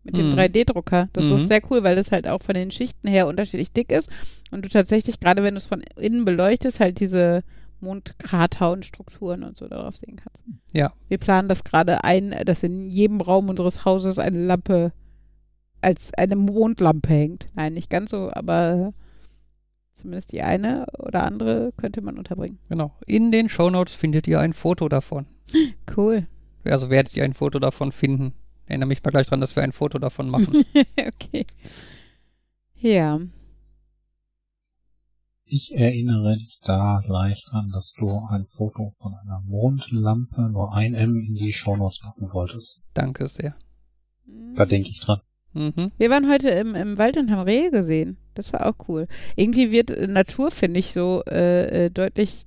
Mit 0.04 0.18
dem 0.18 0.30
Mhm. 0.30 0.34
3D-Drucker. 0.34 1.10
Das 1.14 1.26
Mhm. 1.26 1.36
ist 1.38 1.48
sehr 1.48 1.62
cool, 1.70 1.84
weil 1.84 1.96
das 1.96 2.12
halt 2.12 2.28
auch 2.28 2.42
von 2.42 2.56
den 2.56 2.72
Schichten 2.72 3.08
her 3.08 3.28
unterschiedlich 3.28 3.72
dick 3.72 3.92
ist. 3.92 4.10
Und 4.50 4.66
du 4.66 4.70
tatsächlich, 4.70 5.20
gerade 5.20 5.44
wenn 5.44 5.54
du 5.54 5.60
es 5.60 5.66
von 5.66 5.82
innen 5.96 6.26
beleuchtest, 6.26 6.80
halt 6.80 7.00
diese 7.00 7.44
Mondkrater 7.82 8.72
und 8.72 8.86
Strukturen 8.86 9.44
und 9.44 9.58
so 9.58 9.68
darauf 9.68 9.96
sehen 9.96 10.16
kannst. 10.16 10.44
Ja. 10.74 10.92
Wir 11.08 11.18
planen 11.18 11.50
das 11.50 11.64
gerade 11.64 12.04
ein, 12.04 12.36
dass 12.46 12.64
in 12.64 12.90
jedem 12.90 13.22
Raum 13.22 13.50
unseres 13.50 13.86
Hauses 13.86 14.20
eine 14.20 14.44
Lampe 14.44 14.94
als 15.82 16.14
eine 16.14 16.36
Mondlampe 16.36 17.10
hängt. 17.10 17.48
Nein, 17.56 17.74
nicht 17.74 17.90
ganz 17.90 18.12
so, 18.12 18.32
aber 18.32 18.94
zumindest 19.96 20.32
die 20.32 20.42
eine 20.42 20.86
oder 20.98 21.24
andere 21.24 21.74
könnte 21.78 22.02
man 22.02 22.18
unterbringen. 22.18 22.60
Genau. 22.70 22.96
In 23.06 23.32
den 23.32 23.50
Shownotes 23.50 23.96
findet 23.96 24.28
ihr 24.28 24.40
ein 24.40 24.54
Foto 24.54 24.90
davon. 24.90 25.26
Cool. 25.98 26.28
Also 26.64 26.90
werdet 26.90 27.18
ihr 27.18 27.26
ein 27.26 27.34
Foto 27.34 27.60
davon 27.60 27.92
finden. 27.92 28.34
Erinnere 28.66 28.88
mich 28.88 29.04
mal 29.04 29.10
gleich 29.12 29.28
dran, 29.28 29.42
dass 29.42 29.58
wir 29.58 29.64
ein 29.64 29.74
Foto 29.74 30.00
davon 30.00 30.30
machen. 30.30 30.64
okay. 30.98 31.46
Ja. 32.78 33.20
Ich 35.54 35.76
erinnere 35.76 36.38
dich 36.38 36.60
da 36.64 37.02
gleich 37.06 37.44
dran, 37.44 37.72
dass 37.74 37.92
du 37.92 38.08
ein 38.30 38.46
Foto 38.46 38.92
von 38.92 39.14
einer 39.16 39.42
Mondlampe, 39.46 40.50
nur 40.50 40.74
ein 40.74 40.94
M, 40.94 41.22
in 41.28 41.36
die 41.36 41.52
Shownotes 41.52 42.02
machen 42.04 42.32
wolltest. 42.32 42.84
Danke 42.94 43.28
sehr. 43.28 43.54
Da 44.56 44.66
denke 44.66 44.88
ich 44.88 45.02
dran. 45.02 45.20
Mhm. 45.52 45.92
Wir 45.98 46.10
waren 46.10 46.30
heute 46.30 46.52
im, 46.52 46.74
im 46.74 46.98
Wald 46.98 47.18
und 47.18 47.30
haben 47.32 47.42
Rehe 47.42 47.70
gesehen. 47.70 48.16
Das 48.34 48.54
war 48.54 48.66
auch 48.66 48.88
cool. 48.88 49.10
Irgendwie 49.36 49.74
wird 49.74 49.90
äh, 49.90 50.08
Natur, 50.08 50.52
finde 50.52 50.80
ich, 50.80 50.94
so 50.94 51.22
äh, 51.28 51.88
äh, 51.88 51.90
deutlich 51.90 52.46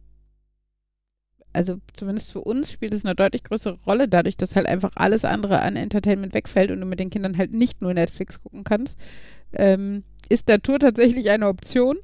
also 1.53 1.77
zumindest 1.93 2.33
für 2.33 2.41
uns 2.41 2.73
spielt 2.73 2.95
es 2.95 3.05
eine 3.05 3.15
deutlich 3.15 3.45
größere 3.45 3.79
Rolle, 3.87 4.09
dadurch, 4.09 4.39
dass 4.39 4.57
halt 4.57 4.67
einfach 4.67 4.93
alles 4.95 5.27
andere 5.27 5.61
an 5.61 5.77
Entertainment 5.77 6.33
wegfällt 6.33 6.71
und 6.71 6.81
du 6.81 6.87
mit 6.87 6.99
den 7.01 7.11
Kindern 7.11 7.37
halt 7.37 7.53
nicht 7.53 7.83
nur 7.83 7.93
Netflix 7.93 8.43
gucken 8.43 8.65
kannst, 8.65 8.99
ähm, 9.53 10.05
ist 10.31 10.49
Tour 10.63 10.79
tatsächlich 10.79 11.31
eine 11.31 11.49
Option. 11.49 11.99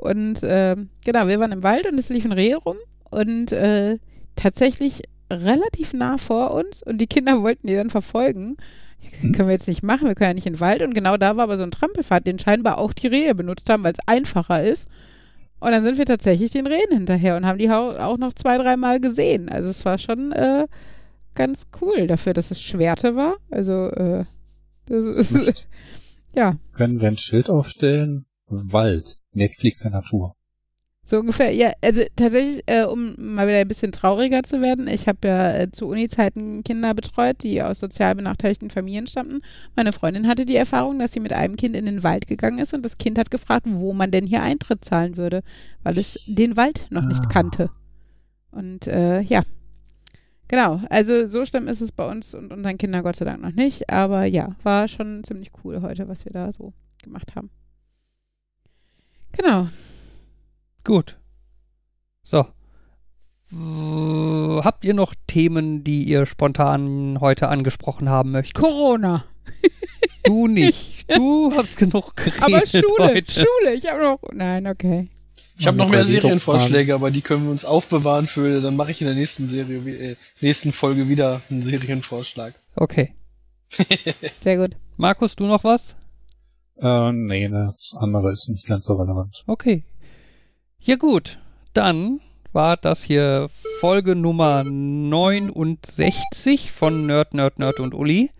Und 0.00 0.42
äh, 0.42 0.76
genau, 1.04 1.28
wir 1.28 1.40
waren 1.40 1.52
im 1.52 1.62
Wald 1.62 1.86
und 1.86 1.98
es 1.98 2.08
lief 2.08 2.24
ein 2.24 2.32
Reh 2.32 2.54
rum 2.54 2.76
und 3.10 3.52
äh, 3.52 3.98
tatsächlich 4.34 5.02
relativ 5.30 5.92
nah 5.92 6.16
vor 6.16 6.52
uns 6.52 6.82
und 6.82 6.98
die 6.98 7.06
Kinder 7.06 7.42
wollten 7.42 7.66
die 7.66 7.74
dann 7.74 7.90
verfolgen. 7.90 8.56
Das 9.02 9.32
können 9.32 9.48
wir 9.48 9.52
jetzt 9.52 9.68
nicht 9.68 9.82
machen, 9.82 10.08
wir 10.08 10.14
können 10.14 10.30
ja 10.30 10.34
nicht 10.34 10.46
in 10.46 10.54
den 10.54 10.60
Wald. 10.60 10.80
Und 10.80 10.94
genau 10.94 11.18
da 11.18 11.36
war 11.36 11.44
aber 11.44 11.58
so 11.58 11.64
ein 11.64 11.70
Trampelpfad, 11.70 12.26
den 12.26 12.38
scheinbar 12.38 12.78
auch 12.78 12.94
die 12.94 13.08
Rehe 13.08 13.34
benutzt 13.34 13.68
haben, 13.68 13.82
weil 13.82 13.92
es 13.92 14.08
einfacher 14.08 14.62
ist. 14.64 14.88
Und 15.58 15.72
dann 15.72 15.84
sind 15.84 15.98
wir 15.98 16.06
tatsächlich 16.06 16.52
den 16.52 16.66
Rehen 16.66 16.90
hinterher 16.90 17.36
und 17.36 17.44
haben 17.44 17.58
die 17.58 17.70
auch 17.70 18.16
noch 18.16 18.32
zwei, 18.32 18.56
dreimal 18.56 19.00
gesehen. 19.00 19.50
Also 19.50 19.68
es 19.68 19.84
war 19.84 19.98
schon 19.98 20.32
äh, 20.32 20.66
ganz 21.34 21.66
cool 21.82 22.06
dafür, 22.06 22.32
dass 22.32 22.50
es 22.50 22.60
Schwerte 22.60 23.16
war. 23.16 23.36
Also 23.50 23.88
äh, 23.88 24.24
das 24.86 25.32
ist, 25.32 25.68
ja. 26.34 26.56
Können 26.72 27.00
wir 27.00 27.08
ein 27.08 27.18
Schild 27.18 27.50
aufstellen? 27.50 28.24
Wald, 28.48 29.18
Netflix 29.32 29.80
der 29.82 29.92
Natur. 29.92 30.34
So 31.02 31.18
ungefähr, 31.18 31.50
ja, 31.52 31.72
also 31.80 32.02
tatsächlich, 32.14 32.62
äh, 32.66 32.84
um 32.84 33.16
mal 33.18 33.48
wieder 33.48 33.58
ein 33.58 33.66
bisschen 33.66 33.90
trauriger 33.90 34.42
zu 34.44 34.60
werden, 34.60 34.86
ich 34.86 35.08
habe 35.08 35.26
ja 35.26 35.52
äh, 35.56 35.72
zu 35.72 35.88
Uni-Zeiten 35.88 36.62
Kinder 36.62 36.94
betreut, 36.94 37.42
die 37.42 37.60
aus 37.62 37.80
sozial 37.80 38.14
benachteiligten 38.14 38.70
Familien 38.70 39.08
stammten. 39.08 39.40
Meine 39.74 39.92
Freundin 39.92 40.28
hatte 40.28 40.44
die 40.44 40.54
Erfahrung, 40.54 40.98
dass 41.00 41.12
sie 41.12 41.18
mit 41.20 41.32
einem 41.32 41.56
Kind 41.56 41.74
in 41.74 41.86
den 41.86 42.04
Wald 42.04 42.28
gegangen 42.28 42.58
ist 42.60 42.74
und 42.74 42.84
das 42.84 42.98
Kind 42.98 43.18
hat 43.18 43.30
gefragt, 43.30 43.66
wo 43.68 43.92
man 43.92 44.12
denn 44.12 44.26
hier 44.26 44.42
Eintritt 44.42 44.84
zahlen 44.84 45.16
würde, 45.16 45.42
weil 45.82 45.98
es 45.98 46.20
den 46.26 46.56
Wald 46.56 46.86
noch 46.90 47.06
nicht 47.06 47.24
Ah. 47.24 47.28
kannte. 47.28 47.70
Und 48.52 48.86
äh, 48.86 49.20
ja, 49.22 49.42
genau, 50.46 50.80
also 50.90 51.26
so 51.26 51.44
schlimm 51.44 51.66
ist 51.66 51.80
es 51.80 51.90
bei 51.92 52.08
uns 52.08 52.34
und 52.34 52.52
unseren 52.52 52.78
Kindern 52.78 53.02
Gott 53.02 53.16
sei 53.16 53.24
Dank 53.24 53.40
noch 53.42 53.54
nicht, 53.54 53.90
aber 53.90 54.26
ja, 54.26 54.54
war 54.62 54.86
schon 54.86 55.24
ziemlich 55.24 55.50
cool 55.64 55.82
heute, 55.82 56.06
was 56.06 56.24
wir 56.24 56.32
da 56.32 56.52
so 56.52 56.72
gemacht 57.02 57.34
haben. 57.34 57.50
Genau. 59.32 59.68
Gut. 60.84 61.16
So. 62.22 62.46
W- 63.50 64.60
Habt 64.62 64.84
ihr 64.84 64.94
noch 64.94 65.14
Themen, 65.26 65.82
die 65.84 66.04
ihr 66.04 66.26
spontan 66.26 67.18
heute 67.20 67.48
angesprochen 67.48 68.08
haben 68.08 68.30
möchtet? 68.32 68.62
Corona. 68.62 69.24
Du 70.22 70.46
nicht. 70.46 71.06
Du 71.10 71.50
hast 71.56 71.78
genug 71.78 72.14
geredet 72.14 72.42
Aber 72.42 72.66
Schule, 72.66 72.84
heute. 73.14 73.32
Schule, 73.32 73.72
ich 73.74 73.90
habe 73.90 74.02
noch. 74.02 74.20
Nein, 74.34 74.66
okay. 74.66 75.08
Ich 75.58 75.66
habe 75.66 75.78
noch 75.78 75.88
mehr 75.88 76.04
Serienvorschläge, 76.04 76.94
aber 76.94 77.10
die 77.10 77.22
können 77.22 77.44
wir 77.44 77.50
uns 77.50 77.64
aufbewahren 77.64 78.26
für, 78.26 78.60
dann 78.60 78.76
mache 78.76 78.90
ich 78.90 79.00
in 79.00 79.06
der 79.06 79.16
nächsten 79.16 79.48
Serie, 79.48 79.86
wie- 79.86 79.94
äh, 79.96 80.16
nächsten 80.42 80.72
Folge 80.72 81.08
wieder 81.08 81.40
einen 81.50 81.62
Serienvorschlag. 81.62 82.52
Okay. 82.76 83.14
Sehr 84.40 84.58
gut. 84.58 84.76
Markus, 84.98 85.36
du 85.36 85.46
noch 85.46 85.64
was? 85.64 85.96
Äh, 86.80 87.12
nee, 87.12 87.48
das 87.48 87.94
andere 87.98 88.32
ist 88.32 88.48
nicht 88.48 88.66
ganz 88.66 88.86
so 88.86 88.94
relevant. 88.94 89.44
Okay. 89.46 89.84
Ja 90.78 90.96
gut, 90.96 91.38
dann 91.74 92.20
war 92.52 92.76
das 92.76 93.04
hier 93.04 93.48
Folge 93.80 94.16
Nummer 94.16 94.64
69 94.64 96.72
von 96.72 97.06
Nerd, 97.06 97.34
Nerd, 97.34 97.58
Nerd 97.58 97.80
und 97.80 97.94
Uli. 97.94 98.30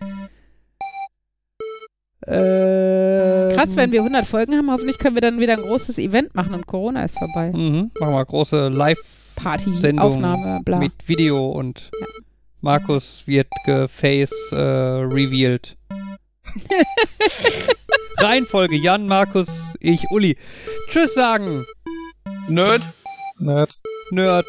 Ähm, 2.26 3.50
Krass, 3.52 3.76
wenn 3.76 3.92
wir 3.92 4.00
100 4.00 4.26
Folgen 4.26 4.56
haben, 4.56 4.70
hoffentlich 4.70 4.98
können 4.98 5.16
wir 5.16 5.22
dann 5.22 5.38
wieder 5.38 5.54
ein 5.54 5.62
großes 5.62 5.98
Event 5.98 6.34
machen 6.34 6.54
und 6.54 6.66
Corona 6.66 7.04
ist 7.04 7.18
vorbei. 7.18 7.52
Mhm, 7.52 7.90
machen 7.98 8.14
wir 8.14 8.24
große 8.24 8.68
Live 8.68 8.98
Party, 9.36 9.74
Sendung 9.74 10.06
Aufnahme, 10.06 10.60
bla. 10.64 10.78
mit 10.78 10.92
Video 11.06 11.50
und 11.50 11.90
Markus 12.60 13.26
wird 13.26 13.48
geface 13.64 14.52
äh, 14.52 14.56
revealed. 14.56 15.76
Reihenfolge 18.18 18.76
Jan, 18.76 19.06
Markus, 19.06 19.48
ich, 19.80 20.04
Uli. 20.10 20.36
Tschüss 20.90 21.14
sagen, 21.14 21.64
Nerd, 22.48 22.82
Nerd. 23.38 23.78
Nerd. 24.10 24.46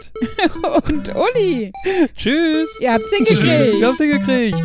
und 0.88 1.16
Uli, 1.16 1.72
Tschüss. 2.16 2.68
ihr 2.80 2.94
habt's 2.94 3.10
Tschüss. 3.12 3.30
hingekriegt. 3.40 3.80
Wir 3.80 3.88
haben's 3.88 4.00
hingekriegt. 4.00 4.58